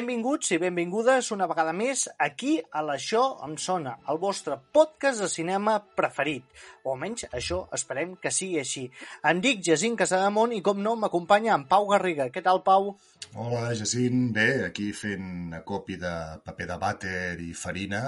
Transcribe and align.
Benvinguts 0.00 0.54
i 0.54 0.56
benvingudes 0.56 1.26
una 1.34 1.44
vegada 1.44 1.74
més 1.76 2.06
aquí 2.24 2.54
a 2.72 2.80
l'Això 2.80 3.20
em 3.44 3.58
sona, 3.60 3.98
el 4.08 4.16
vostre 4.22 4.56
podcast 4.72 5.20
de 5.20 5.28
cinema 5.28 5.74
preferit. 5.98 6.46
O 6.86 6.94
almenys 6.94 7.26
això 7.36 7.58
esperem 7.76 8.14
que 8.22 8.32
sigui 8.32 8.62
així. 8.62 8.86
Em 9.28 9.44
dic 9.44 9.60
Jacint 9.68 10.00
Casademont 10.00 10.56
i 10.56 10.62
com 10.64 10.80
no 10.80 10.94
m'acompanya 10.96 11.52
en 11.52 11.68
Pau 11.68 11.84
Garriga. 11.92 12.30
Què 12.32 12.40
tal, 12.46 12.62
Pau? 12.64 12.94
Hola, 13.34 13.74
Jacint. 13.76 14.30
Bé, 14.32 14.48
aquí 14.70 14.88
fent 14.96 15.52
acopi 15.60 16.00
de 16.00 16.14
paper 16.48 16.70
de 16.72 16.78
vàter 16.86 17.18
i 17.44 17.52
farina, 17.52 18.06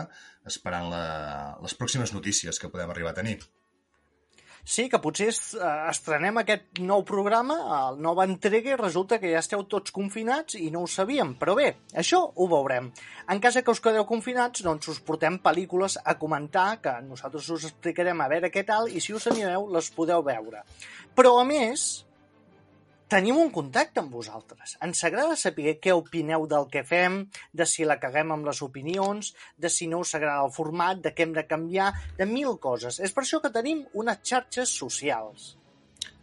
esperant 0.48 0.88
la, 0.94 1.06
les 1.60 1.76
pròximes 1.76 2.16
notícies 2.16 2.56
que 2.56 2.72
podem 2.72 2.94
arribar 2.96 3.12
a 3.12 3.20
tenir. 3.20 3.42
Sí, 4.64 4.84
que 4.86 5.00
potser 5.02 5.26
eh, 5.32 5.70
estrenem 5.90 6.36
aquest 6.38 6.78
nou 6.86 7.02
programa, 7.06 7.56
el 7.80 7.96
nova 8.04 8.22
entrega, 8.28 8.70
i 8.70 8.78
resulta 8.78 9.18
que 9.18 9.32
ja 9.32 9.40
esteu 9.42 9.64
tots 9.66 9.90
confinats 9.94 10.54
i 10.54 10.68
no 10.70 10.84
ho 10.84 10.90
sabíem. 10.90 11.32
Però 11.40 11.56
bé, 11.58 11.66
això 11.98 12.20
ho 12.22 12.46
veurem. 12.50 12.92
En 13.34 13.42
cas 13.42 13.58
que 13.58 13.74
us 13.74 13.82
quedeu 13.82 14.06
confinats, 14.06 14.62
doncs 14.62 14.92
us 14.94 15.02
portem 15.02 15.40
pel·lícules 15.42 15.98
a 15.98 16.14
comentar, 16.20 16.68
que 16.84 16.94
nosaltres 17.08 17.50
us 17.50 17.66
explicarem 17.72 18.22
a 18.22 18.30
veure 18.30 18.52
què 18.54 18.62
tal, 18.68 18.86
i 18.86 19.02
si 19.02 19.16
us 19.18 19.26
animeu, 19.32 19.66
les 19.74 19.90
podeu 19.90 20.22
veure. 20.22 20.62
Però, 21.18 21.34
a 21.40 21.44
més, 21.44 22.04
tenim 23.12 23.36
un 23.36 23.50
contacte 23.52 24.00
amb 24.00 24.14
vosaltres. 24.16 24.76
Ens 24.84 25.02
agrada 25.04 25.36
saber 25.36 25.74
què 25.84 25.92
opineu 25.92 26.46
del 26.48 26.68
que 26.72 26.80
fem, 26.88 27.18
de 27.52 27.66
si 27.68 27.84
la 27.84 27.98
caguem 28.00 28.32
amb 28.32 28.48
les 28.48 28.62
opinions, 28.64 29.34
de 29.60 29.68
si 29.72 29.88
no 29.90 30.00
us 30.04 30.14
agrada 30.16 30.46
el 30.46 30.54
format, 30.54 31.02
de 31.04 31.12
què 31.12 31.26
hem 31.26 31.34
de 31.36 31.44
canviar, 31.50 31.90
de 32.16 32.28
mil 32.30 32.56
coses. 32.62 33.02
És 33.04 33.12
per 33.12 33.26
això 33.26 33.42
que 33.44 33.52
tenim 33.52 33.84
unes 33.92 34.22
xarxes 34.24 34.72
socials. 34.82 35.52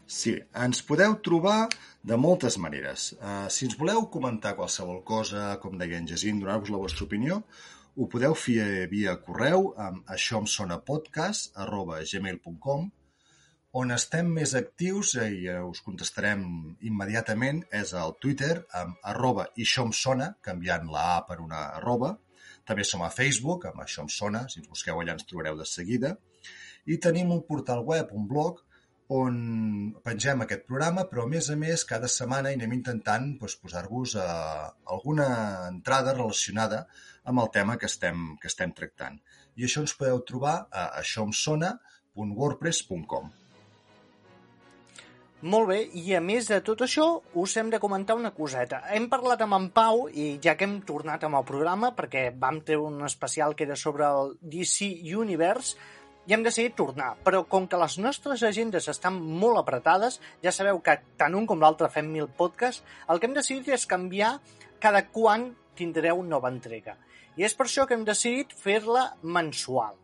Sí, 0.09 0.34
ens 0.58 0.81
podeu 0.81 1.20
trobar 1.26 1.68
de 2.02 2.18
moltes 2.18 2.58
maneres. 2.58 3.12
Uh, 3.20 3.46
si 3.53 3.68
ens 3.70 3.78
voleu 3.78 4.08
comentar 4.09 4.56
qualsevol 4.58 5.03
cosa, 5.06 5.52
com 5.62 5.78
deia 5.78 6.00
en 6.02 6.09
Jacint, 6.09 6.42
donar-vos 6.42 6.74
la 6.74 6.81
vostra 6.81 7.06
opinió, 7.06 7.44
ho 8.00 8.08
podeu 8.09 8.34
fer 8.34 8.88
via 8.90 9.20
correu 9.22 9.76
amb 9.78 10.09
aixòemsonapodcast 10.16 11.59
arroba 11.66 12.02
gmail.com 12.02 12.90
on 13.78 13.94
estem 13.94 14.30
més 14.34 14.56
actius 14.58 15.14
eh, 15.22 15.28
i 15.44 15.50
us 15.62 15.81
contestarem 15.86 16.42
immediatament 16.89 17.62
és 17.81 17.94
al 17.94 18.16
Twitter 18.22 18.56
amb 18.80 18.98
arroba 19.12 19.45
ixomsona, 19.62 20.31
canviant 20.42 20.89
la 20.94 21.03
A 21.17 21.20
per 21.28 21.38
una 21.44 21.67
arroba. 21.78 22.16
També 22.66 22.84
som 22.86 23.03
a 23.06 23.14
Facebook 23.14 23.66
amb 23.70 23.84
això 23.84 24.02
em 24.06 24.12
sona, 24.14 24.47
si 24.50 24.59
ens 24.62 24.70
busqueu 24.70 25.02
allà 25.02 25.14
ens 25.17 25.28
trobareu 25.30 25.56
de 25.59 25.67
seguida. 25.70 26.16
I 26.90 26.97
tenim 26.97 27.31
un 27.36 27.44
portal 27.45 27.84
web, 27.86 28.09
un 28.17 28.25
blog, 28.30 28.64
on 29.09 29.34
pengem 30.06 30.45
aquest 30.45 30.64
programa, 30.70 31.02
però 31.09 31.25
a 31.25 31.30
més 31.30 31.50
a 31.50 31.56
més 31.58 31.88
cada 31.92 32.08
setmana 32.14 32.50
anem 32.53 32.73
intentant 32.78 33.25
doncs, 33.42 33.56
posar-vos 33.62 34.16
eh, 34.22 34.25
alguna 34.95 35.28
entrada 35.70 36.12
relacionada 36.17 36.80
amb 37.25 37.40
el 37.44 37.50
tema 37.53 37.78
que 37.78 37.88
estem, 37.90 38.17
que 38.42 38.47
estem 38.50 38.72
tractant. 38.78 39.20
I 39.58 39.64
això 39.66 39.81
ens 39.86 39.97
podeu 39.97 40.20
trobar 40.25 40.67
a 40.70 40.72
aixòemsona.wordpress.com. 41.02 43.25
Molt 45.42 45.70
bé, 45.70 45.78
i 45.95 46.12
a 46.18 46.20
més 46.20 46.50
de 46.52 46.58
tot 46.68 46.82
això, 46.84 47.06
us 47.40 47.54
hem 47.56 47.70
de 47.72 47.80
comentar 47.80 48.18
una 48.20 48.34
coseta. 48.36 48.82
Hem 48.92 49.06
parlat 49.08 49.40
amb 49.46 49.56
en 49.56 49.70
Pau, 49.72 50.02
i 50.12 50.34
ja 50.44 50.58
que 50.59 50.68
hem 50.68 50.81
tornat 50.84 51.23
amb 51.23 51.40
el 51.40 51.46
programa, 51.48 51.94
perquè 51.96 52.26
vam 52.36 52.58
treure 52.68 52.90
un 52.90 53.06
especial 53.08 53.56
que 53.56 53.64
era 53.64 53.78
sobre 53.80 54.03
el 54.03 54.34
DC 54.41 54.90
Universe, 55.16 55.78
i 56.28 56.36
hem 56.36 56.44
decidit 56.44 56.75
tornar. 56.75 57.13
Però 57.24 57.46
com 57.47 57.69
que 57.72 57.80
les 57.80 57.96
nostres 58.03 58.44
agendes 58.44 58.90
estan 58.91 59.22
molt 59.40 59.62
apretades, 59.62 60.19
ja 60.44 60.52
sabeu 60.52 60.84
que 60.84 60.97
tant 61.16 61.40
un 61.40 61.47
com 61.47 61.63
l'altre 61.63 61.88
fem 61.88 62.12
mil 62.12 62.28
podcasts, 62.28 62.84
el 63.08 63.24
que 63.24 63.31
hem 63.31 63.40
decidit 63.40 63.72
és 63.80 63.88
canviar 63.88 64.36
cada 64.84 65.06
quan 65.08 65.53
tindreu 65.80 66.19
nova 66.19 66.52
entrega. 66.52 67.00
I 67.40 67.47
és 67.47 67.56
per 67.56 67.69
això 67.69 67.88
que 67.88 67.96
hem 67.96 68.03
decidit 68.03 68.52
fer-la 68.52 69.13
mensual. 69.24 69.96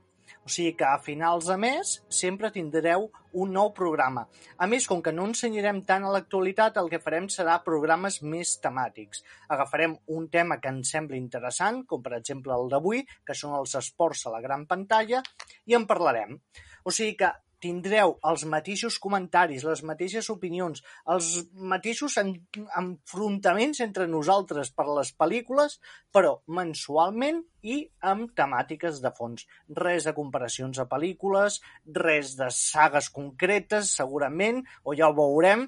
O 0.45 0.49
sigui 0.53 0.75
que 0.77 0.85
a 0.85 0.99
finals 1.01 1.47
de 1.49 1.55
mes 1.57 1.91
sempre 2.13 2.51
tindreu 2.53 3.07
un 3.33 3.53
nou 3.55 3.71
programa. 3.73 4.27
A 4.61 4.67
més, 4.69 4.85
com 4.85 5.01
que 5.01 5.13
no 5.15 5.25
ensenyarem 5.25 5.79
tant 5.89 6.05
a 6.05 6.11
l'actualitat, 6.13 6.77
el 6.77 6.91
que 6.91 7.01
farem 7.01 7.25
serà 7.33 7.55
programes 7.65 8.19
més 8.21 8.53
temàtics. 8.61 9.23
Agafarem 9.55 9.97
un 10.17 10.29
tema 10.29 10.59
que 10.61 10.69
ens 10.69 10.93
sembli 10.93 11.17
interessant, 11.17 11.81
com 11.89 12.05
per 12.05 12.13
exemple 12.19 12.53
el 12.53 12.69
d'avui, 12.69 13.01
que 13.25 13.33
són 13.33 13.57
els 13.57 13.73
esports 13.81 14.27
a 14.29 14.35
la 14.35 14.43
gran 14.45 14.67
pantalla, 14.69 15.23
i 15.65 15.73
en 15.73 15.89
parlarem. 15.89 16.37
O 16.85 16.93
sigui 16.93 17.17
que 17.23 17.33
tindreu 17.65 18.13
els 18.29 18.43
mateixos 18.49 18.99
comentaris, 19.01 19.65
les 19.65 19.81
mateixes 19.89 20.29
opinions, 20.33 20.83
els 21.09 21.29
mateixos 21.73 22.17
en, 22.21 22.31
enfrontaments 22.77 23.81
entre 23.85 24.05
nosaltres 24.11 24.69
per 24.75 24.85
les 24.91 25.11
pel·lícules, 25.17 25.79
però 26.13 26.35
mensualment 26.59 27.41
i 27.65 27.79
amb 28.05 28.35
temàtiques 28.37 29.01
de 29.01 29.11
fons. 29.17 29.47
Res 29.81 30.05
de 30.05 30.13
comparacions 30.17 30.77
de 30.77 30.85
pel·lícules, 30.91 31.59
res 32.05 32.35
de 32.37 32.51
sagues 32.53 33.09
concretes, 33.15 33.95
segurament, 33.97 34.61
o 34.85 34.93
ja 34.97 35.09
ho 35.09 35.17
veurem. 35.17 35.65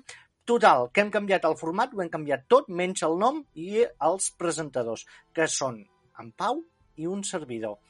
Total, 0.48 0.88
que 0.94 1.04
hem 1.04 1.12
canviat 1.12 1.50
el 1.50 1.58
format, 1.60 1.92
ho 1.92 2.04
hem 2.04 2.14
canviat 2.14 2.46
tot, 2.48 2.70
menys 2.70 3.04
el 3.08 3.18
nom 3.20 3.42
i 3.58 3.84
els 3.84 4.30
presentadors, 4.40 5.04
que 5.34 5.50
són 5.52 5.82
en 6.22 6.32
Pau 6.38 6.62
i 6.98 7.10
un 7.10 7.26
servidor. 7.28 7.82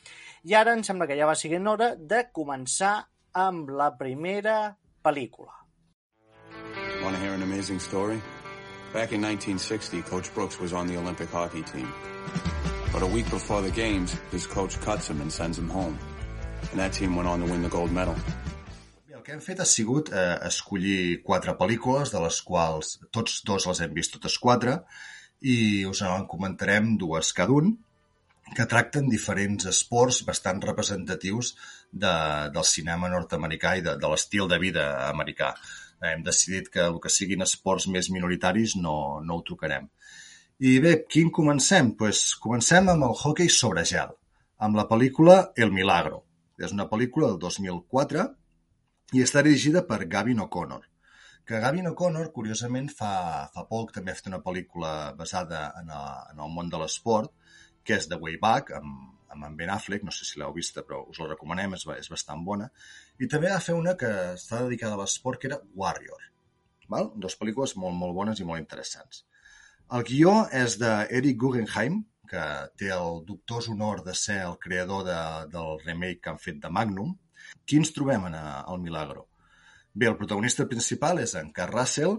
I 0.47 0.55
ara 0.55 0.73
em 0.73 0.81
sembla 0.87 1.07
que 1.09 1.19
ja 1.19 1.27
va 1.29 1.35
siguent 1.37 1.67
hora 1.67 1.91
de 1.99 2.23
començar 2.33 2.95
amb 3.37 3.69
la 3.69 3.91
primera 3.97 4.75
pel·lícula. 5.05 5.53
Want 7.03 7.15
to 7.15 7.21
hear 7.21 7.33
an 7.33 7.43
amazing 7.43 7.79
story? 7.79 8.19
Back 8.93 9.11
in 9.11 9.21
1960, 9.21 10.01
Coach 10.09 10.33
Brooks 10.33 10.59
was 10.59 10.73
on 10.73 10.87
the 10.87 10.97
Olympic 10.97 11.29
hockey 11.29 11.61
team. 11.61 11.87
But 12.91 13.03
a 13.03 13.05
week 13.05 13.29
before 13.29 13.61
the 13.61 13.69
games, 13.69 14.15
his 14.31 14.47
coach 14.47 14.79
cuts 14.81 15.07
him 15.07 15.21
and 15.21 15.31
sends 15.31 15.59
him 15.59 15.69
home. 15.69 15.99
And 16.71 16.79
that 16.79 16.93
team 16.93 17.15
went 17.15 17.27
on 17.27 17.41
to 17.41 17.45
win 17.45 17.61
the 17.61 17.69
gold 17.69 17.91
medal. 17.91 18.15
Bé, 19.05 19.13
el 19.13 19.21
que 19.21 19.35
hem 19.35 19.43
fet 19.43 19.61
ha 19.61 19.69
sigut 19.69 20.09
eh, 20.09 20.39
escollir 20.49 21.21
quatre 21.27 21.53
pel·lícules, 21.59 22.09
de 22.15 22.23
les 22.23 22.41
quals 22.41 22.95
tots 23.13 23.43
dos 23.45 23.69
les 23.69 23.83
hem 23.85 23.93
vist 23.93 24.17
totes 24.17 24.39
quatre, 24.41 24.79
i 25.45 25.85
us 25.85 26.01
en 26.01 26.25
comentarem 26.31 26.95
dues 26.97 27.35
cada 27.37 27.53
un, 27.53 27.75
que 28.55 28.65
tracten 28.65 29.11
diferents 29.11 29.67
esports 29.69 30.23
bastant 30.25 30.63
representatius 30.63 31.53
de, 31.91 32.13
del 32.53 32.65
cinema 32.67 33.09
nord-americà 33.11 33.75
i 33.77 33.83
de, 33.85 33.95
de 33.99 34.11
l'estil 34.11 34.47
de 34.51 34.59
vida 34.61 34.87
americà. 35.07 35.53
Hem 36.11 36.23
decidit 36.25 36.69
que 36.73 36.83
el 36.85 36.99
que 37.01 37.11
siguin 37.13 37.45
esports 37.45 37.87
més 37.93 38.11
minoritaris 38.13 38.75
no, 38.77 38.97
no 39.25 39.39
ho 39.39 39.45
tocarem. 39.45 39.87
I 40.57 40.77
bé, 40.81 40.93
quin 41.09 41.31
comencem? 41.33 41.93
Pues 41.97 42.33
comencem 42.41 42.89
amb 42.89 43.05
el 43.05 43.15
hockey 43.15 43.49
sobre 43.53 43.85
gel, 43.85 44.13
amb 44.57 44.77
la 44.77 44.87
pel·lícula 44.89 45.39
El 45.55 45.73
Milagro. 45.73 46.23
És 46.57 46.73
una 46.73 46.87
pel·lícula 46.89 47.31
del 47.31 47.41
2004 47.43 48.23
i 49.13 49.21
està 49.23 49.43
dirigida 49.45 49.83
per 49.87 50.07
Gavin 50.09 50.41
O'Connor, 50.43 50.87
que 51.47 51.61
Gavin 51.63 51.91
O'Connor, 51.91 52.31
curiosament, 52.35 52.89
fa, 52.91 53.11
fa 53.53 53.63
poc 53.69 53.93
també 53.95 54.11
ha 54.11 54.17
fet 54.17 54.27
una 54.31 54.41
pel·lícula 54.43 55.13
basada 55.19 55.67
en, 55.79 55.93
a, 55.93 56.01
en 56.33 56.41
el 56.43 56.51
món 56.51 56.73
de 56.73 56.81
l'esport, 56.81 57.31
que 57.87 57.95
és 57.95 58.09
The 58.09 58.17
Way 58.19 58.41
Back, 58.41 58.73
amb, 58.81 59.16
amb 59.37 59.47
en 59.47 59.55
Ben 59.57 59.71
Affleck, 59.71 60.03
no 60.03 60.13
sé 60.13 60.25
si 60.25 60.41
l'heu 60.41 60.53
vista, 60.55 60.83
però 60.83 61.03
us 61.11 61.21
la 61.21 61.29
recomanem, 61.29 61.77
és, 61.77 61.85
és 61.95 62.09
bastant 62.11 62.43
bona. 62.45 62.67
I 63.21 63.29
també 63.31 63.53
va 63.53 63.61
fer 63.63 63.77
una 63.77 63.95
que 63.99 64.09
està 64.33 64.63
dedicada 64.65 64.97
a 64.97 65.01
l'esport, 65.03 65.39
que 65.39 65.51
era 65.51 65.61
Warrior. 65.77 66.27
Val? 66.91 67.11
Dos 67.15 67.37
pel·lícules 67.39 67.75
molt, 67.79 67.95
molt 67.99 68.15
bones 68.17 68.41
i 68.41 68.47
molt 68.47 68.63
interessants. 68.63 69.23
El 69.95 70.03
guió 70.07 70.33
és 70.51 70.75
d'Eric 70.81 71.39
Guggenheim, 71.39 72.01
que 72.27 72.43
té 72.79 72.89
el 72.91 73.21
dubtós 73.27 73.69
honor 73.71 74.03
de 74.03 74.15
ser 74.17 74.41
el 74.43 74.57
creador 74.59 75.05
de, 75.07 75.19
del 75.53 75.77
remake 75.85 76.19
que 76.23 76.33
han 76.33 76.41
fet 76.43 76.59
de 76.63 76.71
Magnum. 76.73 77.13
Qui 77.63 77.79
ens 77.79 77.93
trobem 77.95 78.27
en 78.27 78.35
el 78.39 78.81
Milagro? 78.83 79.29
Bé, 79.93 80.09
el 80.09 80.17
protagonista 80.19 80.67
principal 80.69 81.21
és 81.23 81.37
en 81.39 81.53
Carl 81.55 81.73
Russell, 81.73 82.17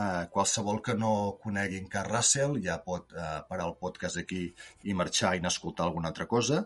Eh, 0.00 0.28
qualsevol 0.32 0.78
que 0.86 0.94
no 0.96 1.12
conegui 1.42 1.80
en 1.80 1.88
Carl 1.92 2.14
Russell 2.14 2.60
ja 2.64 2.78
pot 2.84 3.10
eh, 3.12 3.40
parar 3.48 3.66
el 3.68 3.76
podcast 3.80 4.20
aquí 4.20 4.46
i 4.88 4.94
marxar 4.96 5.34
i 5.36 5.42
n'escoltar 5.44 5.84
alguna 5.88 6.08
altra 6.12 6.26
cosa. 6.30 6.62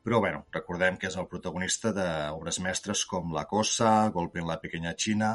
Però 0.00 0.20
bueno, 0.24 0.44
recordem 0.54 0.96
que 0.96 1.10
és 1.10 1.16
el 1.20 1.26
protagonista 1.28 1.90
d'obres 1.92 2.60
mestres 2.64 3.02
com 3.10 3.34
La 3.36 3.44
Cosa, 3.50 3.90
Golpe 4.14 4.40
en 4.40 4.48
la 4.48 4.56
Pequeña 4.62 4.94
China 4.96 5.34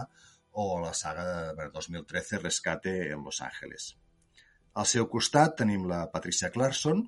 o 0.63 0.79
la 0.81 0.93
saga 0.97 1.53
de 1.53 1.67
2013 1.73 2.39
Rescate 2.39 2.93
en 3.11 3.21
Los 3.23 3.41
Ángeles. 3.45 3.91
Al 4.73 4.87
seu 4.89 5.05
costat 5.11 5.59
tenim 5.59 5.85
la 5.91 5.99
Patricia 6.11 6.49
Clarkson, 6.49 7.03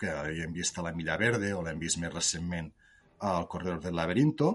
que 0.00 0.16
hi 0.32 0.42
hem 0.42 0.56
vist 0.56 0.80
a 0.80 0.86
La 0.88 0.94
Milla 0.96 1.18
Verde 1.20 1.52
o 1.54 1.62
l'hem 1.62 1.78
vist 1.78 2.00
més 2.02 2.12
recentment 2.14 2.72
al 3.28 3.46
Corredor 3.52 3.78
del 3.84 3.94
Laberinto, 4.00 4.50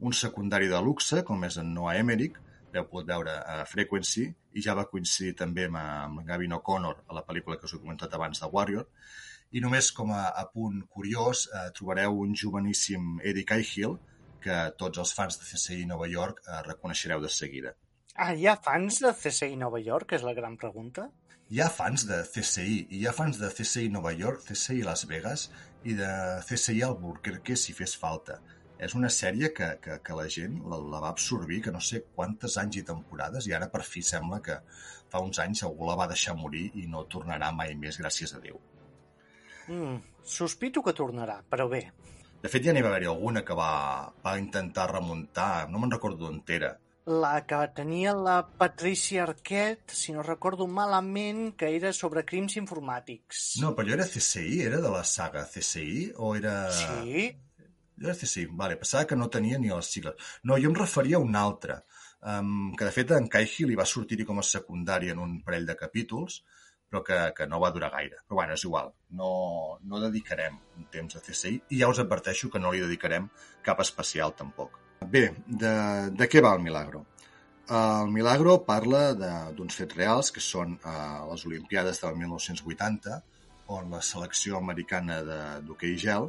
un 0.00 0.16
secundari 0.16 0.72
de 0.72 0.80
luxe 0.80 1.20
com 1.26 1.44
és 1.44 1.60
en 1.60 1.74
Noah 1.74 1.98
Emmerich, 2.00 2.40
l'heu 2.72 2.86
pogut 2.88 3.08
veure 3.08 3.34
a 3.54 3.64
Frequency 3.68 4.24
i 4.56 4.62
ja 4.64 4.74
va 4.78 4.88
coincidir 4.90 5.34
també 5.38 5.66
amb, 5.68 5.78
amb 5.80 6.22
Gavin 6.28 6.56
O'Connor 6.58 7.04
a 7.08 7.18
la 7.18 7.24
pel·lícula 7.26 7.58
que 7.58 7.68
us 7.68 7.76
he 7.76 7.80
comentat 7.82 8.14
abans 8.14 8.40
de 8.40 8.48
Warrior. 8.52 8.88
I 9.52 9.60
només 9.60 9.90
com 9.92 10.12
a, 10.16 10.24
a 10.32 10.46
punt 10.48 10.80
curiós 10.88 11.46
eh, 11.52 11.68
trobareu 11.76 12.22
un 12.24 12.32
joveníssim 12.42 13.18
Eddie 13.20 13.44
Cahill 13.48 13.98
que 14.42 14.58
tots 14.80 14.98
els 14.98 15.12
fans 15.14 15.38
de 15.38 15.46
CSI 15.46 15.84
Nova 15.90 16.08
York 16.10 16.40
eh, 16.46 16.60
reconeixereu 16.68 17.20
de 17.20 17.30
seguida. 17.30 17.74
Ah, 18.16 18.32
hi 18.34 18.48
ha 18.48 18.56
fans 18.60 19.00
de 19.04 19.12
CSI 19.16 19.56
Nova 19.60 19.80
York? 19.80 20.16
És 20.16 20.24
la 20.26 20.34
gran 20.36 20.56
pregunta. 20.60 21.10
hi 21.52 21.60
ha 21.60 21.68
fans 21.68 22.06
de 22.08 22.22
CSI, 22.24 22.78
i 22.88 23.02
hi 23.02 23.06
ha 23.06 23.12
fans 23.12 23.36
de 23.36 23.48
CSI 23.52 23.90
Nova 23.92 24.12
York, 24.16 24.46
CSI 24.46 24.78
Las 24.86 25.04
Vegas 25.08 25.50
i 25.84 25.92
de 25.98 26.08
CSI 26.48 26.80
Albuquerque 26.86 27.56
si 27.60 27.74
fes 27.76 27.92
falta. 28.04 28.38
És 28.82 28.96
una 28.98 29.10
sèrie 29.14 29.52
que, 29.54 29.68
que, 29.82 29.98
que 30.02 30.18
la 30.18 30.26
gent 30.36 30.58
la, 30.70 30.80
la 30.94 31.00
va 31.04 31.12
absorbir, 31.14 31.60
que 31.66 31.74
no 31.74 31.80
sé 31.80 32.02
quantes 32.16 32.58
anys 32.62 32.80
i 32.80 32.84
temporades, 32.88 33.46
i 33.46 33.54
ara 33.54 33.70
per 33.70 33.84
fi 33.86 34.02
sembla 34.06 34.40
que 34.42 34.58
fa 35.12 35.22
uns 35.22 35.38
anys 35.44 35.62
algú 35.68 35.86
la 35.86 35.98
va 36.00 36.08
deixar 36.10 36.34
morir 36.38 36.68
i 36.82 36.88
no 36.90 37.04
tornarà 37.14 37.52
mai 37.54 37.76
més, 37.78 38.00
gràcies 38.02 38.34
a 38.34 38.42
Déu. 38.42 38.58
Mm, 39.70 39.98
sospito 40.36 40.82
que 40.82 40.96
tornarà, 40.98 41.38
però 41.48 41.68
bé. 41.70 41.84
De 42.42 42.50
fet, 42.50 42.64
ja 42.66 42.74
n'hi 42.74 42.82
va 42.82 42.90
haver-hi 42.90 43.10
alguna 43.12 43.44
que 43.46 43.54
va, 43.54 43.72
va 44.24 44.38
intentar 44.40 44.88
remuntar, 44.90 45.68
no 45.70 45.78
me'n 45.78 45.94
recordo 45.94 46.26
d'on 46.26 46.42
era, 46.50 46.74
la 47.06 47.44
que 47.46 47.58
tenia 47.74 48.12
la 48.14 48.36
Patricia 48.46 49.24
Arquette, 49.24 49.94
si 49.94 50.12
no 50.12 50.22
recordo 50.22 50.66
malament, 50.66 51.56
que 51.58 51.72
era 51.76 51.92
sobre 51.92 52.24
crims 52.24 52.56
informàtics. 52.60 53.56
No, 53.62 53.72
però 53.74 53.88
jo 53.88 53.96
era 53.96 54.06
CSI, 54.06 54.60
era 54.62 54.78
de 54.80 54.92
la 54.92 55.02
saga 55.02 55.42
CSI, 55.44 56.12
o 56.16 56.34
era... 56.38 56.70
Sí? 56.70 57.32
CSI, 58.00 58.46
vale, 58.58 58.78
pensava 58.80 59.06
que 59.08 59.18
no 59.18 59.28
tenia 59.30 59.58
ni 59.58 59.70
les 59.70 59.90
sigles. 59.94 60.32
No, 60.44 60.58
jo 60.58 60.70
em 60.70 60.78
referia 60.78 61.18
a 61.18 61.24
un 61.24 61.36
altre, 61.36 61.82
um, 62.22 62.72
que 62.78 62.88
de 62.88 62.94
fet 62.94 63.14
en 63.16 63.28
Cahill 63.30 63.70
li 63.70 63.78
va 63.78 63.88
sortir-hi 63.88 64.26
com 64.28 64.40
a 64.40 64.46
secundari 64.46 65.12
en 65.12 65.22
un 65.22 65.38
parell 65.46 65.68
de 65.68 65.76
capítols, 65.78 66.42
però 66.92 67.02
que, 67.06 67.18
que 67.36 67.46
no 67.48 67.60
va 67.62 67.72
durar 67.72 67.90
gaire. 67.94 68.20
Però 68.26 68.42
bueno, 68.42 68.56
és 68.58 68.66
igual, 68.68 68.92
no, 69.18 69.32
no 69.88 70.00
dedicarem 70.02 70.58
un 70.76 70.88
temps 70.92 71.16
a 71.16 71.24
CSI 71.24 71.54
i 71.72 71.80
ja 71.80 71.88
us 71.88 72.02
adverteixo 72.02 72.50
que 72.52 72.60
no 72.60 72.72
li 72.72 72.82
dedicarem 72.84 73.30
cap 73.64 73.80
especial 73.84 74.36
tampoc. 74.36 74.76
Bé, 75.12 75.30
de, 75.46 75.72
de 76.12 76.28
què 76.30 76.42
va 76.44 76.52
el 76.56 76.62
Milagro? 76.62 77.06
El 77.72 78.10
Milagro 78.12 78.58
parla 78.66 79.12
d'uns 79.56 79.76
fets 79.78 79.96
reals 79.96 80.30
que 80.34 80.42
són 80.44 80.74
uh, 80.76 81.24
les 81.30 81.46
Olimpiades 81.48 82.02
del 82.02 82.18
1980, 82.20 83.20
on 83.72 83.88
la 83.94 84.02
selecció 84.04 84.58
americana 84.58 85.20
d'hoquei 85.64 85.94
gel 85.96 86.28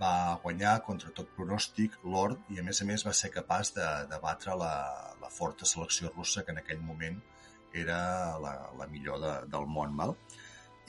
va 0.00 0.38
guanyar 0.42 0.80
contra 0.86 1.12
tot 1.16 1.30
pronòstic 1.36 1.96
l'or 2.04 2.36
i 2.52 2.60
a 2.60 2.64
més 2.66 2.82
a 2.82 2.86
més 2.88 3.04
va 3.06 3.14
ser 3.16 3.32
capaç 3.34 3.72
de, 3.76 3.86
de 4.10 4.18
batre 4.22 4.56
la, 4.60 4.74
la 5.22 5.30
forta 5.32 5.68
selecció 5.68 6.12
russa 6.14 6.44
que 6.44 6.52
en 6.52 6.60
aquell 6.62 6.82
moment 6.82 7.20
era 7.72 8.00
la, 8.42 8.54
la 8.78 8.86
millor 8.90 9.20
de, 9.22 9.32
del 9.52 9.66
món. 9.68 9.96
Val? 9.96 10.14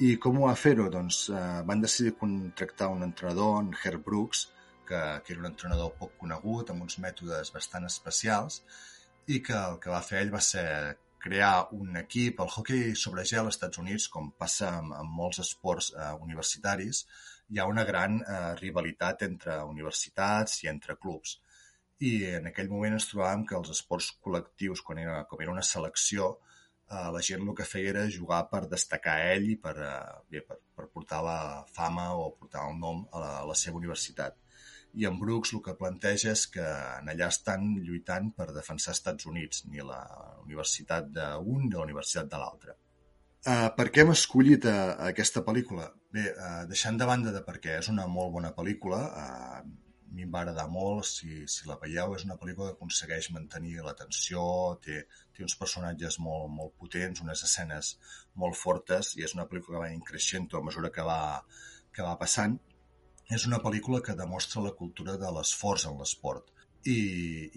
I 0.03 0.15
com 0.21 0.37
ho 0.37 0.45
va 0.47 0.57
fer-ho? 0.59 0.89
Doncs 0.93 1.23
eh, 1.33 1.45
van 1.69 1.81
decidir 1.81 2.17
contractar 2.19 2.91
un 2.93 3.03
entrenador, 3.07 3.57
en 3.63 3.73
Herb 3.73 4.03
Brooks, 4.05 4.47
que, 4.87 4.99
que 5.25 5.33
era 5.33 5.41
un 5.41 5.49
entrenador 5.49 5.95
poc 5.99 6.13
conegut, 6.21 6.71
amb 6.71 6.85
uns 6.85 6.99
mètodes 7.03 7.51
bastant 7.55 7.87
especials, 7.89 8.61
i 9.27 9.41
que 9.43 9.57
el 9.57 9.79
que 9.83 9.91
va 9.91 10.03
fer 10.05 10.21
ell 10.21 10.33
va 10.33 10.43
ser 10.43 10.67
crear 11.19 11.67
un 11.75 11.97
equip, 11.99 12.39
el 12.39 12.51
hockey 12.53 12.93
sobre 12.95 13.25
gel 13.25 13.47
als 13.47 13.57
Estats 13.57 13.81
Units, 13.81 14.07
com 14.13 14.29
passa 14.43 14.69
amb, 14.77 14.93
amb 14.99 15.17
molts 15.21 15.41
esports 15.43 15.89
eh, 15.95 16.13
universitaris, 16.23 17.03
hi 17.49 17.59
ha 17.59 17.67
una 17.71 17.83
gran 17.87 18.19
eh, 18.21 18.55
rivalitat 18.61 19.23
entre 19.27 19.59
universitats 19.69 20.63
i 20.63 20.71
entre 20.71 20.97
clubs. 21.03 21.37
I 22.07 22.11
en 22.39 22.49
aquell 22.49 22.69
moment 22.69 22.97
ens 22.97 23.07
trobàvem 23.09 23.45
que 23.49 23.55
els 23.57 23.71
esports 23.73 24.11
col·lectius, 24.23 24.83
quan 24.85 24.99
era, 25.03 25.21
com 25.29 25.41
era 25.41 25.53
una 25.53 25.65
selecció, 25.65 26.33
eh, 26.89 27.07
la 27.15 27.21
gent 27.29 27.45
el 27.45 27.55
que 27.59 27.69
feia 27.69 27.93
era 27.93 28.09
jugar 28.17 28.41
per 28.51 28.65
destacar 28.73 29.15
ell 29.35 29.47
i 29.53 29.55
per, 29.63 29.75
eh, 29.91 30.17
bé, 30.33 30.43
per, 30.49 30.59
per 30.75 30.89
portar 30.97 31.21
la 31.25 31.39
fama 31.77 32.09
o 32.15 32.33
portar 32.41 32.67
el 32.69 32.77
nom 32.83 33.05
a 33.11 33.23
la, 33.23 33.31
a 33.43 33.47
la 33.51 33.57
seva 33.63 33.79
universitat. 33.81 34.37
I 34.97 35.05
en 35.07 35.17
Brooks 35.21 35.53
el 35.53 35.61
que 35.65 35.75
planteja 35.79 36.31
és 36.33 36.47
que 36.53 36.65
en 36.65 37.09
allà 37.13 37.27
estan 37.33 37.69
lluitant 37.85 38.31
per 38.37 38.49
defensar 38.55 38.95
Estats 38.97 39.27
Units, 39.29 39.65
ni 39.71 39.83
la 39.83 40.01
universitat 40.43 41.09
d'un 41.13 41.67
ni 41.67 41.75
la 41.75 41.85
universitat 41.85 42.29
de 42.31 42.39
l'altre. 42.41 42.77
Uh, 43.45 43.67
per 43.77 43.87
què 43.93 44.01
hem 44.03 44.11
escollit 44.11 44.65
uh, 44.67 44.95
aquesta 45.07 45.43
pel·lícula? 45.45 45.91
Bé, 46.11 46.23
uh, 46.33 46.63
deixant 46.69 46.97
de 46.99 47.05
banda 47.07 47.31
de 47.35 47.43
perquè 47.45 47.77
és 47.81 47.89
una 47.91 48.07
molt 48.11 48.33
bona 48.33 48.49
pel·lícula, 48.55 49.01
uh, 49.07 49.87
mi 50.17 50.25
em 50.25 50.31
va 50.33 50.41
agradar 50.41 50.65
molt, 50.71 51.05
si, 51.05 51.43
si 51.51 51.67
la 51.69 51.77
veieu, 51.81 52.15
és 52.17 52.25
una 52.25 52.37
pel·lícula 52.41 52.71
que 52.71 52.77
aconsegueix 52.77 53.29
mantenir 53.35 53.77
l'atenció, 53.85 54.41
té, 54.83 55.03
té 55.35 55.45
uns 55.45 55.55
personatges 55.59 56.17
molt, 56.23 56.49
molt 56.59 56.73
potents, 56.81 57.21
unes 57.25 57.43
escenes 57.47 57.93
molt 58.43 58.57
fortes, 58.57 59.13
i 59.19 59.25
és 59.27 59.35
una 59.37 59.47
pel·lícula 59.51 59.77
que 59.77 59.85
va 59.85 59.93
increixent 59.95 60.49
a 60.57 60.63
mesura 60.65 60.91
que 60.95 61.05
va, 61.05 61.21
que 61.93 62.05
va 62.07 62.17
passant. 62.19 62.57
És 63.37 63.45
una 63.47 63.59
pel·lícula 63.63 64.01
que 64.03 64.15
demostra 64.15 64.63
la 64.63 64.75
cultura 64.81 65.17
de 65.21 65.31
l'esforç 65.35 65.85
en 65.89 65.97
l'esport. 65.99 66.53
I, 66.87 66.99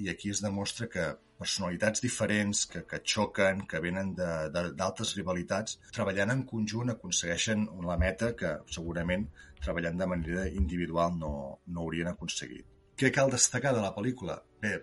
I 0.03 0.09
aquí 0.11 0.31
es 0.35 0.41
demostra 0.43 0.89
que 0.91 1.05
personalitats 1.41 2.03
diferents, 2.05 2.67
que, 2.69 2.83
que 2.89 3.01
xoquen, 3.13 3.63
que 3.71 3.81
venen 3.81 4.13
d'altres 4.17 5.15
rivalitats, 5.17 5.79
treballant 5.97 6.35
en 6.35 6.43
conjunt 6.51 6.93
aconsegueixen 6.93 7.65
la 7.87 7.97
meta 8.01 8.35
que 8.37 8.57
segurament 8.75 9.29
treballant 9.65 10.01
de 10.01 10.09
manera 10.13 10.47
individual 10.49 11.17
no, 11.17 11.33
no 11.67 11.85
haurien 11.85 12.13
aconseguit. 12.13 12.67
Què 13.01 13.13
cal 13.17 13.33
destacar 13.33 13.73
de 13.77 13.85
la 13.85 13.95
pel·lícula? 13.97 14.37
Bé, 14.61 14.75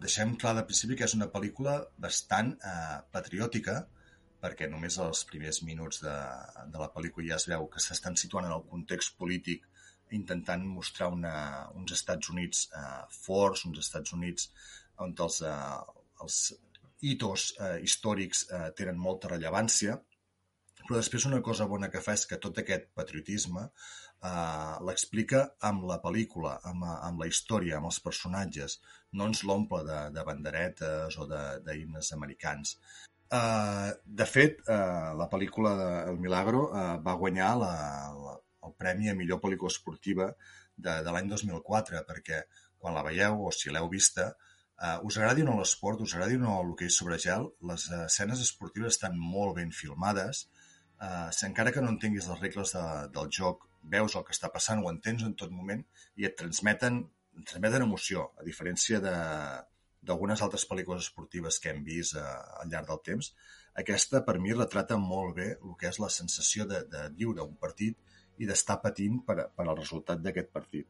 deixem 0.00 0.36
clar 0.40 0.54
de 0.56 0.64
principi 0.68 0.96
que 0.96 1.08
és 1.08 1.16
una 1.18 1.28
pel·lícula 1.34 1.80
bastant 2.00 2.54
eh, 2.56 3.00
patriòtica, 3.12 3.82
perquè 4.40 4.70
només 4.72 4.96
els 5.04 5.26
primers 5.28 5.60
minuts 5.68 6.00
de, 6.04 6.16
de 6.72 6.80
la 6.80 6.88
pel·lícula 6.94 7.34
ja 7.34 7.36
es 7.36 7.48
veu 7.50 7.66
que 7.72 7.82
s'estan 7.84 8.16
situant 8.16 8.48
en 8.48 8.56
el 8.56 8.64
context 8.70 9.18
polític 9.20 9.66
intentant 10.16 10.64
mostrar 10.66 11.10
una, 11.14 11.34
uns 11.76 11.94
Estats 11.96 12.30
Units 12.32 12.66
eh, 12.76 13.00
forts, 13.26 13.64
uns 13.68 13.80
Estats 13.82 14.14
Units 14.16 14.50
on 15.04 15.14
els, 15.26 15.40
eh, 15.46 16.04
els 16.24 16.38
hitos 17.00 17.50
eh, 17.58 17.78
històrics 17.86 18.46
eh, 18.50 18.68
tenen 18.76 19.00
molta 19.00 19.30
rellevància, 19.32 19.96
però 20.80 20.98
després 20.98 21.26
una 21.28 21.40
cosa 21.44 21.68
bona 21.70 21.90
que 21.92 22.02
fa 22.04 22.16
és 22.18 22.26
que 22.28 22.40
tot 22.42 22.58
aquest 22.60 22.88
patriotisme 22.96 23.66
eh, 23.68 24.74
l'explica 24.88 25.44
amb 25.68 25.86
la 25.90 26.00
pel·lícula, 26.02 26.56
amb, 26.70 26.88
amb 26.90 27.22
la 27.24 27.28
història, 27.30 27.78
amb 27.78 27.90
els 27.90 28.00
personatges. 28.04 28.80
No 29.12 29.30
ens 29.30 29.44
l'omple 29.46 29.84
de, 29.86 30.00
de 30.16 30.26
banderetes 30.26 31.16
o 31.20 31.28
d'himnes 31.30 32.12
americans. 32.16 32.76
Uh, 33.30 33.92
de 34.02 34.26
fet, 34.26 34.56
uh, 34.66 35.12
la 35.14 35.28
pel·lícula 35.30 35.76
de 35.78 35.90
El 36.10 36.16
Milagro 36.18 36.64
uh, 36.66 36.96
va 37.04 37.12
guanyar 37.20 37.50
la, 37.60 37.74
la, 38.18 38.32
el 38.66 38.74
premi 38.78 39.10
a 39.10 39.16
millor 39.18 39.40
pel·lícula 39.42 39.72
esportiva 39.72 40.30
de, 40.76 41.00
de 41.04 41.12
l'any 41.12 41.28
2004, 41.30 42.04
perquè 42.08 42.42
quan 42.80 42.96
la 42.96 43.04
veieu 43.06 43.44
o 43.46 43.52
si 43.54 43.72
l'heu 43.72 43.88
vista, 43.92 44.30
uh, 44.80 44.98
us 45.06 45.18
agradi 45.20 45.44
o 45.44 45.50
no 45.50 45.58
l'esport, 45.60 46.00
us 46.06 46.16
agradi 46.16 46.38
o 46.40 46.44
no 46.44 46.56
l'hoquei 46.64 46.90
sobre 46.92 47.18
gel, 47.22 47.48
les 47.70 47.86
escenes 48.06 48.42
esportives 48.46 48.96
estan 48.96 49.18
molt 49.20 49.56
ben 49.60 49.72
filmades, 49.76 50.46
uh, 51.00 51.28
si 51.36 51.46
encara 51.48 51.72
que 51.76 51.84
no 51.84 51.92
entenguis 51.94 52.28
les 52.30 52.40
regles 52.40 52.74
de, 52.76 52.84
del 53.16 53.32
joc, 53.40 53.68
veus 53.94 54.16
el 54.16 54.24
que 54.26 54.36
està 54.36 54.50
passant, 54.52 54.82
ho 54.82 54.92
entens 54.92 55.24
en 55.26 55.36
tot 55.42 55.52
moment 55.52 55.84
i 56.20 56.28
et 56.28 56.36
transmeten, 56.40 57.02
et 57.38 57.46
transmeten 57.52 57.86
emoció, 57.88 58.30
a 58.40 58.46
diferència 58.46 59.02
de 59.04 59.16
d'algunes 60.08 60.40
altres 60.40 60.62
pel·lícules 60.64 61.02
esportives 61.04 61.58
que 61.60 61.74
hem 61.74 61.82
vist 61.84 62.14
uh, 62.16 62.22
al 62.62 62.70
llarg 62.72 62.88
del 62.88 63.02
temps. 63.04 63.34
Aquesta, 63.80 64.22
per 64.24 64.38
mi, 64.40 64.54
retrata 64.56 64.96
molt 64.96 65.34
bé 65.36 65.50
el 65.52 65.74
que 65.80 65.90
és 65.90 65.98
la 66.00 66.08
sensació 66.08 66.64
de, 66.70 66.80
de 66.88 67.02
viure 67.18 67.44
un 67.44 67.58
partit 67.60 67.98
i 68.40 68.48
d'estar 68.48 68.80
patint 68.82 69.20
per, 69.26 69.36
per 69.56 69.66
al 69.66 69.76
resultat 69.76 70.22
d'aquest 70.24 70.50
partit. 70.56 70.88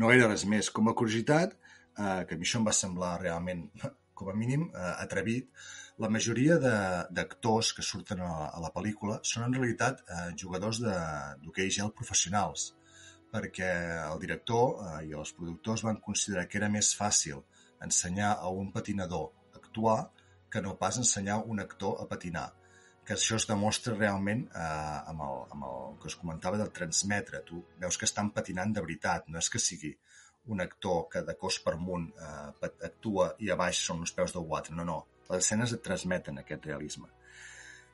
No 0.00 0.10
era 0.14 0.28
res 0.30 0.46
més. 0.48 0.70
Com 0.70 0.88
a 0.88 0.96
curiositat, 0.98 1.54
eh, 1.98 2.22
que 2.28 2.36
a 2.36 2.40
mi 2.40 2.48
això 2.48 2.60
em 2.60 2.68
va 2.68 2.76
semblar 2.76 3.14
realment, 3.20 3.66
com 4.18 4.30
a 4.30 4.36
mínim, 4.38 4.68
eh, 4.70 4.92
atrevit, 5.04 5.50
la 6.02 6.08
majoria 6.08 6.56
d'actors 7.16 7.72
que 7.76 7.84
surten 7.84 8.22
a, 8.24 8.30
a 8.48 8.62
la 8.62 8.70
pel·lícula 8.74 9.18
són 9.28 9.44
en 9.46 9.58
realitat 9.58 10.00
eh, 10.06 10.30
jugadors 10.42 10.80
d'hoquei 10.82 11.70
gel 11.74 11.92
professionals, 11.98 12.70
perquè 13.32 13.70
el 14.06 14.22
director 14.22 14.80
eh, 14.86 14.96
i 15.10 15.14
els 15.18 15.34
productors 15.36 15.84
van 15.88 16.00
considerar 16.06 16.48
que 16.48 16.58
era 16.62 16.72
més 16.72 16.94
fàcil 16.96 17.44
ensenyar 17.84 18.32
a 18.38 18.48
un 18.62 18.72
patinador 18.72 19.30
a 19.52 19.60
actuar 19.60 20.00
que 20.52 20.60
no 20.64 20.76
pas 20.80 20.98
ensenyar 21.00 21.42
un 21.48 21.60
actor 21.60 22.00
a 22.00 22.08
patinar 22.08 22.50
que 23.06 23.16
això 23.16 23.36
es 23.38 23.46
demostra 23.50 23.94
realment 23.96 24.44
eh, 24.48 24.98
amb, 25.12 25.22
el, 25.26 25.38
amb 25.56 25.68
el 25.68 25.96
que 26.02 26.10
us 26.10 26.18
comentava 26.18 26.60
del 26.60 26.70
transmetre. 26.74 27.42
Tu 27.46 27.62
veus 27.82 27.98
que 27.98 28.06
estan 28.08 28.30
patinant 28.34 28.74
de 28.74 28.84
veritat, 28.84 29.26
no 29.28 29.42
és 29.42 29.50
que 29.50 29.62
sigui 29.62 29.92
un 30.52 30.60
actor 30.60 31.06
que 31.10 31.22
de 31.26 31.34
cos 31.38 31.58
per 31.64 31.76
amunt 31.76 32.08
eh, 32.14 32.70
actua 32.88 33.32
i 33.42 33.50
a 33.50 33.58
baix 33.58 33.82
són 33.86 34.02
uns 34.06 34.14
peus 34.14 34.34
de 34.34 34.42
guatre, 34.42 34.74
no, 34.78 34.86
no 34.86 35.00
les 35.32 35.44
escenes 35.44 35.72
et 35.72 35.82
transmeten 35.84 36.40
aquest 36.40 36.66
realisme. 36.68 37.08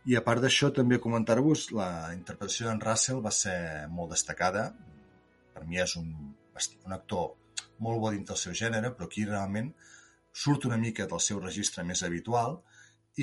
I 0.08 0.16
a 0.16 0.22
part 0.24 0.42
d'això, 0.42 0.70
també 0.74 0.98
comentar-vos, 1.02 1.68
la 1.76 2.14
interpretació 2.14 2.68
d'en 2.68 2.80
Russell 2.80 3.20
va 3.24 3.32
ser 3.34 3.58
molt 3.92 4.14
destacada. 4.14 4.70
Per 5.54 5.64
mi 5.68 5.80
és 5.82 5.94
un, 6.00 6.08
un 6.86 6.96
actor 6.96 7.34
molt 7.84 8.00
bo 8.02 8.12
dintre 8.14 8.34
del 8.34 8.42
seu 8.42 8.56
gènere, 8.56 8.92
però 8.94 9.08
aquí 9.08 9.26
realment 9.28 9.72
surt 10.32 10.66
una 10.68 10.78
mica 10.80 11.06
del 11.10 11.22
seu 11.24 11.40
registre 11.42 11.84
més 11.84 12.02
habitual 12.06 12.60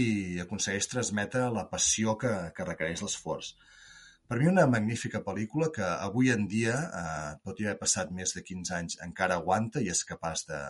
i 0.01 0.07
aconsegueix 0.43 0.89
transmetre 0.91 1.47
la 1.53 1.65
passió 1.71 2.17
que, 2.19 2.33
que 2.55 2.67
requereix 2.67 3.03
l'esforç. 3.03 3.53
Per 4.25 4.39
mi 4.41 4.47
una 4.49 4.65
magnífica 4.65 5.21
pel·lícula 5.25 5.69
que 5.73 5.85
avui 5.85 6.31
en 6.33 6.47
dia, 6.49 6.75
eh, 7.01 7.33
tot 7.45 7.59
i 7.61 7.67
haver 7.67 7.77
passat 7.83 8.11
més 8.19 8.33
de 8.33 8.41
15 8.47 8.73
anys, 8.79 8.97
encara 9.05 9.37
aguanta 9.37 9.83
i 9.83 9.91
és 9.93 10.01
capaç 10.09 10.47
de, 10.49 10.61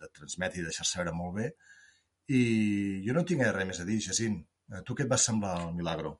de 0.00 0.08
transmetre 0.16 0.62
i 0.62 0.66
deixar-se 0.66 1.02
veure 1.02 1.12
molt 1.18 1.36
bé, 1.36 1.50
i 2.32 2.42
jo 3.04 3.14
no 3.16 3.26
tinc 3.28 3.44
res 3.44 3.68
més 3.68 3.80
a 3.82 3.88
dir, 3.88 4.00
Jacint. 4.00 4.40
A 4.72 4.80
tu 4.86 4.96
què 4.96 5.04
et 5.04 5.10
va 5.10 5.20
semblar 5.20 5.58
el 5.66 5.74
Milagro? 5.76 6.14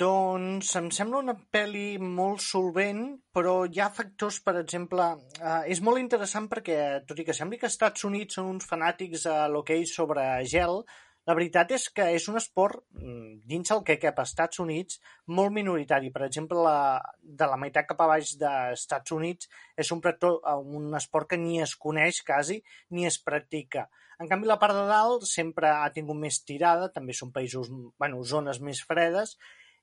Doncs 0.00 0.74
em 0.76 0.90
sembla 0.92 1.20
una 1.22 1.34
pel·li 1.54 2.00
molt 2.02 2.42
solvent, 2.44 3.04
però 3.32 3.54
hi 3.64 3.80
ha 3.80 3.88
factors, 3.94 4.40
per 4.44 4.58
exemple... 4.60 5.06
Eh, 5.38 5.70
és 5.74 5.80
molt 5.86 6.02
interessant 6.02 6.50
perquè, 6.50 6.80
tot 7.08 7.22
i 7.22 7.24
que 7.28 7.36
sembli 7.36 7.60
que 7.60 7.68
els 7.70 7.78
Estats 7.78 8.04
Units 8.08 8.36
són 8.36 8.50
uns 8.56 8.66
fanàtics 8.68 9.24
a 9.30 9.38
l'hoquei 9.48 9.86
sobre 9.88 10.26
gel, 10.50 10.82
la 11.28 11.36
veritat 11.36 11.70
és 11.76 11.86
que 11.94 12.06
és 12.16 12.26
un 12.32 12.38
esport, 12.40 12.80
mm, 12.96 13.42
dins 13.50 13.70
el 13.74 13.82
que 13.84 13.98
cap 14.02 14.18
als 14.18 14.32
Estats 14.32 14.60
Units, 14.62 15.00
molt 15.26 15.52
minoritari. 15.52 16.10
Per 16.10 16.24
exemple, 16.26 16.58
la, 16.64 17.00
de 17.22 17.46
la 17.46 17.58
meitat 17.60 17.86
cap 17.86 18.00
a 18.00 18.08
baix 18.14 18.34
dels 18.40 18.80
Estats 18.80 19.12
Units 19.12 19.50
és 19.76 19.92
un, 19.92 20.00
un 20.80 20.94
esport 20.96 21.28
que 21.30 21.36
ni 21.36 21.60
es 21.60 21.76
coneix 21.76 22.22
quasi 22.26 22.62
ni 22.90 23.06
es 23.06 23.18
practica. 23.18 23.88
En 24.20 24.28
canvi, 24.28 24.48
la 24.48 24.58
part 24.60 24.76
de 24.76 24.84
dalt 24.88 25.24
sempre 25.24 25.68
ha 25.72 25.88
tingut 25.92 26.16
més 26.16 26.42
tirada, 26.44 26.90
també 26.92 27.14
són 27.16 27.32
països, 27.32 27.70
bueno, 27.98 28.24
zones 28.24 28.60
més 28.60 28.82
fredes, 28.84 29.36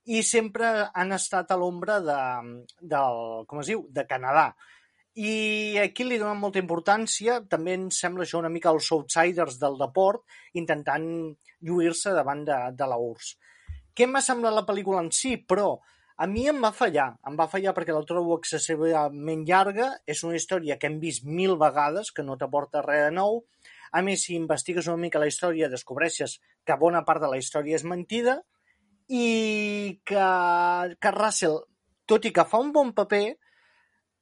i 0.07 0.21
sempre 0.23 0.67
han 0.93 1.11
estat 1.15 1.51
a 1.51 1.57
l'ombra 1.59 1.97
de, 1.99 2.19
del, 2.81 3.23
com 3.49 3.63
es 3.63 3.71
diu, 3.73 3.87
de 3.91 4.05
Canadà. 4.07 4.51
I 5.17 5.77
aquí 5.81 6.05
li 6.05 6.19
donen 6.21 6.37
molta 6.37 6.61
importància, 6.61 7.39
també 7.49 7.73
em 7.73 7.87
sembla 7.93 8.25
això 8.25 8.37
una 8.37 8.51
mica 8.53 8.69
els 8.69 8.91
outsiders 8.93 9.57
del 9.57 9.77
deport, 9.79 10.21
intentant 10.61 11.07
lluir-se 11.65 12.13
davant 12.13 12.43
de, 12.45 12.57
de 12.77 12.89
la 12.89 12.99
URSS. 13.01 13.37
Què 13.97 14.05
m'ha 14.05 14.21
semblat 14.21 14.53
la 14.53 14.65
pel·lícula 14.67 15.01
en 15.01 15.09
si? 15.09 15.39
Però 15.41 15.71
a 16.21 16.27
mi 16.29 16.43
em 16.49 16.61
va 16.61 16.69
fallar. 16.73 17.07
Em 17.29 17.37
va 17.39 17.47
fallar 17.49 17.73
perquè 17.73 17.95
la 17.95 18.03
trobo 18.05 18.37
excessivament 18.37 19.41
llarga, 19.45 19.89
és 20.05 20.21
una 20.25 20.37
història 20.37 20.77
que 20.77 20.91
hem 20.91 20.99
vist 21.01 21.25
mil 21.25 21.57
vegades, 21.57 22.13
que 22.13 22.25
no 22.25 22.37
t'aporta 22.37 22.85
res 22.85 23.07
de 23.07 23.15
nou. 23.17 23.41
A 23.97 24.03
més, 24.05 24.27
si 24.27 24.35
investigues 24.37 24.85
una 24.91 25.01
mica 25.01 25.21
la 25.21 25.31
història, 25.31 25.71
descobreixes 25.73 26.37
que 26.65 26.77
bona 26.77 27.01
part 27.09 27.25
de 27.25 27.31
la 27.33 27.41
història 27.41 27.77
és 27.77 27.85
mentida, 27.89 28.37
i 29.09 29.97
que, 30.05 30.29
que 31.01 31.15
Russell, 31.17 31.61
tot 32.05 32.25
i 32.29 32.33
que 32.35 32.45
fa 32.45 32.61
un 32.61 32.73
bon 32.75 32.93
paper, 32.97 33.37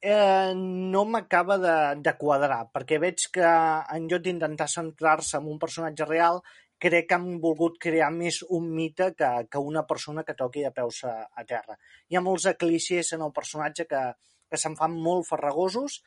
eh, 0.00 0.52
no 0.56 1.04
m'acaba 1.04 1.56
de, 1.58 1.76
de 2.02 2.14
quadrar, 2.18 2.66
perquè 2.72 2.98
veig 3.02 3.26
que 3.32 3.48
en 3.96 4.06
lloc 4.10 4.22
d'intentar 4.24 4.68
centrar-se 4.70 5.40
en 5.40 5.50
un 5.52 5.58
personatge 5.62 6.06
real, 6.08 6.40
crec 6.78 7.08
que 7.08 7.16
han 7.16 7.40
volgut 7.40 7.78
crear 7.80 8.10
més 8.12 8.42
un 8.52 8.68
mite 8.74 9.12
que, 9.16 9.30
que 9.50 9.58
una 9.58 9.86
persona 9.88 10.24
que 10.24 10.36
toqui 10.36 10.64
de 10.66 10.72
peus 10.76 11.02
a, 11.08 11.16
a 11.32 11.44
terra. 11.48 11.78
Hi 12.08 12.16
ha 12.18 12.24
molts 12.24 12.48
clixés 12.60 13.14
en 13.16 13.24
el 13.24 13.32
personatge 13.32 13.86
que, 13.88 14.02
que 14.50 14.60
se'n 14.60 14.76
fan 14.76 14.96
molt 15.08 15.26
farragosos. 15.28 16.02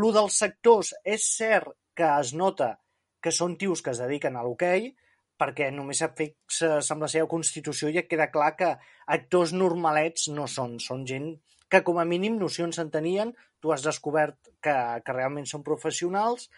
Lo 0.00 0.10
dels 0.16 0.38
sectors 0.40 0.94
és 1.04 1.28
cert 1.36 1.76
que 1.94 2.08
es 2.18 2.32
nota 2.34 2.74
que 3.22 3.32
són 3.32 3.56
tios 3.60 3.80
que 3.84 3.92
es 3.94 4.00
dediquen 4.02 4.36
a 4.36 4.42
l'hoquei, 4.44 4.90
perquè 5.40 5.70
només 5.74 6.02
fixes 6.16 6.90
amb 6.92 7.04
la 7.04 7.10
seva 7.10 7.28
constitució 7.30 7.90
i 7.90 7.98
et 8.00 8.08
queda 8.08 8.30
clar 8.32 8.52
que 8.58 8.70
actors 9.16 9.52
normalets 9.56 10.28
no 10.32 10.46
són, 10.50 10.78
són 10.80 11.04
gent 11.08 11.32
que 11.70 11.82
com 11.86 11.98
a 11.98 12.06
mínim 12.08 12.38
nocions 12.38 12.78
en 12.82 12.90
tenien, 12.92 13.32
tu 13.60 13.72
has 13.72 13.84
descobert 13.86 14.36
que, 14.62 14.74
que 15.04 15.16
realment 15.16 15.48
són 15.48 15.64
professionals, 15.66 16.48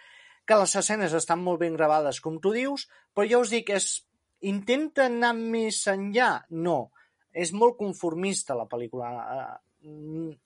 que 0.46 0.58
les 0.58 0.74
escenes 0.78 1.14
estan 1.16 1.42
molt 1.42 1.62
ben 1.62 1.74
gravades, 1.78 2.20
com 2.22 2.38
tu 2.42 2.52
dius, 2.54 2.86
però 3.14 3.26
ja 3.30 3.40
us 3.42 3.54
dic, 3.54 3.72
és, 3.74 3.88
intenta 4.46 5.06
anar 5.10 5.32
més 5.38 5.80
enllà? 5.90 6.30
No, 6.50 6.92
és 7.32 7.52
molt 7.52 7.78
conformista 7.80 8.58
la 8.58 8.68
pel·lícula. 8.70 9.10
Eh, 9.36 10.36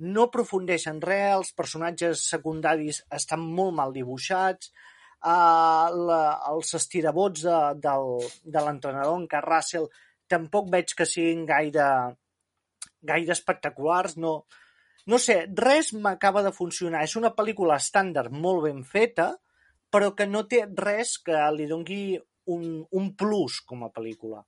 no 0.00 0.28
aprofundeix 0.28 0.86
en 0.90 1.02
res, 1.04 1.34
els 1.34 1.52
personatges 1.56 2.22
secundaris 2.30 3.02
estan 3.20 3.42
molt 3.44 3.76
mal 3.82 3.96
dibuixats, 3.96 4.72
Uh, 5.20 5.92
la, 6.08 6.20
els 6.48 6.70
estirabots 6.78 7.42
de, 7.44 7.56
del, 7.84 8.06
de 8.40 8.60
l'entrenador, 8.64 9.18
en 9.20 9.26
Car 9.28 9.42
Russell, 9.44 9.90
tampoc 10.32 10.70
veig 10.72 10.94
que 10.96 11.04
siguin 11.04 11.42
gaire, 11.44 11.88
gaire 13.02 13.32
espectaculars. 13.34 14.16
No, 14.20 14.34
no 15.06 15.18
sé, 15.18 15.44
res 15.56 15.92
m'acaba 15.94 16.42
de 16.46 16.52
funcionar. 16.56 17.04
És 17.06 17.16
una 17.20 17.32
pel·lícula 17.36 17.78
estàndard 17.80 18.34
molt 18.34 18.66
ben 18.68 18.84
feta, 18.84 19.32
però 19.90 20.12
que 20.16 20.28
no 20.28 20.44
té 20.50 20.64
res 20.78 21.16
que 21.24 21.40
li 21.56 21.66
dongui 21.70 22.02
un, 22.54 22.66
un 22.90 23.10
plus 23.18 23.60
com 23.66 23.84
a 23.84 23.90
pel·lícula. 23.94 24.44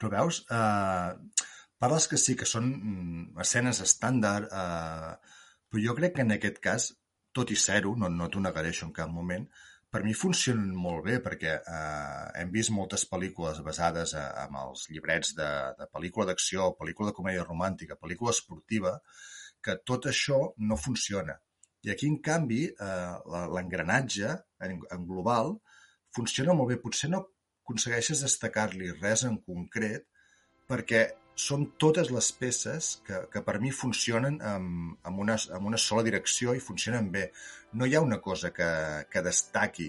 Però 0.00 0.10
veus, 0.14 0.44
uh, 0.48 1.12
parles 1.80 2.06
que 2.08 2.18
sí 2.20 2.36
que 2.36 2.48
són 2.48 2.70
mm, 2.70 3.26
escenes 3.44 3.82
estàndard, 3.84 4.48
uh, 4.48 5.44
però 5.68 5.84
jo 5.84 5.96
crec 5.98 6.16
que 6.16 6.24
en 6.24 6.36
aquest 6.36 6.62
cas 6.64 6.88
tot 7.36 7.50
i 7.54 7.58
ser-ho, 7.58 7.94
no, 7.98 8.08
no 8.10 8.28
t'ho 8.28 8.42
negaré 8.42 8.72
això 8.72 8.86
en 8.88 8.94
cap 8.96 9.10
moment, 9.12 9.44
per 9.90 10.04
mi 10.06 10.14
funcionen 10.14 10.70
molt 10.78 11.02
bé 11.06 11.18
perquè 11.24 11.52
eh, 11.58 12.26
hem 12.40 12.50
vist 12.54 12.70
moltes 12.74 13.04
pel·lícules 13.10 13.58
basades 13.66 14.14
a, 14.14 14.24
en 14.44 14.58
els 14.62 14.86
llibrets 14.92 15.34
de, 15.38 15.50
de 15.78 15.88
pel·lícula 15.90 16.28
d'acció, 16.30 16.70
pel·lícula 16.78 17.10
de 17.10 17.16
comèdia 17.16 17.46
romàntica, 17.46 17.98
pel·lícula 17.98 18.34
esportiva, 18.36 18.94
que 19.60 19.76
tot 19.84 20.06
això 20.06 20.38
no 20.62 20.78
funciona. 20.78 21.34
I 21.82 21.90
aquí, 21.94 22.06
en 22.06 22.20
canvi, 22.22 22.62
eh, 22.70 23.12
l'engranatge 23.56 24.30
en, 24.62 24.78
en 24.94 25.04
global 25.08 25.56
funciona 26.14 26.54
molt 26.54 26.70
bé. 26.70 26.78
Potser 26.82 27.10
no 27.10 27.24
aconsegueixes 27.24 28.22
destacar-li 28.26 28.92
res 29.00 29.24
en 29.26 29.40
concret 29.46 30.06
perquè 30.70 31.06
són 31.40 31.64
totes 31.80 32.10
les 32.14 32.28
peces 32.36 32.90
que, 33.06 33.22
que 33.32 33.42
per 33.46 33.56
mi 33.62 33.72
funcionen 33.74 34.38
amb, 34.52 34.98
amb, 35.08 35.22
una, 35.24 35.36
amb 35.56 35.70
una 35.70 35.80
sola 35.80 36.04
direcció 36.06 36.54
i 36.56 36.62
funcionen 36.64 37.10
bé. 37.14 37.30
No 37.80 37.86
hi 37.88 37.96
ha 37.96 38.04
una 38.04 38.20
cosa 38.20 38.52
que, 38.56 38.70
que 39.10 39.22
destaqui 39.26 39.88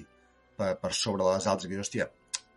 per, 0.57 0.75
per 0.81 0.93
sobre 0.95 1.27
les 1.27 1.47
altres. 1.51 1.69
Que, 1.71 1.81
hòstia, 1.83 2.07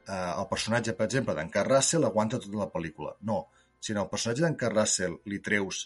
eh, 0.07 0.33
el 0.39 0.49
personatge, 0.51 0.95
per 0.99 1.09
exemple, 1.09 1.37
d'en 1.37 1.53
Carl 1.53 1.73
Russell 1.75 2.09
aguanta 2.09 2.41
tota 2.43 2.63
la 2.63 2.71
pel·lícula. 2.73 3.17
No, 3.31 3.45
si 3.81 3.97
al 3.97 4.11
personatge 4.13 4.47
d'en 4.47 4.59
Carl 4.61 4.79
Russell 4.81 5.19
li 5.31 5.41
treus 5.45 5.85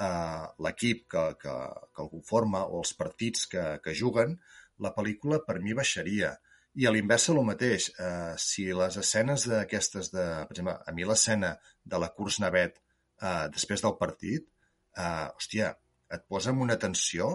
eh, 0.00 0.44
l'equip 0.64 1.06
que, 1.14 1.24
que, 1.42 1.56
que 1.94 2.04
el 2.04 2.12
conforma 2.16 2.64
o 2.66 2.82
els 2.82 2.94
partits 2.98 3.46
que, 3.52 3.64
que 3.84 3.96
juguen, 4.00 4.36
la 4.84 4.94
pel·lícula 4.96 5.42
per 5.46 5.58
mi 5.64 5.76
baixaria. 5.76 6.34
I 6.78 6.86
a 6.86 6.92
l'inversa 6.94 7.32
el 7.32 7.40
mateix. 7.46 7.88
Eh, 7.98 8.34
si 8.38 8.68
les 8.80 8.98
escenes 9.00 9.46
d'aquestes 9.50 10.12
de... 10.14 10.26
Per 10.46 10.54
exemple, 10.54 10.76
a 10.78 10.94
mi 10.94 11.06
l'escena 11.08 11.56
de 11.82 11.98
la 11.98 12.10
Curs 12.14 12.38
Navet 12.44 12.78
eh, 12.78 13.46
després 13.54 13.82
del 13.82 13.96
partit, 13.98 14.46
eh, 14.94 15.26
hòstia, 15.34 15.72
et 16.14 16.22
posa 16.30 16.54
en 16.54 16.62
una 16.64 16.78
tensió 16.80 17.32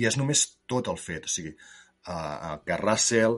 i 0.00 0.06
és 0.08 0.16
només 0.16 0.46
tot 0.72 0.88
el 0.92 1.00
fet. 1.02 1.28
O 1.28 1.32
sigui, 1.34 1.52
eh, 1.52 2.54
que 2.64 2.80
Russell, 2.80 3.36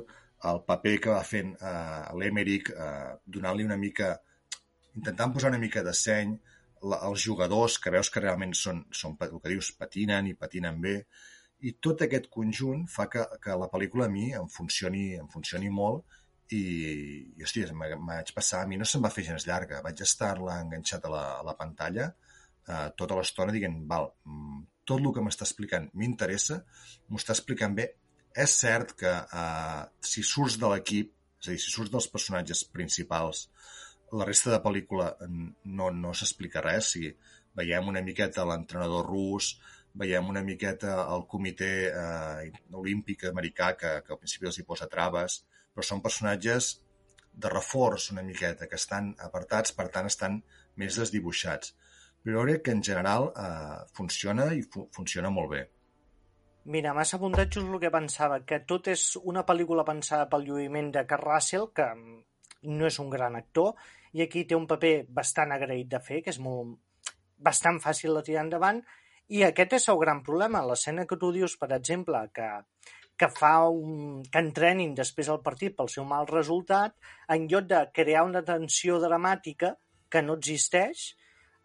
el 0.53 0.63
paper 0.69 0.95
que 1.03 1.17
va 1.17 1.25
fent 1.27 1.51
eh, 1.59 2.05
l'Emerick, 2.21 2.71
eh, 2.75 3.17
donant-li 3.39 3.67
una 3.67 3.81
mica... 3.81 4.15
intentant 4.99 5.35
posar 5.35 5.51
una 5.51 5.61
mica 5.63 5.83
de 5.87 5.93
seny, 5.95 6.31
la, 6.91 7.01
els 7.09 7.23
jugadors, 7.23 7.77
que 7.83 7.91
veus 7.95 8.11
que 8.11 8.23
realment 8.23 8.55
són, 8.55 8.85
són 8.95 9.19
el 9.27 9.37
que 9.43 9.51
dius, 9.51 9.73
patinen 9.79 10.31
i 10.31 10.39
patinen 10.39 10.81
bé, 10.83 10.95
i 11.67 11.75
tot 11.83 12.05
aquest 12.05 12.29
conjunt 12.31 12.87
fa 12.91 13.09
que, 13.11 13.25
que 13.43 13.57
la 13.59 13.71
pel·lícula 13.73 14.07
a 14.07 14.13
mi 14.13 14.29
em 14.37 14.47
funcioni, 14.53 15.11
em 15.19 15.27
funcioni 15.33 15.71
molt 15.75 16.05
i, 16.55 16.63
i 17.37 17.45
hòstia, 17.45 17.75
vaig 17.75 18.33
passar, 18.37 18.63
a 18.63 18.71
mi 18.71 18.79
no 18.81 18.87
se'm 18.89 19.05
va 19.05 19.13
fer 19.13 19.27
gens 19.27 19.47
llarga, 19.49 19.83
vaig 19.85 20.01
estar-la 20.05 20.61
enganxat 20.63 21.05
a 21.05 21.13
la, 21.13 21.25
a 21.41 21.47
la 21.47 21.57
pantalla 21.59 22.13
eh, 22.69 22.89
tota 22.97 23.17
l'estona 23.19 23.55
dient, 23.55 23.81
val, 23.91 24.11
mm, 24.29 24.61
tot 24.89 25.01
el 25.01 25.15
que 25.15 25.25
m'està 25.25 25.47
explicant 25.47 25.89
m'interessa, 26.01 26.61
m'ho 27.09 27.21
està 27.21 27.35
explicant 27.37 27.75
bé. 27.79 27.89
És 28.45 28.55
cert 28.63 28.95
que 29.01 29.15
eh, 29.41 29.83
si 30.13 30.23
surts 30.23 30.59
de 30.61 30.71
l'equip, 30.73 31.15
és 31.41 31.49
a 31.49 31.55
dir, 31.55 31.63
si 31.63 31.73
surts 31.73 31.93
dels 31.95 32.09
personatges 32.13 32.65
principals, 32.75 33.49
la 34.19 34.27
resta 34.29 34.53
de 34.55 34.61
pel·lícula 34.65 35.11
no, 35.29 35.91
no 35.93 36.15
s'explica 36.17 36.63
res, 36.65 36.95
si 36.95 37.11
veiem 37.59 37.91
una 37.91 38.03
miqueta 38.05 38.47
l'entrenador 38.49 39.09
rus, 39.09 39.57
veiem 39.99 40.29
una 40.31 40.43
miqueta 40.47 40.95
el 41.15 41.25
comitè 41.31 41.71
eh, 41.89 42.51
olímpic 42.79 43.25
americà 43.31 43.73
que, 43.79 43.95
que 44.05 44.15
al 44.15 44.21
principi 44.21 44.51
els 44.51 44.59
hi 44.61 44.67
posa 44.69 44.89
traves, 44.91 45.43
però 45.75 45.87
són 45.87 46.05
personatges 46.05 46.77
de 47.39 47.51
reforç 47.53 48.11
una 48.13 48.25
miqueta, 48.27 48.67
que 48.67 48.79
estan 48.79 49.13
apartats, 49.23 49.75
per 49.75 49.89
tant 49.95 50.07
estan 50.11 50.41
més 50.79 50.99
desdibuixats. 50.99 51.75
Però 52.27 52.43
crec 52.47 52.65
que 52.67 52.75
en 52.75 52.83
general 52.83 53.29
eh, 53.31 53.83
funciona 53.95 54.49
i 54.55 54.65
fu 54.67 54.89
funciona 54.95 55.31
molt 55.35 55.53
bé. 55.55 55.67
Mira, 56.69 56.93
m'has 56.93 57.15
apuntat 57.17 57.55
just 57.55 57.69
el 57.71 57.81
que 57.81 57.93
pensava, 57.95 58.41
que 58.45 58.59
tot 58.69 58.91
és 58.93 59.05
una 59.23 59.45
pel·lícula 59.49 59.87
pensada 59.89 60.27
pel 60.29 60.45
lluïment 60.45 60.91
de 60.93 61.07
Carl 61.09 61.25
Russell, 61.25 61.71
que 61.73 61.87
no 62.69 62.91
és 62.91 62.99
un 62.99 63.09
gran 63.09 63.39
actor, 63.39 63.79
i 64.13 64.25
aquí 64.25 64.45
té 64.45 64.57
un 64.59 64.67
paper 64.69 65.07
bastant 65.21 65.55
agraït 65.55 65.89
de 65.95 66.01
fer, 66.05 66.21
que 66.25 66.35
és 66.35 66.41
molt, 66.43 66.77
bastant 67.39 67.79
fàcil 67.81 68.19
de 68.19 68.25
tirar 68.27 68.45
endavant, 68.45 68.83
i 69.29 69.43
aquest 69.45 69.75
és 69.77 69.89
el 69.93 70.01
gran 70.01 70.23
problema. 70.25 70.65
L'escena 70.65 71.05
que 71.09 71.19
tu 71.21 71.31
dius, 71.35 71.57
per 71.61 71.71
exemple, 71.77 72.21
que, 72.35 72.49
que 73.21 73.29
fa 73.35 73.53
un, 73.69 74.23
que 74.25 74.43
entrenin 74.45 74.95
després 74.97 75.29
del 75.29 75.43
partit 75.45 75.77
pel 75.77 75.91
seu 75.93 76.07
mal 76.09 76.29
resultat, 76.31 76.97
en 77.35 77.47
lloc 77.51 77.69
de 77.69 77.83
crear 77.95 78.25
una 78.29 78.45
tensió 78.47 78.99
dramàtica 79.03 79.75
que 80.09 80.23
no 80.25 80.39
existeix, 80.39 81.05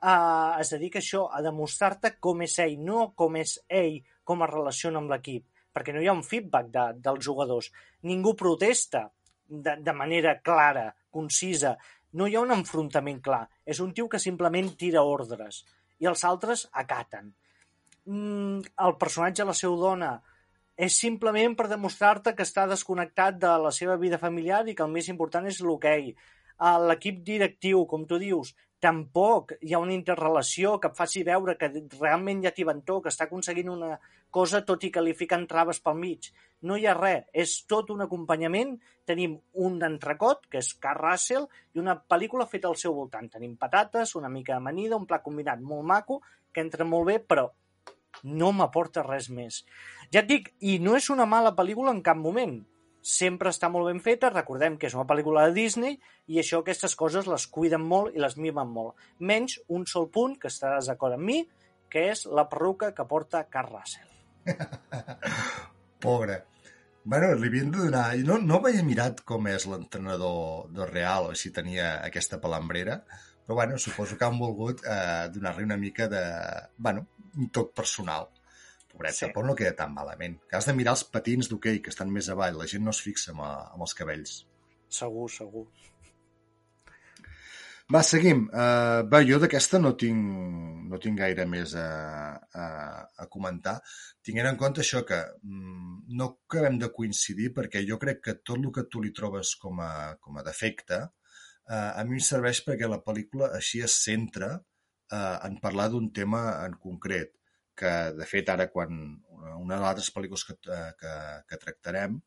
eh, 0.04 0.52
es 0.60 0.74
dedica 0.76 1.00
això 1.00 1.28
a 1.32 1.42
demostrar-te 1.46 2.16
com 2.20 2.44
és 2.44 2.58
ell, 2.60 2.78
no 2.84 3.12
com 3.16 3.38
és 3.40 3.58
ell, 3.70 4.02
com 4.24 4.44
es 4.44 4.52
relaciona 4.52 5.00
amb 5.00 5.14
l'equip, 5.14 5.46
perquè 5.74 5.96
no 5.96 6.02
hi 6.04 6.10
ha 6.10 6.18
un 6.18 6.26
feedback 6.28 6.72
de, 6.74 6.88
dels 7.06 7.24
jugadors. 7.26 7.70
Ningú 8.10 8.36
protesta 8.40 9.06
de, 9.48 9.78
de 9.80 9.94
manera 9.94 10.40
clara, 10.42 10.90
concisa. 11.12 11.78
No 12.14 12.28
hi 12.28 12.36
ha 12.36 12.44
un 12.44 12.52
enfrontament 12.56 13.22
clar. 13.24 13.46
És 13.66 13.80
un 13.80 13.94
tio 13.94 14.10
que 14.10 14.22
simplement 14.22 14.74
tira 14.80 15.06
ordres 15.08 15.64
i 16.04 16.10
els 16.10 16.24
altres 16.28 16.68
acaten. 16.84 17.32
Mm, 18.06 18.60
el 18.86 18.96
personatge 19.00 19.46
la 19.48 19.56
seva 19.56 19.78
dona 19.80 20.12
és 20.76 20.96
simplement 21.00 21.54
per 21.56 21.70
demostrar-te 21.72 22.34
que 22.36 22.44
està 22.44 22.66
desconnectat 22.68 23.38
de 23.40 23.52
la 23.66 23.72
seva 23.72 23.96
vida 24.02 24.20
familiar 24.20 24.64
i 24.68 24.76
que 24.76 24.84
el 24.84 24.92
més 24.92 25.08
important 25.14 25.48
és 25.48 25.62
l'hoquei. 25.62 26.14
L'equip 26.88 27.22
directiu, 27.28 27.86
com 27.90 28.06
tu 28.08 28.18
dius, 28.20 28.54
tampoc 28.84 29.54
hi 29.62 29.74
ha 29.74 29.80
una 29.80 29.96
interrelació 29.96 30.76
que 30.80 30.90
et 30.92 30.98
faci 30.98 31.24
veure 31.24 31.56
que 31.60 31.70
realment 32.00 32.44
hi 32.44 32.50
ha 32.50 32.56
tibantó, 32.58 33.00
que 33.02 33.12
està 33.14 33.28
aconseguint 33.30 33.72
una 33.72 33.96
cosa 34.30 34.64
tot 34.68 34.84
i 34.84 34.92
que 34.92 35.04
li 35.04 35.16
fiquen 35.16 35.48
traves 35.48 35.80
pel 35.80 35.96
mig. 36.00 36.30
No 36.68 36.76
hi 36.78 36.88
ha 36.88 36.98
res, 36.98 37.24
és 37.32 37.56
tot 37.70 37.92
un 37.96 38.04
acompanyament. 38.04 38.76
Tenim 39.08 39.38
un 39.68 39.80
entrecot, 39.88 40.48
que 40.50 40.60
és 40.64 40.74
Car 40.84 40.98
Russell, 41.00 41.48
i 41.74 41.84
una 41.84 41.96
pel·lícula 41.96 42.50
feta 42.52 42.68
al 42.72 42.80
seu 42.80 42.96
voltant. 43.00 43.30
Tenim 43.32 43.56
patates, 43.60 44.16
una 44.20 44.32
mica 44.32 44.58
d'amanida, 44.58 45.00
un 45.00 45.08
plat 45.08 45.24
combinat 45.24 45.62
molt 45.62 45.88
maco, 45.96 46.22
que 46.52 46.64
entra 46.66 46.88
molt 46.88 47.12
bé, 47.12 47.20
però 47.24 47.50
no 48.24 48.52
m'aporta 48.54 49.04
res 49.06 49.30
més. 49.30 49.64
Ja 50.14 50.22
et 50.22 50.30
dic, 50.30 50.54
i 50.60 50.78
no 50.80 50.96
és 51.00 51.10
una 51.10 51.26
mala 51.26 51.56
pel·lícula 51.58 51.92
en 51.96 52.04
cap 52.06 52.20
moment 52.20 52.62
sempre 53.04 53.52
està 53.52 53.68
molt 53.70 53.90
ben 53.92 54.00
feta, 54.00 54.32
recordem 54.32 54.78
que 54.80 54.88
és 54.88 54.96
una 54.96 55.06
pel·lícula 55.06 55.44
de 55.48 55.54
Disney 55.58 55.98
i 56.32 56.40
això 56.40 56.62
aquestes 56.62 56.96
coses 56.96 57.28
les 57.28 57.46
cuiden 57.52 57.84
molt 57.84 58.16
i 58.16 58.24
les 58.24 58.38
mimen 58.40 58.72
molt. 58.72 58.96
Menys 59.20 59.60
un 59.68 59.84
sol 59.86 60.08
punt, 60.10 60.38
que 60.40 60.48
estaràs 60.48 60.88
d'acord 60.88 61.18
amb 61.18 61.28
mi, 61.28 61.42
que 61.92 62.08
és 62.14 62.24
la 62.26 62.48
perruca 62.50 62.94
que 62.96 63.06
porta 63.06 63.44
Carl 63.52 63.76
Russell. 63.76 64.08
Pobre. 66.04 66.40
Bueno, 67.04 67.34
li 67.36 67.50
havien 67.52 67.72
de 67.72 67.84
donar... 67.90 68.06
No, 68.24 68.40
no 68.40 68.62
havia 68.62 68.84
mirat 68.88 69.20
com 69.28 69.52
és 69.52 69.68
l'entrenador 69.68 70.72
de 70.72 70.88
Real 70.88 71.28
o 71.28 71.36
si 71.36 71.52
tenia 71.52 71.98
aquesta 72.08 72.40
palambrera, 72.40 73.02
però 73.44 73.60
bueno, 73.60 73.78
suposo 73.78 74.16
que 74.16 74.24
han 74.24 74.40
volgut 74.40 74.80
eh, 74.88 75.28
donar-li 75.36 75.68
una 75.68 75.78
mica 75.78 76.08
de... 76.08 76.24
Bueno, 76.78 77.06
un 77.40 77.52
toc 77.56 77.74
personal. 77.78 78.30
Pobret, 78.94 79.16
sí. 79.16 79.26
tampoc 79.26 79.48
no 79.48 79.56
queda 79.58 79.74
tan 79.78 79.94
malament. 79.96 80.38
Que 80.50 80.60
has 80.60 80.70
de 80.70 80.76
mirar 80.78 80.94
els 80.98 81.06
patins 81.10 81.50
d'hoquei, 81.50 81.82
que 81.82 81.94
estan 81.94 82.12
més 82.14 82.30
avall. 82.30 82.60
La 82.60 82.70
gent 82.70 82.86
no 82.86 82.94
es 82.94 83.02
fixa 83.02 83.34
en, 83.34 83.42
en 83.42 83.88
els 83.88 83.98
cabells. 83.98 84.44
Segur, 84.94 85.26
segur. 85.34 85.66
Va, 87.92 88.00
seguim. 88.06 88.46
Uh, 88.48 89.04
va, 89.12 89.20
jo 89.28 89.38
d'aquesta 89.42 89.80
no 89.82 89.92
tinc, 90.00 90.30
no 90.90 91.00
tinc 91.04 91.20
gaire 91.20 91.44
més 91.50 91.74
a, 91.78 91.88
a, 92.40 92.68
a 93.20 93.28
comentar. 93.34 93.76
Tinguent 94.24 94.48
en 94.54 94.60
compte 94.62 94.82
això 94.86 95.02
que 95.08 95.20
mm, 95.42 96.14
no 96.18 96.30
acabem 96.32 96.80
de 96.80 96.90
coincidir 96.96 97.52
perquè 97.58 97.84
jo 97.90 98.00
crec 98.02 98.22
que 98.30 98.38
tot 98.40 98.56
el 98.62 98.72
que 98.74 98.86
tu 98.90 99.04
li 99.04 99.12
trobes 99.12 99.56
com 99.60 99.82
a, 99.84 99.92
com 100.24 100.40
a 100.40 100.46
defecte 100.48 101.02
uh, 101.04 101.92
a 101.92 102.06
mi 102.08 102.22
em 102.22 102.24
serveix 102.24 102.64
perquè 102.64 102.88
la 102.90 103.02
pel·lícula 103.04 103.52
així 103.58 103.84
es 103.84 103.98
centra 104.06 104.54
uh, 105.14 105.38
en 105.48 105.60
parlar 105.62 105.90
d'un 105.94 106.10
tema 106.16 106.44
en 106.66 106.76
concret 106.82 107.36
que 107.78 107.92
de 108.18 108.26
fet 108.30 108.50
ara 108.54 108.68
quan 108.74 108.98
una 109.60 109.76
de 109.76 109.82
les 109.82 109.90
altres 109.90 110.12
pel·lícules 110.14 110.44
que, 110.46 110.56
eh, 110.70 110.92
que, 111.00 111.14
que 111.50 111.58
tractarem 111.62 112.20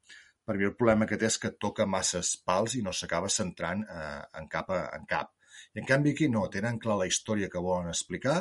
per 0.47 0.57
mi 0.59 0.67
el 0.69 0.75
problema 0.79 1.07
que 1.11 1.19
té 1.19 1.29
és 1.29 1.39
que 1.43 1.53
toca 1.63 1.87
masses 1.91 2.35
pals 2.47 2.77
i 2.79 2.83
no 2.87 2.95
s'acaba 2.95 3.31
centrant 3.33 3.83
eh, 3.87 4.23
en, 4.41 4.47
cap 4.51 4.71
en 4.75 5.07
cap. 5.11 5.33
I 5.75 5.83
en 5.83 5.89
canvi 5.89 6.13
aquí 6.15 6.29
no, 6.31 6.45
tenen 6.53 6.79
clar 6.83 7.01
la 7.01 7.09
història 7.11 7.51
que 7.53 7.63
volen 7.63 7.91
explicar, 7.91 8.37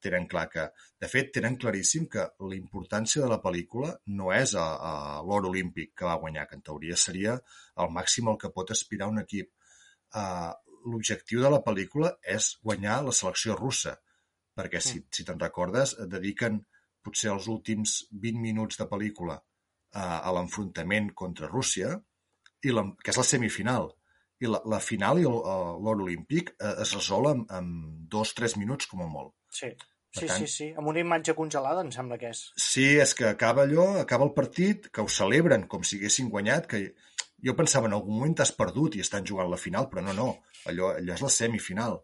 tenen 0.00 0.26
clar 0.30 0.46
que, 0.48 0.64
de 1.00 1.08
fet, 1.12 1.28
tenen 1.34 1.58
claríssim 1.60 2.06
que 2.08 2.24
la 2.40 2.56
importància 2.56 3.20
de 3.20 3.28
la 3.28 3.40
pel·lícula 3.44 3.92
no 4.16 4.30
és 4.32 4.54
a, 4.56 4.64
a 4.80 4.92
l'or 5.26 5.50
olímpic 5.50 5.92
que 6.00 6.08
va 6.08 6.16
guanyar, 6.22 6.46
que 6.48 6.56
en 6.56 6.64
teoria 6.64 6.96
seria 6.96 7.36
el 7.84 7.92
màxim 7.92 8.30
al 8.32 8.40
que 8.40 8.52
pot 8.54 8.72
aspirar 8.72 9.10
un 9.12 9.20
equip. 9.20 9.52
Uh, 10.16 10.56
L'objectiu 10.86 11.42
de 11.44 11.50
la 11.52 11.60
pel·lícula 11.64 12.14
és 12.36 12.54
guanyar 12.64 13.00
la 13.06 13.14
selecció 13.16 13.56
russa, 13.58 13.96
perquè 14.56 14.80
si, 14.84 15.02
si 15.12 15.24
te'n 15.28 15.40
recordes, 15.40 15.96
dediquen 16.08 16.60
potser 17.04 17.32
els 17.32 17.48
últims 17.52 18.00
20 18.12 18.40
minuts 18.40 18.80
de 18.80 18.86
pel·lícula 18.88 19.36
a, 19.36 20.04
a 20.20 20.32
l'enfrontament 20.36 21.12
contra 21.16 21.50
Rússia, 21.50 21.94
i 22.64 22.74
la, 22.74 22.84
que 23.00 23.12
és 23.12 23.20
la 23.20 23.26
semifinal. 23.26 23.88
I 24.40 24.48
la, 24.48 24.60
la 24.72 24.80
final 24.80 25.20
i 25.20 25.26
l'or 25.28 26.00
olímpic 26.00 26.54
eh, 26.54 26.74
es 26.84 26.94
resol 26.96 27.28
en, 27.30 27.46
en 27.56 27.70
dos, 28.12 28.32
tres 28.36 28.56
minuts 28.60 28.88
com 28.88 29.04
a 29.04 29.08
molt. 29.08 29.34
Sí. 29.52 29.72
Sí, 30.10 30.26
tant, 30.26 30.40
sí, 30.42 30.46
sí, 30.50 30.64
amb 30.74 30.90
una 30.90 30.98
imatge 31.04 31.36
congelada, 31.38 31.84
em 31.86 31.92
sembla 31.94 32.16
que 32.18 32.32
és. 32.32 32.40
Sí, 32.58 32.82
és 32.98 33.12
que 33.14 33.28
acaba 33.28 33.62
allò, 33.62 33.84
acaba 34.00 34.26
el 34.26 34.32
partit, 34.34 34.88
que 34.90 35.04
ho 35.04 35.10
celebren 35.12 35.68
com 35.70 35.84
si 35.86 36.00
haguessin 36.00 36.32
guanyat, 36.32 36.66
que 36.66 36.80
jo 37.46 37.54
pensava 37.54 37.86
en 37.86 37.94
algun 37.94 38.16
moment 38.18 38.34
t'has 38.40 38.50
perdut 38.58 38.96
i 38.98 39.04
estan 39.04 39.28
jugant 39.28 39.52
la 39.52 39.60
final, 39.60 39.86
però 39.92 40.02
no, 40.08 40.16
no, 40.16 40.26
allò, 40.68 40.92
allò 40.96 41.16
és 41.16 41.24
la 41.24 41.32
semifinal 41.32 41.98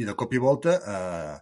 i 0.00 0.06
de 0.06 0.14
cop 0.14 0.34
i 0.34 0.42
volta 0.42 0.76
eh, 0.80 1.36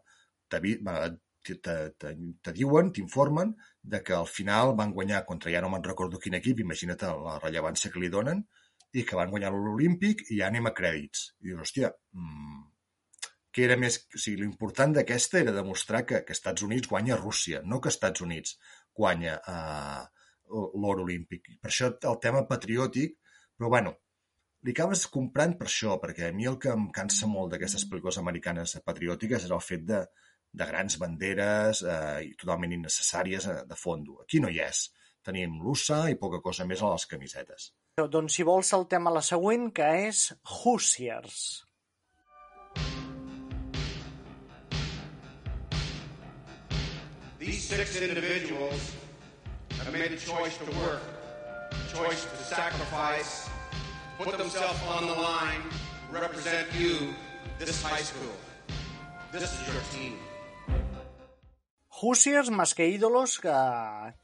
te, 0.48 2.52
diuen, 2.52 2.92
t'informen 2.92 3.52
de 3.80 4.00
que 4.04 4.14
al 4.16 4.28
final 4.28 4.74
van 4.78 4.94
guanyar 4.96 5.24
contra, 5.28 5.52
ja 5.52 5.62
no 5.64 5.70
me'n 5.72 5.84
recordo 5.84 6.20
quin 6.22 6.38
equip, 6.38 6.62
imagina't 6.64 7.04
la 7.24 7.36
rellevància 7.42 7.92
que 7.92 8.02
li 8.02 8.10
donen, 8.12 8.42
i 8.96 9.04
que 9.04 9.16
van 9.16 9.30
guanyar 9.32 9.52
l'Olímpic 9.52 10.24
i 10.30 10.40
ja 10.40 10.48
anem 10.48 10.68
a 10.68 10.74
crèdits. 10.76 11.30
I 11.44 11.50
dius, 11.50 11.60
hòstia, 11.64 11.92
mmm, 12.16 12.62
que 13.52 13.64
era 13.66 13.76
més... 13.80 14.00
O 14.14 14.20
sigui, 14.20 14.42
l'important 14.42 14.94
d'aquesta 14.96 15.42
era 15.42 15.56
demostrar 15.56 16.04
que, 16.08 16.22
que 16.24 16.36
Estats 16.36 16.64
Units 16.66 16.88
guanya 16.88 17.20
Rússia, 17.20 17.62
no 17.64 17.82
que 17.84 17.92
Estats 17.92 18.24
Units 18.24 18.56
guanya 18.96 19.38
eh, 19.38 20.02
l'or 20.48 21.04
olímpic. 21.04 21.52
Per 21.60 21.72
això 21.72 21.92
el 21.92 22.20
tema 22.24 22.46
patriòtic, 22.48 23.18
però 23.58 23.72
bueno, 23.76 23.96
li 24.66 24.74
acabes 24.74 25.06
comprant 25.12 25.54
per 25.58 25.68
això, 25.68 25.96
perquè 26.02 26.28
a 26.28 26.34
mi 26.34 26.48
el 26.50 26.58
que 26.62 26.72
em 26.74 26.88
cansa 26.94 27.28
molt 27.30 27.52
d'aquestes 27.52 27.86
pel·lícules 27.90 28.18
americanes 28.18 28.78
patriòtiques 28.84 29.46
és 29.46 29.54
el 29.54 29.62
fet 29.62 29.84
de, 29.86 30.00
de 30.50 30.66
grans 30.66 30.98
banderes 30.98 31.82
eh, 31.84 32.24
i 32.26 32.32
totalment 32.40 32.74
innecessàries 32.74 33.46
eh, 33.46 33.60
de 33.68 33.78
fondo. 33.78 34.18
Aquí 34.24 34.42
no 34.42 34.50
hi 34.50 34.58
és. 34.64 34.88
Tenim 35.22 35.58
l'USA 35.62 36.08
i 36.10 36.18
poca 36.18 36.42
cosa 36.42 36.66
més 36.66 36.82
a 36.82 36.90
les 36.94 37.06
camisetes. 37.06 37.70
Doncs 37.98 38.38
si 38.38 38.46
vols 38.46 38.70
saltem 38.70 39.06
a 39.06 39.14
la 39.14 39.22
següent, 39.22 39.70
que 39.74 39.86
és 40.08 40.28
Hoosiers. 40.42 41.64
These 47.38 47.68
six 47.70 48.00
individuals 48.02 48.94
have 49.78 49.92
made 49.92 50.10
a 50.10 50.18
choice 50.18 50.58
to 50.58 50.66
work, 50.82 51.02
a 51.70 51.94
choice 51.94 52.24
to 52.26 52.44
sacrifice 52.44 53.46
put 54.18 54.36
themselves 54.36 54.80
on 54.90 55.06
the 55.06 55.14
line, 55.14 55.62
represent 56.10 56.66
you, 56.74 57.14
this 57.58 57.82
high 57.82 58.02
school. 58.02 58.34
This 59.30 59.42
is 59.42 59.68
your 59.68 59.82
team. 59.94 60.18
Hoosiers 62.00 62.50
más 62.50 62.74
que 62.74 62.86
ídolos, 62.86 63.38
que, 63.42 63.54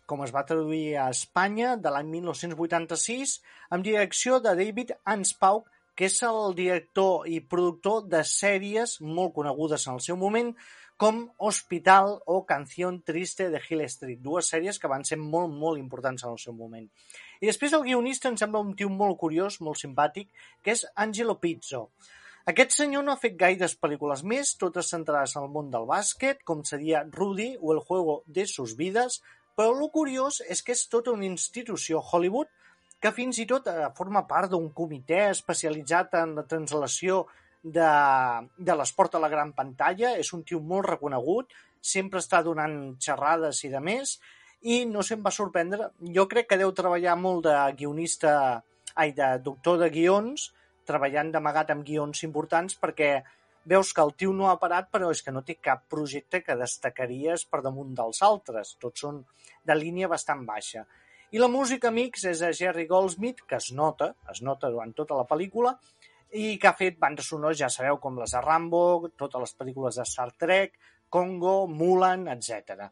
com 0.07 0.23
es 0.23 0.33
va 0.35 0.45
traduir 0.47 0.97
a 0.99 1.09
Espanya 1.11 1.77
de 1.77 1.91
l'any 1.91 2.11
1986, 2.11 3.41
amb 3.71 3.87
direcció 3.87 4.39
de 4.43 4.55
David 4.59 4.95
Anspaugh, 5.05 5.67
que 5.95 6.07
és 6.11 6.19
el 6.27 6.55
director 6.59 7.27
i 7.31 7.41
productor 7.41 8.07
de 8.11 8.23
sèries 8.27 8.99
molt 9.03 9.35
conegudes 9.35 9.87
en 9.87 9.99
el 9.99 10.03
seu 10.07 10.19
moment, 10.19 10.55
com 10.97 11.29
Hospital 11.39 12.21
o 12.25 12.45
Canción 12.47 13.03
Triste 13.03 13.51
de 13.51 13.61
Hill 13.61 13.83
Street, 13.83 14.21
dues 14.23 14.49
sèries 14.53 14.79
que 14.79 14.91
van 14.91 15.05
ser 15.05 15.19
molt, 15.19 15.51
molt 15.53 15.81
importants 15.81 16.25
en 16.25 16.35
el 16.35 16.39
seu 16.39 16.55
moment. 16.55 16.87
I 17.43 17.51
després 17.51 17.75
el 17.75 17.83
guionista 17.87 18.31
em 18.31 18.37
sembla 18.39 18.63
un 18.63 18.75
tio 18.79 18.91
molt 18.91 19.19
curiós, 19.19 19.61
molt 19.61 19.81
simpàtic, 19.81 20.31
que 20.63 20.77
és 20.77 20.87
Angelo 20.95 21.41
Pizzo. 21.43 21.89
Aquest 22.47 22.77
senyor 22.77 23.03
no 23.05 23.15
ha 23.15 23.21
fet 23.21 23.39
gaires 23.41 23.75
pel·lícules 23.81 24.23
més, 24.23 24.53
totes 24.61 24.91
centrades 24.93 25.35
en 25.35 25.47
el 25.47 25.53
món 25.53 25.71
del 25.73 25.87
bàsquet, 25.89 26.45
com 26.45 26.61
seria 26.69 27.07
Rudy 27.11 27.55
o 27.61 27.73
El 27.73 27.81
juego 27.81 28.23
de 28.27 28.47
sus 28.47 28.77
vidas, 28.77 29.23
però 29.57 29.73
el 29.73 29.89
curiós 29.91 30.43
és 30.51 30.63
que 30.63 30.75
és 30.77 30.87
tota 30.93 31.15
una 31.15 31.27
institució 31.27 32.03
Hollywood 32.03 32.51
que 33.01 33.13
fins 33.13 33.39
i 33.41 33.47
tot 33.49 33.67
eh, 33.69 33.89
forma 33.97 34.25
part 34.29 34.53
d'un 34.53 34.71
comitè 34.77 35.27
especialitzat 35.31 36.15
en 36.21 36.39
la 36.39 36.45
translació 36.49 37.25
de, 37.65 37.91
de 38.59 38.77
l'esport 38.77 39.17
a 39.17 39.23
la 39.23 39.31
gran 39.33 39.55
pantalla, 39.57 40.15
és 40.21 40.31
un 40.37 40.45
tio 40.45 40.61
molt 40.61 40.87
reconegut, 40.93 41.53
sempre 41.81 42.21
està 42.21 42.43
donant 42.45 42.95
xerrades 43.01 43.63
i 43.65 43.73
de 43.73 43.81
més, 43.81 44.19
i 44.65 44.85
no 44.89 45.03
se'm 45.05 45.25
va 45.25 45.33
sorprendre. 45.33 45.91
Jo 46.17 46.27
crec 46.29 46.51
que 46.51 46.61
deu 46.61 46.73
treballar 46.77 47.17
molt 47.21 47.45
de 47.49 47.57
guionista, 47.79 48.35
ai, 48.95 49.13
de 49.17 49.35
doctor 49.45 49.81
de 49.81 49.91
guions, 49.93 50.51
treballant 50.89 51.33
d'amagat 51.33 51.73
amb 51.73 51.85
guions 51.85 52.23
importants, 52.29 52.77
perquè 52.81 53.19
veus 53.65 53.93
que 53.97 54.05
el 54.05 54.13
tio 54.21 54.33
no 54.37 54.51
ha 54.51 54.59
parat, 54.61 54.91
però 54.93 55.09
és 55.13 55.23
que 55.25 55.33
no 55.33 55.43
té 55.45 55.57
cap 55.57 55.87
projecte 55.89 56.43
que 56.45 56.57
destacaries 56.61 57.47
per 57.49 57.63
damunt 57.65 57.95
dels 57.97 58.21
altres. 58.23 58.75
Tots 58.81 59.07
són 59.07 59.23
de 59.65 59.77
línia 59.77 60.09
bastant 60.13 60.45
baixa. 60.45 60.85
I 61.33 61.41
la 61.41 61.49
música 61.49 61.91
mix 61.91 62.25
és 62.31 62.45
a 62.45 62.53
Jerry 62.55 62.85
Goldsmith, 62.87 63.41
que 63.49 63.57
es 63.57 63.73
nota, 63.73 64.13
es 64.31 64.43
nota 64.45 64.71
durant 64.71 64.93
tota 64.95 65.17
la 65.19 65.25
pel·lícula, 65.27 65.73
i 66.35 66.57
que 66.59 66.67
ha 66.67 66.75
fet 66.75 66.97
bandes 66.99 67.29
sonores, 67.31 67.61
ja 67.61 67.71
sabeu, 67.71 68.01
com 68.03 68.19
les 68.19 68.33
de 68.35 68.41
Rambo, 68.43 69.11
totes 69.15 69.43
les 69.45 69.55
pel·lícules 69.55 70.01
de 70.01 70.07
Star 70.09 70.33
Trek, 70.35 70.75
Congo, 71.09 71.69
Mulan, 71.71 72.27
etc. 72.33 72.89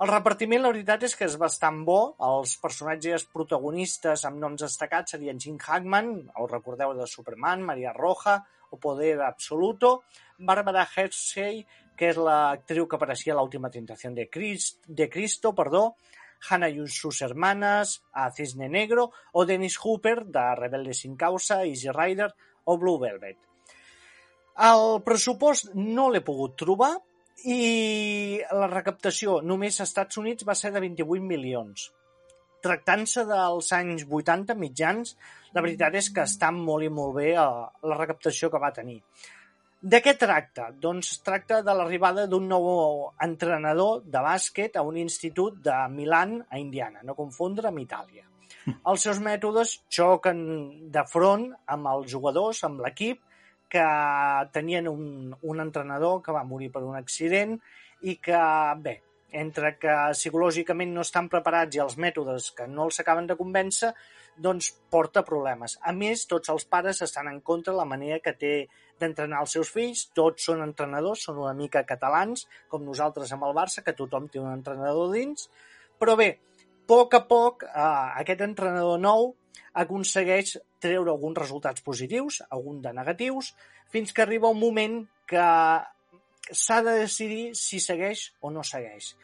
El 0.00 0.08
repartiment, 0.08 0.62
la 0.62 0.70
veritat 0.70 1.02
és 1.08 1.16
que 1.18 1.26
és 1.26 1.34
bastant 1.40 1.82
bo. 1.84 1.98
Els 2.24 2.54
personatges 2.62 3.26
protagonistes 3.34 4.22
amb 4.28 4.38
noms 4.40 4.62
destacats 4.62 5.16
serien 5.16 5.40
Jim 5.42 5.58
Hackman, 5.58 6.12
us 6.30 6.52
recordeu 6.52 6.94
de 6.96 7.08
Superman, 7.10 7.66
Maria 7.66 7.92
Roja, 7.96 8.38
o 8.70 8.78
Poder 8.78 9.18
Absoluto, 9.26 10.04
Barbara 10.38 10.86
Hershey, 10.86 11.64
que 11.98 12.12
és 12.14 12.20
l'actriu 12.22 12.86
que 12.86 12.96
apareixia 12.96 13.34
a 13.34 13.40
l'última 13.40 13.68
tentació 13.68 14.12
de, 14.14 14.28
Christ, 14.30 14.86
de 14.86 15.10
Cristo, 15.10 15.52
perdó, 15.58 15.96
Hannah 16.48 16.70
y 16.70 16.86
sus 16.86 17.20
hermanas, 17.20 18.02
a 18.12 18.30
Cisne 18.30 18.68
Negro, 18.70 19.10
o 19.32 19.44
Dennis 19.44 19.76
Hooper, 19.82 20.24
de 20.24 20.54
Rebelde 20.54 20.94
sin 20.94 21.16
causa, 21.16 21.66
Easy 21.66 21.90
Rider 21.90 22.32
o 22.64 22.76
Blue 22.80 23.00
Velvet. 23.00 23.38
El 24.60 25.00
pressupost 25.06 25.72
no 25.74 26.10
l'he 26.10 26.20
pogut 26.24 26.58
trobar, 26.60 26.94
i 27.48 28.40
la 28.52 28.68
recaptació 28.68 29.40
només 29.40 29.78
als 29.80 29.90
Estats 29.90 30.18
Units 30.20 30.44
va 30.44 30.56
ser 30.58 30.72
de 30.74 30.82
28 30.84 31.24
milions. 31.24 31.88
Tractant-se 32.60 33.24
dels 33.24 33.72
anys 33.72 34.04
80 34.04 34.56
mitjans, 34.60 35.14
la 35.54 35.62
veritat 35.64 35.94
és 35.96 36.10
que 36.12 36.26
està 36.28 36.50
molt 36.52 36.84
i 36.84 36.90
molt 36.92 37.16
bé 37.16 37.30
eh, 37.32 37.44
la 37.88 37.96
recaptació 37.96 38.50
que 38.52 38.60
va 38.60 38.72
tenir. 38.76 39.00
De 39.80 40.02
què 40.04 40.12
tracta? 40.20 40.68
Doncs 40.76 41.22
tracta 41.24 41.62
de 41.64 41.72
l'arribada 41.72 42.26
d'un 42.28 42.44
nou 42.48 42.66
entrenador 43.24 44.02
de 44.04 44.20
bàsquet 44.20 44.76
a 44.76 44.84
un 44.84 44.98
institut 45.00 45.62
de 45.64 45.76
Milan, 45.88 46.42
a 46.50 46.60
Indiana, 46.60 47.00
no 47.02 47.16
confondre 47.16 47.70
amb 47.70 47.80
Itàlia. 47.80 48.29
Els 48.68 49.04
seus 49.06 49.20
mètodes 49.24 49.76
xoquen 49.88 50.40
de 50.92 51.04
front 51.08 51.46
amb 51.74 51.90
els 51.92 52.10
jugadors, 52.12 52.62
amb 52.68 52.82
l'equip, 52.84 53.22
que 53.70 53.84
tenien 54.52 54.88
un, 54.90 55.30
un 55.46 55.62
entrenador 55.62 56.18
que 56.24 56.34
va 56.34 56.42
morir 56.44 56.72
per 56.74 56.82
un 56.82 56.96
accident 56.98 57.54
i 58.02 58.16
que, 58.18 58.40
bé, 58.82 58.96
entre 59.42 59.76
que 59.78 59.94
psicològicament 60.16 60.90
no 60.94 61.04
estan 61.06 61.28
preparats 61.30 61.78
i 61.78 61.82
els 61.84 61.96
mètodes 62.02 62.50
que 62.56 62.66
no 62.66 62.88
els 62.88 62.98
acaben 63.00 63.30
de 63.30 63.38
convèncer, 63.38 63.92
doncs 64.40 64.72
porta 64.90 65.22
problemes. 65.26 65.76
A 65.86 65.94
més, 65.94 66.26
tots 66.26 66.50
els 66.50 66.66
pares 66.66 67.02
estan 67.06 67.30
en 67.30 67.40
contra 67.46 67.72
de 67.72 67.78
la 67.78 67.88
manera 67.88 68.20
que 68.24 68.34
té 68.34 68.54
d'entrenar 69.00 69.44
els 69.44 69.54
seus 69.56 69.70
fills, 69.72 70.08
tots 70.16 70.50
són 70.50 70.64
entrenadors, 70.64 71.24
són 71.28 71.40
una 71.44 71.54
mica 71.56 71.84
catalans, 71.88 72.46
com 72.68 72.84
nosaltres 72.84 73.32
amb 73.32 73.46
el 73.48 73.56
Barça, 73.56 73.84
que 73.86 73.96
tothom 73.96 74.28
té 74.28 74.42
un 74.42 74.50
entrenador 74.52 75.12
dins, 75.14 75.48
però 76.00 76.16
bé, 76.18 76.32
poc 76.90 77.14
a 77.14 77.22
poc 77.30 77.62
eh, 77.68 77.86
aquest 78.22 78.42
entrenador 78.46 78.98
nou 78.98 79.30
aconsegueix 79.78 80.56
treure 80.82 81.12
alguns 81.12 81.38
resultats 81.38 81.84
positius, 81.86 82.40
alguns 82.50 82.82
de 82.82 82.92
negatius, 82.96 83.52
fins 83.94 84.12
que 84.12 84.24
arriba 84.24 84.50
un 84.50 84.58
moment 84.58 84.96
que 85.30 85.46
s'ha 86.50 86.80
de 86.82 86.96
decidir 87.04 87.52
si 87.54 87.78
segueix 87.82 88.30
o 88.42 88.50
no 88.50 88.64
segueix. 88.66 89.14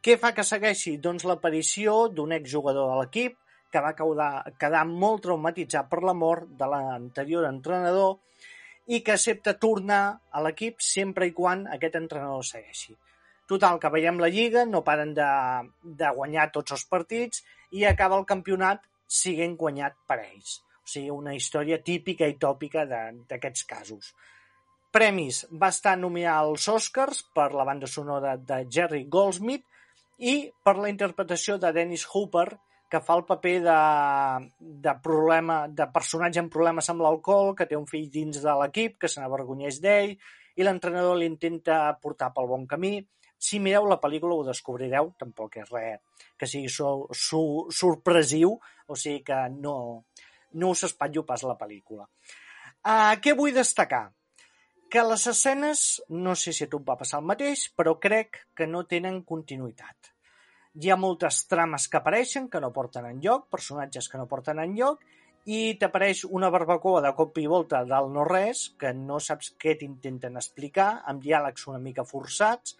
Què 0.00 0.16
fa 0.16 0.32
que 0.32 0.46
segueixi? 0.48 0.96
Doncs 0.96 1.26
l'aparició 1.28 2.06
d'un 2.08 2.32
exjugador 2.32 2.88
de 2.88 2.96
l'equip 3.02 3.36
que 3.70 3.82
va 3.84 3.92
quedar, 3.98 4.30
quedar 4.58 4.86
molt 4.88 5.26
traumatitzat 5.26 5.90
per 5.90 6.00
la 6.02 6.16
mort 6.16 6.48
de 6.58 6.68
l'anterior 6.72 7.44
entrenador 7.50 8.16
i 8.88 9.02
que 9.04 9.14
accepta 9.14 9.58
tornar 9.60 10.02
a 10.32 10.42
l'equip 10.46 10.80
sempre 10.82 11.28
i 11.28 11.36
quan 11.36 11.68
aquest 11.76 12.00
entrenador 12.00 12.46
segueixi. 12.48 12.96
Total, 13.50 13.80
que 13.82 13.90
veiem 13.90 14.20
la 14.22 14.30
Lliga, 14.30 14.62
no 14.68 14.84
paren 14.86 15.10
de, 15.16 15.28
de 15.82 16.10
guanyar 16.14 16.50
tots 16.54 16.76
els 16.76 16.84
partits 16.86 17.42
i 17.74 17.82
acaba 17.88 18.18
el 18.20 18.26
campionat 18.28 18.84
siguent 19.10 19.56
guanyat 19.58 19.96
per 20.06 20.20
ells. 20.22 20.60
O 20.86 20.90
sigui, 20.92 21.10
una 21.10 21.34
història 21.34 21.80
típica 21.82 22.28
i 22.30 22.38
tòpica 22.38 22.86
d'aquests 22.86 23.66
casos. 23.72 24.12
Premis. 24.94 25.44
Va 25.50 25.70
estar 25.74 25.96
nominat 25.98 26.38
als 26.44 26.66
Oscars 26.70 27.24
per 27.34 27.50
la 27.54 27.66
banda 27.66 27.90
sonora 27.90 28.36
de 28.38 28.64
Jerry 28.70 29.04
Goldsmith 29.10 29.66
i 30.18 30.34
per 30.62 30.76
la 30.78 30.90
interpretació 30.90 31.58
de 31.58 31.70
Dennis 31.74 32.06
Hooper, 32.10 32.48
que 32.90 32.98
fa 33.06 33.14
el 33.18 33.22
paper 33.26 33.54
de, 33.62 33.78
de, 34.86 34.94
problema, 35.02 35.62
de 35.68 35.86
personatge 35.94 36.42
amb 36.42 36.50
problemes 36.54 36.90
amb 36.90 37.02
l'alcohol, 37.06 37.54
que 37.54 37.66
té 37.70 37.78
un 37.78 37.86
fill 37.86 38.10
dins 38.10 38.42
de 38.42 38.54
l'equip, 38.62 38.98
que 38.98 39.10
se 39.10 39.22
n'avergonyeix 39.22 39.78
d'ell, 39.82 40.16
i 40.58 40.66
l'entrenador 40.66 41.18
l'intenta 41.18 41.86
portar 42.02 42.32
pel 42.34 42.50
bon 42.50 42.66
camí. 42.70 42.98
Si 43.40 43.58
mireu 43.58 43.86
la 43.88 43.96
pel·lícula 44.00 44.36
ho 44.36 44.44
descobrireu, 44.44 45.14
tampoc 45.18 45.56
és 45.62 45.70
res 45.72 46.00
que 46.40 46.48
sigui 46.48 46.68
su, 46.72 46.86
su, 47.16 47.40
sorpresiu, 47.72 48.54
o 48.86 48.96
sigui 48.96 49.22
que 49.24 49.40
no, 49.56 49.74
no 50.60 50.70
us 50.74 50.84
espatllo 50.88 51.24
pas 51.28 51.44
la 51.48 51.56
pel·lícula. 51.60 52.06
Uh, 52.80 53.16
què 53.20 53.34
vull 53.36 53.56
destacar? 53.56 54.06
Que 54.90 55.04
les 55.06 55.26
escenes, 55.30 55.84
no 56.08 56.34
sé 56.34 56.52
si 56.56 56.66
a 56.66 56.70
tu 56.70 56.80
va 56.86 56.98
passar 57.00 57.20
el 57.20 57.28
mateix, 57.28 57.68
però 57.76 57.94
crec 58.02 58.40
que 58.56 58.66
no 58.66 58.86
tenen 58.90 59.20
continuïtat. 59.28 60.10
Hi 60.80 60.90
ha 60.90 60.98
moltes 60.98 61.44
trames 61.50 61.88
que 61.90 61.98
apareixen 62.00 62.48
que 62.50 62.60
no 62.62 62.72
porten 62.74 63.06
en 63.06 63.20
lloc, 63.22 63.48
personatges 63.52 64.08
que 64.10 64.18
no 64.18 64.28
porten 64.30 64.60
en 64.62 64.76
lloc, 64.78 65.04
i 65.50 65.74
t'apareix 65.80 66.24
una 66.28 66.50
barbacoa 66.52 67.00
de 67.04 67.12
cop 67.16 67.38
i 67.40 67.46
volta 67.50 67.82
del 67.88 68.10
no-res, 68.14 68.68
que 68.80 68.92
no 68.96 69.20
saps 69.20 69.54
què 69.60 69.76
t'intenten 69.80 70.36
explicar, 70.40 70.90
amb 71.10 71.22
diàlegs 71.24 71.66
una 71.70 71.80
mica 71.82 72.04
forçats, 72.04 72.76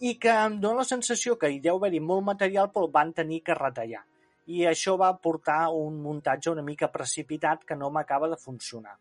i 0.00 0.14
que 0.22 0.30
em 0.30 0.60
dóna 0.62 0.82
la 0.82 0.88
sensació 0.88 1.36
que 1.38 1.50
hi 1.50 1.58
deu 1.64 1.78
haver-hi 1.78 2.00
molt 2.00 2.24
material 2.26 2.70
però 2.74 2.86
el 2.86 2.94
van 2.94 3.12
tenir 3.16 3.42
que 3.46 3.56
retallar. 3.58 4.04
I 4.48 4.64
això 4.70 4.96
va 5.00 5.10
portar 5.20 5.68
un 5.76 5.98
muntatge 6.02 6.52
una 6.52 6.64
mica 6.64 6.88
precipitat 6.92 7.64
que 7.68 7.76
no 7.76 7.90
m'acaba 7.90 8.30
de 8.32 8.38
funcionar. 8.40 8.96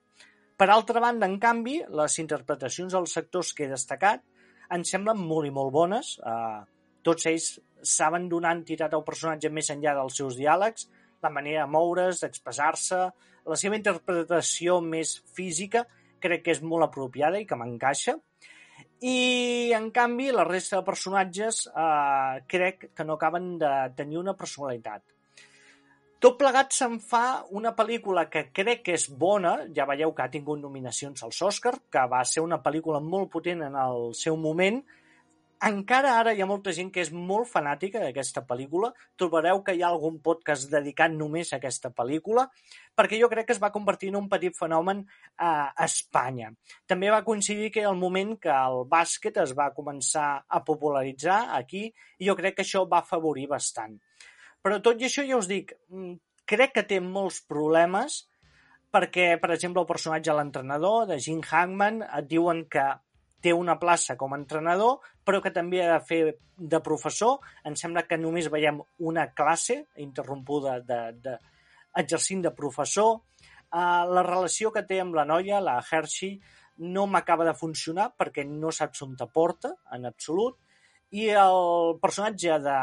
Per 0.57 0.67
altra 0.73 0.99
banda, 0.99 1.27
en 1.29 1.37
canvi, 1.39 1.77
les 1.99 2.17
interpretacions 2.19 2.93
dels 2.97 3.13
sectors 3.13 3.53
que 3.53 3.67
he 3.67 3.71
destacat 3.71 4.23
em 4.73 4.83
semblen 4.83 5.21
molt 5.21 5.47
i 5.47 5.53
molt 5.53 5.71
bones. 5.71 6.15
Uh, 6.19 6.65
tots 7.05 7.29
ells 7.29 7.51
saben 7.85 8.25
donar 8.27 8.55
entitat 8.57 8.93
al 8.93 9.05
personatge 9.05 9.51
més 9.53 9.69
enllà 9.71 9.93
dels 9.95 10.17
seus 10.17 10.35
diàlegs, 10.39 10.89
la 11.23 11.31
manera 11.33 11.63
de 11.63 11.71
moure's, 11.71 12.23
d'expressar-se, 12.23 12.99
la 13.47 13.55
seva 13.55 13.77
interpretació 13.77 14.81
més 14.83 15.13
física 15.37 15.85
crec 16.19 16.43
que 16.45 16.55
és 16.55 16.63
molt 16.65 16.87
apropiada 16.87 17.39
i 17.39 17.45
que 17.47 17.55
m'encaixa. 17.55 18.17
I, 19.01 19.71
en 19.77 19.91
canvi, 19.93 20.31
la 20.33 20.45
resta 20.47 20.79
de 20.79 20.85
personatges 20.87 21.67
eh, 21.69 22.41
crec 22.49 22.89
que 22.97 23.05
no 23.05 23.13
acaben 23.13 23.57
de 23.61 23.71
tenir 23.95 24.17
una 24.17 24.33
personalitat. 24.33 25.03
Tot 26.17 26.33
plegat 26.39 26.73
se'n 26.73 26.95
fa 26.97 27.43
una 27.53 27.75
pel·lícula 27.77 28.23
que 28.33 28.47
crec 28.49 28.81
que 28.87 28.95
és 28.97 29.05
bona, 29.21 29.51
ja 29.75 29.85
veieu 29.85 30.15
que 30.17 30.23
ha 30.25 30.33
tingut 30.33 30.57
nominacions 30.57 31.21
als 31.21 31.43
Oscar, 31.45 31.75
que 31.93 32.07
va 32.09 32.23
ser 32.25 32.41
una 32.41 32.57
pel·lícula 32.63 32.97
molt 32.97 33.29
potent 33.29 33.61
en 33.67 33.77
el 33.77 34.15
seu 34.17 34.39
moment, 34.41 34.81
encara 35.65 36.13
ara 36.19 36.33
hi 36.33 36.41
ha 36.41 36.47
molta 36.49 36.71
gent 36.75 36.89
que 36.93 37.01
és 37.01 37.09
molt 37.11 37.49
fanàtica 37.49 38.01
d'aquesta 38.01 38.43
pel·lícula. 38.45 38.91
Trobareu 39.17 39.63
que 39.65 39.73
hi 39.73 39.81
ha 39.81 39.89
algun 39.89 40.19
podcast 40.23 40.69
dedicat 40.71 41.13
només 41.13 41.51
a 41.51 41.57
aquesta 41.57 41.89
pel·lícula, 41.95 42.47
perquè 42.97 43.19
jo 43.21 43.29
crec 43.31 43.47
que 43.47 43.55
es 43.55 43.61
va 43.63 43.71
convertir 43.73 44.11
en 44.11 44.19
un 44.21 44.29
petit 44.29 44.55
fenomen 44.57 45.03
a 45.37 45.71
Espanya. 45.85 46.51
També 46.85 47.09
va 47.13 47.23
coincidir 47.25 47.71
que 47.73 47.85
el 47.85 47.97
moment 47.97 48.35
que 48.41 48.53
el 48.53 48.85
bàsquet 48.89 49.41
es 49.43 49.55
va 49.57 49.71
començar 49.73 50.29
a 50.47 50.63
popularitzar 50.63 51.41
aquí, 51.57 51.87
i 52.19 52.29
jo 52.29 52.37
crec 52.37 52.59
que 52.59 52.65
això 52.67 52.85
va 52.89 53.01
afavorir 53.01 53.47
bastant. 53.49 53.97
Però 54.61 54.81
tot 54.83 55.01
i 55.01 55.09
això, 55.09 55.25
ja 55.25 55.37
us 55.37 55.49
dic, 55.49 55.73
mm, 55.89 56.15
crec 56.45 56.73
que 56.73 56.83
té 56.83 56.99
molts 57.01 57.41
problemes, 57.41 58.27
perquè, 58.93 59.39
per 59.39 59.51
exemple, 59.51 59.81
el 59.81 59.89
personatge 59.89 60.31
de 60.31 60.37
l'entrenador, 60.37 61.07
de 61.07 61.19
Jim 61.19 61.41
Hackman, 61.41 62.01
et 62.03 62.27
diuen 62.27 62.65
que 62.69 62.85
té 63.41 63.53
una 63.53 63.77
plaça 63.79 64.15
com 64.17 64.33
a 64.33 64.39
entrenador, 64.39 64.99
però 65.25 65.41
que 65.43 65.53
també 65.53 65.83
ha 65.83 65.93
de 65.93 66.05
fer 66.05 66.21
de 66.57 66.79
professor. 66.83 67.37
Em 67.65 67.75
sembla 67.77 68.05
que 68.09 68.17
només 68.17 68.49
veiem 68.53 68.81
una 69.09 69.27
classe 69.37 69.83
interrompuda 70.03 70.79
de, 70.85 71.01
de, 71.23 71.35
exercint 72.01 72.43
de 72.45 72.53
professor. 72.57 73.21
Uh, 73.67 74.07
la 74.15 74.23
relació 74.25 74.71
que 74.71 74.85
té 74.87 75.01
amb 75.03 75.15
la 75.17 75.27
noia, 75.27 75.61
la 75.61 75.77
Hershey, 75.83 76.37
no 76.87 77.05
m'acaba 77.09 77.45
de 77.45 77.55
funcionar 77.57 78.11
perquè 78.17 78.45
no 78.47 78.71
saps 78.71 79.01
on 79.05 79.15
te 79.17 79.29
porta, 79.33 79.73
en 79.93 80.05
absolut. 80.09 80.57
I 81.11 81.29
el 81.39 81.97
personatge 82.01 82.59
de, 82.63 82.81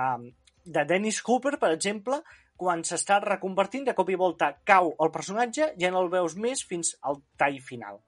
de 0.64 0.86
Dennis 0.88 1.20
Hooper, 1.24 1.56
per 1.60 1.74
exemple, 1.74 2.22
quan 2.56 2.82
s'està 2.86 3.18
reconvertint, 3.22 3.86
de 3.88 3.94
cop 3.98 4.10
i 4.10 4.18
volta 4.18 4.52
cau 4.66 4.92
el 5.02 5.12
personatge, 5.14 5.72
ja 5.80 5.90
no 5.90 6.04
el 6.04 6.10
veus 6.12 6.36
més 6.38 6.62
fins 6.66 6.94
al 7.02 7.22
tall 7.40 7.58
final 7.62 8.02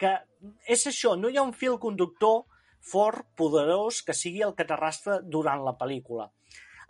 que 0.00 0.14
és 0.76 0.86
això, 0.88 1.14
no 1.20 1.28
hi 1.28 1.36
ha 1.36 1.44
un 1.46 1.52
fil 1.52 1.76
conductor 1.82 2.44
fort, 2.80 3.26
poderós, 3.36 4.00
que 4.02 4.16
sigui 4.16 4.42
el 4.46 4.54
que 4.56 4.64
t'arrastra 4.68 5.20
durant 5.20 5.62
la 5.66 5.76
pel·lícula. 5.80 6.30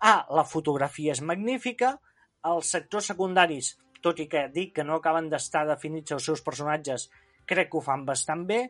Ah, 0.00 0.22
la 0.32 0.46
fotografia 0.48 1.12
és 1.16 1.22
magnífica, 1.26 1.96
els 2.50 2.70
sectors 2.72 3.10
secundaris, 3.10 3.74
tot 4.00 4.20
i 4.22 4.28
que 4.30 4.46
dic 4.54 4.76
que 4.78 4.86
no 4.86 5.00
acaben 5.00 5.28
d'estar 5.28 5.66
definits 5.68 6.14
els 6.16 6.28
seus 6.30 6.44
personatges, 6.46 7.08
crec 7.50 7.68
que 7.72 7.80
ho 7.80 7.84
fan 7.84 8.06
bastant 8.08 8.46
bé. 8.48 8.60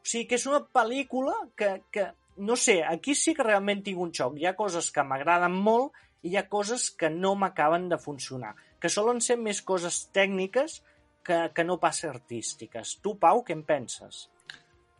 O 0.00 0.08
sigui 0.08 0.26
que 0.30 0.40
és 0.40 0.46
una 0.48 0.62
pel·lícula 0.64 1.36
que, 1.56 1.76
que 1.92 2.08
no 2.40 2.56
sé, 2.56 2.80
aquí 2.82 3.14
sí 3.14 3.34
que 3.36 3.46
realment 3.46 3.84
tinc 3.86 4.00
un 4.00 4.14
xoc. 4.16 4.38
Hi 4.40 4.48
ha 4.48 4.56
coses 4.58 4.90
que 4.94 5.04
m'agraden 5.04 5.54
molt 5.68 5.92
i 6.24 6.32
hi 6.32 6.38
ha 6.40 6.48
coses 6.48 6.88
que 6.90 7.10
no 7.12 7.34
m'acaben 7.36 7.88
de 7.92 8.00
funcionar, 8.00 8.54
que 8.80 8.90
solen 8.92 9.20
ser 9.24 9.36
més 9.40 9.60
coses 9.62 10.06
tècniques 10.16 10.80
que, 11.24 11.50
que 11.54 11.64
no 11.64 11.78
pas 11.82 12.04
artístiques. 12.08 12.96
Tu, 13.02 13.14
Pau, 13.20 13.44
què 13.46 13.56
en 13.56 13.64
penses? 13.68 14.26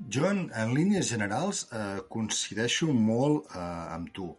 Jo, 0.01 0.29
en, 0.31 0.47
en 0.57 0.75
línies 0.75 1.11
generals, 1.13 1.67
eh, 1.77 2.01
coincideixo 2.09 2.89
molt 2.93 3.51
eh, 3.53 3.65
amb 3.97 4.13
tu. 4.17 4.31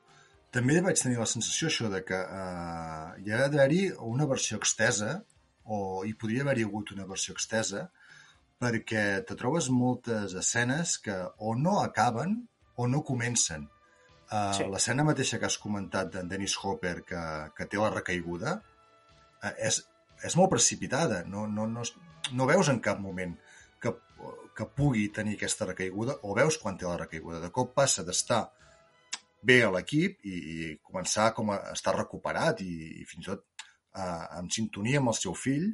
també 0.51 0.81
vaig 0.83 0.99
tenir 0.99 1.15
la 1.15 1.25
sensació 1.31 1.69
això 1.69 1.89
de 1.91 2.01
que 2.03 2.17
uh, 2.19 3.13
hi 3.23 3.31
ha 3.31 3.37
d'haver-hi 3.39 3.85
una 4.03 4.25
versió 4.27 4.57
extesa 4.59 5.13
o 5.63 6.03
hi 6.03 6.11
podria 6.19 6.43
haver-hi 6.43 6.65
hagut 6.67 6.91
una 6.91 7.05
versió 7.07 7.35
extesa 7.37 7.85
perquè 8.59 9.03
te 9.27 9.37
trobes 9.39 9.69
moltes 9.71 10.35
escenes 10.41 10.97
que 11.05 11.15
o 11.37 11.55
no 11.55 11.77
acaben 11.81 12.35
o 12.75 12.87
no 12.87 12.99
comencen. 13.07 13.69
Uh, 14.27 14.51
sí. 14.57 14.67
L'escena 14.73 15.07
mateixa 15.07 15.39
que 15.39 15.47
has 15.47 15.57
comentat 15.59 16.11
d'en 16.11 16.27
Dennis 16.27 16.57
Hopper 16.59 16.97
que, 17.07 17.23
que 17.55 17.69
té 17.71 17.79
la 17.79 17.93
recaiguda 17.95 18.57
uh, 18.59 19.53
és, 19.55 19.81
és 20.27 20.35
molt 20.37 20.51
precipitada. 20.53 21.21
No, 21.27 21.47
no, 21.47 21.67
no, 21.69 21.83
no 22.37 22.49
veus 22.49 22.69
en 22.71 22.79
cap 22.83 22.99
moment 23.01 23.33
que, 23.81 23.93
que 24.57 24.67
pugui 24.77 25.07
tenir 25.15 25.37
aquesta 25.37 25.67
recaiguda 25.69 26.19
o 26.27 26.35
veus 26.37 26.57
quan 26.61 26.77
té 26.77 26.87
la 26.87 26.99
recaiguda. 26.99 27.41
De 27.43 27.51
cop 27.53 27.73
passa 27.77 28.05
d'estar 28.07 28.43
bé 29.41 29.61
a 29.65 29.71
l'equip 29.73 30.25
i, 30.29 30.35
i 30.37 30.73
començar 30.85 31.31
com 31.37 31.53
a 31.53 31.59
estar 31.73 31.95
recuperat 31.97 32.61
i, 32.61 32.73
i 33.01 33.05
fins 33.09 33.25
i 33.25 33.31
tot 33.31 33.45
uh, 33.97 34.37
en 34.37 34.49
sintonia 34.53 35.01
amb 35.01 35.13
el 35.13 35.17
seu 35.17 35.37
fill, 35.37 35.71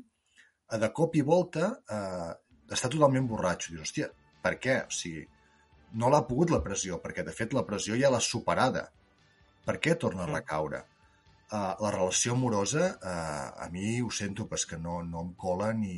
a 0.72 0.80
de 0.80 0.92
cop 0.96 1.16
i 1.16 1.24
volta 1.24 1.72
uh, 1.72 2.32
està 2.72 2.92
totalment 2.92 3.28
borratxo. 3.28 3.74
Dius, 3.74 3.90
hòstia, 3.90 4.12
per 4.44 4.56
què? 4.64 4.80
O 4.88 4.94
sigui, 4.94 5.26
no 6.00 6.12
l'ha 6.12 6.24
pogut 6.28 6.52
la 6.52 6.64
pressió, 6.64 7.02
perquè 7.04 7.24
de 7.28 7.36
fet 7.36 7.56
la 7.56 7.66
pressió 7.68 7.96
ja 8.00 8.12
l'ha 8.12 8.24
superada. 8.24 8.88
Per 9.68 9.78
què 9.84 9.96
torna 10.00 10.24
a 10.24 10.30
mm. 10.30 10.36
Uh, 11.48 11.78
la 11.80 11.92
relació 11.94 12.34
amorosa, 12.36 12.90
uh, 13.00 13.64
a 13.64 13.70
mi 13.72 14.02
ho 14.04 14.10
sento, 14.12 14.50
però 14.52 14.60
que 14.68 14.80
no, 14.84 15.00
no 15.08 15.22
em 15.24 15.34
cola 15.40 15.72
ni... 15.74 15.96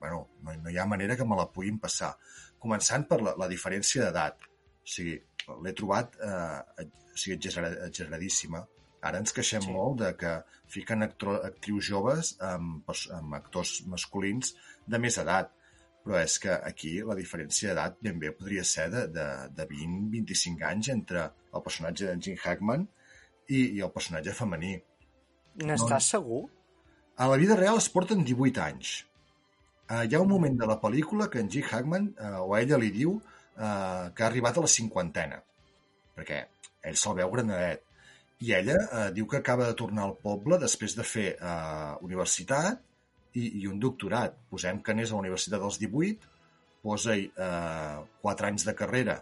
Bueno, 0.00 0.22
no, 0.40 0.54
no 0.56 0.72
hi 0.72 0.78
ha 0.80 0.86
manera 0.88 1.16
que 1.16 1.26
me 1.28 1.36
la 1.36 1.50
puguin 1.52 1.76
passar. 1.82 2.14
Començant 2.58 3.04
per 3.10 3.20
la, 3.20 3.34
la 3.36 3.48
diferència 3.50 4.06
d'edat. 4.06 4.46
O 4.80 4.88
sigui, 4.94 5.18
l'he 5.66 5.74
trobat 5.76 6.16
uh, 6.24 6.62
o 6.80 7.12
sigui, 7.12 7.36
exageradíssima. 7.36 8.64
Ara 9.04 9.20
ens 9.20 9.36
queixem 9.36 9.66
sí. 9.66 9.74
molt 9.76 10.00
de 10.00 10.14
que 10.16 10.32
fiquen 10.72 11.04
actro, 11.04 11.36
actrius 11.44 11.88
joves 11.92 12.34
amb, 12.44 12.88
amb 13.16 13.36
actors 13.36 13.80
masculins 13.88 14.54
de 14.88 15.00
més 15.00 15.20
edat 15.20 15.52
però 16.04 16.20
és 16.20 16.38
que 16.42 16.54
aquí 16.64 16.94
la 17.04 17.16
diferència 17.16 17.70
d'edat 17.70 17.98
ben 18.04 18.20
bé 18.20 18.32
podria 18.36 18.64
ser 18.64 18.88
de, 18.92 19.04
de, 19.12 19.26
de 19.56 19.66
20-25 19.68 20.64
anys 20.70 20.88
entre 20.94 21.26
el 21.28 21.64
personatge 21.66 22.08
d'en 22.08 22.22
Jim 22.24 22.38
Hackman 22.40 22.86
i, 22.86 22.99
i 23.50 23.82
el 23.82 23.92
personatge 23.94 24.34
femení. 24.36 24.74
N'estàs 25.66 26.06
no, 26.06 26.08
segur? 26.08 26.40
A 27.20 27.28
la 27.30 27.38
vida 27.40 27.56
real 27.58 27.80
es 27.80 27.90
porten 27.92 28.24
18 28.24 28.62
anys. 28.64 28.94
Uh, 29.90 30.04
hi 30.06 30.14
ha 30.14 30.22
un 30.22 30.30
moment 30.30 30.56
de 30.56 30.68
la 30.70 30.78
pel·lícula 30.80 31.28
que 31.30 31.42
en 31.42 31.50
Jim 31.50 31.66
Hackman, 31.66 32.12
uh, 32.14 32.42
o 32.46 32.56
ella 32.56 32.78
li 32.78 32.92
diu 32.94 33.16
uh, 33.16 34.10
que 34.14 34.24
ha 34.24 34.28
arribat 34.28 34.58
a 34.58 34.64
la 34.64 34.70
cinquantena, 34.70 35.40
perquè 36.16 36.44
ell 36.86 36.98
se'l 37.00 37.18
veu 37.18 37.32
granadet. 37.34 37.82
I 38.46 38.54
ella 38.56 38.78
uh, 38.86 39.08
diu 39.12 39.26
que 39.28 39.40
acaba 39.42 39.66
de 39.68 39.76
tornar 39.76 40.06
al 40.06 40.14
poble 40.22 40.60
després 40.62 40.94
de 40.96 41.04
fer 41.04 41.26
uh, 41.34 41.98
universitat 42.06 42.80
i, 43.34 43.62
i 43.62 43.66
un 43.68 43.80
doctorat. 43.82 44.38
Posem 44.50 44.80
que 44.82 44.94
anés 44.94 45.10
a 45.10 45.18
la 45.18 45.24
Universitat 45.24 45.60
dels 45.62 45.78
18, 45.82 46.30
posa-hi 46.82 47.26
eh, 47.28 47.98
4 48.22 48.48
anys 48.48 48.64
de 48.68 48.74
carrera, 48.76 49.18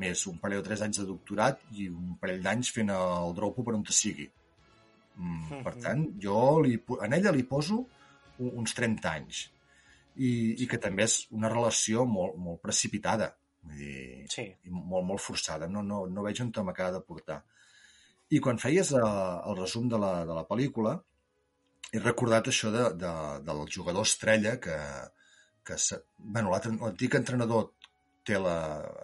més 0.00 0.26
un 0.30 0.38
parell 0.40 0.62
o 0.62 0.66
3 0.66 0.86
anys 0.86 1.02
de 1.02 1.08
doctorat 1.08 1.60
i 1.76 1.88
un 1.92 2.14
parell 2.20 2.42
d'anys 2.44 2.70
fent 2.72 2.92
el 2.94 3.34
dropo 3.36 3.64
per 3.66 3.74
on 3.76 3.84
te 3.84 3.94
sigui. 3.96 4.28
Mm, 5.16 5.60
per 5.66 5.74
tant, 5.82 6.06
jo 6.20 6.38
li, 6.64 6.78
en 7.04 7.18
ella 7.18 7.34
li 7.34 7.44
poso 7.48 7.82
uns 8.42 8.74
30 8.78 9.12
anys. 9.12 9.44
I, 10.16 10.30
i 10.60 10.68
que 10.68 10.80
també 10.80 11.06
és 11.08 11.22
una 11.32 11.50
relació 11.52 12.04
molt, 12.08 12.36
molt 12.36 12.60
precipitada. 12.64 13.30
Vull 13.62 13.78
dir, 13.78 14.26
sí. 14.32 14.44
i 14.66 14.72
molt, 14.72 15.06
molt 15.08 15.22
forçada. 15.22 15.68
No, 15.70 15.84
no, 15.86 16.04
no 16.10 16.24
veig 16.26 16.40
on 16.44 16.52
te 16.52 16.64
m'acaba 16.66 16.96
de 16.98 17.04
portar. 17.06 17.42
I 18.32 18.40
quan 18.40 18.60
feies 18.60 18.92
el, 18.96 19.04
eh, 19.04 19.40
el 19.50 19.58
resum 19.60 19.88
de 19.92 20.00
la, 20.00 20.12
de 20.28 20.36
la 20.36 20.44
pel·lícula, 20.48 20.96
he 21.92 22.00
recordat 22.00 22.48
això 22.48 22.72
de, 22.72 22.84
de, 23.00 23.12
del 23.44 23.66
jugador 23.72 24.08
estrella 24.08 24.56
que, 24.60 24.76
que 25.66 25.76
bueno, 26.16 26.52
l'antic 26.54 27.18
entrenador 27.18 27.72
té 28.26 28.38
la, 28.38 28.56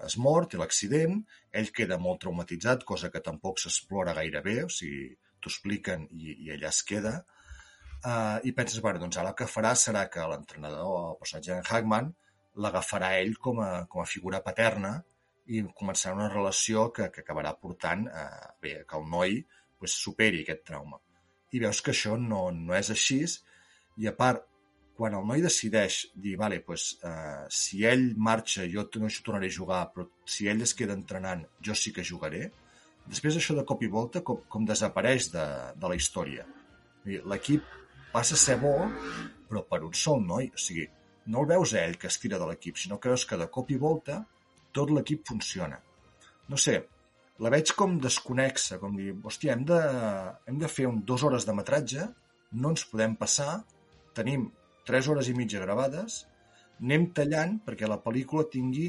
es 0.07 0.17
mor, 0.21 0.47
té 0.51 0.61
l'accident, 0.61 1.19
ell 1.61 1.73
queda 1.75 1.99
molt 2.03 2.23
traumatitzat, 2.25 2.85
cosa 2.89 3.11
que 3.15 3.23
tampoc 3.25 3.61
s'explora 3.63 4.15
gaire 4.19 4.43
bé, 4.45 4.61
o 4.65 4.71
sigui, 4.73 5.11
t'ho 5.43 5.53
expliquen 5.53 6.07
i, 6.15 6.37
i 6.47 6.53
allà 6.55 6.71
es 6.71 6.81
queda, 6.87 7.15
uh, 8.05 8.39
i 8.47 8.55
penses, 8.57 8.81
bueno, 8.85 9.03
doncs 9.03 9.19
ara 9.21 9.35
el 9.35 9.39
que 9.39 9.51
farà 9.51 9.75
serà 9.79 10.07
que 10.13 10.27
l'entrenador, 10.31 11.13
el 11.13 11.21
personatge 11.21 11.55
de 11.59 11.67
Hackman, 11.67 12.11
l'agafarà 12.63 13.13
ell 13.21 13.37
com 13.43 13.61
a, 13.63 13.71
com 13.91 14.03
a 14.03 14.09
figura 14.11 14.43
paterna 14.45 14.97
i 15.49 15.63
començarà 15.81 16.17
una 16.17 16.31
relació 16.33 16.89
que, 16.95 17.09
que 17.15 17.23
acabarà 17.25 17.55
portant 17.57 18.07
a, 18.11 18.25
bé, 18.63 18.81
que 18.89 18.99
el 18.99 19.07
noi 19.11 19.39
pues, 19.79 19.95
superi 19.95 20.43
aquest 20.45 20.67
trauma. 20.71 20.99
I 21.55 21.63
veus 21.63 21.81
que 21.81 21.95
això 21.95 22.19
no, 22.21 22.49
no 22.53 22.75
és 22.77 22.91
així 22.93 23.23
i 23.99 24.11
a 24.11 24.15
part, 24.19 24.45
quan 24.99 25.15
el 25.15 25.27
noi 25.31 25.43
decideix 25.45 26.01
dir, 26.19 26.35
vale, 26.41 26.59
pues, 26.67 26.89
uh, 27.07 27.45
si 27.55 27.85
ell 27.87 28.09
marxa 28.19 28.67
jo 28.67 28.83
no 28.99 29.07
hi 29.07 29.21
tornaré 29.23 29.47
a 29.47 29.55
jugar, 29.55 29.85
però 29.95 30.09
si 30.27 30.49
ell 30.51 30.65
es 30.67 30.75
queda 30.75 30.97
entrenant 30.99 31.45
jo 31.63 31.77
sí 31.79 31.93
que 31.95 32.03
jugaré, 32.03 32.49
després 33.07 33.39
això 33.39 33.55
de 33.55 33.65
cop 33.69 33.85
i 33.87 33.91
volta 33.93 34.25
com, 34.27 34.43
com 34.51 34.67
desapareix 34.67 35.31
de, 35.31 35.47
de 35.79 35.93
la 35.93 35.99
història. 36.01 36.49
L'equip 37.07 37.63
passa 38.13 38.35
a 38.35 38.43
ser 38.43 38.59
bo, 38.59 38.75
però 39.49 39.63
per 39.71 39.85
un 39.87 39.95
sol 39.95 40.21
noi. 40.27 40.51
O 40.51 40.61
sigui, 40.61 40.89
no 41.31 41.45
el 41.45 41.51
veus 41.55 41.75
a 41.75 41.87
ell 41.87 41.97
que 42.01 42.11
es 42.11 42.19
tira 42.19 42.43
de 42.43 42.51
l'equip, 42.51 42.77
sinó 42.77 42.99
que 42.99 43.15
veus 43.15 43.25
que 43.29 43.39
de 43.39 43.49
cop 43.55 43.71
i 43.71 43.79
volta 43.81 44.21
tot 44.75 44.91
l'equip 44.91 45.25
funciona. 45.31 45.79
No 46.51 46.59
sé, 46.61 46.79
la 47.39 47.55
veig 47.55 47.71
com 47.79 47.99
desconexa, 48.03 48.81
com 48.83 48.97
dir, 48.99 49.15
hòstia, 49.23 49.55
hem 49.55 49.65
de, 49.69 49.81
hem 50.51 50.59
de 50.59 50.71
fer 50.73 50.91
un, 50.91 51.03
dues 51.07 51.23
hores 51.23 51.47
de 51.47 51.55
metratge, 51.55 52.07
no 52.59 52.73
ens 52.75 52.87
podem 52.91 53.15
passar, 53.21 53.61
tenim 54.17 54.49
tres 54.89 55.09
hores 55.09 55.29
i 55.29 55.37
mitja 55.37 55.61
gravades, 55.63 56.23
anem 56.81 57.11
tallant 57.17 57.59
perquè 57.67 57.89
la 57.91 58.01
pel·lícula 58.03 58.49
tingui 58.53 58.89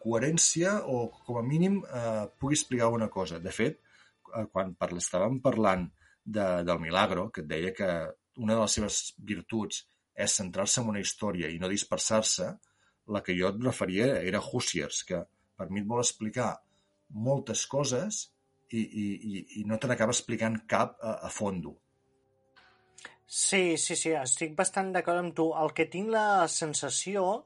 coherència 0.00 0.78
o, 0.88 1.08
com 1.26 1.40
a 1.40 1.44
mínim, 1.44 1.80
eh, 1.84 2.26
pugui 2.40 2.56
explicar 2.56 2.88
una 2.94 3.10
cosa. 3.12 3.40
De 3.42 3.52
fet, 3.52 3.80
eh, 4.32 4.46
quan 4.52 4.74
parla, 4.78 5.02
estàvem 5.02 5.40
parlant 5.44 5.86
de, 6.24 6.46
del 6.64 6.80
Milagro, 6.80 7.28
que 7.34 7.44
et 7.44 7.50
deia 7.50 7.74
que 7.76 7.90
una 8.40 8.56
de 8.56 8.62
les 8.62 8.76
seves 8.78 9.00
virtuts 9.32 9.84
és 10.14 10.36
centrar-se 10.40 10.80
en 10.80 10.90
una 10.92 11.02
història 11.02 11.50
i 11.50 11.60
no 11.60 11.68
dispersar-se, 11.68 12.48
la 13.10 13.22
que 13.26 13.36
jo 13.36 13.50
et 13.50 13.62
referia 13.64 14.08
era 14.22 14.40
Hoosiers, 14.40 15.02
que 15.08 15.22
per 15.58 15.68
mi 15.70 15.82
et 15.82 15.88
vol 15.88 16.02
explicar 16.04 16.52
moltes 17.10 17.66
coses 17.66 18.22
i, 18.70 18.80
i, 18.80 19.06
i, 19.14 19.44
i 19.60 19.64
no 19.66 19.78
te 19.80 19.90
n'acaba 19.90 20.14
explicant 20.14 20.60
cap 20.70 20.96
a, 21.02 21.18
a 21.26 21.30
fondo. 21.34 21.74
Sí, 23.26 23.76
sí, 23.78 23.94
sí, 23.94 24.10
estic 24.18 24.56
bastant 24.58 24.90
d'acord 24.94 25.20
amb 25.22 25.34
tu. 25.38 25.50
El 25.62 25.72
que 25.76 25.86
tinc 25.92 26.10
la 26.10 26.48
sensació 26.50 27.44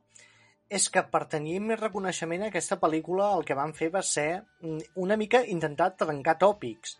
és 0.79 0.88
que 0.90 1.03
per 1.12 1.27
tenir 1.35 1.59
més 1.61 1.81
reconeixement 1.81 2.47
a 2.47 2.49
aquesta 2.53 2.79
pel·lícula 2.81 3.29
el 3.37 3.45
que 3.45 3.57
van 3.59 3.75
fer 3.77 3.90
va 3.93 4.03
ser 4.03 4.29
mm, 4.40 4.95
una 5.05 5.19
mica 5.21 5.43
intentar 5.57 5.90
trencar 6.01 6.38
tòpics. 6.40 6.97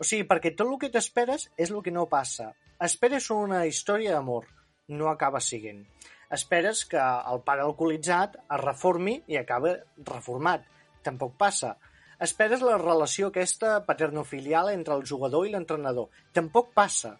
O 0.00 0.08
sigui, 0.08 0.24
perquè 0.30 0.54
tot 0.56 0.72
el 0.72 0.80
que 0.80 0.90
t'esperes 0.94 1.50
és 1.56 1.70
el 1.70 1.84
que 1.84 1.92
no 1.94 2.08
passa. 2.10 2.50
Esperes 2.82 3.28
una 3.30 3.62
història 3.68 4.16
d'amor, 4.16 4.48
no 4.88 5.12
acaba 5.12 5.44
siguent. 5.44 5.84
Esperes 6.32 6.86
que 6.88 6.98
el 6.98 7.44
pare 7.46 7.62
alcoholitzat 7.62 8.40
es 8.42 8.60
reformi 8.64 9.20
i 9.28 9.38
acaba 9.38 9.76
reformat. 10.08 10.64
Tampoc 11.04 11.36
passa 11.36 11.76
esperes 12.22 12.62
la 12.62 12.76
relació 12.78 13.28
aquesta 13.28 13.80
paternofilial 13.86 14.70
entre 14.72 14.94
el 14.94 15.02
jugador 15.08 15.46
i 15.46 15.52
l'entrenador. 15.52 16.08
Tampoc 16.32 16.70
passa. 16.76 17.16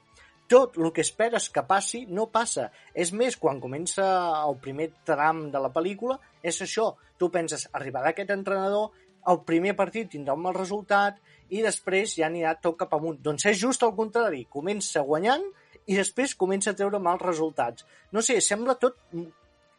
Tot 0.52 0.76
el 0.76 0.90
que 0.92 1.00
esperes 1.00 1.48
que 1.48 1.62
passi 1.64 2.02
no 2.12 2.26
passa. 2.32 2.66
És 2.92 3.14
més, 3.16 3.38
quan 3.40 3.60
comença 3.62 4.04
el 4.42 4.58
primer 4.60 4.90
tram 5.08 5.46
de 5.54 5.62
la 5.64 5.70
pel·lícula, 5.72 6.18
és 6.44 6.60
això. 6.60 6.90
Tu 7.16 7.30
penses, 7.32 7.64
arribarà 7.78 8.12
aquest 8.12 8.34
entrenador, 8.34 8.90
el 9.32 9.38
primer 9.48 9.72
partit 9.78 10.10
tindrà 10.12 10.34
un 10.36 10.42
mal 10.44 10.56
resultat 10.56 11.20
i 11.54 11.62
després 11.64 12.16
ja 12.18 12.26
anirà 12.28 12.56
tot 12.60 12.76
cap 12.80 12.92
amunt. 12.96 13.20
Doncs 13.22 13.46
és 13.48 13.60
just 13.60 13.84
el 13.86 13.94
contrari. 13.96 14.44
Comença 14.50 15.04
guanyant 15.06 15.44
i 15.86 15.96
després 15.98 16.34
comença 16.38 16.72
a 16.72 16.78
treure 16.78 17.00
mals 17.02 17.22
resultats. 17.22 17.86
No 18.12 18.22
sé, 18.24 18.40
sembla 18.42 18.76
tot 18.82 18.98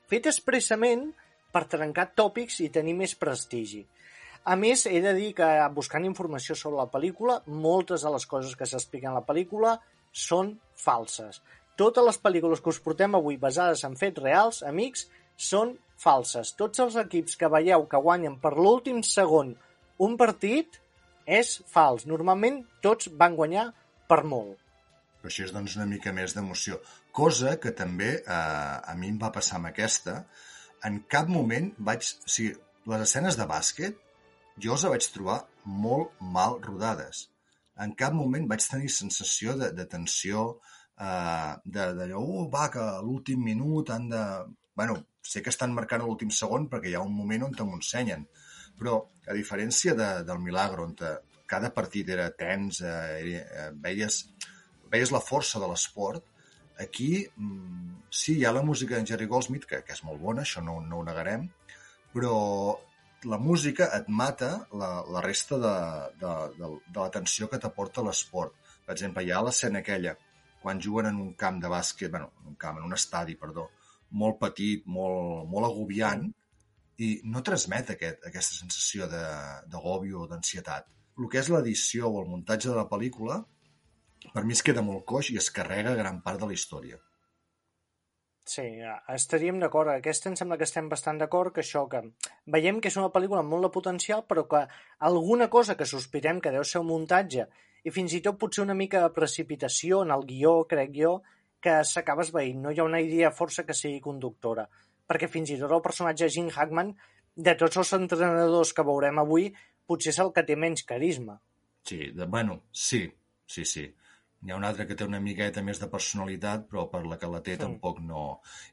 fet 0.09 0.29
expressament 0.31 1.09
per 1.53 1.67
trencar 1.69 2.09
tòpics 2.17 2.61
i 2.63 2.71
tenir 2.73 2.95
més 2.97 3.13
prestigi. 3.19 3.83
A 4.43 4.57
més, 4.59 4.87
he 4.89 4.99
de 5.03 5.13
dir 5.15 5.31
que 5.37 5.47
buscant 5.75 6.03
informació 6.03 6.55
sobre 6.59 6.81
la 6.81 6.89
pel·lícula, 6.91 7.39
moltes 7.47 8.03
de 8.03 8.11
les 8.11 8.25
coses 8.27 8.57
que 8.59 8.67
s'expliquen 8.67 9.13
a 9.13 9.21
la 9.21 9.27
pel·lícula 9.27 9.77
són 10.11 10.57
falses. 10.83 11.41
Totes 11.79 12.05
les 12.05 12.19
pel·lícules 12.21 12.61
que 12.61 12.69
us 12.69 12.81
portem 12.83 13.15
avui 13.17 13.39
basades 13.41 13.83
en 13.87 13.95
fets 13.97 14.21
reals, 14.21 14.61
amics, 14.67 15.07
són 15.49 15.73
falses. 15.97 16.53
Tots 16.59 16.83
els 16.83 16.97
equips 17.01 17.37
que 17.39 17.49
veieu 17.49 17.87
que 17.89 18.01
guanyen 18.05 18.37
per 18.43 18.53
l'últim 18.57 19.01
segon 19.07 19.55
un 20.03 20.17
partit 20.19 20.79
és 21.25 21.55
fals. 21.71 22.05
Normalment 22.09 22.61
tots 22.83 23.09
van 23.19 23.37
guanyar 23.39 23.69
per 24.09 24.21
molt. 24.27 24.59
Però 25.21 25.31
això 25.31 25.47
és 25.47 25.53
doncs, 25.55 25.77
una 25.79 25.87
mica 25.87 26.11
més 26.11 26.35
d'emoció. 26.35 26.81
Cosa 27.15 27.55
que 27.63 27.71
també 27.71 28.11
eh, 28.19 28.33
a 28.35 28.93
mi 28.99 29.13
em 29.13 29.19
va 29.21 29.31
passar 29.31 29.59
amb 29.59 29.71
aquesta. 29.71 30.23
En 30.83 31.03
cap 31.09 31.29
moment 31.31 31.71
vaig... 31.79 32.03
O 32.03 32.29
sigui, 32.35 32.53
les 32.91 33.05
escenes 33.05 33.37
de 33.39 33.45
bàsquet 33.47 33.99
jo 34.59 34.75
les 34.75 34.83
vaig 34.91 35.05
trobar 35.13 35.37
molt 35.63 36.19
mal 36.19 36.59
rodades. 36.65 37.29
En 37.81 37.93
cap 37.97 38.13
moment 38.13 38.45
vaig 38.49 38.65
tenir 38.69 38.91
sensació 38.93 39.55
de, 39.59 39.71
de 39.73 39.85
tensió, 39.89 40.45
eh, 40.99 41.53
d'allò, 41.65 42.21
oh, 42.21 42.45
va, 42.53 42.69
que 42.73 42.81
a 42.81 43.01
l'últim 43.01 43.43
minut 43.43 43.89
han 43.93 44.09
de... 44.11 44.23
Bueno, 44.75 44.97
sé 45.21 45.41
que 45.41 45.51
estan 45.53 45.73
marcant 45.73 46.03
l'últim 46.03 46.31
segon 46.33 46.67
perquè 46.69 46.91
hi 46.91 46.97
ha 46.97 47.05
un 47.05 47.13
moment 47.15 47.47
on 47.47 47.53
te 47.55 47.65
m'ensenyen, 47.65 48.25
però 48.79 48.99
a 49.29 49.35
diferència 49.37 49.93
de, 49.97 50.09
del 50.27 50.41
Milagro, 50.43 50.87
on 50.89 50.95
te, 50.99 51.11
cada 51.49 51.69
partit 51.73 52.09
era 52.09 52.29
tens, 52.37 52.81
eh, 52.81 53.39
eh, 53.41 53.69
veies, 53.85 54.23
veies 54.91 55.13
la 55.13 55.21
força 55.23 55.61
de 55.61 55.69
l'esport, 55.69 56.25
aquí 56.81 57.11
mm, 57.23 58.07
sí, 58.09 58.39
hi 58.39 58.45
ha 58.45 58.55
la 58.55 58.65
música 58.65 58.97
d'en 58.97 59.07
Jerry 59.09 59.29
Goldsmith, 59.29 59.67
que, 59.69 59.83
que 59.85 59.95
és 59.95 60.03
molt 60.07 60.21
bona, 60.21 60.45
això 60.45 60.63
no, 60.65 60.79
no 60.81 61.01
ho 61.01 61.05
negarem, 61.07 61.45
però 62.13 62.33
la 63.25 63.39
música 63.39 63.89
et 63.97 64.09
mata 64.09 64.51
la, 64.71 64.91
la 65.09 65.21
resta 65.21 65.57
de, 65.61 65.73
de, 66.21 66.33
de, 66.59 66.69
de 66.89 66.99
l'atenció 66.99 67.49
que 67.51 67.59
t'aporta 67.61 68.03
l'esport. 68.05 68.55
Per 68.85 68.95
exemple, 68.95 69.23
hi 69.23 69.31
ha 69.31 69.41
l'escena 69.45 69.81
aquella, 69.83 70.15
quan 70.63 70.81
juguen 70.81 71.09
en 71.11 71.19
un 71.21 71.33
camp 71.39 71.59
de 71.63 71.71
bàsquet, 71.71 72.11
bueno, 72.11 72.31
en 72.41 72.53
un 72.53 72.59
camp, 72.59 72.79
en 72.79 72.87
un 72.87 72.95
estadi, 72.97 73.35
perdó, 73.39 73.69
molt 74.19 74.39
petit, 74.41 74.83
molt, 74.85 75.47
molt 75.51 75.69
agobiant, 75.69 76.27
i 77.03 77.13
no 77.25 77.41
transmet 77.45 77.93
aquest, 77.95 78.27
aquesta 78.29 78.59
sensació 78.59 79.07
d'agobi 79.09 80.13
o 80.13 80.27
d'ansietat. 80.29 80.91
El 81.19 81.29
que 81.29 81.41
és 81.41 81.49
l'edició 81.53 82.09
o 82.09 82.21
el 82.21 82.29
muntatge 82.29 82.69
de 82.69 82.77
la 82.77 82.87
pel·lícula, 82.89 83.41
per 84.33 84.45
mi 84.47 84.55
es 84.55 84.63
queda 84.65 84.85
molt 84.85 85.03
coix 85.09 85.31
i 85.33 85.39
es 85.41 85.49
carrega 85.51 85.97
gran 85.99 86.21
part 86.25 86.39
de 86.41 86.49
la 86.49 86.55
història. 86.55 86.99
Sí, 88.43 88.63
estaríem 89.15 89.59
d'acord. 89.61 89.89
Aquesta 89.93 90.27
em 90.29 90.35
sembla 90.35 90.57
que 90.59 90.67
estem 90.67 90.89
bastant 90.91 91.19
d'acord, 91.21 91.53
que 91.55 91.63
això, 91.63 91.85
que 91.87 92.01
veiem 92.55 92.81
que 92.83 92.91
és 92.91 92.97
una 92.99 93.11
pel·lícula 93.13 93.39
amb 93.39 93.55
molt 93.55 93.69
de 93.69 93.71
potencial, 93.71 94.25
però 94.27 94.43
que 94.51 94.65
alguna 95.09 95.47
cosa 95.49 95.77
que 95.79 95.87
sospirem 95.87 96.41
que 96.43 96.51
deu 96.51 96.65
ser 96.67 96.81
un 96.83 96.89
muntatge 96.89 97.47
i 97.83 97.91
fins 97.91 98.15
i 98.15 98.21
tot 98.25 98.39
potser 98.39 98.63
una 98.65 98.75
mica 98.75 98.99
de 99.03 99.13
precipitació 99.15 100.03
en 100.03 100.11
el 100.15 100.27
guió, 100.27 100.53
crec 100.67 100.91
jo, 100.97 101.13
que 101.63 101.79
s'acaba 101.87 102.23
esveint. 102.27 102.59
No 102.63 102.71
hi 102.71 102.79
ha 102.79 102.87
una 102.87 103.01
idea 103.03 103.31
força 103.31 103.63
que 103.67 103.75
sigui 103.75 104.03
conductora. 104.03 104.67
Perquè 105.07 105.31
fins 105.31 105.51
i 105.51 105.59
tot 105.59 105.71
el 105.71 105.83
personatge 105.83 106.31
Jim 106.31 106.51
Hackman, 106.51 106.93
de 107.35 107.55
tots 107.59 107.79
els 107.79 107.95
entrenadors 107.95 108.75
que 108.75 108.85
veurem 108.87 109.19
avui, 109.23 109.49
potser 109.87 110.11
és 110.11 110.19
el 110.23 110.31
que 110.35 110.43
té 110.47 110.59
menys 110.59 110.83
carisma. 110.87 111.39
Sí, 111.83 112.11
de, 112.15 112.27
bueno, 112.27 112.61
sí, 112.71 113.05
sí, 113.47 113.65
sí. 113.65 113.87
N'hi 114.43 114.51
ha 114.51 114.59
un 114.59 114.65
altre 114.67 114.85
que 114.87 114.95
té 114.99 115.07
una 115.07 115.21
miqueta 115.23 115.63
més 115.63 115.79
de 115.79 115.87
personalitat, 115.91 116.67
però 116.69 116.87
per 116.91 117.03
la 117.07 117.17
que 117.19 117.29
la 117.31 117.41
té 117.45 117.55
sí. 117.55 117.63
tampoc 117.63 118.01
no... 118.03 118.23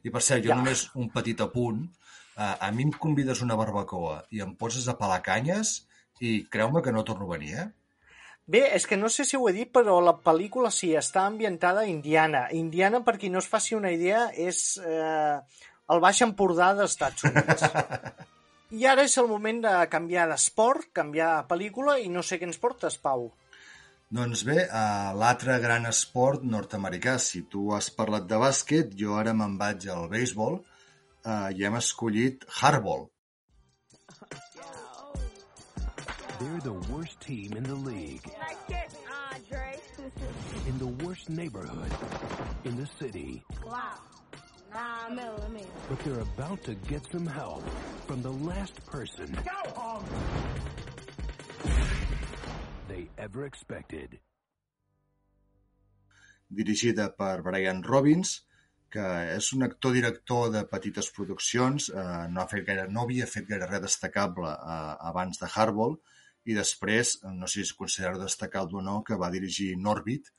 I 0.03 0.11
per 0.11 0.21
cert, 0.25 0.43
jo 0.43 0.51
ja. 0.51 0.57
només 0.59 0.89
un 0.99 1.11
petit 1.13 1.43
apunt. 1.43 1.85
Uh, 2.35 2.55
a 2.67 2.71
mi 2.75 2.87
em 2.87 2.91
convides 2.95 3.43
una 3.45 3.57
barbacoa 3.59 4.21
i 4.35 4.41
em 4.43 4.55
poses 4.59 4.87
a 4.87 4.97
pelar 4.99 5.21
canyes 5.23 5.81
i 6.23 6.41
creu-me 6.51 6.83
que 6.83 6.93
no 6.95 7.05
torno 7.07 7.27
a 7.27 7.33
venir, 7.35 7.55
eh? 7.63 7.69
Bé, 8.51 8.61
és 8.75 8.85
que 8.89 8.97
no 8.97 9.09
sé 9.09 9.23
si 9.27 9.37
ho 9.37 9.45
he 9.47 9.53
dit, 9.55 9.69
però 9.71 9.99
la 10.03 10.15
pel·lícula 10.25 10.71
sí, 10.73 10.91
està 10.97 11.23
ambientada 11.27 11.85
a 11.85 11.89
Indiana. 11.89 12.47
Indiana, 12.57 12.99
per 13.05 13.15
qui 13.21 13.29
no 13.31 13.39
es 13.39 13.47
faci 13.47 13.77
una 13.77 13.91
idea, 13.93 14.25
és 14.33 14.79
eh, 14.83 15.37
el 15.93 16.01
Baix 16.03 16.23
Empordà 16.25 16.71
dels 16.75 16.95
Estats 16.95 17.27
Units. 17.29 17.67
I 18.81 18.87
ara 18.87 19.05
és 19.07 19.17
el 19.19 19.27
moment 19.27 19.61
de 19.63 19.75
canviar 19.91 20.25
d'esport, 20.31 20.89
canviar 20.95 21.29
de 21.37 21.47
pel·lícula, 21.51 21.97
i 21.99 22.09
no 22.11 22.23
sé 22.23 22.39
què 22.39 22.47
ens 22.49 22.59
portes, 22.59 22.97
Pau. 23.03 23.29
Doncs 24.11 24.41
bé, 24.43 24.57
uh, 24.67 25.13
l'altre 25.15 25.53
gran 25.63 25.85
esport 25.87 26.41
nord-americà, 26.43 27.13
si 27.15 27.45
tu 27.47 27.69
has 27.71 27.87
parlat 27.95 28.25
de 28.27 28.39
bàsquet, 28.41 28.89
jo 29.01 29.13
ara 29.15 29.31
me'n 29.31 29.53
vaig 29.61 29.85
al 29.93 30.09
béisbol 30.11 30.57
uh, 30.57 31.47
i 31.55 31.63
hem 31.63 31.77
escollit 31.79 32.43
hardball. 32.57 33.07
They're 36.41 36.59
the 36.65 36.75
worst 36.91 37.21
team 37.21 37.55
in 37.55 37.63
the 37.63 37.79
league. 37.87 38.27
Nice 38.67 38.99
Andre. 39.31 39.79
in 40.67 40.77
the 40.83 40.91
worst 41.05 41.29
neighborhood 41.29 41.95
in 42.65 42.75
the 42.75 42.89
city. 42.99 43.45
Wow. 43.65 43.95
Nah, 44.73 45.07
millimeters. 45.07 45.71
But 45.87 45.99
they're 45.99 46.19
about 46.35 46.63
to 46.63 46.75
get 46.75 47.07
some 47.13 47.27
help 47.27 47.63
from 48.07 48.21
the 48.21 48.31
last 48.31 48.85
person. 48.87 49.37
Go 49.45 49.71
home! 49.71 50.05
They 52.87 53.09
ever 53.17 53.45
expected. 53.45 54.19
Dirigida 56.49 57.09
per 57.15 57.41
Brian 57.45 57.83
Robbins, 57.83 58.41
que 58.91 59.05
és 59.37 59.47
un 59.55 59.63
actor-director 59.63 60.49
de 60.51 60.65
petites 60.71 61.07
produccions, 61.15 61.87
eh, 61.89 62.07
no, 62.31 62.41
ha 62.41 62.49
fet 62.51 62.65
gaire, 62.67 62.89
no 62.91 63.05
havia 63.05 63.27
fet 63.33 63.47
gaire 63.47 63.69
res 63.69 63.85
destacable 63.85 64.51
eh, 64.51 64.95
abans 65.11 65.39
de 65.39 65.47
Hardball, 65.47 65.95
i 66.43 66.57
després, 66.57 67.15
no 67.37 67.47
sé 67.47 67.61
si 67.61 67.69
es 67.69 67.73
considera 67.77 68.19
destacable 68.19 68.81
o 68.81 68.85
no, 68.85 68.99
que 69.07 69.19
va 69.23 69.31
dirigir 69.31 69.75
Norbit 69.77 70.31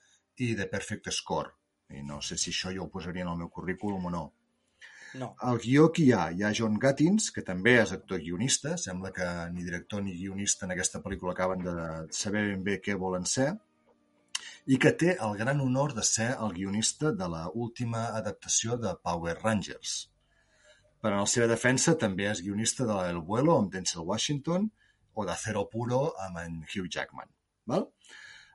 i 0.45 0.53
The 0.59 0.69
Perfect 0.69 1.11
Score. 1.15 1.55
I 1.93 2.03
no 2.05 2.21
sé 2.25 2.37
si 2.41 2.51
això 2.53 2.73
jo 2.75 2.87
ho 2.87 2.93
posaria 2.93 3.25
en 3.25 3.33
el 3.33 3.41
meu 3.45 3.51
currículum 3.53 4.09
o 4.09 4.13
no. 4.13 4.25
El 5.21 5.59
guió 5.61 5.91
que 5.93 6.07
hi 6.07 6.13
ha, 6.17 6.23
hi 6.33 6.45
ha 6.45 6.53
John 6.57 6.79
Gattins, 6.81 7.27
que 7.37 7.43
també 7.45 7.75
és 7.83 7.91
actor 7.93 8.21
guionista, 8.23 8.79
sembla 8.81 9.11
que 9.13 9.27
ni 9.53 9.67
director 9.67 10.01
ni 10.05 10.15
guionista 10.17 10.65
en 10.65 10.73
aquesta 10.73 11.03
pel·lícula 11.05 11.35
acaben 11.37 11.67
de 11.67 11.75
saber 12.19 12.47
ben 12.47 12.63
bé 12.69 12.79
què 12.81 12.97
volen 13.03 13.29
ser, 13.29 13.51
i 14.73 14.79
que 14.79 14.95
té 15.03 15.17
el 15.27 15.37
gran 15.37 15.61
honor 15.61 15.93
de 15.99 16.05
ser 16.07 16.31
el 16.47 16.57
guionista 16.57 17.13
de 17.13 17.29
la 17.29 17.43
última 17.67 18.07
adaptació 18.23 18.79
de 18.81 18.95
Power 19.05 19.37
Rangers. 19.43 19.95
Per 21.03 21.13
a 21.13 21.19
la 21.19 21.29
seva 21.29 21.51
defensa 21.51 21.97
també 21.99 22.31
és 22.31 22.45
guionista 22.47 22.89
de 22.89 22.99
El 23.11 23.21
Vuelo 23.29 23.59
amb 23.59 23.73
Denzel 23.75 24.09
Washington 24.09 24.69
o 25.13 25.29
de 25.29 25.37
Zero 25.45 25.69
Puro 25.69 26.03
amb 26.25 26.41
en 26.47 26.61
Hugh 26.63 26.89
Jackman. 26.89 27.29
Val? 27.69 27.89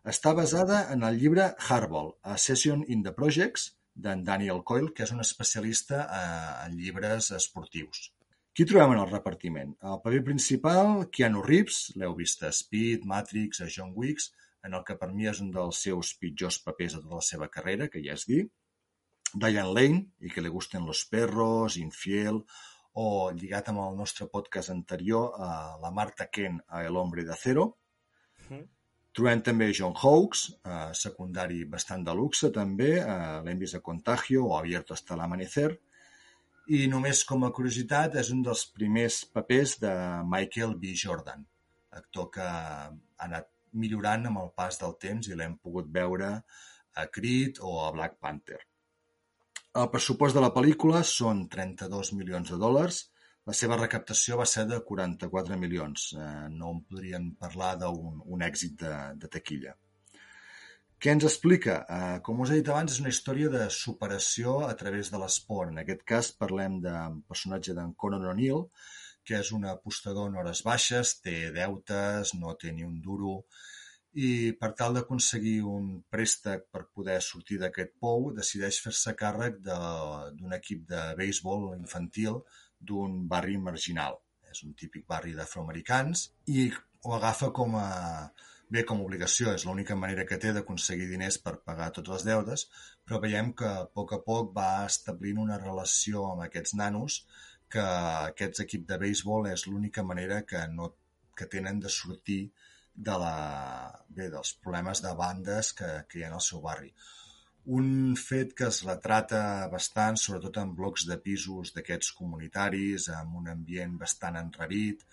Està 0.07 0.33
basada 0.33 0.85
en 0.93 1.03
el 1.03 1.19
llibre 1.21 1.51
Hardball, 1.59 2.13
A 2.23 2.37
Session 2.39 2.85
in 2.87 3.03
the 3.03 3.11
Projects, 3.11 3.73
d'en 4.05 4.21
Daniel 4.27 4.61
Coyle, 4.69 4.91
que 4.93 5.05
és 5.07 5.13
un 5.15 5.23
especialista 5.23 6.03
eh, 6.05 6.67
en 6.67 6.77
llibres 6.77 7.31
esportius. 7.37 8.11
Qui 8.57 8.65
trobem 8.65 8.95
en 8.95 9.03
el 9.03 9.09
repartiment? 9.11 9.73
El 9.85 9.99
paper 10.03 10.23
principal, 10.31 11.03
Keanu 11.13 11.43
Reeves, 11.45 11.81
l'heu 11.97 12.15
vist 12.17 12.43
a 12.45 12.53
Speed, 12.59 13.05
Matrix, 13.09 13.61
a 13.61 13.67
John 13.73 13.91
Wicks, 13.97 14.31
en 14.65 14.77
el 14.77 14.85
que 14.85 14.95
per 15.01 15.11
mi 15.13 15.27
és 15.29 15.41
un 15.43 15.51
dels 15.53 15.81
seus 15.85 16.13
pitjors 16.21 16.57
papers 16.65 16.95
de 16.97 17.03
tota 17.03 17.19
la 17.19 17.27
seva 17.27 17.49
carrera, 17.53 17.89
que 17.93 18.01
ja 18.05 18.15
és 18.17 18.25
dir. 18.29 18.41
Diane 19.33 19.73
Lane, 19.75 20.01
i 20.25 20.31
que 20.33 20.41
li 20.41 20.53
gusten 20.53 20.87
los 20.89 21.03
perros, 21.11 21.77
Infiel, 21.81 22.41
o 22.97 23.07
lligat 23.37 23.69
amb 23.69 23.83
el 23.83 23.99
nostre 23.99 24.25
podcast 24.33 24.73
anterior, 24.73 25.37
a 25.37 25.77
la 25.83 25.93
Marta 25.93 26.29
Kent 26.33 26.63
a 26.67 26.83
El 26.89 26.97
hombre 26.97 27.25
de 27.25 27.33
acero. 27.37 27.67
Mm. 28.49 28.65
Trobem 29.17 29.39
també 29.41 29.71
John 29.73 29.95
Hawkes, 29.97 30.41
eh, 30.61 30.93
secundari 30.93 31.63
bastant 31.65 32.03
de 32.05 32.13
luxe 32.13 32.51
també, 32.53 32.89
eh, 33.01 33.41
l'hem 33.45 33.57
vist 33.57 33.73
a 33.73 33.79
Contagio 33.81 34.43
o 34.45 34.57
Abierto 34.57 34.93
hasta 34.93 35.15
l'amanecer, 35.17 35.71
i 36.67 36.85
només 36.91 37.23
com 37.25 37.43
a 37.43 37.49
curiositat 37.49 38.15
és 38.21 38.29
un 38.29 38.43
dels 38.43 38.65
primers 38.75 39.25
papers 39.25 39.79
de 39.79 39.93
Michael 40.33 40.75
B. 40.77 40.93
Jordan, 40.93 41.45
actor 41.89 42.29
que 42.29 42.45
ha 42.45 42.91
anat 43.25 43.49
millorant 43.73 44.27
amb 44.27 44.43
el 44.43 44.51
pas 44.55 44.77
del 44.77 44.93
temps 45.01 45.27
i 45.27 45.33
l'hem 45.33 45.57
pogut 45.57 45.89
veure 45.99 46.29
a 46.93 47.07
Creed 47.07 47.57
o 47.61 47.87
a 47.87 47.91
Black 47.95 48.19
Panther. 48.19 48.59
El 49.73 49.89
pressupost 49.89 50.35
de 50.35 50.45
la 50.45 50.53
pel·lícula 50.53 51.01
són 51.03 51.47
32 51.49 52.13
milions 52.13 52.53
de 52.53 52.61
dòlars, 52.61 53.07
la 53.47 53.55
seva 53.55 53.77
recaptació 53.79 54.37
va 54.41 54.45
ser 54.51 54.65
de 54.67 54.79
44 54.87 55.57
milions. 55.59 56.09
Eh, 56.19 56.47
no 56.59 56.73
en 56.75 56.81
podríem 56.89 57.29
parlar 57.43 57.75
d'un 57.83 58.23
un 58.37 58.43
èxit 58.47 58.75
de, 58.83 58.95
de 59.21 59.29
taquilla. 59.35 59.75
Què 60.97 61.13
ens 61.13 61.27
explica? 61.29 61.77
Eh, 61.95 62.17
com 62.25 62.43
us 62.43 62.51
he 62.51 62.59
dit 62.59 62.71
abans, 62.73 62.91
és 62.91 62.99
una 63.03 63.13
història 63.13 63.51
de 63.53 63.67
superació 63.73 64.57
a 64.67 64.73
través 64.81 65.11
de 65.13 65.21
l'esport. 65.21 65.71
En 65.71 65.79
aquest 65.83 66.03
cas 66.11 66.31
parlem 66.43 66.79
del 66.83 67.21
personatge 67.31 67.75
d'en 67.77 67.93
Conan 68.03 68.27
O'Neill, 68.33 68.65
que 69.27 69.39
és 69.39 69.51
un 69.55 69.67
apostador 69.69 70.27
en 70.31 70.37
hores 70.41 70.63
baixes, 70.67 71.15
té 71.23 71.37
deutes, 71.55 72.33
no 72.41 72.55
té 72.59 72.73
ni 72.73 72.87
un 72.87 72.99
duro, 73.07 73.39
i 74.17 74.29
per 74.59 74.71
tal 74.79 74.95
d'aconseguir 74.97 75.59
un 75.69 75.89
préstec 76.09 76.63
per 76.73 76.87
poder 76.95 77.19
sortir 77.21 77.59
d'aquest 77.61 77.93
pou, 78.01 78.31
decideix 78.33 78.79
fer-se 78.83 79.13
càrrec 79.19 79.59
d'un 79.67 80.55
equip 80.57 80.87
de 80.89 81.03
béisbol 81.19 81.69
infantil 81.77 82.41
d'un 82.79 83.23
barri 83.27 83.57
marginal. 83.57 84.19
És 84.51 84.63
un 84.63 84.73
típic 84.79 85.05
barri 85.07 85.33
d'afroamericans 85.35 86.29
i 86.47 86.69
ho 87.03 87.15
agafa 87.17 87.51
com 87.55 87.75
a 87.79 87.87
bé 88.69 88.83
com 88.83 88.99
a 88.99 89.05
obligació, 89.07 89.53
és 89.55 89.63
l'única 89.65 89.95
manera 89.95 90.25
que 90.27 90.37
té 90.43 90.51
d'aconseguir 90.55 91.07
diners 91.07 91.37
per 91.43 91.53
pagar 91.67 91.91
totes 91.95 92.13
les 92.17 92.25
deudes, 92.27 92.65
però 93.05 93.21
veiem 93.23 93.53
que 93.59 93.67
a 93.67 93.85
poc 93.99 94.13
a 94.17 94.19
poc 94.25 94.49
va 94.55 94.71
establint 94.87 95.39
una 95.43 95.59
relació 95.61 96.25
amb 96.31 96.43
aquests 96.47 96.75
nanos 96.81 97.21
que 97.71 97.83
aquest 97.83 98.63
equip 98.63 98.87
de 98.89 98.97
béisbol 99.03 99.47
és 99.51 99.67
l'única 99.67 100.03
manera 100.03 100.41
que, 100.49 100.65
no, 100.73 100.91
que 101.35 101.47
tenen 101.51 101.79
de 101.83 101.91
sortir 101.91 102.41
de 103.09 103.15
la, 103.21 103.35
bé, 104.09 104.27
dels 104.33 104.53
problemes 104.63 105.03
de 105.05 105.13
bandes 105.15 105.71
que, 105.79 105.89
que 106.09 106.19
hi 106.19 106.27
ha 106.27 106.33
al 106.33 106.43
seu 106.43 106.63
barri 106.63 106.91
un 107.67 108.15
fet 108.15 108.53
que 108.55 108.67
es 108.71 108.81
retrata 108.87 109.67
bastant, 109.71 110.15
sobretot 110.19 110.59
en 110.61 110.73
blocs 110.75 111.03
de 111.09 111.17
pisos 111.19 111.73
d'aquests 111.75 112.13
comunitaris, 112.15 113.09
amb 113.11 113.41
un 113.41 113.49
ambient 113.51 113.97
bastant 113.99 114.39
enrarit. 114.39 115.03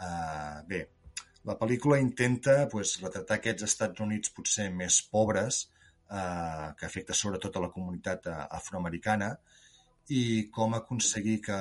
Eh, 0.00 0.60
bé, 0.68 0.84
La 1.44 1.58
pel·lícula 1.60 1.98
intenta 2.00 2.68
pues, 2.72 2.94
retratar 3.02 3.36
aquests 3.36 3.66
Estats 3.66 4.00
Units 4.00 4.30
potser 4.32 4.70
més 4.72 5.02
pobres, 5.12 5.58
eh, 6.08 6.68
que 6.78 6.86
afecta 6.86 7.12
sobretot 7.12 7.58
a 7.58 7.64
la 7.66 7.68
comunitat 7.74 8.30
eh, 8.32 8.36
afroamericana, 8.58 9.34
i 10.08 10.48
com 10.54 10.72
aconseguir 10.78 11.40
que, 11.44 11.58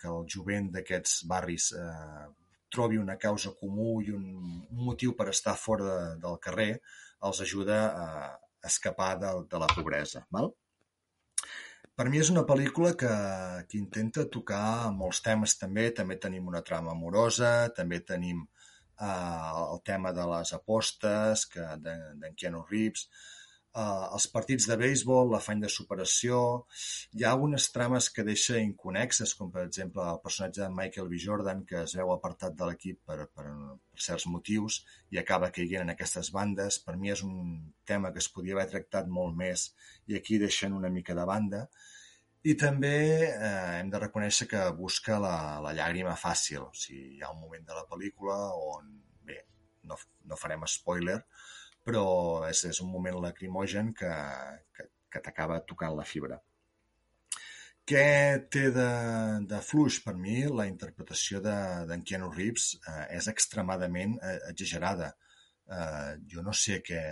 que 0.00 0.08
el 0.08 0.24
jovent 0.32 0.70
d'aquests 0.72 1.26
barris 1.28 1.68
eh, 1.76 2.24
trobi 2.72 2.96
una 3.02 3.18
causa 3.20 3.52
comú 3.60 4.00
i 4.04 4.10
un, 4.12 4.24
un 4.70 4.82
motiu 4.88 5.12
per 5.18 5.28
estar 5.34 5.56
fora 5.56 5.84
de, 5.84 6.00
del 6.24 6.40
carrer 6.46 6.70
els 7.28 7.40
ajuda 7.44 7.78
a 7.92 8.08
escapar 8.70 9.14
de, 9.22 9.32
de 9.50 9.60
la 9.62 9.68
pobresa. 9.72 10.26
Val? 10.32 10.52
Per 11.96 12.04
mi 12.12 12.20
és 12.20 12.28
una 12.28 12.44
pel·lícula 12.48 12.92
que, 13.00 13.12
que 13.70 13.78
intenta 13.80 14.26
tocar 14.32 14.92
molts 14.92 15.22
temes 15.24 15.56
també. 15.60 15.88
També 15.96 16.18
tenim 16.20 16.50
una 16.50 16.60
trama 16.66 16.92
amorosa, 16.92 17.52
també 17.78 18.02
tenim 18.04 18.42
eh, 18.44 19.08
el 19.62 19.80
tema 19.90 20.12
de 20.12 20.26
les 20.34 20.52
apostes 20.58 21.46
que 21.54 21.70
d'en 21.86 22.36
Keanu 22.36 22.66
Reeves, 22.68 23.08
els 23.76 24.26
partits 24.32 24.66
de 24.70 24.76
béisbol, 24.80 25.30
l'afany 25.32 25.60
de 25.64 25.70
superació... 25.72 26.38
Hi 27.16 27.24
ha 27.24 27.32
algunes 27.34 27.66
trames 27.74 28.08
que 28.12 28.24
deixa 28.24 28.60
inconexes, 28.60 29.34
com 29.36 29.50
per 29.52 29.66
exemple 29.66 30.04
el 30.04 30.20
personatge 30.24 30.62
de 30.62 30.70
Michael 30.72 31.10
B. 31.10 31.18
Jordan, 31.22 31.62
que 31.68 31.82
es 31.82 31.96
veu 31.98 32.12
apartat 32.14 32.56
de 32.56 32.68
l'equip 32.68 33.02
per, 33.08 33.18
per, 33.36 33.46
per 33.46 34.04
certs 34.06 34.26
motius 34.32 34.80
i 35.12 35.20
acaba 35.20 35.50
caient 35.52 35.84
en 35.84 35.92
aquestes 35.94 36.32
bandes. 36.32 36.78
Per 36.86 36.96
mi 37.00 37.12
és 37.12 37.24
un 37.26 37.36
tema 37.88 38.12
que 38.14 38.22
es 38.24 38.30
podria 38.32 38.56
haver 38.56 38.68
tractat 38.72 39.10
molt 39.18 39.36
més 39.36 39.68
i 40.08 40.16
aquí 40.16 40.40
deixen 40.42 40.76
una 40.76 40.92
mica 40.92 41.16
de 41.18 41.26
banda. 41.28 41.66
I 42.46 42.54
també 42.54 42.96
eh, 43.26 43.52
hem 43.80 43.90
de 43.90 44.00
reconèixer 44.00 44.46
que 44.48 44.62
busca 44.78 45.18
la, 45.20 45.36
la 45.64 45.74
llàgrima 45.76 46.14
fàcil. 46.16 46.64
O 46.68 46.72
sigui, 46.72 47.16
hi 47.16 47.24
ha 47.24 47.32
un 47.34 47.42
moment 47.42 47.68
de 47.68 47.76
la 47.76 47.84
pel·lícula 47.90 48.38
on, 48.70 48.88
bé, 49.26 49.42
no, 49.90 49.98
no 50.30 50.40
farem 50.40 50.64
spoiler, 50.70 51.20
però 51.20 51.55
és, 52.50 52.64
és 52.72 52.80
un 52.82 52.90
moment 52.90 53.20
lacrimogen 53.22 53.92
que, 53.94 54.12
que, 54.74 54.88
que 55.12 55.22
t'acaba 55.22 55.60
tocant 55.68 55.94
la 55.96 56.04
fibra. 56.04 56.40
Què 57.86 58.06
té 58.50 58.64
de, 58.74 58.88
de 59.46 59.58
fluix? 59.62 60.00
Per 60.02 60.16
mi, 60.18 60.40
la 60.50 60.66
interpretació 60.66 61.38
d'en 61.44 61.86
de, 61.86 61.98
Keanu 62.08 62.32
Reeves 62.32 62.72
eh, 62.80 63.04
és 63.18 63.28
extremadament 63.30 64.16
eh, 64.18 64.40
exagerada. 64.50 65.12
Eh, 65.70 66.16
jo 66.32 66.42
no 66.42 66.54
sé 66.54 66.80
què, 66.82 67.02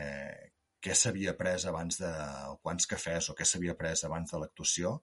què 0.82 0.96
s'havia 0.98 1.36
pres 1.38 1.68
abans 1.70 2.00
de... 2.02 2.10
o 2.50 2.58
quants 2.58 2.90
cafès 2.90 3.30
o 3.30 3.36
què 3.38 3.46
s'havia 3.46 3.76
pres 3.78 4.02
abans 4.08 4.34
de 4.34 4.40
l'actuació, 4.42 4.96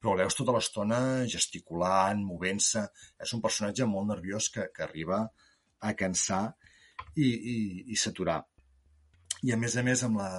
però 0.00 0.16
veus 0.16 0.38
tota 0.38 0.54
l'estona 0.56 1.02
gesticulant, 1.28 2.24
movent-se. 2.24 2.86
És 3.20 3.36
un 3.36 3.44
personatge 3.44 3.84
molt 3.84 4.08
nerviós 4.14 4.48
que, 4.54 4.70
que 4.72 4.86
arriba 4.88 5.20
a 5.84 5.92
cansar 6.00 6.46
i, 7.12 7.28
i, 7.28 7.58
i 7.92 8.00
saturar. 8.00 8.40
I 9.40 9.54
a 9.54 9.56
més 9.56 9.72
a 9.80 9.82
més, 9.82 10.02
amb 10.04 10.18
la... 10.20 10.30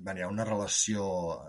Bé, 0.00 0.14
hi 0.16 0.22
ha 0.24 0.30
una 0.32 0.44
relació, 0.48 1.04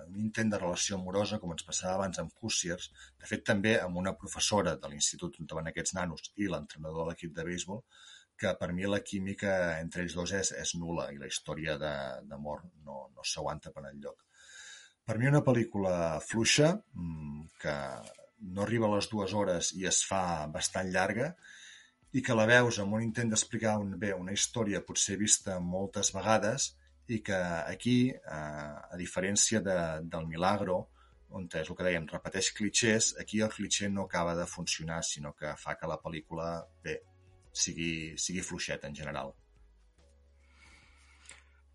un 0.10 0.18
intent 0.20 0.50
de 0.52 0.58
relació 0.60 0.98
amorosa, 0.98 1.38
com 1.40 1.54
ens 1.54 1.64
passava 1.64 1.94
abans 1.96 2.20
amb 2.20 2.34
Hoosiers, 2.42 2.90
de 3.22 3.30
fet 3.30 3.46
també 3.48 3.78
amb 3.80 4.00
una 4.02 4.12
professora 4.20 4.74
de 4.82 4.90
l'institut 4.92 5.38
on 5.40 5.48
van 5.54 5.70
aquests 5.72 5.94
nanos 5.96 6.32
i 6.36 6.50
l'entrenador 6.52 7.06
de 7.06 7.14
l'equip 7.14 7.32
de 7.38 7.46
béisbol, 7.48 7.80
que 8.38 8.52
per 8.60 8.74
mi 8.76 8.84
la 8.92 9.00
química 9.00 9.54
entre 9.80 10.04
ells 10.04 10.18
dos 10.18 10.34
és, 10.36 10.52
és 10.60 10.74
nula 10.76 11.06
i 11.14 11.20
la 11.22 11.30
història 11.32 11.78
d'amor 11.80 12.66
no, 12.84 12.98
no 13.16 13.24
s'aguanta 13.24 13.72
per 13.72 13.86
enlloc. 13.88 14.26
Per 15.08 15.16
mi 15.18 15.30
una 15.30 15.42
pel·lícula 15.46 15.94
fluixa, 16.20 16.74
mm, 16.76 17.46
que 17.62 17.78
no 18.52 18.66
arriba 18.66 18.90
a 18.90 18.98
les 18.98 19.08
dues 19.14 19.32
hores 19.34 19.72
i 19.80 19.88
es 19.88 20.02
fa 20.10 20.44
bastant 20.52 20.92
llarga, 20.92 21.30
i 22.12 22.20
que 22.24 22.36
la 22.36 22.50
veus 22.52 22.82
amb 22.84 23.00
un 23.00 23.08
intent 23.08 23.32
d'explicar 23.32 23.78
un, 23.80 23.96
bé 24.00 24.12
una 24.12 24.36
història 24.36 24.84
potser 24.84 25.16
vista 25.24 25.56
moltes 25.64 26.12
vegades 26.16 26.68
i 27.08 27.22
que 27.24 27.38
aquí, 27.38 27.98
eh, 28.12 28.92
a 28.94 28.98
diferència 29.00 29.62
de, 29.64 29.78
del 30.04 30.28
Milagro, 30.28 30.78
on 31.38 31.48
és 31.52 31.68
el 31.70 31.76
que 31.76 31.86
dèiem, 31.88 32.08
repeteix 32.12 32.52
clichés, 32.56 33.14
aquí 33.20 33.42
el 33.44 33.52
cliché 33.52 33.90
no 33.90 34.06
acaba 34.08 34.36
de 34.36 34.46
funcionar, 34.48 35.02
sinó 35.04 35.34
que 35.36 35.54
fa 35.60 35.76
que 35.76 35.90
la 35.90 36.00
pel·lícula, 36.04 36.52
bé, 36.84 37.02
sigui, 37.52 38.16
sigui 38.18 38.46
fluixeta 38.46 38.88
en 38.88 38.96
general. 38.96 39.34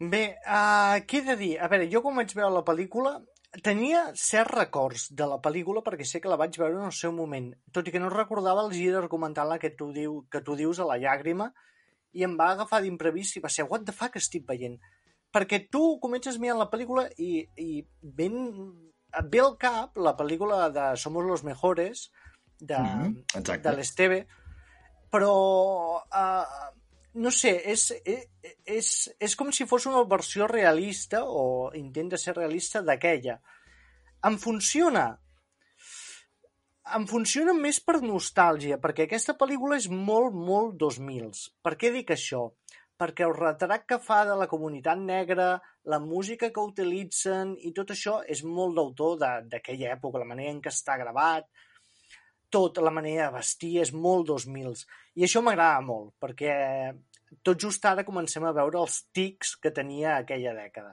Bé, 0.02 0.22
uh, 0.50 0.98
què 1.06 1.20
he 1.20 1.26
de 1.26 1.36
dir? 1.38 1.52
A 1.62 1.68
veure, 1.70 1.86
jo 1.90 2.02
quan 2.02 2.16
vaig 2.18 2.32
veure 2.34 2.54
la 2.56 2.64
pel·lícula 2.66 3.18
tenia 3.62 4.06
certs 4.16 4.54
records 4.54 5.04
de 5.12 5.26
la 5.28 5.36
pel·lícula 5.44 5.82
perquè 5.84 6.06
sé 6.08 6.22
que 6.24 6.30
la 6.32 6.38
vaig 6.40 6.56
veure 6.58 6.78
en 6.80 6.88
el 6.88 6.96
seu 6.96 7.12
moment, 7.12 7.50
tot 7.70 7.86
i 7.86 7.92
que 7.92 8.00
no 8.00 8.08
recordava 8.10 8.64
el 8.64 8.72
gir 8.72 8.94
argumental 8.96 9.52
que 9.60 9.74
tu, 9.76 9.92
diu, 9.92 10.22
que 10.32 10.40
tu 10.40 10.56
dius 10.56 10.80
a 10.80 10.88
la 10.88 10.96
llàgrima 10.96 11.50
i 12.16 12.24
em 12.24 12.34
va 12.40 12.50
agafar 12.54 12.80
d'imprevist 12.82 13.36
i 13.36 13.44
va 13.44 13.52
ser 13.52 13.68
what 13.68 13.84
the 13.84 13.92
fuck 13.92 14.16
estic 14.16 14.48
veient? 14.48 14.80
Perquè 15.32 15.62
tu 15.72 15.96
comences 16.02 16.38
mirant 16.38 16.60
la 16.60 16.68
pel·lícula 16.70 17.06
i, 17.16 17.46
i 17.56 17.80
ben, 18.02 18.36
et 19.16 19.32
ve 19.32 19.40
al 19.40 19.56
cap 19.60 19.96
la 19.96 20.12
pel·lícula 20.18 20.68
de 20.74 20.92
Somos 21.00 21.24
los 21.24 21.44
Mejores 21.44 22.10
de, 22.60 22.78
mm 22.78 23.24
-hmm, 23.32 23.60
de 23.64 23.72
l'Esteve 23.72 24.26
però 25.12 25.32
uh, 26.00 26.70
no 27.20 27.30
sé, 27.30 27.52
és, 27.68 27.90
és, 28.64 28.92
és 29.20 29.34
com 29.36 29.50
si 29.52 29.66
fos 29.68 29.84
una 29.90 30.00
versió 30.08 30.48
realista 30.48 31.20
o 31.28 31.70
intent 31.76 32.14
de 32.14 32.20
ser 32.20 32.32
realista 32.38 32.80
d'aquella. 32.80 33.36
Em 34.24 34.38
funciona. 34.40 35.10
Em 36.96 37.04
funciona 37.06 37.52
més 37.54 37.78
per 37.84 38.00
nostàlgia, 38.02 38.80
perquè 38.80 39.04
aquesta 39.04 39.36
pel·lícula 39.38 39.76
és 39.78 39.90
molt, 39.92 40.32
molt 40.34 40.80
2000s. 40.80 41.44
Per 41.62 41.76
què 41.76 41.92
dic 41.94 42.14
això? 42.16 42.46
Perquè 43.02 43.26
el 43.26 43.34
retrat 43.34 43.82
que 43.88 43.98
fa 43.98 44.20
de 44.28 44.36
la 44.38 44.46
comunitat 44.46 45.00
negra, 45.02 45.56
la 45.90 45.98
música 45.98 46.52
que 46.54 46.62
utilitzen 46.62 47.56
i 47.66 47.72
tot 47.74 47.90
això 47.90 48.20
és 48.30 48.44
molt 48.46 48.76
d'autor 48.78 49.16
d'aquella 49.50 49.94
època, 49.96 50.22
la 50.22 50.28
manera 50.28 50.54
en 50.54 50.60
què 50.62 50.70
està 50.70 50.94
gravat, 51.00 51.48
tot, 52.52 52.78
la 52.84 52.92
manera 52.94 53.26
de 53.26 53.38
vestir, 53.38 53.72
és 53.82 53.90
molt 53.96 54.28
2000s. 54.28 54.84
I 55.18 55.26
això 55.26 55.42
m'agrada 55.42 55.80
molt, 55.86 56.12
perquè 56.22 56.52
tot 57.42 57.58
just 57.64 57.84
ara 57.88 58.04
comencem 58.04 58.44
a 58.44 58.52
veure 58.52 58.82
els 58.82 58.98
tics 59.16 59.56
que 59.56 59.72
tenia 59.74 60.18
aquella 60.18 60.52
dècada. 60.58 60.92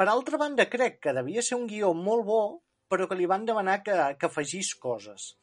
Per 0.00 0.08
altra 0.08 0.40
banda, 0.40 0.66
crec 0.72 0.98
que 1.04 1.12
devia 1.12 1.44
ser 1.44 1.58
un 1.60 1.68
guió 1.68 1.92
molt 1.92 2.24
bo, 2.24 2.40
però 2.90 3.06
que 3.06 3.18
li 3.18 3.28
van 3.28 3.44
demanar 3.46 3.82
que, 3.84 3.94
que 4.18 4.30
afegís 4.30 4.72
coses. 4.80 5.34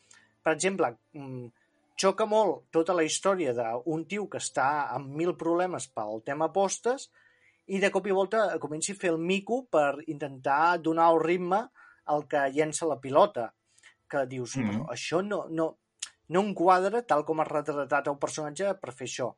Per 0.43 0.55
exemple, 0.55 0.95
mm, 1.13 1.66
xoca 1.97 2.27
molt 2.29 2.67
tota 2.71 2.93
la 2.93 3.03
història 3.03 3.53
d'un 3.57 4.05
tio 4.05 4.27
que 4.29 4.37
està 4.37 4.67
amb 4.93 5.15
mil 5.17 5.33
problemes 5.35 5.87
pel 5.89 6.21
tema 6.25 6.51
postes 6.53 7.09
i 7.67 7.81
de 7.83 7.89
cop 7.91 8.07
i 8.07 8.15
volta 8.15 8.59
comenci 8.63 8.93
a 8.93 8.99
fer 9.01 9.11
el 9.15 9.19
mico 9.19 9.65
per 9.65 10.03
intentar 10.07 10.77
donar 10.79 11.09
el 11.13 11.21
ritme 11.23 11.65
al 12.05 12.27
que 12.31 12.45
llença 12.53 12.87
la 12.87 12.99
pilota 13.01 13.51
que 14.07 14.25
dius, 14.25 14.55
mm 14.55 14.63
-hmm. 14.63 14.85
això 14.87 15.21
no, 15.21 15.45
no, 15.49 15.77
no 16.27 16.41
enquadra 16.41 17.01
tal 17.01 17.25
com 17.25 17.39
has 17.39 17.47
retratat 17.47 18.07
el 18.07 18.17
personatge 18.17 18.73
per 18.81 18.93
fer 18.93 19.07
això. 19.07 19.33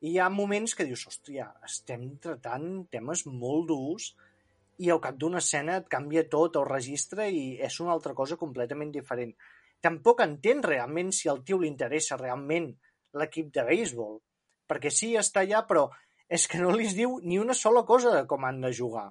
I 0.00 0.10
hi 0.12 0.18
ha 0.18 0.28
moments 0.28 0.74
que 0.74 0.84
dius, 0.84 1.06
hòstia, 1.06 1.52
estem 1.64 2.18
tratant 2.18 2.86
temes 2.90 3.26
molt 3.26 3.68
durs 3.68 4.14
i 4.78 4.90
al 4.90 5.00
cap 5.00 5.16
d'una 5.16 5.38
escena 5.38 5.76
et 5.76 5.88
canvia 5.88 6.28
tot 6.28 6.56
el 6.56 6.66
registre 6.66 7.28
i 7.30 7.58
és 7.60 7.80
una 7.80 7.92
altra 7.92 8.14
cosa 8.14 8.36
completament 8.36 8.90
diferent. 8.90 9.34
Tampoc 9.84 10.22
entén 10.24 10.62
realment 10.64 11.12
si 11.12 11.28
al 11.28 11.42
tio 11.44 11.58
li 11.60 11.68
interessa 11.68 12.16
realment 12.20 12.70
l'equip 13.20 13.50
de 13.54 13.66
béisbol, 13.68 14.16
perquè 14.70 14.90
sí, 14.90 15.12
està 15.20 15.44
allà, 15.44 15.64
però 15.68 15.88
és 16.28 16.46
que 16.48 16.60
no 16.62 16.72
li 16.72 16.88
diu 16.96 17.18
ni 17.22 17.38
una 17.38 17.56
sola 17.58 17.84
cosa 17.84 18.14
de 18.14 18.24
com 18.30 18.46
han 18.48 18.62
de 18.64 18.72
jugar. 18.72 19.10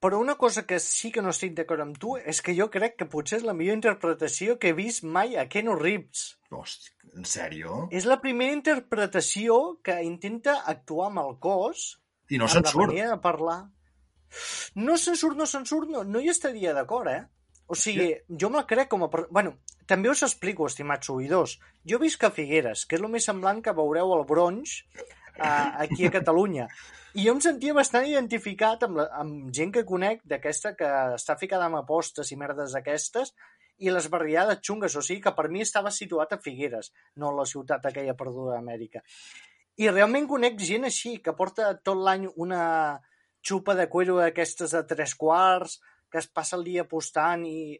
Però 0.00 0.18
una 0.20 0.36
cosa 0.40 0.64
que 0.64 0.78
sí 0.80 1.10
que 1.12 1.20
no 1.20 1.32
estic 1.34 1.52
d'acord 1.56 1.84
amb 1.84 1.98
tu 2.00 2.14
és 2.16 2.38
que 2.44 2.54
jo 2.56 2.70
crec 2.72 2.94
que 2.96 3.08
potser 3.14 3.40
és 3.40 3.44
la 3.44 3.52
millor 3.56 3.76
interpretació 3.76 4.56
que 4.60 4.70
he 4.70 4.76
vist 4.76 5.04
mai 5.04 5.36
a 5.36 5.44
Keno 5.52 5.74
Reeves. 5.76 6.22
Hosti, 6.48 6.94
en 7.20 7.26
sèrio? 7.28 7.82
És 7.92 8.06
la 8.08 8.16
primera 8.22 8.56
interpretació 8.56 9.58
que 9.84 9.98
intenta 10.06 10.62
actuar 10.72 11.10
amb 11.10 11.20
el 11.24 11.36
cos 11.44 11.84
i 12.32 12.40
no 12.40 12.48
se'n 12.48 12.64
surt. 12.72 12.96
de 12.96 13.20
parlar. 13.20 13.58
No 14.80 14.96
se'n 14.96 15.20
surt, 15.20 15.36
no 15.36 15.44
se'n 15.50 15.68
surt, 15.68 15.90
no, 15.92 16.06
no 16.06 16.24
hi 16.24 16.32
estaria 16.32 16.72
d'acord, 16.72 17.12
eh? 17.12 17.24
O 17.70 17.76
sigui, 17.78 18.08
jo 18.42 18.48
me'l 18.50 18.66
crec 18.66 18.88
com 18.90 19.04
a... 19.06 19.08
Bueno, 19.30 19.54
també 19.86 20.10
us 20.10 20.24
explico, 20.26 20.66
estimats 20.66 21.10
oïdors. 21.12 21.52
Jo 21.86 22.00
visc 22.02 22.24
a 22.26 22.32
Figueres, 22.34 22.82
que 22.86 22.98
és 22.98 23.02
el 23.02 23.12
més 23.12 23.26
semblant 23.28 23.60
que 23.62 23.74
veureu 23.76 24.10
al 24.14 24.24
Bronx 24.26 24.80
uh, 25.38 25.70
aquí 25.84 26.08
a 26.08 26.10
Catalunya. 26.16 26.66
I 27.14 27.26
jo 27.28 27.34
em 27.36 27.42
sentia 27.42 27.74
bastant 27.74 28.06
identificat 28.06 28.82
amb, 28.86 28.98
la, 28.98 29.06
amb 29.22 29.52
gent 29.54 29.70
que 29.74 29.86
conec 29.86 30.24
d'aquesta 30.32 30.74
que 30.78 30.90
està 31.14 31.36
ficada 31.38 31.68
amb 31.70 31.78
apostes 31.78 32.30
i 32.34 32.38
merdes 32.38 32.74
d'aquestes 32.74 33.30
i 33.80 33.94
les 33.94 34.10
barriades 34.12 34.60
xungues, 34.66 34.94
o 34.98 35.02
sigui 35.02 35.22
que 35.24 35.34
per 35.34 35.46
mi 35.48 35.62
estava 35.64 35.90
situat 35.94 36.34
a 36.34 36.40
Figueres, 36.42 36.90
no 37.16 37.30
a 37.30 37.38
la 37.38 37.46
ciutat 37.48 37.86
aquella 37.86 38.16
perduda 38.18 38.58
d'Amèrica. 38.58 39.02
I 39.80 39.88
realment 39.88 40.26
conec 40.28 40.58
gent 40.60 40.90
així, 40.90 41.16
que 41.24 41.34
porta 41.38 41.70
tot 41.86 42.02
l'any 42.02 42.26
una 42.34 42.64
xupa 43.46 43.74
de 43.78 43.86
cuero 43.88 44.18
d'aquestes 44.18 44.74
de 44.76 44.82
tres 44.90 45.14
quarts, 45.16 45.78
que 46.10 46.20
es 46.22 46.28
passa 46.28 46.58
el 46.58 46.66
dia 46.66 46.84
apostant 46.86 47.46
i 47.46 47.78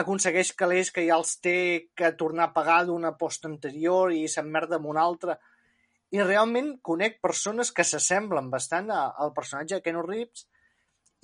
aconsegueix 0.00 0.52
calés 0.58 0.90
que 0.94 1.04
ja 1.06 1.16
els 1.16 1.36
té 1.40 1.56
que 1.96 2.12
tornar 2.18 2.48
a 2.48 2.54
pagar 2.54 2.84
d'una 2.86 3.14
aposta 3.14 3.48
anterior 3.50 4.12
i 4.12 4.26
s'emmerda 4.28 4.80
amb 4.80 4.90
una 4.90 5.04
altra 5.06 5.38
i 6.14 6.22
realment 6.22 6.74
conec 6.88 7.20
persones 7.22 7.70
que 7.74 7.86
s'assemblen 7.86 8.50
bastant 8.50 8.90
a, 8.90 9.04
al 9.18 9.32
personatge 9.34 9.78
de 9.78 9.84
Keanu 9.84 10.04
Reeves 10.06 10.46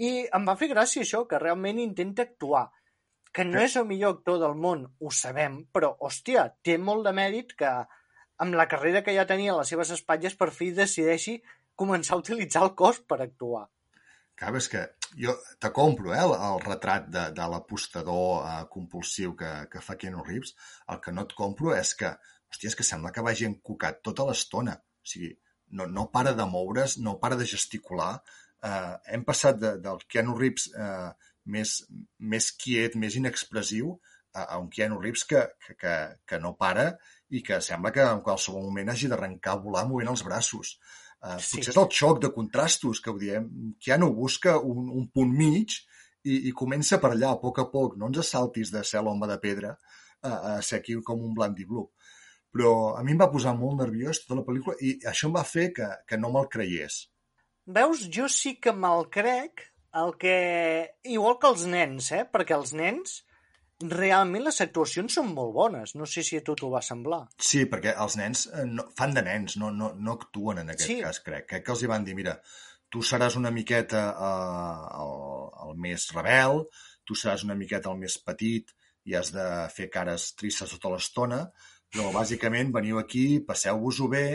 i 0.00 0.10
em 0.36 0.46
va 0.48 0.56
fer 0.58 0.70
gràcia 0.70 1.04
això, 1.04 1.26
que 1.28 1.38
realment 1.38 1.78
intenta 1.82 2.24
actuar. 2.24 2.70
Que 3.30 3.44
no 3.46 3.60
és 3.62 3.76
el 3.78 3.86
millor 3.86 4.16
actor 4.16 4.40
del 4.42 4.56
món, 4.58 4.86
ho 4.98 5.10
sabem, 5.14 5.60
però, 5.74 5.92
hòstia, 6.06 6.48
té 6.66 6.78
molt 6.80 7.04
de 7.06 7.12
mèrit 7.14 7.52
que 7.58 7.70
amb 8.40 8.56
la 8.58 8.66
carrera 8.70 9.04
que 9.06 9.14
ja 9.14 9.26
tenia 9.28 9.52
a 9.52 9.58
les 9.60 9.70
seves 9.70 9.92
espatlles 9.94 10.34
per 10.40 10.48
fi 10.56 10.70
decideixi 10.74 11.36
començar 11.78 12.16
a 12.16 12.22
utilitzar 12.24 12.64
el 12.66 12.72
cos 12.80 13.02
per 13.06 13.20
actuar. 13.20 13.66
Clar, 14.40 14.54
és 14.56 14.70
que 14.72 14.82
jo 15.18 15.34
te 15.58 15.70
compro 15.74 16.12
eh, 16.14 16.20
el, 16.22 16.34
el 16.34 16.60
retrat 16.64 17.08
de, 17.12 17.24
de 17.36 17.46
l'apostador 17.52 18.44
eh, 18.46 18.58
compulsiu 18.72 19.34
que, 19.38 19.50
que 19.72 19.82
fa 19.84 19.96
Keanu 20.00 20.24
Reeves. 20.26 20.54
El 20.92 21.00
que 21.04 21.14
no 21.14 21.26
et 21.26 21.34
compro 21.38 21.74
és 21.76 21.94
que, 21.98 22.12
hòstia, 22.50 22.72
és 22.72 22.78
que 22.78 22.86
sembla 22.86 23.14
que 23.14 23.24
vagi 23.26 23.48
encucat 23.48 24.02
tota 24.06 24.28
l'estona. 24.28 24.76
O 24.78 25.12
sigui, 25.14 25.32
no, 25.78 25.86
no 25.86 26.08
para 26.14 26.34
de 26.36 26.46
moure's, 26.46 26.98
no 26.98 27.18
para 27.22 27.38
de 27.40 27.48
gesticular. 27.48 28.12
Eh, 28.62 28.94
hem 29.16 29.26
passat 29.26 29.58
de, 29.60 29.74
del 29.82 30.06
Keanu 30.06 30.36
Reeves 30.38 30.70
eh, 30.74 31.10
més, 31.50 31.80
més 32.18 32.52
quiet, 32.60 32.96
més 33.00 33.16
inexpressiu, 33.18 33.96
a, 34.34 34.44
a 34.54 34.58
un 34.58 34.68
Keanu 34.70 35.00
Reeves 35.00 35.24
que, 35.24 35.42
que, 35.66 35.74
que, 35.74 35.94
que 36.26 36.38
no 36.38 36.54
para 36.58 36.92
i 37.30 37.42
que 37.46 37.60
sembla 37.64 37.92
que 37.94 38.04
en 38.06 38.22
qualsevol 38.26 38.66
moment 38.66 38.92
hagi 38.92 39.10
d'arrencar 39.10 39.56
a 39.56 39.62
volar 39.64 39.86
movent 39.88 40.12
els 40.12 40.24
braços. 40.26 40.76
Uh, 41.20 41.36
sí. 41.36 41.58
Potser 41.58 41.74
és 41.74 41.78
el 41.82 41.88
xoc 41.92 42.20
de 42.24 42.30
contrastos 42.32 43.00
que 43.04 43.12
ho 43.12 43.18
diem. 43.20 43.48
Keanu 43.82 44.10
busca 44.16 44.56
un, 44.58 44.88
un 44.96 45.08
punt 45.12 45.32
mig 45.36 45.76
i, 46.24 46.48
i 46.48 46.52
comença 46.56 47.00
per 47.02 47.12
allà, 47.12 47.34
a 47.34 47.40
poc 47.42 47.60
a 47.60 47.66
poc. 47.72 47.98
No 48.00 48.08
ens 48.08 48.32
saltis 48.32 48.72
de 48.72 48.84
ser 48.88 49.04
l'home 49.04 49.28
de 49.28 49.36
pedra 49.42 49.74
a, 49.76 50.32
a 50.32 50.54
ser 50.64 50.80
aquí 50.80 50.96
com 51.04 51.20
un 51.26 51.36
blanc 51.36 51.60
i 51.60 51.68
blu. 51.68 51.86
Però 52.50 52.96
a 52.98 53.04
mi 53.06 53.14
em 53.14 53.20
va 53.20 53.30
posar 53.30 53.54
molt 53.54 53.78
nerviós 53.78 54.24
tota 54.24 54.40
la 54.40 54.46
pel·lícula 54.46 54.74
i 54.82 54.96
això 55.06 55.28
em 55.28 55.36
va 55.36 55.46
fer 55.46 55.70
que, 55.76 55.86
que 56.08 56.18
no 56.18 56.32
me'l 56.34 56.48
creiés. 56.50 57.04
Veus, 57.70 58.08
jo 58.10 58.26
sí 58.32 58.56
que 58.58 58.72
me'l 58.74 59.06
crec, 59.12 59.68
el 60.00 60.16
que... 60.18 60.36
Igual 61.06 61.36
que 61.38 61.50
els 61.52 61.66
nens, 61.70 62.10
eh? 62.16 62.24
Perquè 62.26 62.56
els 62.56 62.72
nens 62.74 63.20
realment 63.88 64.44
les 64.44 64.60
actuacions 64.60 65.14
són 65.16 65.30
molt 65.34 65.54
bones. 65.54 65.94
No 65.96 66.06
sé 66.06 66.24
si 66.26 66.36
a 66.36 66.44
tu 66.44 66.56
t'ho 66.58 66.70
va 66.72 66.82
semblar. 66.84 67.22
Sí, 67.40 67.64
perquè 67.70 67.94
els 68.04 68.16
nens 68.20 68.46
eh, 68.52 68.66
no, 68.68 68.86
fan 68.96 69.14
de 69.16 69.24
nens, 69.26 69.56
no, 69.60 69.70
no, 69.72 69.92
no 69.96 70.16
actuen 70.18 70.62
en 70.64 70.74
aquest 70.74 70.92
sí. 70.92 70.98
cas, 71.04 71.22
crec. 71.24 71.46
Crec 71.48 71.66
que 71.66 71.74
els 71.76 71.84
hi 71.84 71.90
van 71.90 72.04
dir, 72.04 72.16
mira, 72.18 72.36
tu 72.92 73.04
seràs 73.06 73.38
una 73.40 73.52
miqueta 73.54 74.04
eh, 74.12 75.00
el, 75.00 75.16
el 75.66 75.76
més 75.86 76.10
rebel, 76.16 76.64
tu 77.06 77.16
seràs 77.16 77.46
una 77.46 77.56
miqueta 77.58 77.92
el 77.92 78.00
més 78.02 78.18
petit 78.26 78.74
i 79.08 79.16
has 79.16 79.32
de 79.32 79.46
fer 79.72 79.88
cares 79.92 80.34
tristes 80.36 80.74
tota 80.76 80.92
l'estona, 80.92 81.44
però 81.90 82.10
bàsicament 82.14 82.74
veniu 82.74 83.00
aquí, 83.00 83.40
passeu-vos-ho 83.46 84.10
bé 84.12 84.26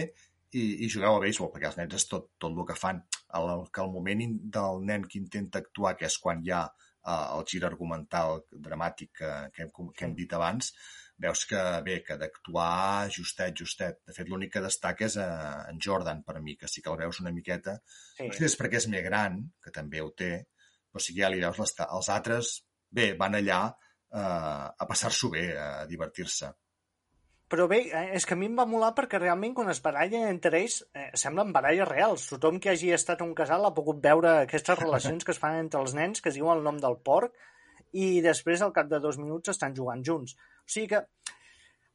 i, 0.56 0.64
i 0.86 0.90
jugueu 0.90 1.20
a 1.20 1.22
béisbol, 1.24 1.52
perquè 1.54 1.70
els 1.70 1.78
nens 1.80 1.96
és 2.00 2.08
tot, 2.10 2.32
tot 2.42 2.52
el 2.52 2.66
que 2.68 2.78
fan. 2.80 3.04
El, 3.38 3.52
que 3.72 3.84
el 3.84 3.94
moment 3.94 4.26
del 4.58 4.82
nen 4.88 5.06
que 5.06 5.20
intenta 5.20 5.62
actuar, 5.62 5.94
que 6.00 6.10
és 6.10 6.18
quan 6.24 6.42
hi 6.44 6.52
ha 6.56 6.66
eh, 7.06 7.26
el 7.38 7.46
gir 7.50 7.64
argumental 7.68 8.42
dramàtic 8.52 9.14
que, 9.22 9.34
que, 9.56 9.68
hem, 9.68 9.92
que 9.96 10.08
hem 10.08 10.16
dit 10.18 10.34
abans, 10.38 10.72
veus 11.22 11.46
que 11.48 11.62
bé, 11.86 12.02
que 12.04 12.18
d'actuar 12.20 13.08
justet, 13.18 13.56
justet. 13.62 14.02
De 14.08 14.16
fet, 14.16 14.28
l'únic 14.30 14.56
que 14.56 14.64
destaca 14.66 15.08
és 15.08 15.16
eh, 15.22 15.30
en 15.72 15.80
Jordan, 15.88 16.24
per 16.28 16.42
mi, 16.42 16.58
que 16.60 16.70
sí 16.72 16.84
que 16.84 16.92
el 16.92 17.00
veus 17.06 17.22
una 17.24 17.34
miqueta. 17.36 17.78
Sí. 18.18 18.28
No 18.28 18.34
sé 18.34 18.44
si 18.44 18.50
és 18.50 18.60
perquè 18.60 18.82
és 18.82 18.90
més 18.92 19.06
gran, 19.06 19.40
que 19.64 19.74
també 19.76 20.04
ho 20.04 20.12
té, 20.12 20.34
però 20.92 21.04
sí 21.04 21.16
que 21.16 21.24
ja 21.24 21.32
li 21.32 21.42
veus 21.44 21.62
l'estat. 21.62 21.92
Els 21.96 22.12
altres, 22.12 22.54
bé, 23.00 23.14
van 23.20 23.40
allà 23.40 23.62
eh, 23.72 24.20
a 24.20 24.90
passar-s'ho 24.90 25.32
bé, 25.38 25.48
a 25.60 25.70
divertir-se. 25.90 26.52
Però 27.52 27.68
bé, 27.70 27.78
eh, 27.94 28.08
és 28.18 28.26
que 28.26 28.34
a 28.34 28.38
mi 28.40 28.48
em 28.50 28.56
va 28.58 28.66
molar 28.66 28.94
perquè 28.98 29.20
realment 29.22 29.54
quan 29.54 29.70
es 29.70 29.82
barallen 29.86 30.24
entre 30.28 30.58
ells 30.64 30.80
eh, 30.98 31.12
semblen 31.14 31.52
baralles 31.54 31.88
reals. 31.88 32.26
Tothom 32.32 32.58
que 32.62 32.72
hagi 32.72 32.90
estat 32.96 33.22
a 33.22 33.28
un 33.28 33.36
casal 33.38 33.68
ha 33.68 33.76
pogut 33.76 34.00
veure 34.02 34.32
aquestes 34.40 34.80
relacions 34.80 35.24
que 35.26 35.34
es 35.36 35.42
fan 35.42 35.60
entre 35.60 35.84
els 35.84 35.94
nens, 35.94 36.22
que 36.22 36.32
es 36.34 36.40
diuen 36.40 36.58
el 36.58 36.66
nom 36.66 36.80
del 36.82 36.98
porc, 37.06 37.36
i 37.94 38.20
després 38.26 38.64
al 38.66 38.74
cap 38.74 38.90
de 38.90 39.00
dos 39.04 39.20
minuts 39.22 39.54
estan 39.54 39.78
jugant 39.78 40.02
junts. 40.06 40.34
O 40.66 40.74
sigui 40.78 40.90
que... 40.96 41.06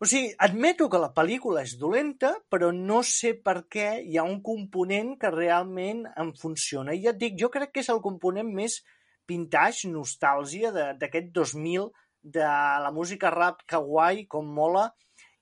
O 0.00 0.06
sigui, 0.08 0.30
admeto 0.40 0.86
que 0.88 1.00
la 1.02 1.10
pel·lícula 1.12 1.60
és 1.66 1.74
dolenta, 1.76 2.30
però 2.48 2.70
no 2.72 3.02
sé 3.04 3.34
per 3.44 3.66
què 3.68 3.88
hi 4.00 4.16
ha 4.16 4.24
un 4.24 4.38
component 4.40 5.10
que 5.20 5.28
realment 5.34 6.06
em 6.22 6.30
funciona. 6.40 6.94
I 6.96 7.02
ja 7.02 7.12
et 7.12 7.18
dic, 7.20 7.34
jo 7.42 7.50
crec 7.52 7.74
que 7.74 7.82
és 7.82 7.90
el 7.92 8.00
component 8.06 8.48
més 8.48 8.78
vintage, 9.28 9.90
nostàlgia 9.92 10.70
d'aquest 10.72 11.28
2000, 11.36 11.90
de 12.22 12.48
la 12.86 12.94
música 12.96 13.28
rap 13.34 13.60
kawaii, 13.68 14.24
com 14.30 14.48
mola, 14.56 14.88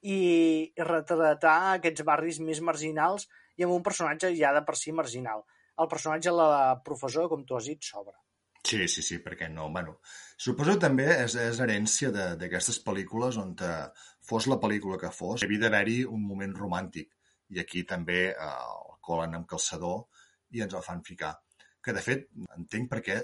i 0.03 0.72
retratar 0.78 1.59
aquests 1.74 2.05
barris 2.07 2.38
més 2.44 2.61
marginals 2.62 3.26
i 3.59 3.66
amb 3.66 3.74
un 3.74 3.82
personatge 3.82 4.30
ja 4.38 4.53
de 4.55 4.62
per 4.66 4.76
si 4.78 4.94
marginal. 4.94 5.42
El 5.78 5.90
personatge 5.90 6.34
la 6.34 6.78
professora, 6.84 7.28
com 7.30 7.44
tu 7.46 7.57
has 7.59 7.66
dit, 7.70 7.82
s'obre. 7.82 8.14
Sí, 8.68 8.86
sí, 8.90 9.03
sí, 9.03 9.18
perquè 9.24 9.49
no? 9.49 9.68
Bueno, 9.72 9.99
suposo 10.36 10.74
també 10.82 11.07
és, 11.14 11.36
és 11.40 11.61
herència 11.62 12.11
d'aquestes 12.12 12.80
pel·lícules 12.84 13.38
on 13.40 13.55
te, 13.57 13.70
fos 14.28 14.49
la 14.51 14.59
pel·lícula 14.61 14.99
que 15.01 15.12
fos, 15.14 15.44
havia 15.44 15.62
d'haver-hi 15.64 16.03
un 16.05 16.26
moment 16.26 16.55
romàntic. 16.59 17.14
I 17.55 17.62
aquí 17.62 17.84
també 17.88 18.18
eh, 18.28 18.49
el 18.49 18.99
colen 19.09 19.38
amb 19.38 19.49
calçador 19.49 20.03
i 20.53 20.64
ens 20.64 20.74
el 20.74 20.84
fan 20.84 21.01
ficar. 21.07 21.32
Que, 21.80 21.94
de 21.96 22.03
fet, 22.05 22.26
entenc 22.59 22.90
perquè 22.92 23.22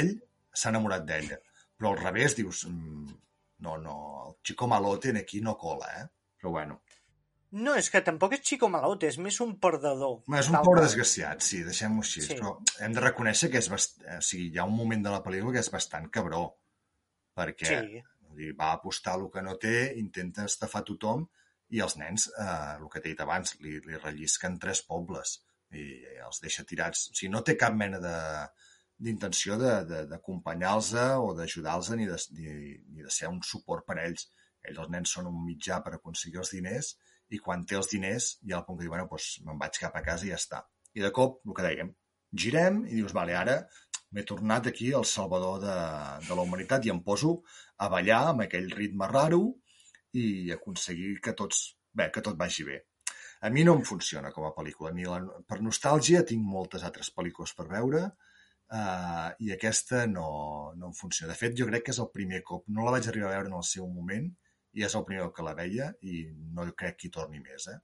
ell 0.00 0.14
s'ha 0.52 0.72
enamorat 0.72 1.04
d'ella. 1.08 1.38
Però 1.76 1.92
al 1.92 2.00
revés, 2.00 2.38
dius, 2.38 2.64
mm, 2.70 3.16
no, 3.66 3.76
no, 3.82 3.96
el 4.28 4.38
Chico 4.42 4.68
Malote 4.70 5.12
aquí 5.20 5.42
no 5.44 5.58
cola, 5.60 5.90
eh? 6.00 6.06
Però 6.46 6.52
bueno. 6.52 6.80
No, 7.56 7.72
és 7.78 7.88
que 7.90 8.02
tampoc 8.04 8.36
és 8.36 8.42
Chico 8.46 8.68
Malote, 8.70 9.08
és 9.08 9.16
més 9.22 9.38
un 9.42 9.54
perdedor. 9.62 10.20
És 10.38 10.50
un 10.50 10.58
pobre 10.66 10.82
desgraciat, 10.84 11.42
sí, 11.42 11.62
deixem-ho 11.66 12.02
així. 12.04 12.22
Sí. 12.22 12.36
Però 12.36 12.52
hem 12.84 12.94
de 12.94 13.02
reconèixer 13.02 13.48
que 13.50 13.62
és 13.62 13.68
bast... 13.72 13.98
o 14.02 14.20
sigui, 14.22 14.50
hi 14.52 14.60
ha 14.60 14.66
un 14.68 14.76
moment 14.76 15.02
de 15.02 15.14
la 15.14 15.22
pel·lícula 15.24 15.56
que 15.56 15.64
és 15.64 15.70
bastant 15.72 16.06
cabró, 16.14 16.44
perquè 17.38 17.70
sí. 17.70 18.02
dir, 18.38 18.52
va 18.60 18.70
apostar 18.76 19.16
el 19.18 19.26
que 19.34 19.42
no 19.42 19.56
té, 19.62 19.74
intenta 20.02 20.46
estafar 20.46 20.84
tothom, 20.86 21.26
i 21.74 21.82
els 21.82 21.98
nens, 21.98 22.28
eh, 22.30 22.76
el 22.76 22.86
que 22.92 23.02
t'he 23.02 23.14
dit 23.14 23.24
abans, 23.26 23.56
li, 23.64 23.78
li 23.82 23.98
rellisquen 23.98 24.60
tres 24.62 24.84
pobles 24.86 25.40
i 25.74 25.88
els 26.28 26.42
deixa 26.44 26.66
tirats. 26.68 27.08
O 27.10 27.18
sigui, 27.18 27.32
no 27.34 27.42
té 27.46 27.58
cap 27.58 27.74
mena 27.74 28.02
de 28.02 28.16
d'intenció 28.96 29.58
d'acompanyar-los 29.60 30.94
o 31.20 31.34
d'ajudar-los 31.36 31.90
ni, 31.98 32.06
de, 32.08 32.16
ni, 32.38 32.52
ni 32.94 33.02
de 33.04 33.10
ser 33.12 33.28
un 33.28 33.42
suport 33.44 33.84
per 33.84 33.98
a 33.98 34.06
ells 34.06 34.30
ells, 34.68 34.80
els 34.84 34.92
nens, 34.94 35.12
són 35.18 35.28
un 35.30 35.38
mitjà 35.44 35.80
per 35.84 35.94
aconseguir 35.96 36.42
els 36.42 36.52
diners 36.54 36.94
i 37.34 37.40
quan 37.42 37.64
té 37.66 37.78
els 37.78 37.90
diners 37.90 38.32
hi 38.42 38.54
ha 38.54 38.60
el 38.60 38.66
punt 38.66 38.78
que 38.78 38.86
diu, 38.86 38.92
bueno, 38.94 39.08
doncs 39.10 39.28
me'n 39.46 39.60
vaig 39.62 39.78
cap 39.82 39.96
a 39.98 40.04
casa 40.06 40.26
i 40.26 40.32
ja 40.32 40.40
està. 40.40 40.62
I 40.96 41.04
de 41.04 41.12
cop, 41.14 41.40
el 41.46 41.56
que 41.56 41.66
dèiem, 41.66 41.92
girem 42.44 42.82
i 42.86 42.94
dius, 42.98 43.14
vale, 43.16 43.34
ara 43.36 43.56
m'he 44.14 44.24
tornat 44.28 44.68
aquí 44.70 44.92
el 44.94 45.04
salvador 45.04 45.58
de, 45.64 45.76
de 46.28 46.36
la 46.38 46.44
humanitat 46.46 46.86
i 46.86 46.92
em 46.94 47.02
poso 47.04 47.40
a 47.82 47.88
ballar 47.92 48.22
amb 48.30 48.44
aquell 48.46 48.68
ritme 48.72 49.08
raro 49.10 49.40
i 50.16 50.52
aconseguir 50.54 51.16
que 51.24 51.34
tots, 51.36 51.64
bé, 51.92 52.08
que 52.14 52.22
tot 52.24 52.38
vagi 52.38 52.64
bé. 52.68 52.78
A 53.44 53.50
mi 53.52 53.64
no 53.66 53.74
em 53.76 53.82
funciona 53.84 54.30
com 54.32 54.46
a 54.46 54.54
pel·lícula. 54.56 54.92
Ni 54.96 55.04
la, 55.04 55.18
per 55.48 55.58
nostàlgia 55.64 56.22
tinc 56.28 56.46
moltes 56.54 56.86
altres 56.88 57.10
pel·lícules 57.12 57.52
per 57.58 57.66
veure 57.68 58.02
uh, 58.06 59.28
i 59.44 59.52
aquesta 59.52 60.06
no, 60.08 60.28
no 60.78 60.90
em 60.90 60.96
funciona. 60.96 61.34
De 61.34 61.38
fet, 61.38 61.56
jo 61.58 61.68
crec 61.68 61.84
que 61.86 61.94
és 61.94 62.00
el 62.02 62.10
primer 62.14 62.40
cop. 62.46 62.64
No 62.72 62.86
la 62.86 62.96
vaig 62.96 63.10
arribar 63.10 63.28
a 63.28 63.34
veure 63.36 63.52
en 63.52 63.58
el 63.60 63.66
seu 63.68 63.90
moment 63.90 64.30
i 64.76 64.84
és 64.84 64.94
el 64.98 65.04
primer 65.08 65.28
que 65.34 65.44
la 65.44 65.54
veia 65.56 65.90
i 66.04 66.22
no 66.56 66.66
crec 66.76 66.98
que 67.00 67.08
hi 67.08 67.14
torni 67.18 67.40
més, 67.40 67.68
eh? 67.72 67.78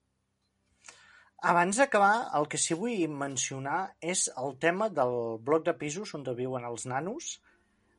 Abans 1.43 1.79
d'acabar, 1.81 2.29
el 2.39 2.45
que 2.47 2.59
sí 2.61 2.77
vull 2.79 3.09
mencionar 3.23 3.79
és 4.13 4.29
el 4.39 4.53
tema 4.63 4.87
del 4.99 5.17
bloc 5.43 5.65
de 5.67 5.75
pisos 5.75 6.13
on 6.15 6.23
viuen 6.39 6.65
els 6.69 6.87
nanos. 6.87 7.41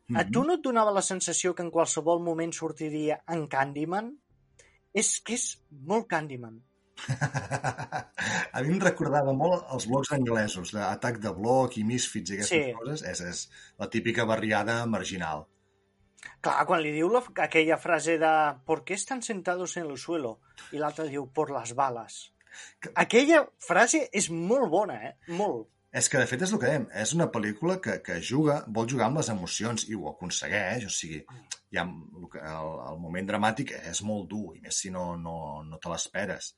Mm 0.07 0.15
-hmm. 0.15 0.19
A 0.19 0.23
tu 0.31 0.39
mhm. 0.39 0.47
no 0.47 0.53
et 0.53 0.61
donava 0.61 0.91
la 0.91 1.01
sensació 1.01 1.53
que 1.53 1.63
en 1.63 1.71
qualsevol 1.71 2.23
moment 2.23 2.53
sortiria 2.53 3.21
en 3.27 3.47
Candyman? 3.47 4.17
És 4.93 5.19
que 5.19 5.33
és 5.33 5.59
molt 5.69 6.07
Candyman. 6.07 6.61
a 8.53 8.61
mi 8.61 8.69
em 8.69 8.79
recordava 8.79 9.33
molt 9.33 9.65
els 9.73 9.87
blocs 9.87 10.11
anglesos, 10.11 10.71
d'atac 10.71 11.17
de 11.19 11.31
bloc 11.33 11.77
i 11.77 11.83
misfits 11.83 12.31
i 12.31 12.33
aquestes 12.33 12.65
sí. 12.65 12.73
coses. 12.77 13.01
És, 13.01 13.21
és 13.21 13.49
la 13.77 13.89
típica 13.89 14.25
barriada 14.25 14.85
marginal. 14.85 15.47
Clar, 16.43 16.63
quan 16.67 16.81
li 16.83 16.91
diu 16.95 17.09
la, 17.11 17.23
aquella 17.43 17.77
frase 17.79 18.17
de 18.19 18.31
¿por 18.65 18.83
qué 18.83 18.93
están 18.93 19.21
sentados 19.21 19.77
en 19.77 19.89
el 19.89 19.97
suelo? 19.97 20.39
I 20.71 20.81
l'altre 20.81 21.07
diu 21.09 21.27
por 21.31 21.51
las 21.51 21.73
balas. 21.75 22.33
Aquella 22.95 23.43
frase 23.59 24.07
és 24.13 24.29
molt 24.29 24.69
bona, 24.71 24.99
eh? 25.09 25.13
Molt. 25.39 25.69
És 25.93 26.09
que, 26.09 26.17
de 26.17 26.25
fet, 26.25 26.41
és 26.41 26.51
el 26.53 26.59
que 26.61 26.69
dèiem. 26.69 26.85
És 27.03 27.11
una 27.13 27.27
pel·lícula 27.33 27.77
que, 27.81 27.99
que 28.05 28.15
juga, 28.25 28.61
vol 28.75 28.87
jugar 28.89 29.11
amb 29.11 29.19
les 29.21 29.29
emocions 29.29 29.83
i 29.89 29.97
ho 29.97 30.07
aconsegueix. 30.09 30.87
O 30.89 30.93
sigui, 30.93 31.19
hi 31.69 31.79
ha, 31.79 31.83
el, 31.85 32.29
el, 32.39 32.71
el 32.91 33.01
moment 33.01 33.29
dramàtic 33.29 33.75
és 33.77 34.01
molt 34.07 34.25
dur, 34.31 34.55
i 34.57 34.63
més 34.63 34.79
si 34.83 34.89
no, 34.93 35.11
no, 35.21 35.35
no 35.67 35.81
te 35.81 35.91
l'esperes. 35.93 36.53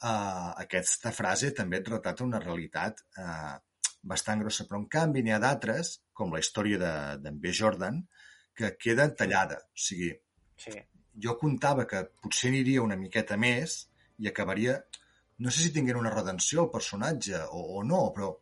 Uh, 0.00 0.56
aquesta 0.62 1.12
frase 1.12 1.50
també 1.56 1.82
et 1.82 1.90
retrata 1.92 2.24
una 2.24 2.40
realitat 2.40 3.02
uh, 3.20 3.58
bastant 4.00 4.40
grossa, 4.40 4.64
però 4.64 4.80
en 4.80 4.88
canvi 4.88 5.26
n'hi 5.26 5.34
ha 5.36 5.42
d'altres, 5.42 5.98
com 6.16 6.32
la 6.32 6.40
història 6.40 6.80
d'en 7.20 7.36
B. 7.40 7.52
Jordan, 7.52 8.00
que 8.60 8.74
queda 8.76 9.08
tallada. 9.16 9.58
O 9.72 9.80
sigui, 9.88 10.12
sí. 10.60 10.76
jo 11.24 11.36
comptava 11.40 11.86
que 11.88 12.04
potser 12.20 12.52
aniria 12.52 12.84
una 12.84 12.98
miqueta 13.00 13.38
més 13.40 13.80
i 14.20 14.28
acabaria, 14.28 14.76
no 15.40 15.50
sé 15.50 15.64
si 15.64 15.72
tinguin 15.72 15.96
una 15.96 16.12
redenció 16.12 16.66
el 16.66 16.72
personatge 16.72 17.40
o, 17.48 17.64
o 17.80 17.82
no, 17.86 18.02
però, 18.16 18.34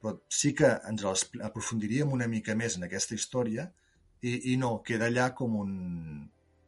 però 0.00 0.14
sí 0.28 0.52
que 0.56 0.74
ens 0.90 1.04
aprofundiríem 1.48 2.12
una 2.12 2.28
mica 2.28 2.56
més 2.58 2.76
en 2.76 2.84
aquesta 2.84 3.16
història 3.16 3.70
i, 4.20 4.52
i 4.52 4.56
no, 4.60 4.76
queda 4.84 5.08
allà 5.08 5.30
com 5.38 5.56
un, 5.62 5.74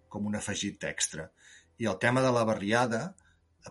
com 0.08 0.28
un 0.28 0.38
afegit 0.38 0.88
extra. 0.88 1.28
I 1.78 1.88
el 1.90 1.98
tema 2.02 2.24
de 2.24 2.32
la 2.34 2.44
barriada, 2.48 3.02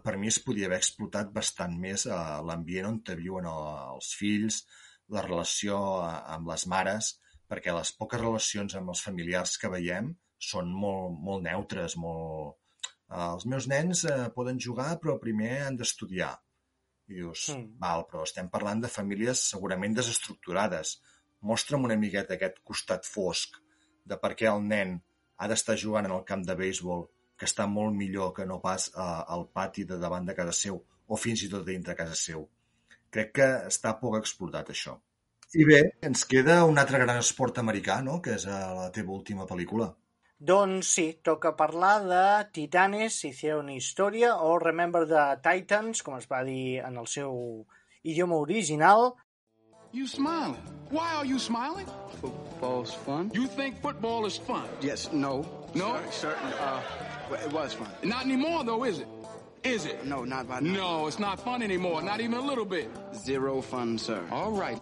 per 0.04 0.16
mi 0.22 0.30
es 0.30 0.38
podia 0.46 0.70
haver 0.70 0.80
explotat 0.84 1.32
bastant 1.34 1.74
més 1.82 2.06
a 2.06 2.40
l'ambient 2.46 2.92
on 2.92 3.00
te 3.02 3.18
viuen 3.18 3.50
els 3.50 4.14
fills, 4.20 4.62
la 5.10 5.24
relació 5.26 5.80
amb 6.06 6.52
les 6.52 6.68
mares, 6.70 7.16
perquè 7.48 7.74
les 7.76 7.92
poques 8.00 8.22
relacions 8.22 8.76
amb 8.76 8.94
els 8.94 9.04
familiars 9.04 9.56
que 9.62 9.72
veiem 9.72 10.12
són 10.52 10.72
molt, 10.74 11.18
molt 11.28 11.46
neutres, 11.48 11.98
molt... 11.98 12.58
Els 13.08 13.46
meus 13.48 13.70
nens 13.72 14.04
eh, 14.04 14.16
poden 14.36 14.58
jugar, 14.60 14.90
però 15.00 15.16
primer 15.22 15.54
han 15.64 15.78
d'estudiar. 15.80 16.34
I 17.08 17.22
dius, 17.22 17.46
mm. 17.54 17.78
val, 17.80 18.04
però 18.10 18.26
estem 18.28 18.50
parlant 18.52 18.82
de 18.84 18.92
famílies 18.92 19.46
segurament 19.54 19.96
desestructurades. 19.96 20.98
Mostra'm 21.48 21.88
una 21.88 21.96
miqueta 22.02 22.36
aquest 22.36 22.60
costat 22.68 23.08
fosc 23.08 23.56
de 24.12 24.18
per 24.20 24.34
què 24.40 24.50
el 24.52 24.66
nen 24.68 24.98
ha 25.38 25.48
d'estar 25.48 25.78
jugant 25.80 26.10
en 26.10 26.18
el 26.18 26.26
camp 26.28 26.44
de 26.44 26.56
béisbol 26.60 27.08
que 27.40 27.48
està 27.48 27.68
molt 27.72 27.96
millor 27.96 28.34
que 28.36 28.46
no 28.50 28.60
pas 28.60 28.90
eh, 28.90 29.08
al 29.36 29.48
pati 29.56 29.88
de 29.88 30.02
davant 30.04 30.28
de 30.28 30.36
casa 30.36 30.56
seu 30.60 30.82
o 31.08 31.20
fins 31.24 31.46
i 31.46 31.52
tot 31.52 31.64
dintre 31.68 31.96
casa 31.96 32.18
seu. 32.20 32.44
Crec 33.14 33.36
que 33.40 33.48
està 33.72 33.94
poc 34.02 34.18
explotat, 34.20 34.74
això. 34.74 34.98
I 35.56 35.64
bé, 35.64 35.80
ens 36.04 36.26
queda 36.28 36.66
un 36.68 36.78
altre 36.78 37.00
gran 37.00 37.22
esport 37.22 37.60
americà, 37.62 38.02
no?, 38.04 38.20
que 38.22 38.36
és 38.36 38.46
eh, 38.48 38.58
la 38.76 38.90
teva 38.92 39.14
última 39.16 39.48
pel·lícula. 39.48 39.94
Doncs 40.38 40.90
sí, 40.94 41.06
toca 41.24 41.56
parlar 41.58 42.04
de 42.06 42.24
Titanes, 42.54 43.16
Hicieron 43.26 43.70
Història, 43.74 44.36
o 44.44 44.60
Remember 44.60 45.08
the 45.08 45.24
Titans, 45.42 46.04
com 46.04 46.18
es 46.20 46.28
va 46.30 46.44
dir 46.46 46.84
en 46.86 47.00
el 47.02 47.08
seu 47.08 47.66
idioma 48.04 48.36
original. 48.36 49.16
You 49.94 50.06
smiling. 50.06 50.62
Why 50.92 51.16
are 51.16 51.26
you 51.26 51.40
smiling? 51.40 51.88
Football's 52.22 52.94
fun. 52.94 53.32
You 53.34 53.48
think 53.48 53.82
football 53.82 54.28
is 54.28 54.38
fun? 54.38 54.68
Yes, 54.82 55.10
no. 55.12 55.46
No? 55.74 55.96
Certain, 56.12 56.54
uh, 56.60 56.82
it 57.34 57.52
was 57.52 57.74
fun. 57.74 57.90
Not 58.04 58.26
anymore, 58.26 58.64
though, 58.64 58.84
is 58.84 59.00
it? 59.00 59.08
Is 59.64 59.86
it? 59.86 60.06
No, 60.06 60.24
not 60.24 60.48
by 60.48 60.60
now. 60.60 60.74
No, 60.74 61.08
it's 61.08 61.20
not 61.20 61.40
fun 61.40 61.64
anymore. 61.64 62.02
Not 62.02 62.22
even 62.22 62.38
a 62.38 62.42
little 62.42 62.66
bit. 62.66 62.92
Zero 63.16 63.62
fun, 63.62 63.98
sir. 63.98 64.22
All 64.32 64.52
right. 64.52 64.78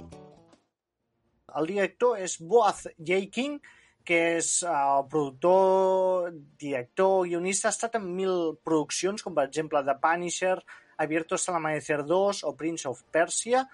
El 1.59 1.69
director 1.71 2.19
és 2.21 2.37
Boaz 2.39 2.85
King, 3.31 3.59
que 4.05 4.19
és 4.37 4.49
uh, 4.63 4.99
el 4.99 5.07
productor, 5.09 6.31
director, 6.61 7.25
guionista, 7.25 7.69
ha 7.69 7.75
estat 7.75 7.97
en 7.99 8.05
mil 8.17 8.55
produccions, 8.63 9.23
com 9.25 9.33
per 9.35 9.47
exemple 9.49 9.81
The 9.83 9.97
Punisher, 10.01 10.59
Abierto 10.97 11.35
hasta 11.35 11.51
el 11.51 11.57
Amanecer 11.57 12.05
2 12.05 12.43
o 12.45 12.55
Prince 12.55 12.87
of 12.87 13.01
Persia, 13.11 13.65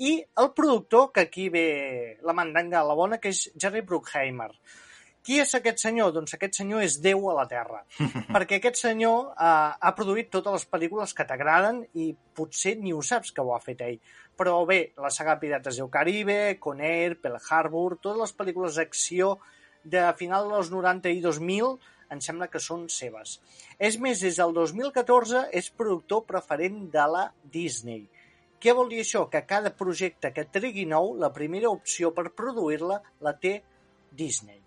i 0.00 0.12
el 0.42 0.52
productor, 0.56 1.10
que 1.12 1.20
aquí 1.20 1.48
ve 1.48 2.18
la 2.22 2.32
mandanga 2.32 2.80
a 2.80 2.86
la 2.88 2.94
bona, 2.94 3.18
que 3.20 3.32
és 3.34 3.50
Jerry 3.56 3.82
Bruckheimer. 3.84 4.52
Qui 5.20 5.36
és 5.42 5.50
aquest 5.56 5.82
senyor? 5.82 6.14
Doncs 6.16 6.32
aquest 6.36 6.56
senyor 6.56 6.80
és 6.86 6.96
Déu 7.04 7.26
a 7.28 7.34
la 7.36 7.44
Terra, 7.48 7.82
perquè 8.34 8.56
aquest 8.56 8.80
senyor 8.80 9.34
eh, 9.34 9.72
ha 9.76 9.92
produït 9.96 10.30
totes 10.32 10.56
les 10.56 10.68
pel·lícules 10.72 11.12
que 11.16 11.26
t'agraden 11.28 11.82
i 12.00 12.14
potser 12.36 12.78
ni 12.80 12.94
ho 12.96 13.02
saps 13.04 13.34
que 13.36 13.44
ho 13.44 13.52
ha 13.52 13.60
fet 13.60 13.84
ell. 13.84 13.98
Però 14.40 14.54
bé, 14.64 14.94
la 14.96 15.10
saga 15.12 15.36
Pirates 15.36 15.76
del 15.76 15.90
Caribe, 15.92 16.56
Con 16.58 16.78
Air, 16.80 17.18
Pearl 17.20 17.36
Harbor, 17.36 17.98
totes 18.00 18.22
les 18.22 18.36
pel·lícules 18.38 18.78
d'acció 18.80 19.34
de 19.84 20.04
final 20.16 20.48
dels 20.48 20.70
90 20.72 21.12
i 21.12 21.20
2000 21.20 21.74
em 22.14 22.22
sembla 22.24 22.48
que 22.52 22.62
són 22.62 22.86
seves. 22.90 23.36
És 23.78 23.98
més, 24.00 24.22
des 24.24 24.38
del 24.40 24.54
2014 24.56 25.44
és 25.60 25.68
productor 25.76 26.24
preferent 26.30 26.86
de 26.94 27.04
la 27.16 27.26
Disney. 27.52 28.06
Què 28.60 28.74
vol 28.76 28.88
dir 28.88 29.02
això? 29.04 29.26
Que 29.32 29.44
cada 29.48 29.74
projecte 29.76 30.32
que 30.36 30.46
trigui 30.52 30.86
nou, 30.88 31.14
la 31.20 31.30
primera 31.36 31.70
opció 31.72 32.10
per 32.16 32.30
produir-la 32.36 32.98
la 33.24 33.34
té 33.44 33.54
Disney. 34.10 34.58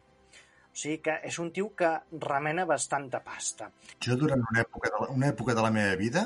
O 0.73 0.77
sigui 0.83 1.01
que 1.05 1.19
és 1.29 1.35
un 1.41 1.51
tio 1.53 1.67
que 1.77 1.91
remena 2.21 2.65
bastanta 2.69 3.25
pasta. 3.25 3.67
Jo 4.01 4.17
durant 4.17 4.41
una 4.53 4.63
època 4.63 4.89
de 4.89 5.01
la, 5.03 5.11
una 5.13 5.33
època 5.33 5.53
de 5.53 5.65
la 5.65 5.73
meva 5.73 5.97
vida, 5.99 6.23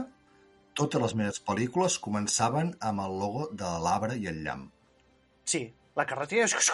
totes 0.78 1.02
les 1.02 1.16
meves 1.20 1.42
pel·lícules 1.48 1.98
començaven 2.04 2.74
amb 2.90 3.04
el 3.06 3.18
logo 3.22 3.48
de 3.62 3.70
l'arbre 3.84 4.18
i 4.22 4.28
el 4.32 4.44
llamp. 4.46 4.68
Sí, 5.48 5.64
la 5.98 6.06
carretera 6.06 6.46
és... 6.46 6.72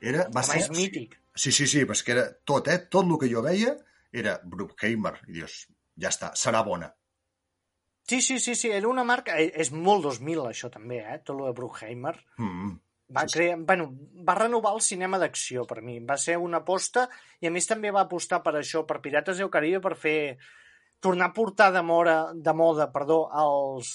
Era, 0.00 0.26
va 0.32 0.44
ser... 0.46 0.62
és 0.62 0.70
mític. 0.72 1.18
Sí, 1.36 1.52
sí, 1.52 1.66
sí, 1.70 1.84
perquè 1.88 2.14
era 2.16 2.24
tot, 2.48 2.68
eh? 2.72 2.78
Tot 2.92 3.06
el 3.06 3.18
que 3.20 3.28
jo 3.30 3.42
veia 3.44 3.74
era 4.12 4.38
Bruckheimer. 4.44 5.14
I 5.28 5.40
dius, 5.40 5.62
ja 6.00 6.10
està, 6.10 6.32
serà 6.38 6.62
bona. 6.66 6.90
Sí, 8.10 8.20
sí, 8.24 8.38
sí, 8.42 8.56
sí, 8.58 8.70
era 8.74 8.88
una 8.88 9.04
marca... 9.06 9.36
Eh, 9.38 9.50
és 9.62 9.70
molt 9.70 10.06
2000, 10.08 10.46
això, 10.50 10.70
també, 10.72 11.02
eh? 11.04 11.18
Tot 11.24 11.38
lo 11.38 11.50
de 11.50 11.56
Bruckheimer. 11.58 12.16
Mm 12.38 12.48
-hmm. 12.54 12.78
Va, 13.10 13.26
crear, 13.26 13.58
bueno, 13.66 13.90
va 14.26 14.34
renovar 14.38 14.72
el 14.74 14.80
cinema 14.80 15.18
d'acció 15.18 15.66
per 15.66 15.82
mi. 15.82 15.98
Va 16.00 16.16
ser 16.16 16.36
una 16.38 16.58
aposta 16.58 17.08
i 17.40 17.46
a 17.46 17.50
més 17.50 17.66
també 17.66 17.90
va 17.90 18.04
apostar 18.06 18.42
per 18.42 18.54
això, 18.54 18.84
per 18.86 19.00
Pirates 19.00 19.38
del 19.38 19.50
Caribe, 19.50 19.80
per 19.80 19.96
fer 19.96 20.38
tornar 21.00 21.30
a 21.30 21.34
portar 21.36 21.72
de, 21.72 21.82
mora, 21.82 22.18
de 22.34 22.54
moda 22.54 22.90
perdó, 22.92 23.24
els, 23.42 23.94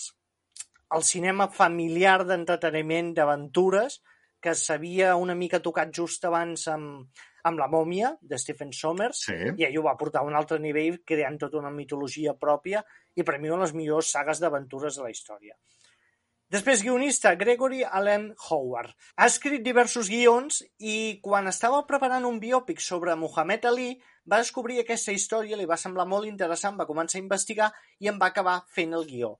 el 0.95 1.05
cinema 1.05 1.47
familiar 1.53 2.23
d'entreteniment 2.25 3.13
d'aventures 3.17 4.01
que 4.41 4.53
s'havia 4.57 5.15
una 5.17 5.35
mica 5.37 5.61
tocat 5.63 5.93
just 5.93 6.25
abans 6.27 6.67
amb, 6.69 7.07
amb 7.45 7.61
La 7.61 7.69
mòmia, 7.69 8.11
de 8.21 8.37
Stephen 8.41 8.73
Sommers, 8.73 9.23
sí. 9.29 9.37
i 9.57 9.65
ell 9.67 9.79
ho 9.79 9.85
va 9.85 9.95
portar 9.97 10.21
a 10.21 10.27
un 10.29 10.37
altre 10.37 10.59
nivell 10.61 10.99
creant 11.05 11.37
tota 11.41 11.61
una 11.61 11.73
mitologia 11.73 12.33
pròpia 12.37 12.81
i 13.15 13.25
per 13.25 13.37
mi 13.39 13.49
una 13.49 13.63
de 13.63 13.67
les 13.67 13.75
millors 13.77 14.11
sagues 14.17 14.41
d'aventures 14.41 14.97
de 14.97 15.05
la 15.05 15.13
història. 15.13 15.57
Després, 16.53 16.83
guionista, 16.85 17.31
Gregory 17.33 17.79
Allen 17.83 18.27
Howard. 18.47 18.91
Ha 19.17 19.25
escrit 19.31 19.63
diversos 19.65 20.11
guions 20.13 20.59
i 20.77 21.17
quan 21.25 21.49
estava 21.49 21.79
preparant 21.89 22.27
un 22.29 22.37
biòpic 22.43 22.83
sobre 22.85 23.15
Muhammad 23.17 23.65
Ali 23.65 23.87
va 24.29 24.37
descobrir 24.43 24.77
aquesta 24.81 25.15
història, 25.15 25.57
li 25.57 25.65
va 25.65 25.79
semblar 25.81 26.05
molt 26.05 26.29
interessant, 26.29 26.77
va 26.77 26.85
començar 26.85 27.17
a 27.17 27.23
investigar 27.23 27.71
i 27.97 28.11
en 28.11 28.21
va 28.21 28.29
acabar 28.29 28.59
fent 28.77 28.93
el 28.93 29.07
guió. 29.09 29.31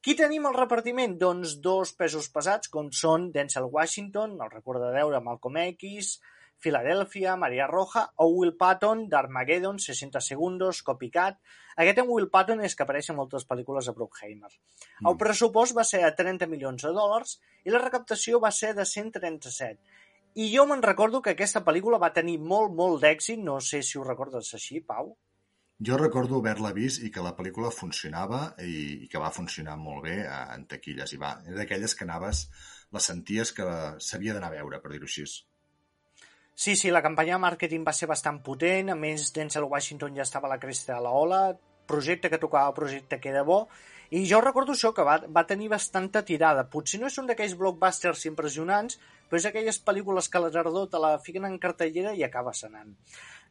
Qui 0.00 0.16
tenim 0.16 0.48
al 0.48 0.56
repartiment? 0.56 1.18
Doncs 1.20 1.58
dos 1.64 1.92
pesos 2.00 2.30
pesats, 2.32 2.72
com 2.72 2.88
són 2.92 3.30
Denzel 3.36 3.68
Washington, 3.72 4.38
el 4.40 4.52
recordadeu 4.56 5.12
de 5.12 5.20
Malcolm 5.20 5.60
X, 5.66 6.16
Philadelphia, 6.60 7.36
Maria 7.36 7.66
Roja 7.66 8.06
o 8.22 8.28
Will 8.32 8.54
Patton 8.56 9.06
d'Armageddon, 9.08 9.78
60 9.78 10.22
segundos, 10.24 10.82
Copycat. 10.82 11.40
Aquest 11.76 12.00
en 12.00 12.08
Will 12.08 12.30
Patton 12.32 12.62
és 12.64 12.76
que 12.76 12.86
apareix 12.86 13.10
en 13.10 13.18
moltes 13.18 13.44
pel·lícules 13.48 13.90
de 13.90 13.96
Bruckheimer. 13.96 14.52
Mm. 14.52 15.10
El 15.10 15.18
pressupost 15.20 15.76
va 15.76 15.84
ser 15.84 16.04
de 16.04 16.14
30 16.22 16.48
milions 16.52 16.86
de 16.86 16.94
dòlars 16.96 17.36
i 17.64 17.74
la 17.74 17.82
recaptació 17.82 18.40
va 18.40 18.52
ser 18.54 18.72
de 18.78 18.86
137. 18.88 19.78
I 20.34 20.48
jo 20.50 20.64
me'n 20.66 20.82
recordo 20.82 21.20
que 21.22 21.34
aquesta 21.34 21.62
pel·lícula 21.66 22.00
va 22.02 22.14
tenir 22.14 22.40
molt, 22.42 22.72
molt 22.74 23.02
d'èxit, 23.04 23.38
no 23.38 23.60
sé 23.62 23.84
si 23.86 23.98
ho 23.98 24.06
recordes 24.06 24.50
així, 24.56 24.80
Pau. 24.82 25.12
Jo 25.86 25.96
recordo 25.98 26.38
haver-la 26.38 26.70
vist 26.74 27.02
i 27.02 27.10
que 27.14 27.22
la 27.22 27.34
pel·lícula 27.38 27.70
funcionava 27.74 28.40
i, 28.62 29.04
i 29.04 29.08
que 29.10 29.22
va 29.22 29.32
funcionar 29.34 29.74
molt 29.78 30.04
bé 30.06 30.20
en 30.26 30.66
taquilles. 30.70 31.14
I 31.14 31.18
va, 31.22 31.34
era 31.46 31.58
d'aquelles 31.60 31.94
que 31.98 32.06
anaves, 32.06 32.44
la 32.94 33.02
senties 33.02 33.52
que 33.56 33.66
s'havia 33.98 34.36
d'anar 34.36 34.52
a 34.52 34.56
veure, 34.56 34.80
per 34.82 34.92
dir-ho 34.94 35.10
així. 35.10 35.26
Sí, 36.54 36.76
sí, 36.76 36.90
la 36.94 37.02
campanya 37.02 37.34
de 37.34 37.42
màrqueting 37.42 37.82
va 37.86 37.92
ser 37.92 38.06
bastant 38.06 38.38
potent, 38.46 38.92
a 38.92 38.94
més 38.98 39.32
Denzel 39.34 39.66
Washington 39.66 40.14
ja 40.14 40.22
estava 40.22 40.46
a 40.46 40.54
la 40.54 40.60
cresta 40.62 40.94
de 40.94 41.02
la 41.02 41.10
ola, 41.10 41.40
projecte 41.90 42.30
que 42.30 42.38
tocava, 42.38 42.74
projecte 42.76 43.18
que 43.20 43.32
era 43.32 43.42
bo, 43.42 43.64
i 44.14 44.22
jo 44.30 44.38
recordo 44.40 44.74
això, 44.76 44.92
que 44.94 45.02
va, 45.02 45.16
va 45.36 45.42
tenir 45.48 45.70
bastanta 45.72 46.22
tirada. 46.22 46.66
Potser 46.70 47.00
no 47.00 47.08
és 47.10 47.16
un 47.18 47.26
d'aquells 47.26 47.56
blockbusters 47.58 48.26
impressionants, 48.30 49.00
però 49.26 49.40
és 49.40 49.48
aquelles 49.48 49.80
pel·lícules 49.82 50.28
que 50.30 50.42
la 50.44 50.52
tardor 50.54 50.86
te 50.92 51.00
la 51.02 51.16
fiquen 51.24 51.48
en 51.48 51.56
cartellera 51.58 52.12
i 52.14 52.22
acaba 52.22 52.54
senant. 52.54 52.92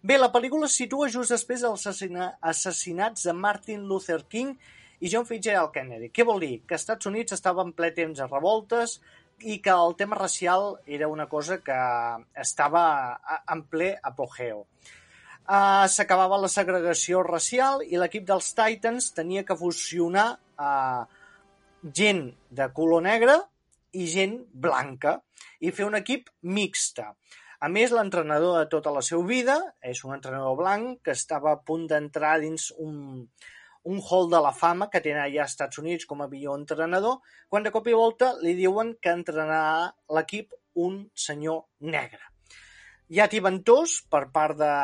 Bé, 0.03 0.15
la 0.19 0.31
pel·lícula 0.31 0.69
es 0.69 0.77
situa 0.79 1.09
just 1.11 1.35
després 1.35 1.65
dels 1.65 1.83
assassinats 1.83 3.27
de 3.27 3.35
Martin 3.35 3.83
Luther 3.89 4.21
King 4.29 4.55
i 5.03 5.11
John 5.11 5.27
Fitzgerald 5.27 5.73
Kennedy. 5.75 6.09
Què 6.15 6.23
vol 6.27 6.39
dir? 6.43 6.61
Que 6.67 6.77
als 6.77 6.85
Estats 6.85 7.11
Units 7.11 7.35
estava 7.35 7.65
en 7.67 7.73
ple 7.75 7.91
temps 7.95 8.19
de 8.19 8.27
revoltes, 8.29 9.01
i 9.43 9.59
que 9.63 9.73
el 9.73 9.95
tema 9.99 10.17
racial 10.19 10.77
era 10.85 11.07
una 11.11 11.27
cosa 11.29 11.59
que 11.59 11.79
estava 12.39 12.83
en 13.51 13.63
ple 13.67 13.93
apogeo. 14.01 14.65
Uh, 15.43 15.83
S'acabava 15.91 16.39
la 16.39 16.47
segregació 16.47 17.19
racial 17.27 17.81
i 17.83 17.99
l'equip 17.99 18.23
dels 18.29 18.53
Titans 18.55 19.09
tenia 19.11 19.43
que 19.43 19.57
fusionar 19.59 20.29
uh, 20.55 21.03
gent 21.83 22.29
de 22.49 22.69
color 22.71 23.03
negre 23.03 23.35
i 23.91 24.07
gent 24.07 24.37
blanca 24.53 25.17
i 25.59 25.71
fer 25.75 25.89
un 25.89 25.99
equip 25.99 26.31
mixta. 26.41 27.11
A 27.63 27.69
més, 27.71 27.91
l'entrenador 27.95 28.57
de 28.59 28.69
tota 28.71 28.91
la 28.91 29.03
seva 29.03 29.23
vida 29.27 29.57
és 29.83 30.01
un 30.07 30.15
entrenador 30.15 30.55
blanc 30.59 31.03
que 31.03 31.15
estava 31.15 31.53
a 31.53 31.59
punt 31.59 31.85
d'entrar 31.91 32.37
dins 32.39 32.71
un, 32.79 33.27
un 33.83 33.99
hall 33.99 34.29
de 34.31 34.39
la 34.43 34.53
fama 34.55 34.89
que 34.89 35.01
tenen 35.03 35.23
allà 35.23 35.43
als 35.43 35.55
Estats 35.55 35.79
Units 35.81 36.07
com 36.09 36.21
a 36.23 36.27
millor 36.31 36.59
entrenador, 36.59 37.19
quan 37.49 37.63
de 37.63 37.71
cop 37.71 37.87
i 37.87 37.95
volta 37.97 38.33
li 38.41 38.55
diuen 38.59 38.95
que 39.01 39.11
entrenarà 39.11 39.89
l'equip 40.15 40.53
un 40.79 41.01
senyor 41.13 41.65
negre. 41.95 42.21
Hi 43.13 43.19
ha 43.19 43.27
tibantors 43.29 43.97
per 44.09 44.23
part 44.33 44.57
de, 44.57 44.75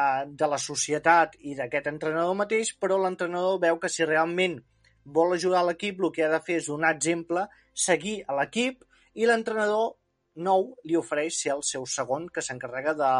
de 0.41 0.49
la 0.51 0.59
societat 0.61 1.37
i 1.39 1.55
d'aquest 1.57 1.87
entrenador 1.89 2.35
mateix, 2.37 2.73
però 2.75 2.99
l'entrenador 2.99 3.61
veu 3.63 3.79
que 3.79 3.89
si 3.89 4.05
realment 4.05 4.59
vol 5.05 5.33
ajudar 5.33 5.63
l'equip, 5.65 6.03
el 6.03 6.11
que 6.13 6.27
ha 6.27 6.33
de 6.33 6.41
fer 6.45 6.59
és 6.59 6.67
donar 6.69 6.91
exemple, 6.97 7.47
seguir 7.73 8.19
a 8.27 8.35
l'equip 8.37 8.83
i 9.15 9.25
l'entrenador 9.25 9.95
nou 10.39 10.73
li 10.85 10.97
ofereix 10.99 11.39
ser 11.41 11.55
el 11.55 11.63
seu 11.67 11.87
segon 11.89 12.27
que 12.33 12.43
s'encarrega 12.45 12.93
de 12.99 13.11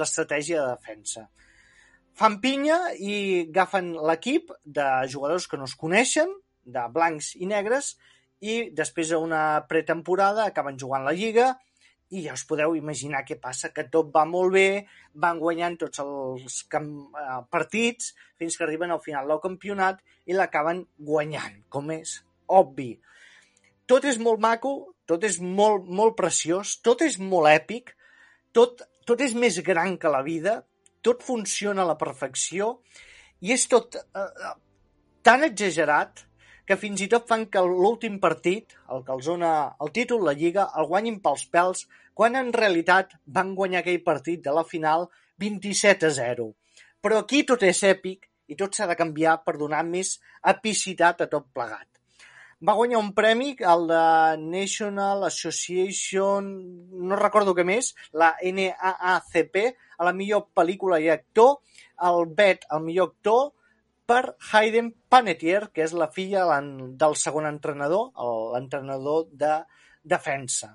l'estratègia 0.00 0.64
de 0.64 0.74
defensa. 0.74 1.28
Fan 2.18 2.40
pinya 2.42 2.78
i 2.98 3.14
agafen 3.46 3.92
l'equip 4.08 4.50
de 4.64 4.86
jugadors 5.12 5.46
que 5.46 5.58
no 5.60 5.68
es 5.70 5.76
coneixen, 5.78 6.32
de 6.66 6.82
blancs 6.90 7.34
i 7.38 7.46
negres, 7.46 7.92
i 8.42 8.70
després 8.74 9.12
d'una 9.14 9.62
pretemporada 9.70 10.46
acaben 10.46 10.78
jugant 10.78 11.06
la 11.06 11.14
Lliga 11.14 11.52
i 12.10 12.22
ja 12.24 12.34
us 12.34 12.44
podeu 12.48 12.74
imaginar 12.74 13.24
què 13.28 13.36
passa, 13.40 13.70
que 13.74 13.84
tot 13.92 14.10
va 14.14 14.24
molt 14.26 14.54
bé, 14.54 14.68
van 15.14 15.38
guanyant 15.38 15.76
tots 15.82 16.00
els 16.02 16.60
eh, 16.64 16.82
partits 17.52 18.14
fins 18.40 18.56
que 18.56 18.64
arriben 18.64 18.94
al 18.94 19.02
final 19.04 19.28
del 19.28 19.42
campionat 19.44 20.00
i 20.26 20.36
l'acaben 20.36 20.86
guanyant, 20.98 21.60
com 21.68 21.92
és 21.92 22.18
obvi. 22.48 22.94
Tot 23.88 24.04
és 24.08 24.18
molt 24.20 24.40
maco, 24.40 24.72
tot 25.08 25.24
és 25.24 25.38
molt, 25.40 25.84
molt 25.86 26.16
preciós, 26.16 26.78
tot 26.84 27.04
és 27.04 27.18
molt 27.20 27.52
èpic, 27.52 27.94
tot, 28.56 28.82
tot 29.06 29.20
és 29.24 29.36
més 29.36 29.60
gran 29.64 29.96
que 30.00 30.12
la 30.12 30.24
vida, 30.24 30.62
tot 31.08 31.24
funciona 31.24 31.84
a 31.84 31.90
la 31.90 31.98
perfecció 32.00 32.76
i 33.40 33.54
és 33.56 33.68
tot 33.72 33.98
eh, 33.98 34.24
eh 34.24 34.56
tan 35.28 35.42
exagerat 35.44 36.22
que 36.68 36.76
fins 36.80 37.00
i 37.04 37.08
tot 37.12 37.26
fan 37.28 37.46
que 37.52 37.60
l'últim 37.64 38.18
partit, 38.20 38.74
el 38.92 39.02
que 39.04 39.14
els 39.14 39.26
dona 39.28 39.50
el 39.84 39.90
títol, 39.96 40.22
la 40.24 40.34
Lliga, 40.36 40.66
el 40.80 40.88
guanyin 40.90 41.18
pels 41.24 41.46
pèls, 41.52 41.86
quan 42.18 42.36
en 42.36 42.52
realitat 42.52 43.14
van 43.38 43.54
guanyar 43.58 43.80
aquell 43.80 44.02
partit 44.04 44.42
de 44.44 44.52
la 44.56 44.64
final 44.68 45.06
27 45.44 46.08
a 46.08 46.12
0. 46.18 46.48
Però 47.00 47.20
aquí 47.22 47.44
tot 47.50 47.64
és 47.64 47.82
èpic 47.88 48.28
i 48.52 48.56
tot 48.60 48.76
s'ha 48.76 48.88
de 48.90 48.96
canviar 49.00 49.38
per 49.44 49.56
donar 49.60 49.84
més 49.86 50.16
epicitat 50.52 51.24
a 51.24 51.30
tot 51.32 51.48
plegat. 51.54 51.87
Va 52.66 52.74
guanyar 52.74 52.98
un 52.98 53.12
premi, 53.14 53.52
el 53.72 53.84
de 53.86 54.04
National 54.42 55.22
Association, 55.28 56.48
no 57.06 57.18
recordo 57.20 57.52
què 57.54 57.62
més, 57.62 57.92
la 58.10 58.32
NAACP, 58.42 59.58
a 59.98 60.06
la 60.08 60.12
millor 60.20 60.48
pel·lícula 60.58 60.98
i 60.98 61.06
actor, 61.12 61.60
el 62.08 62.24
BET, 62.40 62.66
el 62.74 62.82
millor 62.82 63.12
actor, 63.12 63.52
per 64.10 64.34
Hayden 64.50 64.90
Panettiere, 65.12 65.70
que 65.70 65.84
és 65.86 65.94
la 65.94 66.08
filla 66.10 66.48
del 66.98 67.14
segon 67.20 67.46
entrenador, 67.46 68.10
l'entrenador 68.56 69.28
de 69.30 69.54
defensa. 70.02 70.72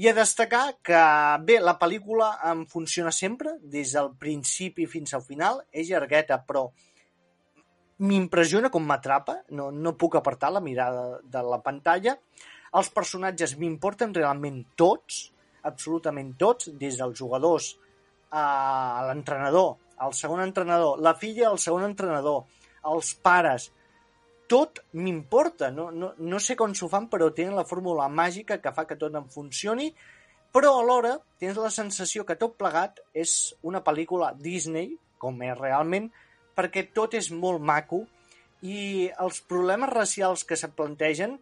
I 0.00 0.08
a 0.08 0.14
destacar 0.16 0.78
que, 0.80 1.02
bé, 1.44 1.58
la 1.60 1.76
pel·lícula 1.76 2.30
em 2.48 2.64
funciona 2.72 3.12
sempre, 3.12 3.58
des 3.60 3.92
del 3.98 4.14
principi 4.16 4.88
fins 4.88 5.12
al 5.12 5.26
final, 5.28 5.60
és 5.76 5.92
llargueta, 5.92 6.40
però 6.48 6.70
m'impressiona 8.02 8.70
com 8.72 8.84
m'atrapa, 8.86 9.38
no, 9.56 9.70
no 9.70 9.94
puc 9.98 10.16
apartar 10.18 10.50
la 10.52 10.62
mirada 10.64 11.20
de 11.22 11.42
la 11.46 11.60
pantalla. 11.62 12.16
Els 12.78 12.88
personatges 12.94 13.54
m'importen 13.60 14.14
realment 14.16 14.62
tots, 14.80 15.28
absolutament 15.68 16.32
tots, 16.40 16.72
des 16.80 16.98
dels 16.98 17.18
jugadors 17.18 17.74
a 18.32 19.04
l'entrenador, 19.08 19.76
el 20.02 20.16
segon 20.18 20.42
entrenador, 20.42 20.98
la 20.98 21.14
filla 21.14 21.50
del 21.50 21.60
segon 21.62 21.84
entrenador, 21.86 22.46
els 22.90 23.12
pares, 23.22 23.68
tot 24.50 24.82
m'importa. 24.98 25.70
No, 25.70 25.90
no, 25.94 26.12
no 26.18 26.40
sé 26.42 26.56
com 26.58 26.74
s'ho 26.74 26.88
fan, 26.92 27.06
però 27.12 27.30
tenen 27.36 27.54
la 27.56 27.68
fórmula 27.68 28.08
màgica 28.10 28.58
que 28.60 28.74
fa 28.74 28.86
que 28.88 28.98
tot 29.00 29.14
em 29.16 29.28
funcioni, 29.32 29.92
però 30.52 30.74
alhora 30.80 31.14
tens 31.40 31.60
la 31.60 31.70
sensació 31.72 32.26
que 32.28 32.36
tot 32.40 32.58
plegat 32.58 33.00
és 33.14 33.54
una 33.62 33.80
pel·lícula 33.84 34.32
Disney, 34.36 34.96
com 35.22 35.38
és 35.46 35.56
realment, 35.56 36.10
perquè 36.62 36.86
tot 36.94 37.16
és 37.18 37.32
molt 37.34 37.58
maco 37.58 38.04
i 38.62 39.10
els 39.20 39.40
problemes 39.50 39.90
racials 39.90 40.46
que 40.46 40.58
se 40.58 40.70
plantegen 40.70 41.40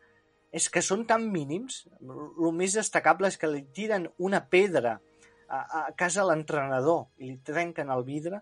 és 0.56 0.66
que 0.72 0.82
són 0.82 1.04
tan 1.06 1.28
mínims. 1.30 1.84
El 2.00 2.54
més 2.56 2.74
destacable 2.78 3.28
és 3.28 3.36
que 3.38 3.50
li 3.50 3.62
tiren 3.76 4.08
una 4.18 4.40
pedra 4.40 4.96
a, 4.96 5.60
a 5.60 5.82
casa 5.98 6.24
l'entrenador 6.26 7.10
i 7.20 7.28
li 7.28 7.38
trenquen 7.44 7.92
el 7.92 8.04
vidre, 8.08 8.40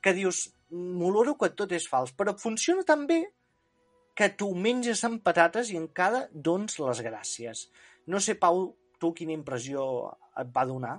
que 0.00 0.14
dius, 0.14 0.46
m'oloro 0.70 1.34
que 1.40 1.50
tot 1.58 1.74
és 1.74 1.88
fals, 1.90 2.14
però 2.16 2.36
funciona 2.38 2.86
tan 2.86 3.06
bé 3.10 3.24
que 4.16 4.28
tu 4.38 4.52
menges 4.54 5.02
amb 5.08 5.22
patates 5.24 5.72
i 5.72 5.78
encara 5.80 6.26
dones 6.32 6.78
les 6.80 7.02
gràcies. 7.04 7.66
No 8.06 8.20
sé, 8.20 8.36
Pau, 8.38 8.68
tu 9.00 9.12
quina 9.16 9.34
impressió 9.34 9.84
et 10.38 10.52
va 10.54 10.66
donar? 10.68 10.98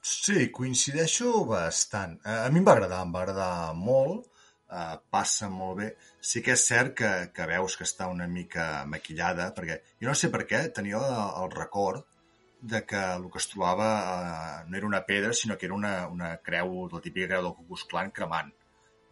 Sí, 0.00 0.48
coincideixo 0.52 1.44
bastant. 1.48 2.18
A 2.24 2.48
mi 2.52 2.60
em 2.62 2.68
va 2.68 2.76
agradar, 2.76 3.02
em 3.04 3.12
va 3.12 3.24
agradar 3.24 3.74
molt, 3.76 4.28
uh, 4.70 4.96
passa 5.10 5.50
molt 5.52 5.78
bé. 5.80 5.88
Sí 6.20 6.42
que 6.46 6.54
és 6.56 6.64
cert 6.70 6.94
que, 7.00 7.10
que 7.34 7.48
veus 7.50 7.76
que 7.76 7.86
està 7.88 8.08
una 8.12 8.28
mica 8.30 8.86
maquillada, 8.86 9.50
perquè 9.56 9.80
jo 10.00 10.08
no 10.08 10.16
sé 10.18 10.30
per 10.32 10.46
què 10.48 10.62
tenia 10.76 11.00
el, 11.42 11.50
record 11.56 12.06
de 12.60 12.82
que 12.86 13.00
el 13.16 13.28
que 13.32 13.40
es 13.40 13.48
trobava 13.48 13.90
eh, 14.00 14.64
no 14.68 14.76
era 14.76 14.86
una 14.86 15.04
pedra, 15.06 15.32
sinó 15.32 15.56
que 15.56 15.66
era 15.66 15.74
una, 15.74 16.06
una 16.08 16.34
creu, 16.44 16.88
la 16.92 17.00
típica 17.00 17.30
creu 17.30 17.46
del 17.46 17.54
Cucus 17.56 17.86
Clan 17.88 18.12
cremant. 18.12 18.50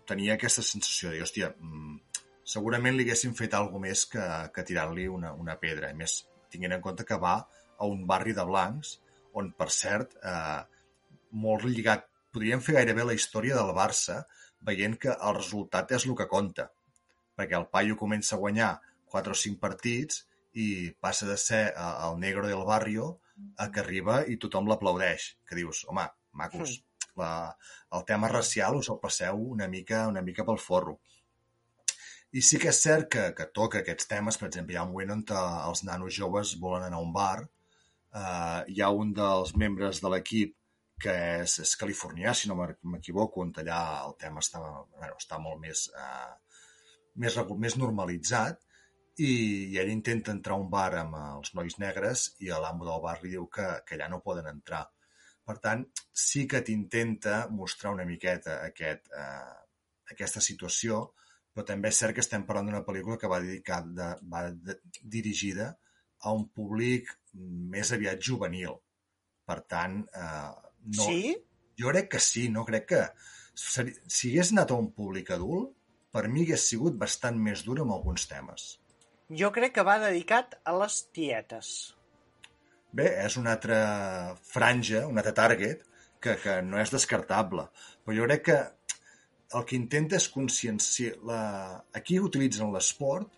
Tenia 0.08 0.34
aquesta 0.36 0.64
sensació 0.64 1.12
de, 1.14 1.22
hòstia, 1.24 1.54
mm, 1.56 2.24
segurament 2.44 2.96
li 2.96 3.06
haguessin 3.06 3.36
fet 3.38 3.56
alguna 3.56 3.88
més 3.88 4.04
que, 4.12 4.24
que 4.54 4.66
tirar-li 4.68 5.08
una, 5.08 5.32
una 5.32 5.56
pedra. 5.60 5.90
A 5.90 5.96
més, 5.96 6.20
tinguent 6.52 6.76
en 6.76 6.84
compte 6.84 7.08
que 7.08 7.20
va 7.20 7.38
a 7.78 7.88
un 7.88 8.04
barri 8.08 8.34
de 8.36 8.44
blancs, 8.44 8.98
on, 9.38 9.50
per 9.56 9.70
cert, 9.72 10.16
eh, 10.24 10.60
molt 11.44 11.64
lligat, 11.68 12.06
podríem 12.32 12.62
fer 12.64 12.78
gairebé 12.78 13.04
la 13.08 13.16
història 13.16 13.56
del 13.56 13.72
Barça, 13.76 14.22
veient 14.60 14.96
que 15.00 15.14
el 15.14 15.36
resultat 15.36 15.92
és 15.96 16.06
el 16.06 16.16
que 16.18 16.28
compta. 16.30 16.68
Perquè 17.38 17.56
el 17.58 17.68
paio 17.72 17.96
comença 17.98 18.34
a 18.36 18.42
guanyar 18.42 18.72
4 19.12 19.34
o 19.34 19.40
5 19.42 19.60
partits 19.62 20.24
i 20.58 20.68
passa 21.00 21.28
de 21.28 21.36
ser 21.40 21.64
eh, 21.70 21.88
el 22.08 22.18
negro 22.20 22.46
del 22.48 22.64
barrio 22.66 23.18
a 23.56 23.68
que 23.70 23.82
arriba 23.84 24.22
i 24.26 24.38
tothom 24.42 24.68
l'aplaudeix. 24.68 25.34
Que 25.46 25.58
dius, 25.58 25.84
home, 25.88 26.06
macos, 26.32 26.78
mm. 26.78 27.12
la, 27.22 27.32
el 27.94 28.04
tema 28.08 28.30
racial 28.32 28.80
us 28.80 28.90
el 28.94 29.00
passeu 29.02 29.44
una 29.54 29.68
mica, 29.68 30.06
una 30.08 30.24
mica 30.24 30.46
pel 30.48 30.60
forro. 30.62 30.98
I 32.36 32.42
sí 32.44 32.58
que 32.60 32.68
és 32.68 32.82
cert 32.84 33.08
que, 33.12 33.22
que 33.36 33.46
toca 33.56 33.80
aquests 33.80 34.10
temes, 34.10 34.36
per 34.36 34.50
exemple, 34.50 34.74
hi 34.74 34.80
ha 34.80 34.84
un 34.84 34.92
moment 34.92 35.14
on 35.16 35.22
els 35.70 35.84
nanos 35.88 36.16
joves 36.16 36.58
volen 36.60 36.84
anar 36.84 36.98
a 36.98 37.06
un 37.06 37.14
bar, 37.14 37.46
eh, 38.12 38.60
hi 38.74 38.82
ha 38.82 38.90
un 38.92 39.14
dels 39.16 39.54
membres 39.56 40.02
de 40.04 40.12
l'equip 40.12 40.57
que 41.02 41.14
és, 41.42 41.58
és 41.64 41.74
californià, 41.80 42.34
si 42.34 42.50
no 42.50 42.56
m'equivoco, 42.58 43.42
on 43.44 43.52
allà 43.62 43.80
el 44.06 44.16
tema 44.20 44.42
està, 44.44 44.62
bueno, 44.62 45.14
està 45.16 45.38
molt 45.42 45.60
més, 45.62 45.86
eh, 45.94 46.62
més, 47.22 47.38
més 47.64 47.78
normalitzat, 47.78 48.64
i, 49.18 49.30
i 49.74 49.78
ell 49.82 49.90
intenta 49.90 50.32
entrar 50.34 50.56
a 50.56 50.62
un 50.62 50.68
bar 50.70 50.92
amb 51.00 51.16
els 51.18 51.54
nois 51.58 51.78
negres 51.82 52.28
i 52.44 52.52
l'amo 52.52 52.86
del 52.86 53.02
bar 53.02 53.16
li 53.22 53.32
diu 53.34 53.48
que, 53.50 53.66
que 53.86 53.96
allà 53.96 54.08
no 54.12 54.22
poden 54.22 54.46
entrar. 54.50 54.84
Per 55.48 55.56
tant, 55.64 55.84
sí 56.12 56.44
que 56.50 56.60
t'intenta 56.62 57.46
mostrar 57.50 57.94
una 57.96 58.06
miqueta 58.06 58.60
aquest, 58.66 59.08
eh, 59.16 59.56
aquesta 60.14 60.42
situació, 60.44 61.00
però 61.52 61.64
també 61.66 61.90
és 61.90 61.98
cert 62.02 62.14
que 62.14 62.22
estem 62.22 62.44
parlant 62.46 62.68
d'una 62.68 62.84
pel·lícula 62.86 63.18
que 63.18 63.30
va, 63.32 63.40
dedicada, 63.42 64.12
va 64.34 64.44
de, 64.52 64.78
dirigida 65.02 65.72
a 66.20 66.34
un 66.36 66.46
públic 66.54 67.10
més 67.74 67.90
aviat 67.96 68.22
juvenil. 68.30 68.76
Per 69.48 69.58
tant, 69.72 70.02
eh, 70.12 70.67
no, 70.84 71.04
sí? 71.04 71.36
jo 71.80 71.92
crec 71.94 72.10
que 72.14 72.22
sí, 72.22 72.48
no 72.48 72.64
crec 72.68 72.88
que... 72.94 73.02
Si 73.58 74.30
hagués 74.30 74.52
anat 74.54 74.70
a 74.70 74.78
un 74.78 74.92
públic 74.94 75.32
adult, 75.34 75.72
per 76.14 76.28
mi 76.30 76.44
hagués 76.44 76.68
sigut 76.70 76.94
bastant 77.00 77.38
més 77.42 77.64
dur 77.66 77.80
amb 77.82 77.96
alguns 77.96 78.28
temes. 78.30 78.68
Jo 79.40 79.50
crec 79.52 79.74
que 79.76 79.84
va 79.84 79.98
dedicat 80.00 80.54
a 80.64 80.74
les 80.78 81.00
tietes. 81.14 81.72
Bé, 82.94 83.08
és 83.26 83.36
una 83.36 83.56
altra 83.56 83.80
franja, 84.46 85.02
un 85.10 85.18
altre 85.20 85.34
target, 85.36 85.82
que, 86.22 86.36
que 86.42 86.60
no 86.64 86.78
és 86.80 86.94
descartable. 86.94 87.66
Però 88.04 88.16
jo 88.16 88.28
crec 88.30 88.46
que 88.46 88.58
el 89.58 89.66
que 89.68 89.76
intenta 89.76 90.16
és 90.18 90.30
conscienciar... 90.32 91.18
La... 91.28 91.42
Aquí 91.98 92.18
utilitzen 92.20 92.72
l'esport 92.72 93.30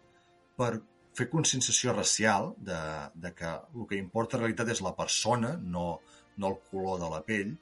per 0.60 0.72
fer 1.18 1.26
conscienciació 1.32 1.94
racial 1.96 2.52
de, 2.58 2.80
de 3.14 3.34
que 3.36 3.50
el 3.50 3.86
que 3.90 3.98
importa 3.98 4.38
en 4.38 4.44
realitat 4.44 4.70
és 4.76 4.82
la 4.86 4.94
persona, 4.98 5.56
no, 5.58 6.00
no 6.38 6.52
el 6.52 6.58
color 6.70 7.00
de 7.02 7.10
la 7.14 7.22
pell, 7.26 7.54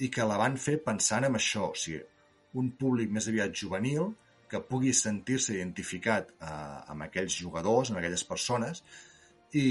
i 0.00 0.08
que 0.08 0.26
la 0.26 0.38
van 0.40 0.56
fer 0.56 0.78
pensant 0.84 1.26
en 1.28 1.36
això, 1.36 1.70
o 1.70 1.78
sigui, 1.78 2.00
un 2.60 2.72
públic 2.80 3.12
més 3.14 3.28
aviat 3.30 3.54
juvenil, 3.62 4.10
que 4.50 4.62
pugui 4.66 4.92
sentir-se 4.96 5.54
identificat 5.54 6.32
eh, 6.32 6.50
amb 6.90 7.06
aquells 7.06 7.36
jugadors, 7.38 7.92
amb 7.92 8.00
aquelles 8.00 8.24
persones, 8.26 8.82
i, 9.52 9.66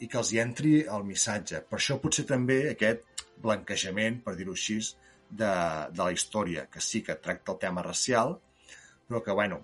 i 0.00 0.08
que 0.08 0.18
els 0.20 0.32
hi 0.32 0.40
entri 0.42 0.74
el 0.84 1.06
missatge. 1.08 1.62
Per 1.68 1.78
això 1.78 1.96
potser 2.02 2.26
també 2.28 2.58
aquest 2.72 3.24
blanquejament, 3.44 4.20
per 4.24 4.34
dir-ho 4.36 4.56
així, 4.56 4.80
de, 5.28 5.52
de 5.92 6.02
la 6.02 6.12
història, 6.12 6.66
que 6.72 6.80
sí 6.84 7.02
que 7.04 7.16
tracta 7.24 7.54
el 7.54 7.60
tema 7.64 7.84
racial, 7.84 8.36
però 9.08 9.22
que, 9.24 9.32
bueno, 9.36 9.62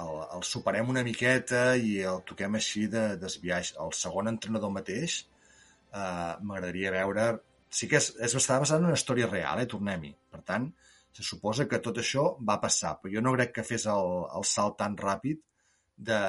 el, 0.00 0.14
el 0.36 0.44
superem 0.44 0.88
una 0.92 1.04
miqueta 1.04 1.62
i 1.76 1.98
el 2.12 2.22
toquem 2.28 2.56
així 2.58 2.86
de 2.92 3.04
desviar. 3.20 3.60
El 3.84 3.94
segon 3.96 4.30
entrenador 4.32 4.72
mateix 4.72 5.22
eh, 5.92 6.34
m'agradaria 6.42 6.94
veure... 6.94 7.30
Sí 7.68 7.84
que 7.84 7.98
és, 7.98 8.06
és 8.24 8.32
bastant 8.32 8.62
basat 8.62 8.78
en 8.80 8.86
una 8.88 8.96
història 8.96 9.26
real, 9.28 9.58
eh? 9.60 9.66
tornem-hi. 9.68 10.14
Per 10.32 10.38
tant, 10.48 10.70
se 11.12 11.24
suposa 11.26 11.66
que 11.68 11.82
tot 11.84 11.98
això 12.00 12.22
va 12.48 12.56
passar, 12.62 12.94
però 12.96 13.12
jo 13.12 13.22
no 13.24 13.34
crec 13.34 13.52
que 13.58 13.64
fes 13.66 13.84
el, 13.92 14.12
el 14.38 14.46
salt 14.48 14.78
tan 14.80 14.96
ràpid 14.96 15.42
de, 16.08 16.20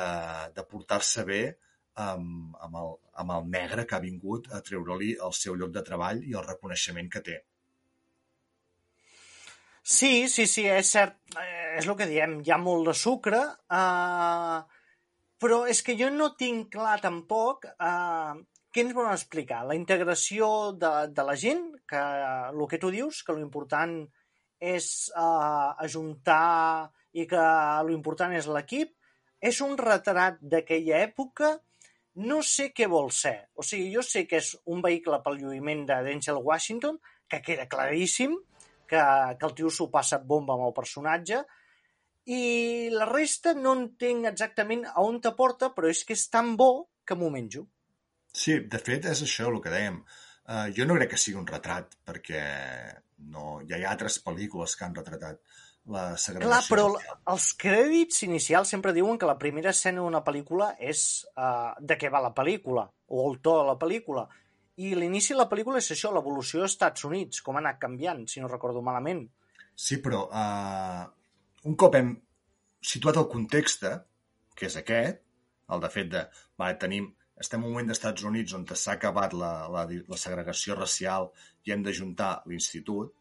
de 0.55 0.65
portar-se 0.67 1.23
bé 1.23 1.43
amb, 1.99 2.57
amb, 2.59 2.75
el, 2.81 2.91
amb 3.23 3.35
el 3.37 3.47
negre 3.53 3.85
que 3.87 3.95
ha 3.95 4.03
vingut 4.03 4.49
a 4.51 4.59
treure-li 4.65 5.13
el 5.27 5.35
seu 5.37 5.55
lloc 5.59 5.71
de 5.75 5.85
treball 5.85 6.19
i 6.27 6.35
el 6.35 6.47
reconeixement 6.47 7.07
que 7.13 7.23
té. 7.29 7.37
Sí, 9.89 10.27
sí, 10.27 10.45
sí, 10.45 10.67
és 10.69 10.91
cert. 10.93 11.17
Eh, 11.39 11.79
és 11.79 11.87
el 11.87 11.95
que 11.97 12.09
diem, 12.09 12.39
hi 12.45 12.51
ha 12.53 12.59
molt 12.61 12.91
de 12.91 12.93
sucre, 12.97 13.39
eh, 13.79 14.59
però 15.41 15.63
és 15.71 15.81
que 15.85 15.95
jo 15.97 16.11
no 16.13 16.33
tinc 16.39 16.69
clar 16.75 16.99
tampoc 17.01 17.65
eh, 17.71 18.33
què 18.73 18.83
ens 18.85 18.93
volen 18.93 19.15
explicar. 19.15 19.63
La 19.65 19.77
integració 19.77 20.71
de, 20.77 20.91
de 21.15 21.25
la 21.25 21.35
gent, 21.39 21.65
que 21.89 21.99
el 22.49 22.65
que 22.69 22.79
tu 22.81 22.91
dius, 22.93 23.23
que 23.25 23.35
l'important 23.37 24.01
és 24.59 25.09
eh, 25.15 25.69
ajuntar 25.85 26.89
i 27.17 27.25
que 27.29 27.45
l'important 27.87 28.35
és 28.37 28.49
l'equip, 28.51 28.93
és 29.39 29.61
un 29.63 29.77
retrat 29.79 30.37
d'aquella 30.41 30.99
època 31.05 31.55
no 32.19 32.41
sé 32.43 32.69
què 32.75 32.89
vol 32.91 33.09
ser. 33.15 33.49
O 33.55 33.63
sigui, 33.63 33.87
jo 33.93 34.03
sé 34.03 34.25
que 34.27 34.41
és 34.41 34.51
un 34.73 34.83
vehicle 34.83 35.21
pel 35.23 35.39
lluïment 35.39 35.85
de 35.87 36.01
Denzel 36.05 36.41
Washington, 36.43 36.99
que 37.29 37.41
queda 37.45 37.69
claríssim, 37.71 38.35
que, 38.89 38.99
que 39.39 39.47
el 39.47 39.55
tio 39.55 39.71
s'ho 39.71 39.87
passa 39.93 40.19
bomba 40.19 40.57
amb 40.57 40.67
el 40.67 40.75
personatge, 40.75 41.43
i 42.29 42.89
la 42.93 43.07
resta 43.09 43.55
no 43.57 43.73
entenc 43.77 44.27
exactament 44.29 44.83
a 44.89 45.01
on 45.05 45.21
te 45.23 45.31
porta, 45.37 45.71
però 45.73 45.89
és 45.89 46.03
que 46.05 46.17
és 46.17 46.27
tan 46.29 46.55
bo 46.59 46.89
que 47.07 47.17
m'ho 47.17 47.31
menjo. 47.33 47.65
Sí, 48.39 48.59
de 48.71 48.79
fet, 48.79 49.07
és 49.11 49.23
això 49.25 49.49
el 49.51 49.59
que 49.63 49.73
dèiem. 49.73 50.01
Uh, 50.49 50.67
jo 50.73 50.85
no 50.87 50.95
crec 50.97 51.13
que 51.13 51.21
sigui 51.21 51.37
un 51.41 51.47
retrat, 51.49 51.97
perquè 52.07 52.43
no, 53.33 53.59
ja 53.69 53.77
hi 53.77 53.83
ha 53.85 53.91
altres 53.93 54.19
pel·lícules 54.25 54.75
que 54.77 54.87
han 54.87 54.95
retratat 54.95 55.41
la 55.93 56.03
segregació. 56.21 56.49
Clar, 56.49 56.61
però 56.69 57.33
els 57.33 57.49
crèdits 57.59 58.23
inicials 58.27 58.71
sempre 58.73 58.93
diuen 58.95 59.19
que 59.19 59.29
la 59.29 59.37
primera 59.41 59.73
escena 59.75 60.03
d'una 60.03 60.23
pel·lícula 60.25 60.71
és 60.91 61.03
uh, 61.35 61.75
de 61.79 61.97
què 61.99 62.11
va 62.13 62.23
la 62.23 62.33
pel·lícula, 62.37 62.87
o 63.09 63.27
el 63.29 63.39
to 63.45 63.57
de 63.59 63.67
la 63.69 63.77
pel·lícula. 63.81 64.25
I 64.79 64.93
l'inici 64.95 65.35
de 65.35 65.41
la 65.41 65.49
pel·lícula 65.51 65.81
és 65.83 65.91
això, 65.91 66.13
l'evolució 66.15 66.61
dels 66.61 66.77
Estats 66.77 67.05
Units, 67.09 67.43
com 67.45 67.57
ha 67.57 67.63
anat 67.63 67.81
canviant, 67.81 68.23
si 68.31 68.41
no 68.41 68.51
recordo 68.51 68.83
malament. 68.85 69.25
Sí, 69.75 69.99
però 70.03 70.25
uh, 70.31 71.03
un 71.67 71.75
cop 71.79 71.97
hem 71.99 72.13
situat 72.79 73.19
el 73.19 73.27
context, 73.31 73.83
que 74.55 74.69
és 74.69 74.77
aquest, 74.79 75.25
el 75.69 75.83
de 75.83 75.89
fet 75.91 76.13
de, 76.13 76.23
vale, 76.57 76.77
tenim, 76.81 77.11
estem 77.39 77.61
en 77.61 77.67
un 77.67 77.73
moment 77.73 77.87
dels 77.89 77.99
Estats 77.99 78.25
Units 78.27 78.55
on 78.57 78.65
s'ha 78.71 78.95
acabat 78.97 79.35
la, 79.37 79.53
la, 79.71 79.85
la 79.87 80.19
segregació 80.19 80.75
racial 80.77 81.29
i 81.65 81.73
hem 81.73 81.83
d'ajuntar 81.85 82.31
l'institut, 82.51 83.13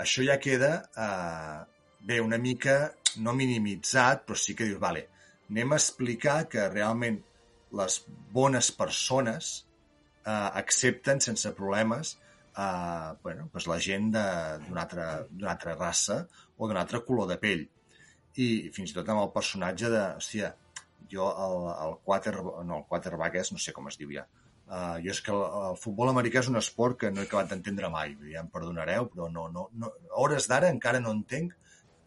això 0.00 0.24
ja 0.24 0.38
queda 0.40 0.72
eh, 1.06 1.58
bé, 2.00 2.20
una 2.24 2.38
mica, 2.40 2.76
no 3.20 3.34
minimitzat, 3.36 4.24
però 4.26 4.38
sí 4.38 4.56
que 4.56 4.68
dius, 4.68 4.80
vale, 4.80 5.06
anem 5.50 5.74
a 5.74 5.80
explicar 5.80 6.38
que 6.48 6.68
realment 6.72 7.20
les 7.76 8.00
bones 8.32 8.70
persones 8.74 9.52
eh, 10.24 10.32
accepten 10.32 11.20
sense 11.20 11.52
problemes 11.58 12.16
eh, 12.56 13.16
bueno, 13.22 13.48
pues 13.52 13.66
la 13.66 13.78
gent 13.80 14.10
d'una 14.14 14.82
altra, 14.86 15.10
altra 15.52 15.76
raça 15.76 16.22
o 16.56 16.68
d'un 16.68 16.80
altre 16.80 17.02
color 17.06 17.28
de 17.30 17.38
pell. 17.42 17.66
I 18.40 18.48
fins 18.74 18.92
i 18.92 18.96
tot 18.96 19.08
amb 19.10 19.24
el 19.24 19.32
personatge 19.34 19.90
de, 19.92 20.02
hòstia, 20.20 20.52
jo 21.08 21.30
el, 21.46 21.66
el 21.86 21.96
quarter, 22.04 22.36
no, 22.42 22.82
el 22.82 22.86
quarterback 22.88 23.40
és, 23.40 23.52
no 23.54 23.62
sé 23.62 23.72
com 23.76 23.88
es 23.90 23.98
diu 24.00 24.12
ja, 24.18 24.26
Uh, 24.70 25.00
jo 25.02 25.10
és 25.10 25.18
que 25.26 25.32
el, 25.34 25.40
el 25.66 25.76
futbol 25.82 26.12
americà 26.12 26.38
és 26.44 26.46
un 26.46 26.54
esport 26.60 26.94
que 27.00 27.08
no 27.10 27.18
he 27.18 27.26
acabat 27.26 27.48
d'entendre 27.50 27.88
mai. 27.90 28.12
Ja 28.30 28.44
em 28.44 28.50
perdonareu, 28.54 29.08
però 29.10 29.26
no, 29.26 29.48
no, 29.50 29.64
no, 29.74 29.88
hores 30.22 30.46
d'ara 30.46 30.68
encara 30.70 31.00
no 31.02 31.10
entenc 31.10 31.56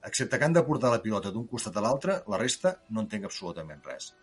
excepte 0.08 0.40
que 0.40 0.46
han 0.46 0.56
de 0.56 0.64
portar 0.68 0.92
la 0.92 1.02
pilota 1.04 1.32
d'un 1.32 1.48
costat 1.48 1.78
a 1.80 1.84
l'altre, 1.84 2.18
la 2.32 2.40
resta 2.40 2.74
no 2.92 3.04
entenc 3.04 3.28
absolutament 3.28 3.84
res. 3.88 4.14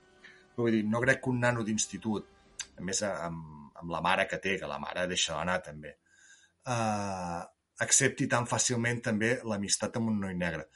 Però 0.54 0.66
vull 0.66 0.76
dir, 0.76 0.82
no 0.88 1.00
crec 1.04 1.22
que 1.24 1.32
un 1.32 1.40
nano 1.44 1.64
d'institut, 1.64 2.26
a 2.76 2.84
més 2.84 3.00
amb, 3.08 3.70
amb 3.80 3.92
la 3.92 4.02
mare 4.04 4.26
que 4.28 4.40
té, 4.40 4.56
que 4.60 4.68
la 4.68 4.80
mare 4.80 5.06
deixa 5.10 5.38
anar 5.40 5.58
també, 5.64 5.94
uh, 6.68 7.40
accepti 7.86 8.28
tan 8.28 8.48
fàcilment 8.48 9.00
també 9.08 9.34
l'amistat 9.48 9.96
amb 9.96 10.12
un 10.12 10.20
noi 10.26 10.36
negre. 10.36 10.66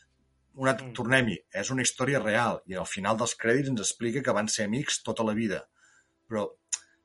Una, 0.54 0.74
mm. 0.74 0.92
Tornem-hi, 0.96 1.38
és 1.60 1.70
una 1.74 1.82
història 1.82 2.20
real 2.22 2.60
i 2.70 2.76
al 2.78 2.86
final 2.86 3.18
dels 3.18 3.34
crèdits 3.40 3.72
ens 3.72 3.82
explica 3.84 4.22
que 4.22 4.36
van 4.36 4.50
ser 4.50 4.68
amics 4.68 5.00
tota 5.06 5.26
la 5.26 5.34
vida. 5.34 5.64
Però 6.28 6.46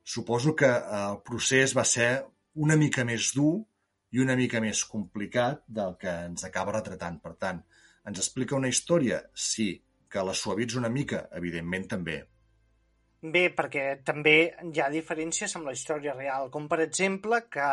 suposo 0.03 0.55
que 0.57 0.69
el 0.69 1.19
procés 1.25 1.75
va 1.77 1.85
ser 1.85 2.11
una 2.55 2.77
mica 2.77 3.05
més 3.05 3.31
dur 3.35 3.59
i 4.13 4.21
una 4.21 4.35
mica 4.37 4.61
més 4.61 4.83
complicat 4.89 5.61
del 5.67 5.95
que 6.01 6.13
ens 6.29 6.45
acaba 6.45 6.75
retratant. 6.77 7.19
Per 7.21 7.35
tant, 7.41 7.61
ens 8.09 8.21
explica 8.21 8.57
una 8.57 8.71
història? 8.71 9.23
Sí. 9.33 9.71
Que 10.09 10.25
la 10.25 10.33
suavitza 10.33 10.79
una 10.79 10.89
mica? 10.89 11.27
Evidentment 11.37 11.85
també. 11.91 12.17
Bé, 13.21 13.49
perquè 13.51 13.99
també 14.07 14.33
hi 14.63 14.79
ha 14.79 14.87
diferències 14.89 15.53
amb 15.57 15.67
la 15.67 15.73
història 15.75 16.13
real, 16.15 16.47
com 16.53 16.69
per 16.71 16.79
exemple 16.85 17.41
que 17.51 17.65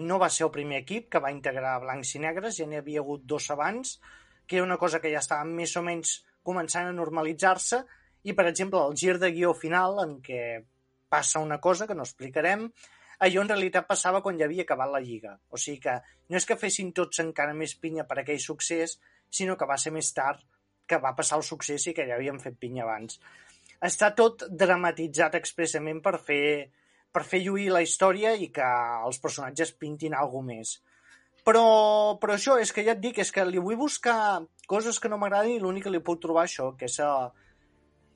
no 0.00 0.18
va 0.18 0.28
ser 0.34 0.48
el 0.48 0.54
primer 0.56 0.80
equip 0.82 1.06
que 1.12 1.20
va 1.22 1.30
integrar 1.30 1.76
blancs 1.84 2.16
i 2.18 2.22
negres, 2.24 2.58
ja 2.58 2.66
n'hi 2.66 2.80
havia 2.80 3.04
hagut 3.04 3.22
dos 3.32 3.46
abans, 3.54 3.94
que 4.48 4.56
era 4.58 4.66
una 4.66 4.80
cosa 4.80 5.00
que 5.00 5.12
ja 5.12 5.20
estava 5.20 5.44
més 5.44 5.76
o 5.76 5.84
menys 5.84 6.18
començant 6.48 6.88
a 6.88 6.96
normalitzar-se, 6.96 7.82
i 8.24 8.34
per 8.34 8.48
exemple 8.50 8.80
el 8.82 8.96
gir 8.98 9.18
de 9.20 9.30
guió 9.34 9.52
final 9.54 10.00
en 10.02 10.18
què 10.24 10.42
passa 11.12 11.42
una 11.44 11.60
cosa 11.60 11.86
que 11.86 11.96
no 11.96 12.06
explicarem, 12.08 12.66
allò 13.24 13.42
en 13.42 13.50
realitat 13.52 13.86
passava 13.88 14.22
quan 14.24 14.38
ja 14.40 14.46
havia 14.48 14.64
acabat 14.66 14.90
la 14.92 15.02
lliga. 15.04 15.36
O 15.50 15.60
sigui 15.60 15.82
que 15.84 15.98
no 16.28 16.40
és 16.40 16.46
que 16.48 16.58
fessin 16.60 16.92
tots 16.96 17.22
encara 17.24 17.54
més 17.56 17.76
pinya 17.76 18.06
per 18.08 18.20
aquell 18.22 18.40
succés, 18.42 18.98
sinó 19.30 19.56
que 19.56 19.68
va 19.68 19.78
ser 19.78 19.92
més 19.94 20.10
tard 20.16 20.42
que 20.88 21.00
va 21.02 21.14
passar 21.16 21.38
el 21.38 21.44
succés 21.44 21.86
i 21.86 21.94
que 21.94 22.06
ja 22.08 22.16
havien 22.16 22.40
fet 22.40 22.56
pinya 22.60 22.84
abans. 22.86 23.20
Està 23.84 24.10
tot 24.16 24.46
dramatitzat 24.48 25.36
expressament 25.38 26.00
per 26.02 26.16
fer, 26.18 26.70
per 27.12 27.24
fer 27.28 27.42
lluir 27.44 27.68
la 27.74 27.82
història 27.84 28.32
i 28.34 28.48
que 28.54 28.68
els 29.04 29.20
personatges 29.22 29.74
pintin 29.76 30.16
alguna 30.16 30.54
més. 30.54 30.78
Però, 31.48 31.68
però 32.20 32.34
això, 32.36 32.58
és 32.60 32.74
que 32.76 32.82
ja 32.84 32.92
et 32.92 33.00
dic, 33.00 33.22
és 33.22 33.30
que 33.32 33.44
li 33.48 33.60
vull 33.62 33.78
buscar 33.80 34.18
coses 34.68 34.98
que 35.00 35.08
no 35.08 35.16
m'agradin 35.20 35.54
i 35.56 35.60
l'únic 35.62 35.86
que 35.86 35.92
li 35.94 36.02
puc 36.04 36.20
trobar 36.20 36.42
això, 36.44 36.74
que 36.76 36.84
és, 36.90 36.98
uh, 37.00 37.30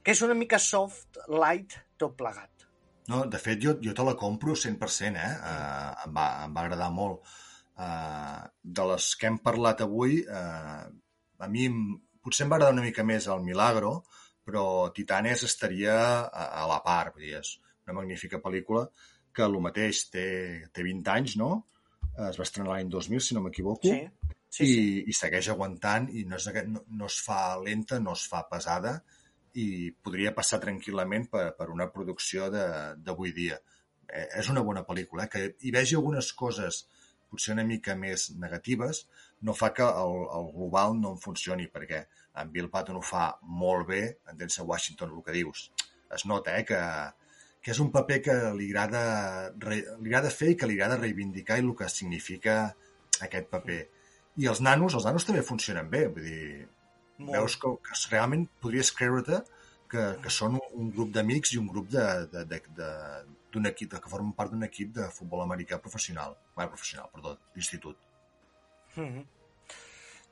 que 0.05 0.13
és 0.13 0.21
una 0.27 0.37
mica 0.37 0.59
soft, 0.61 1.17
light, 1.33 1.79
tot 1.97 2.13
plegat. 2.19 2.67
No, 3.09 3.23
de 3.33 3.41
fet, 3.41 3.63
jo, 3.65 3.79
jo 3.81 3.95
te 3.97 4.05
la 4.05 4.15
compro 4.21 4.53
100%, 4.53 5.17
eh? 5.17 5.33
Uh, 5.39 6.05
em, 6.05 6.13
va, 6.19 6.27
em 6.45 6.59
va 6.59 6.67
agradar 6.67 6.91
molt. 6.93 7.33
Uh, 7.73 8.45
de 8.63 8.87
les 8.93 9.09
que 9.17 9.31
hem 9.31 9.41
parlat 9.49 9.81
avui, 9.87 10.21
uh, 10.29 10.85
a 11.41 11.51
mi 11.51 11.71
potser 12.23 12.45
em 12.45 12.53
va 12.53 12.61
agradar 12.61 12.77
una 12.77 12.85
mica 12.85 13.07
més 13.07 13.33
el 13.33 13.41
Milagro, 13.49 13.97
però 14.45 14.93
Titanes 14.93 15.49
estaria 15.49 15.97
a, 16.29 16.47
a 16.63 16.69
la 16.69 16.83
part, 16.85 17.17
vull 17.17 17.31
dir, 17.31 17.41
és 17.41 17.57
una 17.87 17.97
magnífica 18.03 18.45
pel·lícula 18.45 18.87
que 19.33 19.49
el 19.49 19.57
mateix 19.65 20.05
té, 20.13 20.27
té 20.69 20.85
20 20.85 21.17
anys, 21.17 21.41
no? 21.41 21.55
Es 22.29 22.39
va 22.39 22.45
estrenar 22.45 22.75
l'any 22.75 22.91
2000, 22.93 23.25
si 23.25 23.35
no 23.35 23.43
m'equivoco, 23.45 23.89
sí, 23.89 24.35
sí, 24.49 24.65
i, 24.65 24.73
sí. 24.73 25.05
i 25.09 25.17
segueix 25.17 25.49
aguantant 25.53 26.11
i 26.13 26.27
no, 26.29 26.37
és, 26.37 26.49
no, 26.69 26.85
no 27.01 27.09
es 27.09 27.19
fa 27.25 27.57
lenta, 27.63 28.01
no 28.05 28.17
es 28.19 28.27
fa 28.29 28.45
pesada 28.51 28.99
i 29.59 29.93
podria 30.05 30.33
passar 30.37 30.61
tranquil·lament 30.61 31.29
per, 31.33 31.47
per 31.57 31.69
una 31.73 31.89
producció 31.93 32.49
d'avui 32.53 33.33
dia. 33.37 33.59
Eh, 34.09 34.27
és 34.41 34.49
una 34.53 34.65
bona 34.65 34.85
pel·lícula, 34.89 35.27
eh? 35.27 35.33
que 35.33 35.45
hi 35.61 35.73
vegi 35.75 35.97
algunes 35.97 36.33
coses 36.37 36.87
potser 37.33 37.55
una 37.55 37.65
mica 37.65 37.95
més 37.97 38.29
negatives, 38.37 39.07
no 39.49 39.55
fa 39.57 39.71
que 39.73 39.85
el, 39.85 40.19
el 40.37 40.51
global 40.53 40.99
no 41.01 41.15
en 41.15 41.21
funcioni, 41.21 41.69
perquè 41.73 42.03
en 42.43 42.53
Bill 42.53 42.69
Patton 42.73 42.99
ho 43.01 43.05
fa 43.05 43.31
molt 43.63 43.89
bé, 43.89 44.03
en 44.29 44.37
Denzel 44.41 44.69
Washington, 44.69 45.15
el 45.17 45.25
que 45.25 45.37
dius. 45.39 45.71
Es 46.13 46.27
nota 46.29 46.59
eh, 46.59 46.67
que, 46.69 46.81
que 47.63 47.71
és 47.71 47.81
un 47.83 47.91
paper 47.95 48.19
que 48.27 48.37
li 48.59 48.69
agrada, 48.73 49.03
li 49.71 49.83
agrada 50.11 50.33
fer 50.35 50.53
i 50.53 50.57
que 50.59 50.69
li 50.69 50.79
agrada 50.79 51.01
reivindicar 51.01 51.61
i 51.61 51.65
el 51.65 51.75
que 51.79 51.89
significa 51.89 52.57
aquest 53.23 53.51
paper. 53.53 53.81
I 54.43 54.49
els 54.51 54.63
nanos, 54.65 54.97
els 54.99 55.07
nanos 55.07 55.27
també 55.29 55.45
funcionen 55.47 55.91
bé, 55.93 56.07
vull 56.11 56.27
dir, 56.27 56.47
molt. 57.19 57.37
veus 57.37 57.59
que, 57.63 57.75
que 57.87 57.99
realment 58.11 58.49
podries 58.65 58.91
creure-te 58.99 59.43
que, 59.93 60.07
que 60.25 60.33
són 60.33 60.57
un, 60.59 60.65
un 60.85 60.91
grup 60.97 61.13
d'amics 61.15 61.53
i 61.55 61.61
un 61.61 61.69
grup 61.71 61.91
de, 61.93 62.07
de, 62.33 62.45
de, 62.51 62.61
de, 62.79 62.91
d'un 63.53 63.69
equip, 63.71 63.95
que 63.95 64.11
formen 64.11 64.33
part 64.39 64.55
d'un 64.55 64.67
equip 64.67 64.95
de 64.97 65.11
futbol 65.13 65.45
americà 65.45 65.79
professional, 65.85 66.35
bueno, 66.57 66.73
professional, 66.73 67.11
perdó, 67.15 67.37
d'institut. 67.55 67.99
Mm 68.97 69.09
-hmm. 69.09 69.25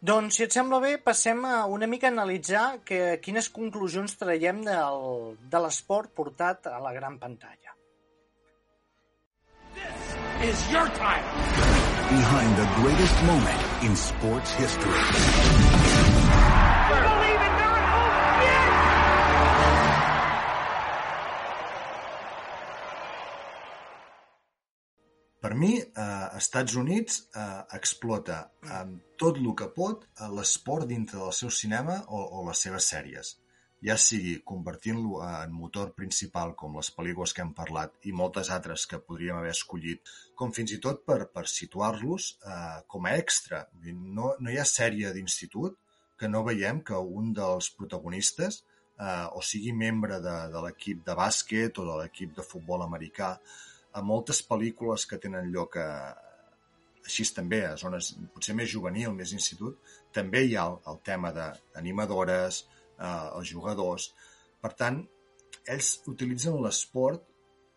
Doncs, 0.01 0.38
si 0.38 0.46
et 0.46 0.55
sembla 0.55 0.78
bé, 0.80 0.94
passem 1.05 1.42
a 1.44 1.66
una 1.68 1.86
mica 1.86 2.09
a 2.09 2.12
analitzar 2.14 2.80
que, 2.88 3.18
quines 3.20 3.51
conclusions 3.53 4.16
traiem 4.16 4.62
del, 4.64 5.36
de 5.53 5.61
l'esport 5.61 6.14
portat 6.16 6.70
a 6.72 6.78
la 6.80 6.94
gran 6.96 7.18
pantalla. 7.20 7.76
This 9.76 10.16
is 10.48 10.64
your 10.72 10.88
time. 10.96 11.28
Behind 12.09 12.57
the 12.57 12.68
greatest 12.80 13.22
moment 13.28 13.84
in 13.84 13.94
sports 13.94 14.55
history. 14.55 15.80
Per 25.41 25.55
mi, 25.57 25.72
eh, 25.80 26.26
Estats 26.36 26.74
Units 26.76 27.20
eh, 27.32 27.45
explota 27.76 28.41
amb 28.78 29.16
tot 29.20 29.38
el 29.41 29.47
que 29.57 29.70
pot 29.76 30.05
l'esport 30.36 30.88
dintre 30.91 31.20
del 31.22 31.32
seu 31.32 31.53
cinema 31.61 31.97
o, 32.09 32.20
o 32.41 32.49
les 32.49 32.66
seves 32.66 32.91
sèries. 32.93 33.38
ja 33.80 33.97
sigui 33.97 34.34
convertint-lo 34.45 35.22
en 35.24 35.53
motor 35.57 35.95
principal, 35.97 36.53
com 36.62 36.76
les 36.76 36.91
pel·lícules 36.97 37.32
que 37.32 37.41
hem 37.45 37.53
parlat, 37.57 37.95
i 38.05 38.12
moltes 38.12 38.51
altres 38.53 38.84
que 38.91 39.01
podríem 39.01 39.38
haver 39.38 39.55
escollit, 39.55 40.11
com 40.36 40.53
fins 40.53 40.74
i 40.76 40.80
tot 40.84 41.01
per, 41.09 41.22
per 41.32 41.47
situar-los 41.49 42.26
eh, 42.45 42.80
com 42.86 43.09
a 43.09 43.14
extra. 43.16 43.62
No, 44.18 44.34
no 44.38 44.53
hi 44.53 44.59
ha 44.61 44.68
sèrie 44.68 45.14
d'institut 45.16 45.78
que 46.20 46.28
no 46.28 46.45
veiem 46.45 46.82
que 46.84 47.01
un 47.01 47.32
dels 47.36 47.70
protagonistes 47.78 48.61
eh, 49.01 49.26
o 49.32 49.41
sigui 49.41 49.72
membre 49.72 50.20
de, 50.20 50.36
de 50.53 50.64
l'equip 50.66 51.01
de 51.07 51.16
bàsquet 51.16 51.80
o 51.80 51.88
de 51.88 51.99
l'equip 52.03 52.36
de 52.36 52.45
futbol 52.45 52.84
americà, 52.84 53.38
a 53.93 54.03
moltes 54.07 54.43
pel·lícules 54.47 55.07
que 55.11 55.18
tenen 55.22 55.51
lloc 55.55 55.76
a, 55.80 55.88
així 57.05 57.26
també 57.34 57.62
a 57.66 57.76
zones 57.80 58.12
potser 58.34 58.55
més 58.59 58.70
juvenil, 58.70 59.14
més 59.16 59.32
institut, 59.36 59.78
també 60.14 60.45
hi 60.47 60.57
ha 60.57 60.66
el, 60.70 60.78
el 60.93 61.01
tema 61.07 61.32
d'animadores, 61.36 62.64
eh, 62.99 63.26
els 63.38 63.51
jugadors. 63.51 64.11
Per 64.61 64.72
tant, 64.78 65.03
ells 65.74 65.91
utilitzen 66.11 66.61
l'esport 66.62 67.26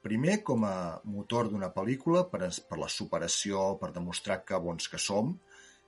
primer 0.03 0.41
com 0.43 0.65
a 0.67 0.99
motor 1.07 1.49
d'una 1.49 1.71
pel·lícula 1.73 2.25
per, 2.31 2.49
per 2.69 2.79
la 2.79 2.91
superació, 2.91 3.77
per 3.79 3.93
demostrar 3.95 4.41
que 4.43 4.59
bons 4.59 4.89
que 4.91 4.99
som, 4.99 5.31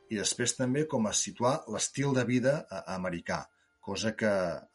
i 0.09 0.17
després 0.19 0.55
també 0.55 0.85
com 0.87 1.07
a 1.09 1.13
situar 1.17 1.57
l'estil 1.73 2.13
de 2.15 2.23
vida 2.29 2.53
americà, 2.93 3.41
cosa 3.85 4.13
que 4.17 4.31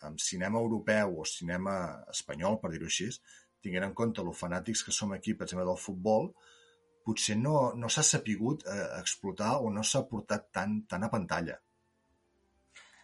en 0.06 0.18
cinema 0.22 0.60
europeu 0.60 1.20
o 1.22 1.26
cinema 1.26 1.76
espanyol, 2.12 2.58
per 2.60 2.72
dir-ho 2.74 2.90
així, 2.90 3.08
tinguent 3.62 3.88
en 3.88 3.96
compte 3.96 4.24
lo 4.24 4.34
fanàtics 4.36 4.84
que 4.86 4.94
som 4.94 5.12
aquí, 5.16 5.34
per 5.34 5.46
exemple, 5.46 5.68
del 5.68 5.80
futbol, 5.80 6.30
potser 7.06 7.36
no, 7.40 7.72
no 7.76 7.88
s'ha 7.88 8.04
sapigut 8.06 8.66
eh, 8.68 8.86
explotar 9.00 9.56
o 9.64 9.72
no 9.72 9.84
s'ha 9.86 10.04
portat 10.08 10.50
tant, 10.54 10.80
tant 10.90 11.06
a 11.06 11.12
pantalla. 11.12 11.58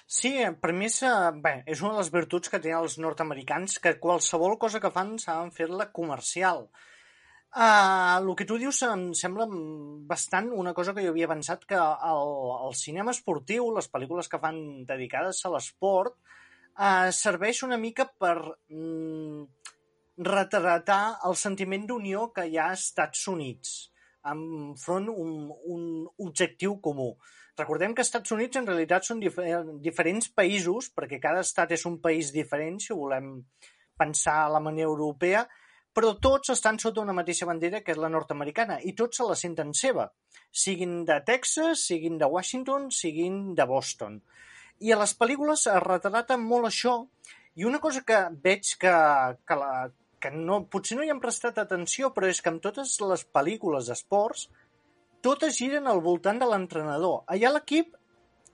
Sí, 0.07 0.31
per 0.63 0.71
mi 0.73 0.87
és, 0.87 1.01
bé, 1.43 1.57
és 1.67 1.81
una 1.83 1.97
de 1.97 2.03
les 2.05 2.13
virtuts 2.15 2.51
que 2.51 2.61
tenen 2.63 2.85
els 2.85 2.95
nord-americans, 3.03 3.81
que 3.83 3.97
qualsevol 4.03 4.55
cosa 4.63 4.79
que 4.83 4.93
fan 4.95 5.17
saben 5.19 5.51
fer-la 5.57 5.89
comercial. 5.99 6.69
Uh, 7.57 8.21
el 8.21 8.31
que 8.39 8.45
tu 8.47 8.59
dius 8.61 8.83
em 8.85 9.09
sembla 9.17 9.47
bastant 10.07 10.51
una 10.53 10.75
cosa 10.77 10.93
que 10.95 11.03
jo 11.03 11.11
havia 11.11 11.31
pensat, 11.31 11.65
que 11.67 11.79
el, 11.81 12.33
el 12.69 12.75
cinema 12.79 13.15
esportiu, 13.17 13.71
les 13.75 13.89
pel·lícules 13.91 14.31
que 14.31 14.41
fan 14.43 14.61
dedicades 14.87 15.41
a 15.43 15.53
l'esport, 15.55 16.19
uh, 16.77 17.09
serveix 17.11 17.65
una 17.67 17.81
mica 17.81 18.07
per 18.07 18.37
mm, 18.45 19.73
retratar 20.17 21.19
el 21.29 21.37
sentiment 21.37 21.87
d'unió 21.87 22.31
que 22.33 22.47
hi 22.49 22.57
ha 22.57 22.71
als 22.73 22.89
Estats 22.91 23.27
Units 23.29 23.75
enfront 24.27 25.09
un, 25.13 25.53
un 25.71 25.83
objectiu 26.19 26.81
comú. 26.83 27.13
Recordem 27.57 27.95
que 27.95 28.05
Estats 28.05 28.33
Units 28.35 28.59
en 28.59 28.67
realitat 28.67 29.07
són 29.07 29.21
dif 29.23 29.39
diferents 29.85 30.29
països, 30.29 30.91
perquè 30.93 31.21
cada 31.23 31.45
estat 31.47 31.73
és 31.73 31.87
un 31.89 32.01
país 32.03 32.33
diferent, 32.35 32.81
si 32.83 32.93
volem 32.93 33.39
pensar 33.97 34.43
a 34.43 34.51
la 34.57 34.61
manera 34.61 34.91
europea, 34.91 35.47
però 35.97 36.13
tots 36.21 36.53
estan 36.53 36.77
sota 36.79 37.01
una 37.01 37.15
mateixa 37.17 37.49
bandera 37.49 37.81
que 37.81 37.95
és 37.95 38.01
la 38.01 38.11
nord-americana 38.13 38.77
i 38.85 38.93
tots 38.93 39.17
se 39.17 39.25
la 39.25 39.37
senten 39.39 39.73
seva, 39.73 40.11
siguin 40.53 41.05
de 41.09 41.17
Texas, 41.25 41.87
siguin 41.89 42.19
de 42.21 42.29
Washington, 42.29 42.91
siguin 42.93 43.55
de 43.57 43.65
Boston. 43.65 44.19
I 44.85 44.93
a 44.93 44.99
les 45.01 45.15
pel·lícules 45.17 45.65
es 45.73 45.83
retrata 45.87 46.37
molt 46.37 46.69
això 46.69 46.99
i 47.57 47.65
una 47.65 47.81
cosa 47.81 48.03
que 48.05 48.19
veig 48.45 48.75
que, 48.77 48.93
que, 49.49 49.57
la, 49.57 49.89
que 50.21 50.31
no, 50.33 50.63
potser 50.73 50.97
no 50.99 51.05
hi 51.05 51.13
hem 51.13 51.21
prestat 51.21 51.59
atenció, 51.61 52.13
però 52.15 52.31
és 52.31 52.41
que 52.43 52.53
en 52.53 52.61
totes 52.65 52.97
les 53.03 53.25
pel·lícules 53.37 53.91
d'esports 53.91 54.49
totes 55.27 55.59
giren 55.59 55.89
al 55.91 56.03
voltant 56.05 56.39
de 56.41 56.49
l'entrenador. 56.49 57.23
Allà 57.27 57.53
l'equip 57.55 57.95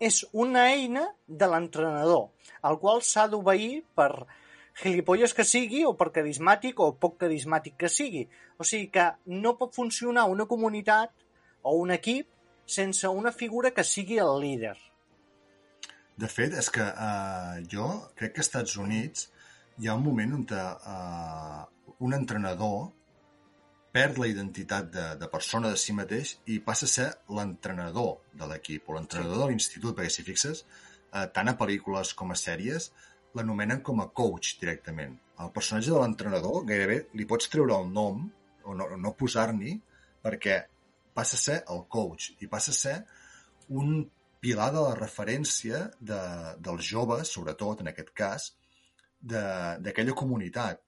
és 0.03 0.23
una 0.33 0.67
eina 0.73 1.07
de 1.27 1.49
l'entrenador, 1.49 2.31
al 2.67 2.79
qual 2.83 3.03
s'ha 3.07 3.29
d'obeir 3.31 3.83
per 3.95 4.11
gilipolles 4.83 5.35
que 5.37 5.45
sigui 5.45 5.83
o 5.87 5.93
per 5.99 6.11
carismàtic 6.15 6.81
o 6.81 6.93
poc 6.99 7.19
carismàtic 7.23 7.77
que 7.85 7.91
sigui. 7.93 8.25
O 8.59 8.67
sigui 8.67 8.89
que 8.95 9.11
no 9.43 9.57
pot 9.59 9.77
funcionar 9.77 10.27
una 10.33 10.49
comunitat 10.51 11.13
o 11.63 11.77
un 11.79 11.93
equip 11.95 12.31
sense 12.67 13.09
una 13.09 13.33
figura 13.33 13.71
que 13.71 13.85
sigui 13.85 14.19
el 14.23 14.41
líder. 14.41 14.77
De 16.17 16.29
fet, 16.29 16.55
és 16.59 16.69
que 16.73 16.85
uh, 16.85 17.61
jo 17.69 17.89
crec 18.19 18.35
que 18.35 18.43
als 18.43 18.49
Estats 18.49 18.77
Units 18.81 19.29
hi 19.81 19.89
ha 19.89 19.95
un 19.95 20.05
moment 20.05 20.35
on 20.39 20.45
uh, 20.53 21.63
un 22.05 22.15
entrenador 22.15 22.91
perd 23.93 24.19
la 24.19 24.29
identitat 24.31 24.89
de, 24.93 25.05
de 25.21 25.29
persona 25.29 25.71
de 25.71 25.79
si 25.81 25.93
mateix 25.97 26.37
i 26.53 26.59
passa 26.65 26.89
a 26.89 26.93
ser 26.93 27.09
l'entrenador 27.37 28.15
de 28.33 28.49
l'equip 28.49 28.89
o 28.89 28.97
l'entrenador 28.97 29.37
sí. 29.37 29.43
de 29.43 29.49
l'institut, 29.51 29.97
perquè 29.97 30.13
si 30.15 30.25
fixes, 30.25 30.63
eh, 31.13 31.27
tant 31.37 31.53
a 31.53 31.57
pel·lícules 31.61 32.15
com 32.17 32.33
a 32.33 32.39
sèries, 32.41 32.89
l'anomenen 33.37 33.83
com 33.85 34.01
a 34.01 34.09
coach 34.09 34.57
directament. 34.63 35.19
El 35.45 35.53
personatge 35.53 35.93
de 35.93 36.01
l'entrenador 36.01 36.65
gairebé 36.69 37.03
li 37.19 37.29
pots 37.29 37.53
treure 37.53 37.77
el 37.77 37.93
nom 37.93 38.25
o 38.65 38.79
no, 38.79 38.89
no 38.97 39.15
posar-n'hi 39.19 39.77
perquè 40.25 40.59
passa 41.13 41.37
a 41.37 41.45
ser 41.45 41.59
el 41.75 41.85
coach 41.93 42.33
i 42.41 42.49
passa 42.49 42.73
a 42.73 42.79
ser 42.79 42.97
un 43.69 44.03
pilar 44.43 44.73
de 44.75 44.81
la 44.89 44.97
referència 44.97 45.85
de, 46.01 46.21
dels 46.65 46.89
joves, 46.89 47.31
sobretot 47.37 47.85
en 47.85 47.93
aquest 47.93 48.11
cas, 48.17 48.49
d'aquella 49.23 50.15
comunitat 50.19 50.83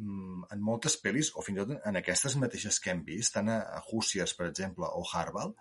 Mm, 0.00 0.46
en 0.54 0.62
moltes 0.64 0.96
pel·lis, 1.04 1.30
o 1.36 1.42
fins 1.44 1.58
i 1.58 1.62
tot 1.62 1.86
en 1.88 1.98
aquestes 2.00 2.34
mateixes 2.40 2.78
que 2.80 2.90
hem 2.92 3.02
vist, 3.06 3.34
tant 3.36 3.50
a, 3.52 3.58
Hoosiers, 3.90 4.32
per 4.38 4.48
exemple, 4.48 4.88
o 4.88 5.02
Harvard, 5.12 5.52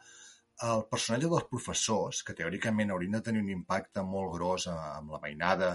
el 0.68 0.86
personatge 0.92 1.30
dels 1.32 1.50
professors, 1.52 2.22
que 2.24 2.36
teòricament 2.38 2.94
haurien 2.94 3.18
de 3.18 3.22
tenir 3.28 3.42
un 3.44 3.52
impacte 3.52 4.04
molt 4.08 4.32
gros 4.38 4.68
amb 4.72 5.12
la 5.16 5.20
mainada 5.24 5.72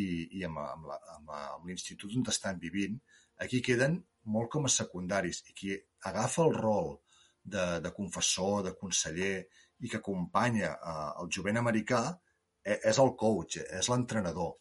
i, 0.00 0.04
i 0.38 0.44
amb, 0.48 0.58
amb, 0.64 1.30
l'institut 1.68 2.16
on 2.18 2.26
estan 2.34 2.58
vivint, 2.58 2.98
aquí 3.46 3.62
queden 3.62 4.00
molt 4.34 4.50
com 4.50 4.66
a 4.66 4.72
secundaris 4.72 5.42
i 5.50 5.56
qui 5.56 5.74
agafa 6.10 6.48
el 6.48 6.54
rol 6.56 6.94
de, 7.42 7.64
de 7.84 7.92
confessor, 7.94 8.62
de 8.66 8.74
conseller 8.80 9.34
i 9.84 9.90
que 9.90 10.00
acompanya 10.00 10.72
eh, 10.74 11.10
el 11.22 11.30
jovent 11.36 11.60
americà 11.60 12.04
eh, 12.64 12.80
és 12.80 13.00
el 13.04 13.12
coach, 13.20 13.60
és 13.60 13.90
l'entrenador. 13.92 14.56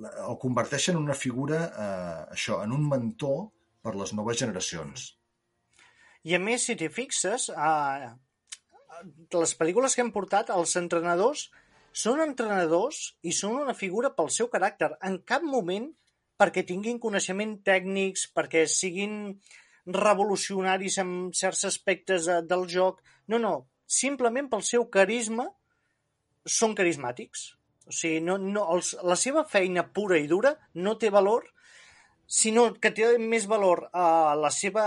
El 0.00 0.38
converteixen 0.40 0.96
en 0.96 1.02
una 1.04 1.16
figura, 1.18 1.58
eh, 1.84 2.34
això, 2.36 2.62
en 2.64 2.72
un 2.72 2.86
mentor 2.88 3.50
per 3.84 3.94
les 3.98 4.12
noves 4.16 4.38
generacions. 4.40 5.10
I 6.24 6.36
a 6.36 6.38
més, 6.38 6.64
si 6.66 6.76
t'hi 6.78 6.88
fixes, 6.88 7.48
eh, 7.50 8.12
les 9.34 9.54
pel·lícules 9.58 9.94
que 9.94 10.04
hem 10.04 10.12
portat, 10.14 10.50
els 10.54 10.76
entrenadors 10.80 11.50
són 11.92 12.22
entrenadors 12.24 13.00
i 13.22 13.32
són 13.36 13.58
una 13.60 13.74
figura 13.74 14.12
pel 14.16 14.30
seu 14.30 14.48
caràcter. 14.48 14.94
En 15.04 15.18
cap 15.28 15.42
moment 15.44 15.90
perquè 16.40 16.64
tinguin 16.66 16.98
coneixement 17.02 17.58
tècnics, 17.66 18.26
perquè 18.34 18.64
siguin 18.66 19.40
revolucionaris 19.86 20.98
en 21.02 21.10
certs 21.36 21.66
aspectes 21.68 22.28
eh, 22.28 22.40
del 22.42 22.66
joc. 22.70 23.02
No, 23.28 23.38
no, 23.38 23.54
simplement 23.86 24.48
pel 24.50 24.64
seu 24.66 24.86
carisma 24.90 25.48
són 26.46 26.74
carismàtics. 26.78 27.52
O 27.92 27.94
sigui, 27.94 28.22
no, 28.24 28.38
no, 28.40 28.64
els, 28.72 28.94
la 29.04 29.18
seva 29.20 29.44
feina 29.44 29.84
pura 29.84 30.16
i 30.16 30.28
dura 30.30 30.54
no 30.80 30.94
té 31.00 31.10
valor, 31.12 31.44
sinó 32.24 32.70
que 32.80 32.90
té 32.96 33.10
més 33.20 33.44
valor 33.50 33.84
a 33.92 34.32
la 34.38 34.48
seva, 34.54 34.84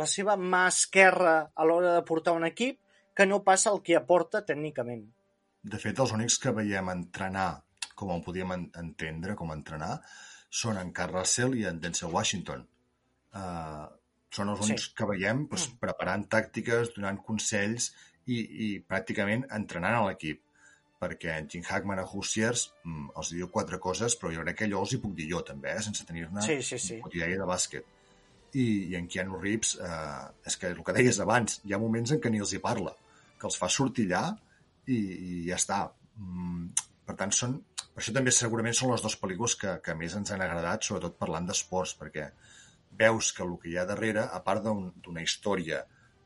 la 0.00 0.06
seva 0.08 0.38
mà 0.40 0.62
esquerra 0.70 1.34
a 1.52 1.66
l'hora 1.68 1.92
de 1.98 2.04
portar 2.08 2.32
un 2.38 2.48
equip 2.48 2.80
que 3.16 3.26
no 3.28 3.42
passa 3.44 3.74
el 3.74 3.82
que 3.84 3.98
aporta 3.98 4.42
tècnicament. 4.48 5.04
De 5.66 5.80
fet, 5.82 6.00
els 6.00 6.14
únics 6.16 6.38
que 6.40 6.54
veiem 6.56 6.88
entrenar, 6.94 7.50
com 7.98 8.14
ho 8.14 8.18
podíem 8.24 8.56
entendre, 8.56 9.36
com 9.36 9.52
entrenar, 9.52 9.98
són 10.62 10.80
en 10.80 10.94
Carl 10.96 11.18
Russell 11.18 11.56
i 11.60 11.66
en 11.68 11.82
Denzel 11.82 12.16
Washington. 12.16 12.64
Uh, 13.36 13.84
són 14.32 14.52
els 14.52 14.64
únics 14.64 14.88
sí. 14.88 14.94
que 14.96 15.08
veiem 15.12 15.44
doncs, 15.50 15.68
preparant 15.84 16.24
tàctiques, 16.32 16.94
donant 16.96 17.20
consells 17.28 17.90
i, 18.24 18.40
i 18.40 18.68
pràcticament 18.80 19.44
entrenant 19.60 20.00
a 20.00 20.04
l'equip 20.08 20.45
perquè 21.00 21.34
en 21.36 21.48
Jim 21.52 21.64
Hackman 21.66 22.00
a 22.00 22.06
Hoosiers 22.06 22.70
mm, 22.84 23.10
els 23.20 23.32
diu 23.34 23.50
quatre 23.52 23.78
coses, 23.82 24.16
però 24.16 24.32
jo 24.32 24.44
crec 24.46 24.60
que 24.60 24.68
allò 24.68 24.80
els 24.84 24.94
hi 24.96 25.00
puc 25.02 25.14
dir 25.18 25.28
jo 25.32 25.42
també, 25.44 25.74
eh, 25.76 25.84
sense 25.84 26.06
tenir-ne 26.08 26.44
sí, 26.46 26.58
sí, 26.64 26.80
sí. 26.82 26.98
quotidià 27.04 27.28
de 27.36 27.48
bàsquet. 27.48 27.92
I, 28.56 28.66
I 28.92 28.96
en 28.96 29.08
Keanu 29.12 29.40
Reeves, 29.42 29.74
eh, 29.84 30.48
és 30.48 30.56
que 30.56 30.72
el 30.72 30.82
que 30.84 30.96
deies 30.96 31.20
abans, 31.20 31.60
hi 31.64 31.76
ha 31.76 31.82
moments 31.82 32.14
en 32.14 32.22
què 32.22 32.32
ni 32.32 32.40
els 32.40 32.54
hi 32.56 32.62
parla, 32.64 32.94
que 33.36 33.48
els 33.50 33.58
fa 33.60 33.68
sortir 33.72 34.08
allà 34.08 34.24
i, 34.86 34.96
i 34.96 35.32
ja 35.50 35.60
està. 35.60 35.82
Mm, 36.16 36.70
per 37.06 37.16
tant, 37.20 37.34
són, 37.34 37.58
per 37.76 38.02
això 38.02 38.14
també 38.16 38.32
segurament 38.34 38.74
són 38.74 38.94
les 38.94 39.04
dues 39.04 39.18
pel·lícules 39.20 39.56
que, 39.60 39.76
que 39.84 39.94
més 39.98 40.16
ens 40.18 40.32
han 40.32 40.42
agradat, 40.44 40.86
sobretot 40.86 41.18
parlant 41.20 41.46
d'esports, 41.46 41.94
perquè 42.00 42.30
veus 42.96 43.32
que 43.36 43.44
el 43.44 43.54
que 43.60 43.70
hi 43.70 43.76
ha 43.76 43.86
darrere, 43.88 44.24
a 44.24 44.40
part 44.44 44.64
d'una 44.64 44.90
un, 45.12 45.20
història, 45.22 45.82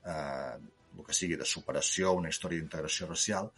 eh, 0.07 0.55
el 0.97 1.05
que 1.07 1.16
sigui, 1.16 1.37
de 1.41 1.49
superació, 1.49 2.14
una 2.18 2.31
història 2.33 2.62
d'integració 2.62 3.11
racial, 3.11 3.51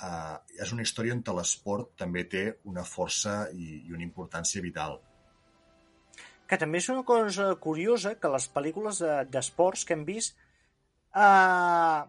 és 0.00 0.72
una 0.72 0.84
història 0.86 1.14
on 1.16 1.22
l'esport 1.36 1.94
també 1.98 2.24
té 2.24 2.44
una 2.64 2.84
força 2.84 3.48
i, 3.52 3.86
i 3.86 3.92
una 3.92 4.06
importància 4.06 4.62
vital. 4.62 4.98
Que 6.48 6.58
també 6.58 6.80
és 6.82 6.88
una 6.90 7.04
cosa 7.06 7.52
curiosa 7.62 8.16
que 8.18 8.30
les 8.32 8.48
pel·lícules 8.50 9.02
d'esports 9.30 9.84
que 9.86 9.94
hem 9.94 10.04
vist 10.04 10.38
eh, 11.14 12.00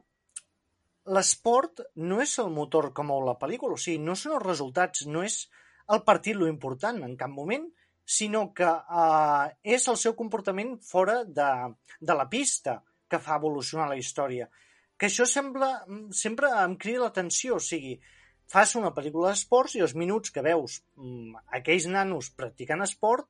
l'esport 1.17 1.83
no 1.95 2.21
és 2.21 2.37
el 2.41 2.49
motor 2.53 2.91
que 2.93 3.05
mou 3.05 3.21
la 3.25 3.37
pel·lícula, 3.41 3.77
o 3.77 3.81
sigui, 3.81 4.01
no 4.01 4.15
són 4.15 4.37
els 4.37 4.45
resultats, 4.45 5.05
no 5.05 5.23
és 5.25 5.43
el 5.91 6.03
partit 6.07 6.37
lo 6.37 6.49
important 6.49 7.01
en 7.03 7.15
cap 7.19 7.31
moment, 7.33 7.67
sinó 8.05 8.47
que 8.53 8.67
eh, 8.67 9.45
és 9.77 9.87
el 9.87 9.97
seu 9.97 10.15
comportament 10.17 10.77
fora 10.85 11.21
de, 11.23 11.51
de 11.99 12.17
la 12.17 12.27
pista 12.29 12.81
que 13.09 13.19
fa 13.19 13.37
evolucionar 13.39 13.89
la 13.89 13.99
història. 13.99 14.47
Que 15.01 15.09
això 15.09 15.25
sembla, 15.25 15.71
sempre 16.13 16.51
em 16.61 16.75
crida 16.77 17.07
l'atenció, 17.07 17.55
o 17.57 17.63
sigui, 17.65 17.95
fas 18.53 18.75
una 18.77 18.91
pel·lícula 18.93 19.31
d'esports 19.31 19.73
i 19.73 19.81
els 19.81 19.95
minuts 19.97 20.29
que 20.35 20.43
veus 20.45 20.75
mm, 20.93 21.39
aquells 21.57 21.87
nanos 21.89 22.29
practicant 22.37 22.85
esport, 22.85 23.25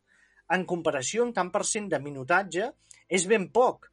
en 0.51 0.65
comparació 0.67 1.23
amb 1.23 1.37
tant 1.37 1.51
per 1.53 1.61
cent 1.69 1.87
de 1.93 2.01
minutatge, 2.03 2.67
és 3.07 3.27
ben 3.31 3.47
poc. 3.55 3.87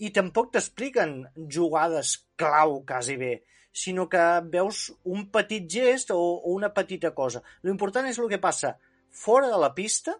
I 0.00 0.08
tampoc 0.16 0.54
t'expliquen 0.54 1.12
jugades 1.52 2.14
clau, 2.40 2.78
quasi 2.88 3.18
bé, 3.20 3.34
sinó 3.82 4.08
que 4.08 4.24
veus 4.56 4.86
un 5.04 5.28
petit 5.34 5.68
gest 5.68 6.14
o, 6.16 6.16
o 6.16 6.54
una 6.56 6.72
petita 6.72 7.12
cosa. 7.12 7.44
L'important 7.68 8.08
és 8.08 8.16
el 8.16 8.32
que 8.32 8.40
passa 8.40 8.78
fora 9.12 9.52
de 9.52 9.60
la 9.60 9.74
pista, 9.76 10.16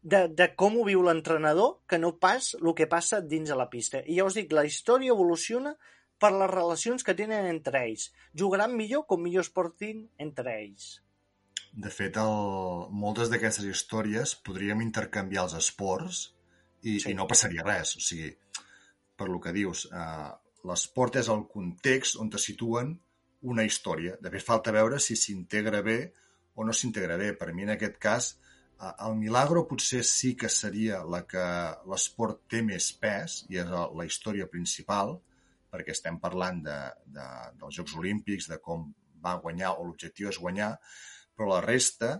de, 0.00 0.24
de 0.32 0.48
com 0.56 0.80
ho 0.80 0.88
viu 0.88 1.04
l'entrenador, 1.04 1.82
que 1.90 2.00
no 2.00 2.14
pas 2.16 2.54
el 2.56 2.72
que 2.80 2.88
passa 2.88 3.20
dins 3.20 3.52
de 3.52 3.60
la 3.60 3.68
pista. 3.68 4.00
I 4.08 4.22
ja 4.22 4.26
us 4.30 4.40
dic, 4.40 4.56
la 4.56 4.64
història 4.64 5.12
evoluciona 5.12 5.74
per 6.18 6.32
les 6.34 6.50
relacions 6.50 7.04
que 7.06 7.14
tenen 7.14 7.46
entre 7.46 7.84
ells. 7.86 8.08
Jugaran 8.34 8.74
millor 8.76 9.06
com 9.06 9.22
millor 9.22 9.44
es 9.46 9.50
portin 9.54 10.08
entre 10.18 10.56
ells. 10.64 10.88
De 11.72 11.90
fet, 11.94 12.16
el... 12.16 12.88
moltes 12.90 13.28
d'aquestes 13.30 13.66
històries 13.68 14.34
podríem 14.46 14.80
intercanviar 14.82 15.44
els 15.46 15.54
esports 15.58 16.22
i, 16.82 16.98
Sí. 16.98 17.10
i 17.12 17.14
no 17.14 17.26
passaria 17.30 17.62
res. 17.66 17.96
O 17.96 18.00
sigui, 18.02 18.32
per 19.18 19.28
lo 19.28 19.38
que 19.40 19.52
dius, 19.52 19.86
eh, 19.92 20.30
l'esport 20.66 21.16
és 21.20 21.28
el 21.28 21.44
context 21.52 22.16
on 22.18 22.30
te 22.30 22.38
situen 22.42 22.96
una 23.42 23.62
història. 23.66 24.16
De 24.20 24.30
fet, 24.30 24.42
falta 24.42 24.72
veure 24.74 24.98
si 24.98 25.14
s'integra 25.16 25.82
bé 25.86 26.12
o 26.58 26.64
no 26.66 26.72
s'integra 26.74 27.16
bé. 27.20 27.32
Per 27.38 27.52
mi, 27.54 27.62
en 27.62 27.70
aquest 27.76 27.98
cas, 28.02 28.32
eh, 28.80 28.90
el 29.06 29.14
Milagro 29.20 29.66
potser 29.68 30.02
sí 30.04 30.34
que 30.36 30.48
seria 30.48 31.04
la 31.04 31.22
que 31.26 31.44
l'esport 31.86 32.40
té 32.48 32.62
més 32.62 32.90
pes 32.92 33.44
i 33.50 33.58
és 33.62 33.66
la- 33.70 33.90
la 33.94 34.06
història 34.08 34.48
principal, 34.50 35.20
perquè 35.72 35.94
estem 35.94 36.18
parlant 36.22 36.62
de, 36.64 36.78
de, 37.06 37.26
dels 37.60 37.78
Jocs 37.80 37.96
Olímpics, 38.00 38.48
de 38.50 38.58
com 38.64 38.88
va 39.24 39.36
guanyar 39.42 39.74
o 39.76 39.86
l'objectiu 39.86 40.28
és 40.30 40.38
guanyar, 40.40 40.72
però 41.36 41.48
la 41.52 41.62
resta, 41.64 42.12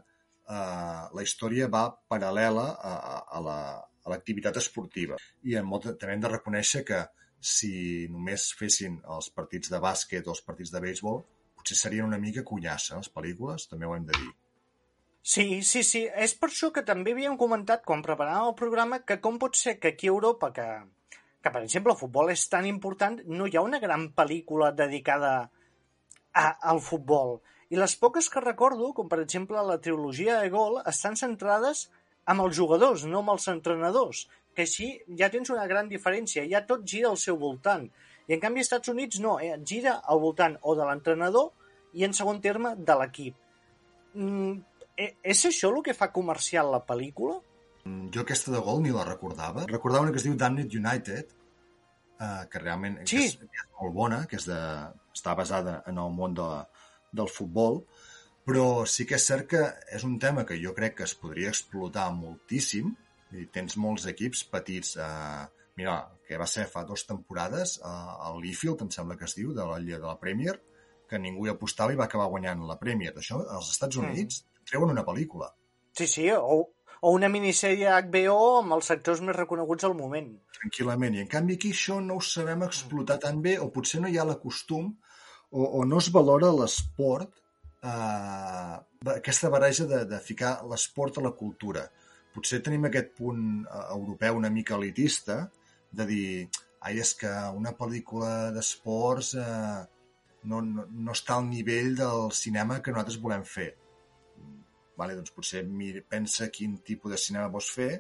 eh, 0.48 1.04
la 1.14 1.24
història 1.24 1.68
va 1.72 1.84
paral·lela 2.10 2.66
a, 2.74 2.94
a, 3.14 3.14
a 3.38 3.44
la- 3.44 3.84
l'activitat 4.08 4.56
esportiva. 4.56 5.18
I 5.44 5.58
en 5.60 5.66
molta, 5.68 5.92
també 6.00 6.14
hem 6.16 6.22
de 6.24 6.30
reconèixer 6.32 6.84
que 6.88 7.02
si 7.38 7.72
només 8.10 8.48
fessin 8.58 8.96
els 9.16 9.28
partits 9.36 9.70
de 9.70 9.80
bàsquet 9.84 10.26
o 10.26 10.32
els 10.34 10.40
partits 10.46 10.72
de 10.74 10.80
béisbol, 10.82 11.20
potser 11.58 11.76
serien 11.76 12.08
una 12.08 12.18
mica 12.22 12.44
cunyassa, 12.46 12.96
les 12.96 13.10
pel·lícules, 13.12 13.68
també 13.70 13.86
ho 13.86 13.94
hem 13.96 14.06
de 14.08 14.16
dir. 14.18 14.30
Sí, 15.22 15.60
sí, 15.62 15.82
sí. 15.84 16.06
És 16.16 16.32
per 16.40 16.48
això 16.48 16.70
que 16.72 16.82
també 16.88 17.12
havíem 17.12 17.36
comentat 17.36 17.84
quan 17.84 18.02
preparàvem 18.06 18.48
el 18.48 18.56
programa 18.56 19.02
que 19.04 19.18
com 19.20 19.36
pot 19.42 19.58
ser 19.60 19.76
que 19.78 19.92
aquí 19.92 20.08
a 20.08 20.14
Europa, 20.14 20.52
que, 20.56 20.66
que 21.42 21.52
per 21.54 21.62
exemple 21.62 21.94
el 21.94 22.00
futbol 22.00 22.32
és 22.32 22.46
tan 22.50 22.66
important, 22.66 23.20
no 23.26 23.46
hi 23.46 23.56
ha 23.56 23.64
una 23.66 23.80
gran 23.82 24.08
pel·lícula 24.16 24.72
dedicada 24.74 25.32
a, 26.32 26.46
al 26.72 26.82
futbol. 26.82 27.38
I 27.70 27.78
les 27.78 27.94
poques 28.00 28.30
que 28.32 28.42
recordo, 28.42 28.92
com 28.96 29.08
per 29.12 29.20
exemple 29.22 29.62
la 29.62 29.78
trilogia 29.84 30.40
de 30.40 30.50
Gol, 30.50 30.80
estan 30.88 31.18
centrades 31.20 31.88
amb 32.28 32.44
els 32.44 32.56
jugadors, 32.56 33.04
no 33.08 33.22
amb 33.22 33.34
els 33.34 33.48
entrenadors, 33.52 34.26
que 34.56 34.64
així 34.66 34.88
ja 35.20 35.28
tens 35.32 35.52
una 35.54 35.66
gran 35.70 35.88
diferència, 35.90 36.46
ja 36.50 36.64
tot 36.66 36.86
gira 36.88 37.12
al 37.12 37.20
seu 37.20 37.38
voltant. 37.40 37.86
I 38.28 38.36
en 38.36 38.40
canvi 38.42 38.60
als 38.60 38.68
Estats 38.68 38.90
Units 38.92 39.20
no, 39.24 39.38
eh, 39.40 39.54
gira 39.64 39.98
al 40.04 40.20
voltant 40.20 40.58
o 40.62 40.74
de 40.76 40.88
l'entrenador 40.88 41.52
i 41.94 42.04
en 42.04 42.16
segon 42.16 42.40
terme 42.44 42.74
de 42.76 42.96
l'equip. 43.00 43.36
Mm, 44.14 44.56
eh, 44.96 45.12
és 45.22 45.44
això 45.48 45.70
el 45.70 45.84
que 45.86 45.96
fa 45.96 46.10
comercial 46.12 46.72
la 46.74 46.82
pel·lícula? 46.84 47.38
Mm, 47.88 48.10
Jo 48.14 48.24
aquesta 48.24 48.52
de 48.52 48.60
gol 48.64 48.82
ni 48.84 48.92
la 48.94 49.04
recordava. 49.08 49.64
Recordava 49.70 50.04
una 50.06 50.12
que 50.12 50.20
es 50.20 50.26
diu 50.26 50.36
Damned 50.36 50.74
United, 50.74 51.32
eh, 52.20 52.44
que 52.50 52.58
realment 52.58 52.98
Sí. 53.06 53.16
que 53.16 53.24
és, 53.24 53.36
que 53.38 53.62
és 53.62 53.68
molt 53.80 53.94
bona, 53.94 54.26
que 54.26 54.36
és 54.36 54.46
de, 54.46 54.60
està 55.14 55.34
basada 55.36 55.82
en 55.86 55.98
el 55.98 56.10
món 56.12 56.34
de, 56.34 56.48
del 57.12 57.28
futbol, 57.28 57.84
però 58.46 58.86
sí 58.86 59.06
que 59.06 59.16
és 59.16 59.26
cert 59.26 59.46
que 59.48 59.62
és 59.92 60.04
un 60.04 60.18
tema 60.18 60.44
que 60.44 60.58
jo 60.62 60.74
crec 60.74 60.96
que 60.96 61.04
es 61.04 61.14
podria 61.14 61.48
explotar 61.48 62.10
moltíssim. 62.12 62.94
I 63.30 63.44
tens 63.52 63.76
molts 63.76 64.06
equips 64.08 64.44
petits. 64.48 64.96
Eh, 64.96 65.46
mira, 65.76 65.98
que 66.26 66.38
va 66.40 66.46
ser 66.46 66.64
fa 66.66 66.82
dues 66.84 67.04
temporades, 67.06 67.78
eh, 67.84 68.28
el 68.28 68.40
Leafield, 68.40 68.82
em 68.82 68.90
sembla 68.90 69.16
que 69.16 69.26
es 69.28 69.34
diu, 69.36 69.52
de 69.52 69.64
la, 69.64 69.78
de 69.78 69.98
la 69.98 70.18
Premier, 70.18 70.54
que 71.08 71.18
ningú 71.18 71.46
hi 71.46 71.50
apostava 71.50 71.92
i 71.92 71.96
va 71.96 72.04
acabar 72.04 72.28
guanyant 72.28 72.64
la 72.66 72.78
Premier. 72.80 73.12
Això, 73.16 73.42
als 73.48 73.70
Estats 73.70 73.96
Units, 73.96 74.46
treuen 74.64 74.90
una 74.90 75.04
pel·lícula. 75.04 75.50
Sí, 75.92 76.06
sí, 76.06 76.30
o, 76.32 76.68
o 77.00 77.12
una 77.14 77.30
minissèrie 77.32 77.90
HBO 78.08 78.38
amb 78.60 78.76
els 78.78 78.88
sectors 78.90 79.22
més 79.24 79.36
reconeguts 79.36 79.86
al 79.86 79.96
moment. 79.98 80.30
tranquil·lament. 80.58 81.14
I 81.14 81.24
en 81.24 81.30
canvi 81.30 81.58
aquí 81.58 81.70
això 81.74 82.00
no 82.02 82.18
ho 82.18 82.24
sabem 82.24 82.64
explotar 82.66 83.18
tan 83.22 83.42
bé 83.42 83.58
o 83.58 83.70
potser 83.74 84.00
no 84.02 84.08
hi 84.10 84.18
ha 84.18 84.26
la 84.26 84.38
costum 84.42 84.90
o, 85.50 85.62
o 85.62 85.84
no 85.84 85.98
es 86.02 86.10
valora 86.14 86.50
l'esport 86.52 87.30
eh, 87.82 88.76
aquesta 89.14 89.50
barreja 89.54 89.86
de, 89.86 90.04
de 90.10 90.18
ficar 90.20 90.58
l'esport 90.70 91.18
a 91.18 91.26
la 91.28 91.34
cultura. 91.42 91.86
Potser 92.34 92.60
tenim 92.64 92.88
aquest 92.88 93.14
punt 93.18 93.44
eh, 93.64 93.84
europeu 93.94 94.40
una 94.40 94.50
mica 94.50 94.76
elitista 94.76 95.44
de 95.90 96.06
dir 96.06 96.30
ai, 96.80 96.98
és 96.98 97.14
que 97.18 97.30
una 97.54 97.74
pel·lícula 97.78 98.50
d'esports 98.54 99.34
eh, 99.38 99.78
no, 100.50 100.60
no, 100.62 100.86
no 100.88 101.14
està 101.14 101.38
al 101.38 101.46
nivell 101.48 101.94
del 101.98 102.30
cinema 102.34 102.82
que 102.82 102.94
nosaltres 102.94 103.20
volem 103.22 103.44
fer. 103.46 103.72
Vale, 104.98 105.14
doncs 105.14 105.34
potser 105.34 105.62
mir, 105.64 106.02
pensa 106.10 106.48
quin 106.54 106.78
tipus 106.86 107.14
de 107.14 107.20
cinema 107.22 107.52
vols 107.52 107.70
fer 107.70 107.92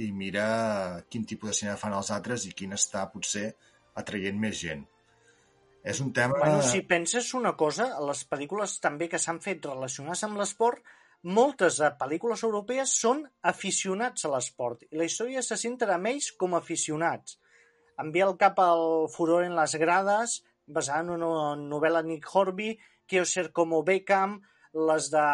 i 0.00 0.08
mira 0.16 0.46
quin 1.12 1.26
tipus 1.28 1.50
de 1.50 1.58
cinema 1.58 1.80
fan 1.80 1.92
els 1.98 2.10
altres 2.14 2.46
i 2.48 2.54
quin 2.56 2.72
està 2.72 3.04
potser 3.12 3.50
atraient 4.00 4.38
més 4.40 4.56
gent. 4.62 4.86
És 5.84 6.00
un 6.00 6.12
tema... 6.16 6.38
Bueno, 6.38 6.62
si 6.64 6.80
penses 6.88 7.32
una 7.34 7.52
cosa, 7.58 7.88
les 8.08 8.22
pel·lícules 8.30 8.78
també 8.80 9.10
que 9.12 9.20
s'han 9.20 9.42
fet 9.44 9.66
relacionades 9.66 10.22
amb 10.24 10.40
l'esport, 10.40 10.80
moltes 11.36 11.78
pel·lícules 12.00 12.42
europees 12.46 12.94
són 13.02 13.20
aficionats 13.50 14.24
a 14.24 14.30
l'esport 14.32 14.86
i 14.88 14.98
la 14.98 15.06
història 15.06 15.42
se 15.44 15.58
centra 15.60 15.98
en 15.98 16.08
ells 16.10 16.30
com 16.38 16.54
a 16.54 16.62
aficionats. 16.62 17.36
Em 18.00 18.08
ve 18.14 18.22
al 18.24 18.38
cap 18.40 18.56
el 18.62 18.86
Furor 19.12 19.44
en 19.44 19.54
les 19.58 19.76
grades, 19.78 20.40
basada 20.66 21.04
en 21.04 21.12
una 21.18 21.52
novel·la 21.60 22.02
Nick 22.06 22.30
Horby, 22.32 22.72
ser 23.24 23.52
como 23.52 23.82
Beckham, 23.82 24.40
les 24.72 25.10
de 25.12 25.26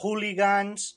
Hooligans... 0.00 0.92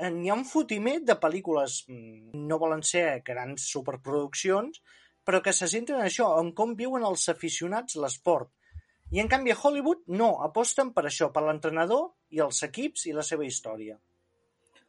Eh, 0.00 0.08
N'hi 0.08 0.30
ha 0.32 0.36
un 0.38 0.46
fotimer 0.48 1.02
de 1.04 1.12
pel·lícules, 1.20 1.82
mm, 1.90 2.38
no 2.48 2.56
volen 2.58 2.80
ser 2.80 3.20
grans 3.26 3.66
superproduccions, 3.68 4.80
però 5.28 5.42
que 5.44 5.52
se 5.52 5.68
centren 5.68 6.00
en 6.00 6.06
això, 6.08 6.30
en 6.40 6.54
com 6.56 6.72
viuen 6.78 7.04
els 7.04 7.28
aficionats 7.28 7.98
l'esport. 8.00 8.48
I 9.12 9.20
en 9.20 9.28
canvi 9.28 9.52
a 9.52 9.58
Hollywood 9.58 10.06
no, 10.16 10.30
aposten 10.46 10.94
per 10.96 11.04
això, 11.04 11.28
per 11.34 11.42
l'entrenador 11.44 12.14
i 12.32 12.40
els 12.40 12.62
equips 12.64 13.04
i 13.10 13.12
la 13.12 13.26
seva 13.26 13.44
història. 13.44 13.98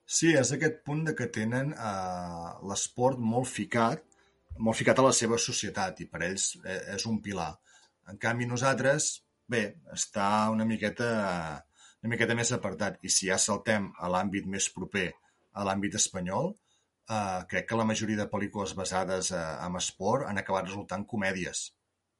Sí, 0.05 0.31
és 0.35 0.51
aquest 0.55 0.81
punt 0.87 1.03
de 1.07 1.15
que 1.17 1.27
tenen 1.33 1.73
eh, 1.73 2.47
l'esport 2.69 3.19
molt 3.33 3.49
ficat, 3.49 4.03
molt 4.59 4.77
ficat 4.77 4.99
a 4.99 5.05
la 5.07 5.13
seva 5.15 5.39
societat 5.39 6.01
i 6.03 6.07
per 6.11 6.23
ells 6.27 6.53
eh, 6.63 6.95
és 6.95 7.05
un 7.09 7.19
pilar. 7.23 7.51
En 8.11 8.19
canvi 8.21 8.47
nosaltres, 8.49 9.11
bé, 9.47 9.63
està 9.95 10.49
una 10.51 10.67
miqueta, 10.67 11.11
una 12.01 12.13
miqueta 12.13 12.37
més 12.37 12.51
apartat 12.55 12.97
i 13.05 13.11
si 13.13 13.29
ja 13.29 13.37
saltem 13.41 13.91
a 13.99 14.09
l'àmbit 14.09 14.47
més 14.49 14.69
proper, 14.73 15.09
a 15.53 15.65
l'àmbit 15.67 15.97
espanyol, 15.99 16.53
eh, 17.09 17.41
crec 17.51 17.69
que 17.69 17.79
la 17.79 17.85
majoria 17.85 18.23
de 18.23 18.29
pel·lícules 18.31 18.73
basades 18.77 19.31
eh, 19.35 19.45
en 19.67 19.77
esport 19.81 20.27
han 20.29 20.41
acabat 20.41 20.69
resultant 20.69 21.05
comèdies. 21.13 21.69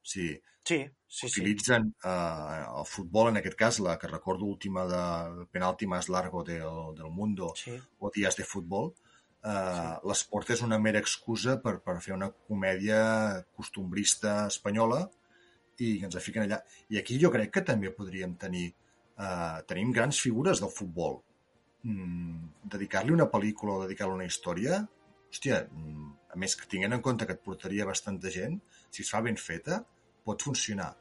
O 0.02 0.12
sigui, 0.14 0.38
Sí, 0.64 0.78
sí, 1.08 1.28
sí. 1.28 1.40
utilitzen 1.40 1.94
eh, 2.04 2.64
el 2.78 2.86
futbol, 2.86 3.30
en 3.32 3.40
aquest 3.40 3.56
cas, 3.58 3.80
la 3.82 3.96
que 3.98 4.10
recordo 4.10 4.46
última 4.46 4.84
de 4.86 5.46
penalti 5.50 5.88
més 5.90 6.08
largo 6.08 6.44
del, 6.46 6.94
del 6.98 7.10
mundo, 7.10 7.50
sí. 7.58 7.74
o 7.98 8.10
dies 8.14 8.38
de 8.38 8.46
futbol, 8.46 8.92
eh, 9.42 9.50
sí. 9.50 9.96
l'esport 10.08 10.52
és 10.54 10.62
una 10.62 10.78
mera 10.78 11.02
excusa 11.02 11.56
per, 11.64 11.80
per 11.82 11.98
fer 12.04 12.14
una 12.14 12.30
comèdia 12.30 13.00
costumbrista 13.58 14.46
espanyola 14.52 15.02
i 15.82 15.96
ens 16.06 16.14
la 16.14 16.22
fiquen 16.22 16.46
allà. 16.46 16.60
I 16.94 17.02
aquí 17.02 17.18
jo 17.18 17.32
crec 17.34 17.50
que 17.58 17.66
també 17.72 17.90
podríem 17.90 18.38
tenir 18.38 18.68
eh, 19.18 19.62
tenim 19.68 19.92
grans 19.92 20.20
figures 20.20 20.60
del 20.60 20.72
futbol. 20.72 21.20
Mm, 21.82 22.66
dedicar-li 22.74 23.14
una 23.14 23.28
pel·lícula 23.30 23.76
o 23.76 23.84
dedicar-li 23.84 24.20
una 24.20 24.28
història, 24.28 24.82
hòstia, 25.32 25.64
mm, 25.68 26.10
a 26.32 26.38
més 26.38 26.54
que 26.56 26.68
tinguent 26.68 26.94
en 26.94 27.02
compte 27.02 27.26
que 27.26 27.34
et 27.36 27.42
portaria 27.42 27.88
bastanta 27.88 28.30
gent, 28.30 28.60
si 28.90 29.02
es 29.02 29.10
fa 29.10 29.20
ben 29.20 29.36
feta, 29.36 29.82
pot 30.24 30.42
funcionar. 30.42 30.92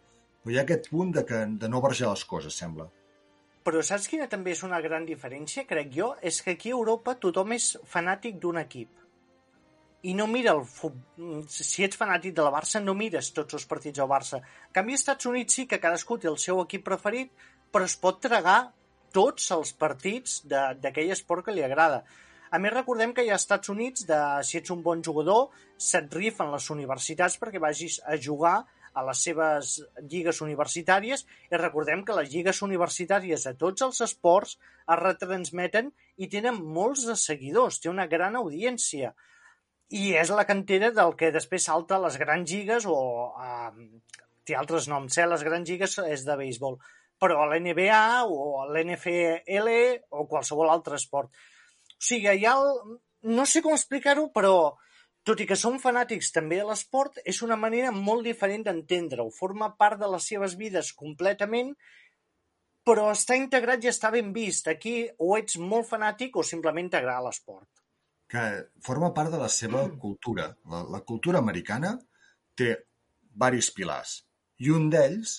Però 0.41 0.53
hi 0.53 0.57
ha 0.57 0.63
aquest 0.65 0.89
punt 0.89 1.11
de, 1.13 1.23
que, 1.25 1.45
de 1.61 1.69
no 1.69 1.81
barrejar 1.81 2.09
les 2.09 2.25
coses, 2.25 2.57
sembla. 2.57 2.89
Però 3.61 3.83
saps 3.85 4.07
quina 4.09 4.25
també 4.29 4.55
és 4.55 4.63
una 4.65 4.79
gran 4.81 5.05
diferència, 5.05 5.67
crec 5.69 5.91
jo? 5.93 6.15
És 6.21 6.41
que 6.41 6.55
aquí 6.55 6.71
a 6.71 6.77
Europa 6.79 7.13
tothom 7.21 7.53
és 7.53 7.75
fanàtic 7.85 8.39
d'un 8.41 8.57
equip. 8.57 8.89
I 10.09 10.15
no 10.17 10.25
mira 10.25 10.55
el 10.57 10.63
futbol... 10.65 11.43
Si 11.45 11.85
ets 11.85 11.99
fanàtic 11.99 12.33
de 12.33 12.41
la 12.41 12.53
Barça, 12.55 12.81
no 12.81 12.95
mires 12.97 13.29
tots 13.37 13.53
els 13.59 13.67
partits 13.69 14.01
del 14.01 14.09
Barça. 14.09 14.39
En 14.41 14.73
canvi, 14.79 14.97
als 14.97 15.03
Estats 15.05 15.29
Units 15.29 15.59
sí 15.59 15.67
que 15.69 15.77
cadascú 15.83 16.17
té 16.17 16.31
el 16.31 16.39
seu 16.41 16.63
equip 16.63 16.87
preferit, 16.87 17.29
però 17.71 17.87
es 17.87 17.95
pot 17.99 18.19
tragar 18.23 18.59
tots 19.15 19.49
els 19.55 19.71
partits 19.75 20.41
d'aquell 20.47 21.11
esport 21.15 21.45
que 21.45 21.55
li 21.55 21.63
agrada. 21.63 22.03
A 22.51 22.59
més, 22.59 22.73
recordem 22.73 23.13
que 23.15 23.23
hi 23.23 23.31
ha 23.31 23.39
Estats 23.39 23.71
Units, 23.71 24.05
de, 24.07 24.19
si 24.43 24.59
ets 24.59 24.71
un 24.75 24.83
bon 24.83 25.03
jugador, 25.03 25.49
se't 25.79 26.11
rifen 26.15 26.51
les 26.51 26.67
universitats 26.73 27.39
perquè 27.39 27.61
vagis 27.63 27.99
a 28.03 28.17
jugar 28.19 28.57
a 28.91 29.03
les 29.07 29.21
seves 29.23 29.77
lligues 30.11 30.41
universitàries 30.43 31.23
i 31.47 31.59
recordem 31.59 32.03
que 32.03 32.15
les 32.17 32.31
lligues 32.33 32.59
universitàries 32.65 33.47
de 33.47 33.53
tots 33.59 33.85
els 33.87 34.01
esports 34.03 34.57
es 34.57 34.99
retransmeten 34.99 35.93
i 36.17 36.27
tenen 36.27 36.59
molts 36.59 37.05
de 37.07 37.15
seguidors, 37.15 37.79
té 37.79 37.91
una 37.91 38.09
gran 38.11 38.35
audiència 38.35 39.13
i 39.91 40.11
és 40.15 40.31
la 40.31 40.47
cantera 40.47 40.91
del 40.95 41.15
que 41.19 41.31
després 41.35 41.67
salta 41.67 41.97
a 41.97 42.03
les 42.05 42.17
grans 42.19 42.51
lligues 42.51 42.87
o 42.87 42.97
eh, 43.43 43.71
té 44.47 44.55
altres 44.55 44.87
noms, 44.91 45.17
eh? 45.17 45.27
les 45.27 45.43
grans 45.47 45.67
lligues 45.67 45.97
és 46.03 46.23
de 46.27 46.37
béisbol, 46.39 46.77
però 47.21 47.43
a 47.43 47.49
l'NBA 47.51 48.25
o 48.25 48.61
a 48.63 48.67
l'NFL 48.71 49.69
o 50.17 50.25
qualsevol 50.29 50.71
altre 50.73 50.97
esport. 50.97 51.29
O 51.93 52.01
sigui, 52.01 52.31
hi 52.33 52.47
ha 52.49 52.55
el... 52.57 52.97
no 53.29 53.45
sé 53.45 53.61
com 53.61 53.77
explicar-ho, 53.77 54.31
però 54.33 54.55
tot 55.23 55.41
i 55.43 55.45
que 55.45 55.57
som 55.59 55.77
fanàtics 55.77 56.31
també 56.33 56.57
de 56.57 56.65
l'esport, 56.65 57.19
és 57.29 57.43
una 57.45 57.57
manera 57.63 57.91
molt 57.93 58.25
diferent 58.25 58.65
d'entendre-ho. 58.65 59.29
Forma 59.35 59.75
part 59.77 60.01
de 60.01 60.09
les 60.09 60.25
seves 60.33 60.55
vides 60.57 60.89
completament, 60.97 61.75
però 62.81 63.11
està 63.13 63.37
integrat 63.37 63.85
i 63.85 63.91
està 63.91 64.09
ben 64.09 64.31
vist. 64.33 64.71
Aquí 64.71 64.95
o 65.21 65.35
ets 65.37 65.59
molt 65.61 65.85
fanàtic 65.91 66.41
o 66.41 66.47
simplement 66.47 66.89
t'agrada 66.89 67.27
l'esport. 67.27 67.69
que 68.31 68.41
forma 68.79 69.09
part 69.13 69.27
de 69.33 69.37
la 69.37 69.49
seva 69.51 69.81
cultura. 69.99 70.45
La, 70.71 70.85
la 70.87 71.01
cultura 71.03 71.41
americana 71.43 71.97
té 72.55 72.69
varis 73.43 73.67
pilars 73.75 74.21
i 74.63 74.71
un 74.71 74.85
d'ells 74.93 75.33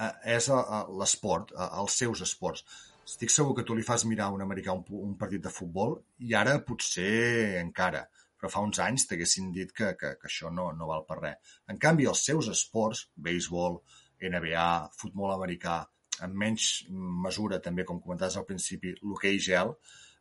és 0.00 0.48
eh, 0.48 0.58
eh, 0.58 0.82
l'esport, 1.00 1.54
eh, 1.54 1.70
els 1.80 1.98
seus 2.02 2.22
esports. 2.26 2.64
Estic 3.04 3.30
segur 3.30 3.54
que 3.56 3.64
tu 3.68 3.76
li 3.76 3.84
fas 3.84 4.06
mirar 4.08 4.30
a 4.30 4.34
un 4.34 4.42
americà 4.42 4.72
un, 4.72 4.84
un 5.00 5.16
partit 5.20 5.42
de 5.44 5.52
futbol 5.52 5.98
i 6.24 6.34
ara 6.34 6.56
potser 6.66 7.60
encara, 7.60 8.04
però 8.38 8.50
fa 8.50 8.62
uns 8.64 8.80
anys 8.80 9.06
t'haguessin 9.08 9.50
dit 9.52 9.72
que, 9.72 9.92
que, 10.00 10.14
que 10.20 10.30
això 10.30 10.50
no, 10.52 10.70
no 10.72 10.88
val 10.90 11.04
per 11.08 11.18
res. 11.20 11.58
En 11.68 11.78
canvi, 11.80 12.08
els 12.10 12.24
seus 12.24 12.48
esports, 12.52 13.08
béisbol, 13.16 13.82
NBA, 14.24 14.70
futbol 14.96 15.34
americà, 15.34 15.82
en 16.24 16.32
menys 16.38 16.86
mesura 17.26 17.60
també, 17.60 17.84
com 17.84 18.00
comentaves 18.00 18.38
al 18.38 18.46
principi, 18.48 18.94
l'hoquei 19.02 19.38
gel, 19.42 19.74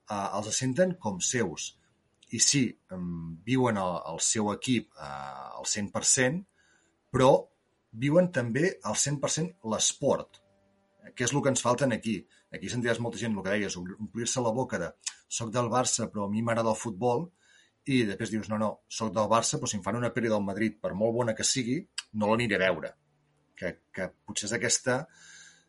eh, 0.09 0.27
els 0.39 0.51
senten 0.57 0.97
com 0.99 1.21
seus. 1.23 1.71
I 2.33 2.39
sí, 2.41 2.63
viuen 3.45 3.77
el, 3.77 3.97
el 4.11 4.19
seu 4.25 4.49
equip 4.51 4.91
eh, 4.97 5.09
al 5.59 5.67
100%, 5.69 6.43
però 7.13 7.31
viuen 7.93 8.29
també 8.33 8.69
al 8.83 8.97
100% 8.97 9.69
l'esport, 9.71 10.39
que 11.15 11.25
és 11.27 11.33
el 11.33 11.43
que 11.43 11.51
ens 11.53 11.61
falten 11.61 11.93
aquí. 11.93 12.17
Aquí 12.53 12.69
sentiràs 12.69 13.01
molta 13.01 13.19
gent, 13.21 13.35
el 13.35 13.45
que 13.45 13.55
deies, 13.55 13.77
omplir-se 13.77 14.41
la 14.41 14.53
boca 14.53 14.79
de 14.81 14.91
soc 15.27 15.51
del 15.53 15.69
Barça, 15.71 16.07
però 16.11 16.27
a 16.27 16.31
mi 16.31 16.43
m'agrada 16.45 16.73
el 16.73 16.79
futbol, 16.79 17.27
i 17.89 18.03
després 18.07 18.31
dius, 18.31 18.49
no, 18.51 18.59
no, 18.61 18.69
soc 18.87 19.11
del 19.15 19.29
Barça, 19.31 19.59
però 19.59 19.69
si 19.69 19.77
em 19.79 19.83
fan 19.85 19.99
una 19.99 20.13
pel·li 20.15 20.31
del 20.31 20.45
Madrid, 20.45 20.77
per 20.81 20.93
molt 20.97 21.15
bona 21.17 21.35
que 21.37 21.45
sigui, 21.47 21.81
no 22.19 22.29
l'aniré 22.29 22.59
a 22.59 22.63
veure. 22.65 22.93
Que, 23.57 23.75
que 23.93 24.09
potser 24.25 24.47
és 24.49 24.55
aquesta, 24.57 25.01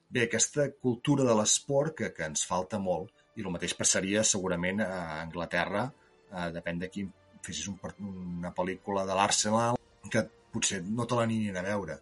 bé, 0.08 0.26
aquesta 0.26 0.68
cultura 0.80 1.26
de 1.26 1.34
l'esport 1.36 1.96
que, 1.98 2.12
que 2.16 2.28
ens 2.28 2.46
falta 2.48 2.80
molt, 2.80 3.12
i 3.34 3.42
el 3.42 3.50
mateix 3.50 3.74
passaria 3.74 4.22
segurament 4.24 4.84
a 4.84 5.20
Anglaterra, 5.24 5.88
eh, 6.30 6.48
depèn 6.54 6.80
de 6.80 6.90
qui 6.92 7.04
fessis 7.44 7.66
un, 7.68 7.80
una 8.38 8.54
pel·lícula 8.56 9.04
de 9.08 9.16
l'Arsenal, 9.18 9.80
que 10.10 10.22
potser 10.54 10.82
no 10.86 11.08
te 11.08 11.18
l'anirien 11.18 11.58
a 11.58 11.64
veure. 11.66 11.98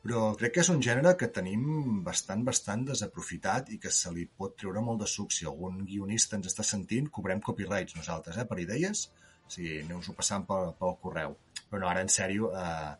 Però 0.00 0.20
crec 0.40 0.54
que 0.54 0.62
és 0.62 0.70
un 0.72 0.78
gènere 0.84 1.12
que 1.20 1.28
tenim 1.36 1.64
bastant, 2.04 2.44
bastant 2.44 2.86
desaprofitat 2.88 3.68
i 3.74 3.76
que 3.82 3.90
se 3.92 4.12
li 4.14 4.24
pot 4.42 4.54
treure 4.62 4.80
molt 4.84 5.02
de 5.02 5.08
suc. 5.14 5.34
Si 5.36 5.48
algun 5.48 5.82
guionista 5.88 6.38
ens 6.38 6.48
està 6.48 6.64
sentint, 6.64 7.10
cobrem 7.16 7.42
copyrights 7.48 7.98
nosaltres, 7.98 8.38
eh, 8.40 8.46
per 8.48 8.58
idees. 8.64 9.08
O 9.44 9.52
sigui, 9.52 9.82
aneu-ho 9.82 10.14
passant 10.16 10.46
pel, 10.48 10.72
pel 10.80 10.96
correu. 11.02 11.36
Però 11.68 11.82
no, 11.82 11.90
ara, 11.90 12.04
en 12.06 12.12
sèrio, 12.14 12.48
eh, 12.56 12.94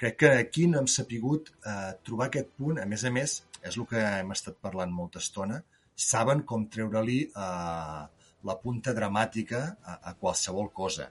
crec 0.00 0.16
que 0.22 0.32
aquí 0.38 0.66
no 0.72 0.80
hem 0.80 0.88
sapigut 0.88 1.52
eh, 1.58 1.92
trobar 2.08 2.30
aquest 2.30 2.56
punt. 2.56 2.80
A 2.80 2.88
més 2.88 3.04
a 3.04 3.12
més, 3.12 3.42
és 3.60 3.76
el 3.76 3.88
que 3.92 4.06
hem 4.06 4.32
estat 4.32 4.56
parlant 4.64 4.94
molta 4.94 5.20
estona, 5.24 5.60
saben 6.08 6.46
com 6.48 6.64
treure-li 6.72 7.20
eh, 7.28 8.02
la 8.48 8.58
punta 8.62 8.96
dramàtica 8.96 9.64
a, 9.82 10.00
a 10.00 10.16
qualsevol 10.16 10.72
cosa. 10.72 11.10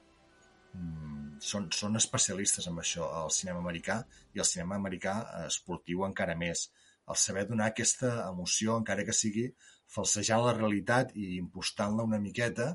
Mm, 0.77 1.37
són, 1.51 1.69
són 1.73 1.99
especialistes 1.99 2.67
en 2.69 2.77
això, 2.81 3.07
el 3.23 3.31
cinema 3.35 3.61
americà 3.63 4.01
i 4.35 4.43
el 4.43 4.49
cinema 4.49 4.77
americà 4.79 5.15
eh, 5.23 5.45
esportiu 5.51 6.05
encara 6.07 6.37
més. 6.39 6.67
El 7.07 7.19
saber 7.19 7.45
donar 7.49 7.71
aquesta 7.71 8.13
emoció, 8.27 8.75
encara 8.81 9.05
que 9.07 9.15
sigui 9.15 9.47
falsejant 9.93 10.43
la 10.43 10.55
realitat 10.57 11.13
i 11.15 11.37
impostant-la 11.37 12.05
una 12.07 12.19
miqueta, 12.23 12.73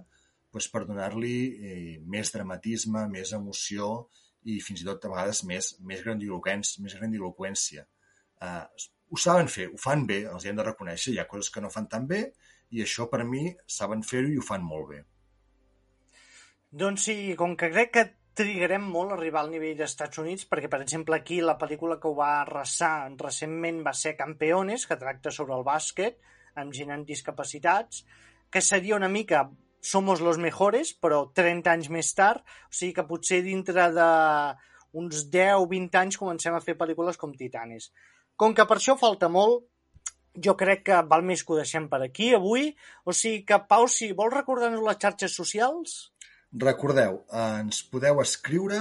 doncs 0.53 0.69
per 0.73 0.85
donar-li 0.89 1.37
eh, 1.71 1.99
més 2.15 2.33
dramatisme, 2.35 3.07
més 3.13 3.33
emoció 3.37 3.93
i 4.49 4.59
fins 4.65 4.83
i 4.83 4.89
tot 4.89 5.05
a 5.07 5.13
vegades 5.13 5.43
més, 5.49 5.75
més 5.91 6.03
grandiloquència. 6.05 6.83
Més 6.85 6.97
grandiloquència. 6.99 7.87
Eh, 8.43 8.89
ho 9.13 9.21
saben 9.21 9.49
fer, 9.53 9.69
ho 9.73 9.79
fan 9.81 10.07
bé, 10.09 10.23
els 10.33 10.45
hi 10.45 10.51
hem 10.51 10.59
de 10.61 10.67
reconèixer. 10.67 11.15
Hi 11.15 11.23
ha 11.23 11.29
coses 11.31 11.53
que 11.53 11.63
no 11.65 11.73
fan 11.73 11.89
tan 11.93 12.09
bé 12.09 12.25
i 12.73 12.81
això 12.85 13.09
per 13.13 13.25
mi 13.29 13.51
saben 13.79 14.05
fer-ho 14.09 14.33
i 14.33 14.39
ho 14.41 14.45
fan 14.47 14.65
molt 14.65 14.89
bé. 14.95 15.03
Doncs 16.73 17.05
sí, 17.05 17.15
com 17.37 17.53
que 17.53 17.69
crec 17.69 17.91
que 17.93 18.05
trigarem 18.33 18.85
molt 18.89 19.13
a 19.13 19.17
arribar 19.19 19.43
al 19.43 19.51
nivell 19.53 19.75
dels 19.77 19.93
Estats 19.93 20.21
Units, 20.23 20.47
perquè, 20.49 20.71
per 20.73 20.81
exemple, 20.81 21.19
aquí 21.19 21.43
la 21.45 21.59
pel·lícula 21.61 21.99
que 22.01 22.09
ho 22.09 22.15
va 22.17 22.31
arrasar 22.41 23.11
recentment 23.21 23.83
va 23.85 23.93
ser 23.93 24.15
Campeones, 24.17 24.87
que 24.89 24.97
tracta 24.97 25.31
sobre 25.31 25.53
el 25.59 25.67
bàsquet, 25.67 26.17
amb 26.57 26.73
gent 26.73 26.95
amb 26.95 27.05
discapacitats, 27.09 28.07
que 28.51 28.65
seria 28.65 28.97
una 28.97 29.13
mica 29.13 29.51
Somos 29.83 30.21
los 30.23 30.39
mejores, 30.39 30.93
però 30.95 31.25
30 31.35 31.73
anys 31.73 31.89
més 31.91 32.13
tard, 32.15 32.45
o 32.71 32.71
sigui 32.71 32.93
que 32.95 33.03
potser 33.03 33.41
dintre 33.43 33.89
de 33.91 34.05
uns 34.95 35.25
10 35.33 35.59
o 35.59 35.65
20 35.67 35.99
anys 35.99 36.19
comencem 36.21 36.55
a 36.55 36.61
fer 36.63 36.77
pel·lícules 36.79 37.19
com 37.19 37.33
Titanes. 37.35 37.89
Com 38.39 38.55
que 38.55 38.63
per 38.71 38.77
això 38.79 38.95
falta 39.01 39.27
molt, 39.27 39.65
jo 40.39 40.55
crec 40.61 40.85
que 40.87 41.01
val 41.11 41.27
més 41.27 41.43
que 41.43 41.53
ho 41.53 41.59
deixem 41.59 41.89
per 41.91 41.99
aquí 42.07 42.31
avui, 42.39 42.71
o 43.05 43.13
sigui 43.13 43.43
que, 43.49 43.59
Pau, 43.67 43.89
si 43.91 44.13
vols 44.15 44.39
recordar-nos 44.39 44.87
les 44.87 45.03
xarxes 45.03 45.37
socials... 45.43 45.99
Recordeu, 46.53 47.23
ens 47.33 47.81
podeu 47.89 48.21
escriure 48.21 48.77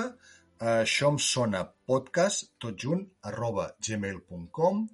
a 0.60 0.84
això 0.84 1.08
em 1.14 1.18
sona 1.24 1.62
podcast, 1.88 2.52
tot 2.60 2.76
junt, 2.84 3.08
arroba 3.24 3.72
gmail.com. 3.80 4.92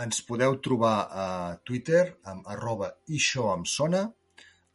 Ens 0.00 0.24
podeu 0.24 0.56
trobar 0.64 1.12
a 1.12 1.60
Twitter 1.68 2.16
amb 2.32 2.48
arroba 2.48 2.96
això 3.12 3.52
em 3.52 3.68
sona. 3.68 4.08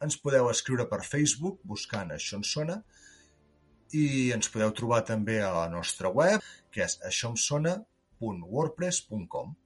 Ens 0.06 0.14
podeu 0.22 0.46
escriure 0.52 0.86
per 0.86 1.02
Facebook 1.02 1.58
buscant 1.64 2.12
això 2.14 2.36
em 2.38 2.44
sona. 2.46 2.86
I 3.90 4.30
ens 4.36 4.48
podeu 4.54 4.70
trobar 4.70 5.02
també 5.10 5.42
a 5.42 5.50
la 5.58 5.66
nostra 5.74 6.14
web, 6.14 6.38
que 6.70 6.86
és 6.86 7.02
aixòemsona.wordpress.com. 7.10 9.58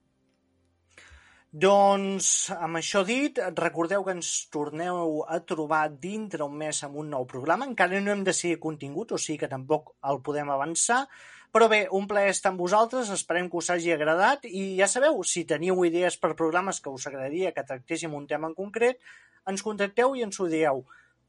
Doncs, 1.49 2.51
amb 2.53 2.77
això 2.77 3.01
dit, 3.01 3.39
recordeu 3.57 4.03
que 4.05 4.13
ens 4.13 4.27
torneu 4.53 5.23
a 5.25 5.39
trobar 5.41 5.87
dintre 5.89 6.45
un 6.45 6.53
mes 6.53 6.83
amb 6.85 6.99
un 7.01 7.07
nou 7.09 7.23
programa. 7.25 7.65
Encara 7.65 7.97
no 8.05 8.11
hem 8.13 8.21
decidit 8.23 8.59
contingut, 8.61 9.11
o 9.11 9.17
sigui 9.17 9.39
que 9.41 9.49
tampoc 9.49 9.95
el 10.05 10.19
podem 10.21 10.51
avançar. 10.53 11.07
Però 11.49 11.65
bé, 11.65 11.87
un 11.89 12.05
plaer 12.05 12.29
estar 12.29 12.51
amb 12.51 12.61
vosaltres, 12.61 13.09
esperem 13.09 13.47
que 13.49 13.57
us 13.57 13.71
hagi 13.73 13.89
agradat 13.95 14.45
i 14.45 14.77
ja 14.77 14.85
sabeu, 14.85 15.17
si 15.25 15.41
teniu 15.49 15.81
idees 15.87 16.19
per 16.21 16.35
programes 16.37 16.77
que 16.85 16.93
us 16.93 17.07
agradaria 17.09 17.51
que 17.55 17.63
tractéssim 17.65 18.13
un 18.13 18.27
tema 18.29 18.51
en 18.51 18.53
concret, 18.53 19.01
ens 19.49 19.65
contacteu 19.65 20.13
i 20.13 20.21
ens 20.21 20.37
ho 20.37 20.45
dieu. 20.51 20.83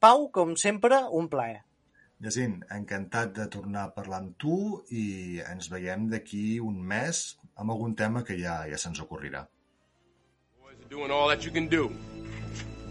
Pau, 0.05 0.26
com 0.28 0.52
sempre, 0.52 0.98
un 1.16 1.30
plaer. 1.32 1.62
Jacint, 2.20 2.59
encantat 2.76 3.32
de 3.38 3.48
tornar 3.48 3.86
a 3.86 3.94
parlar 3.97 4.20
amb 4.20 4.36
tu 4.36 4.84
i 4.92 5.40
ens 5.47 5.72
veiem 5.72 6.10
d'aquí 6.12 6.60
un 6.60 6.76
mes 6.92 7.22
amb 7.56 7.72
algun 7.72 7.97
tema 7.97 8.20
que 8.20 8.36
ja, 8.36 8.59
ja 8.68 8.76
se'ns 8.76 9.01
ocorrirà. 9.01 9.47
Doing 10.90 11.12
all 11.12 11.28
that 11.28 11.44
you 11.44 11.52
can 11.52 11.68
do. 11.68 11.92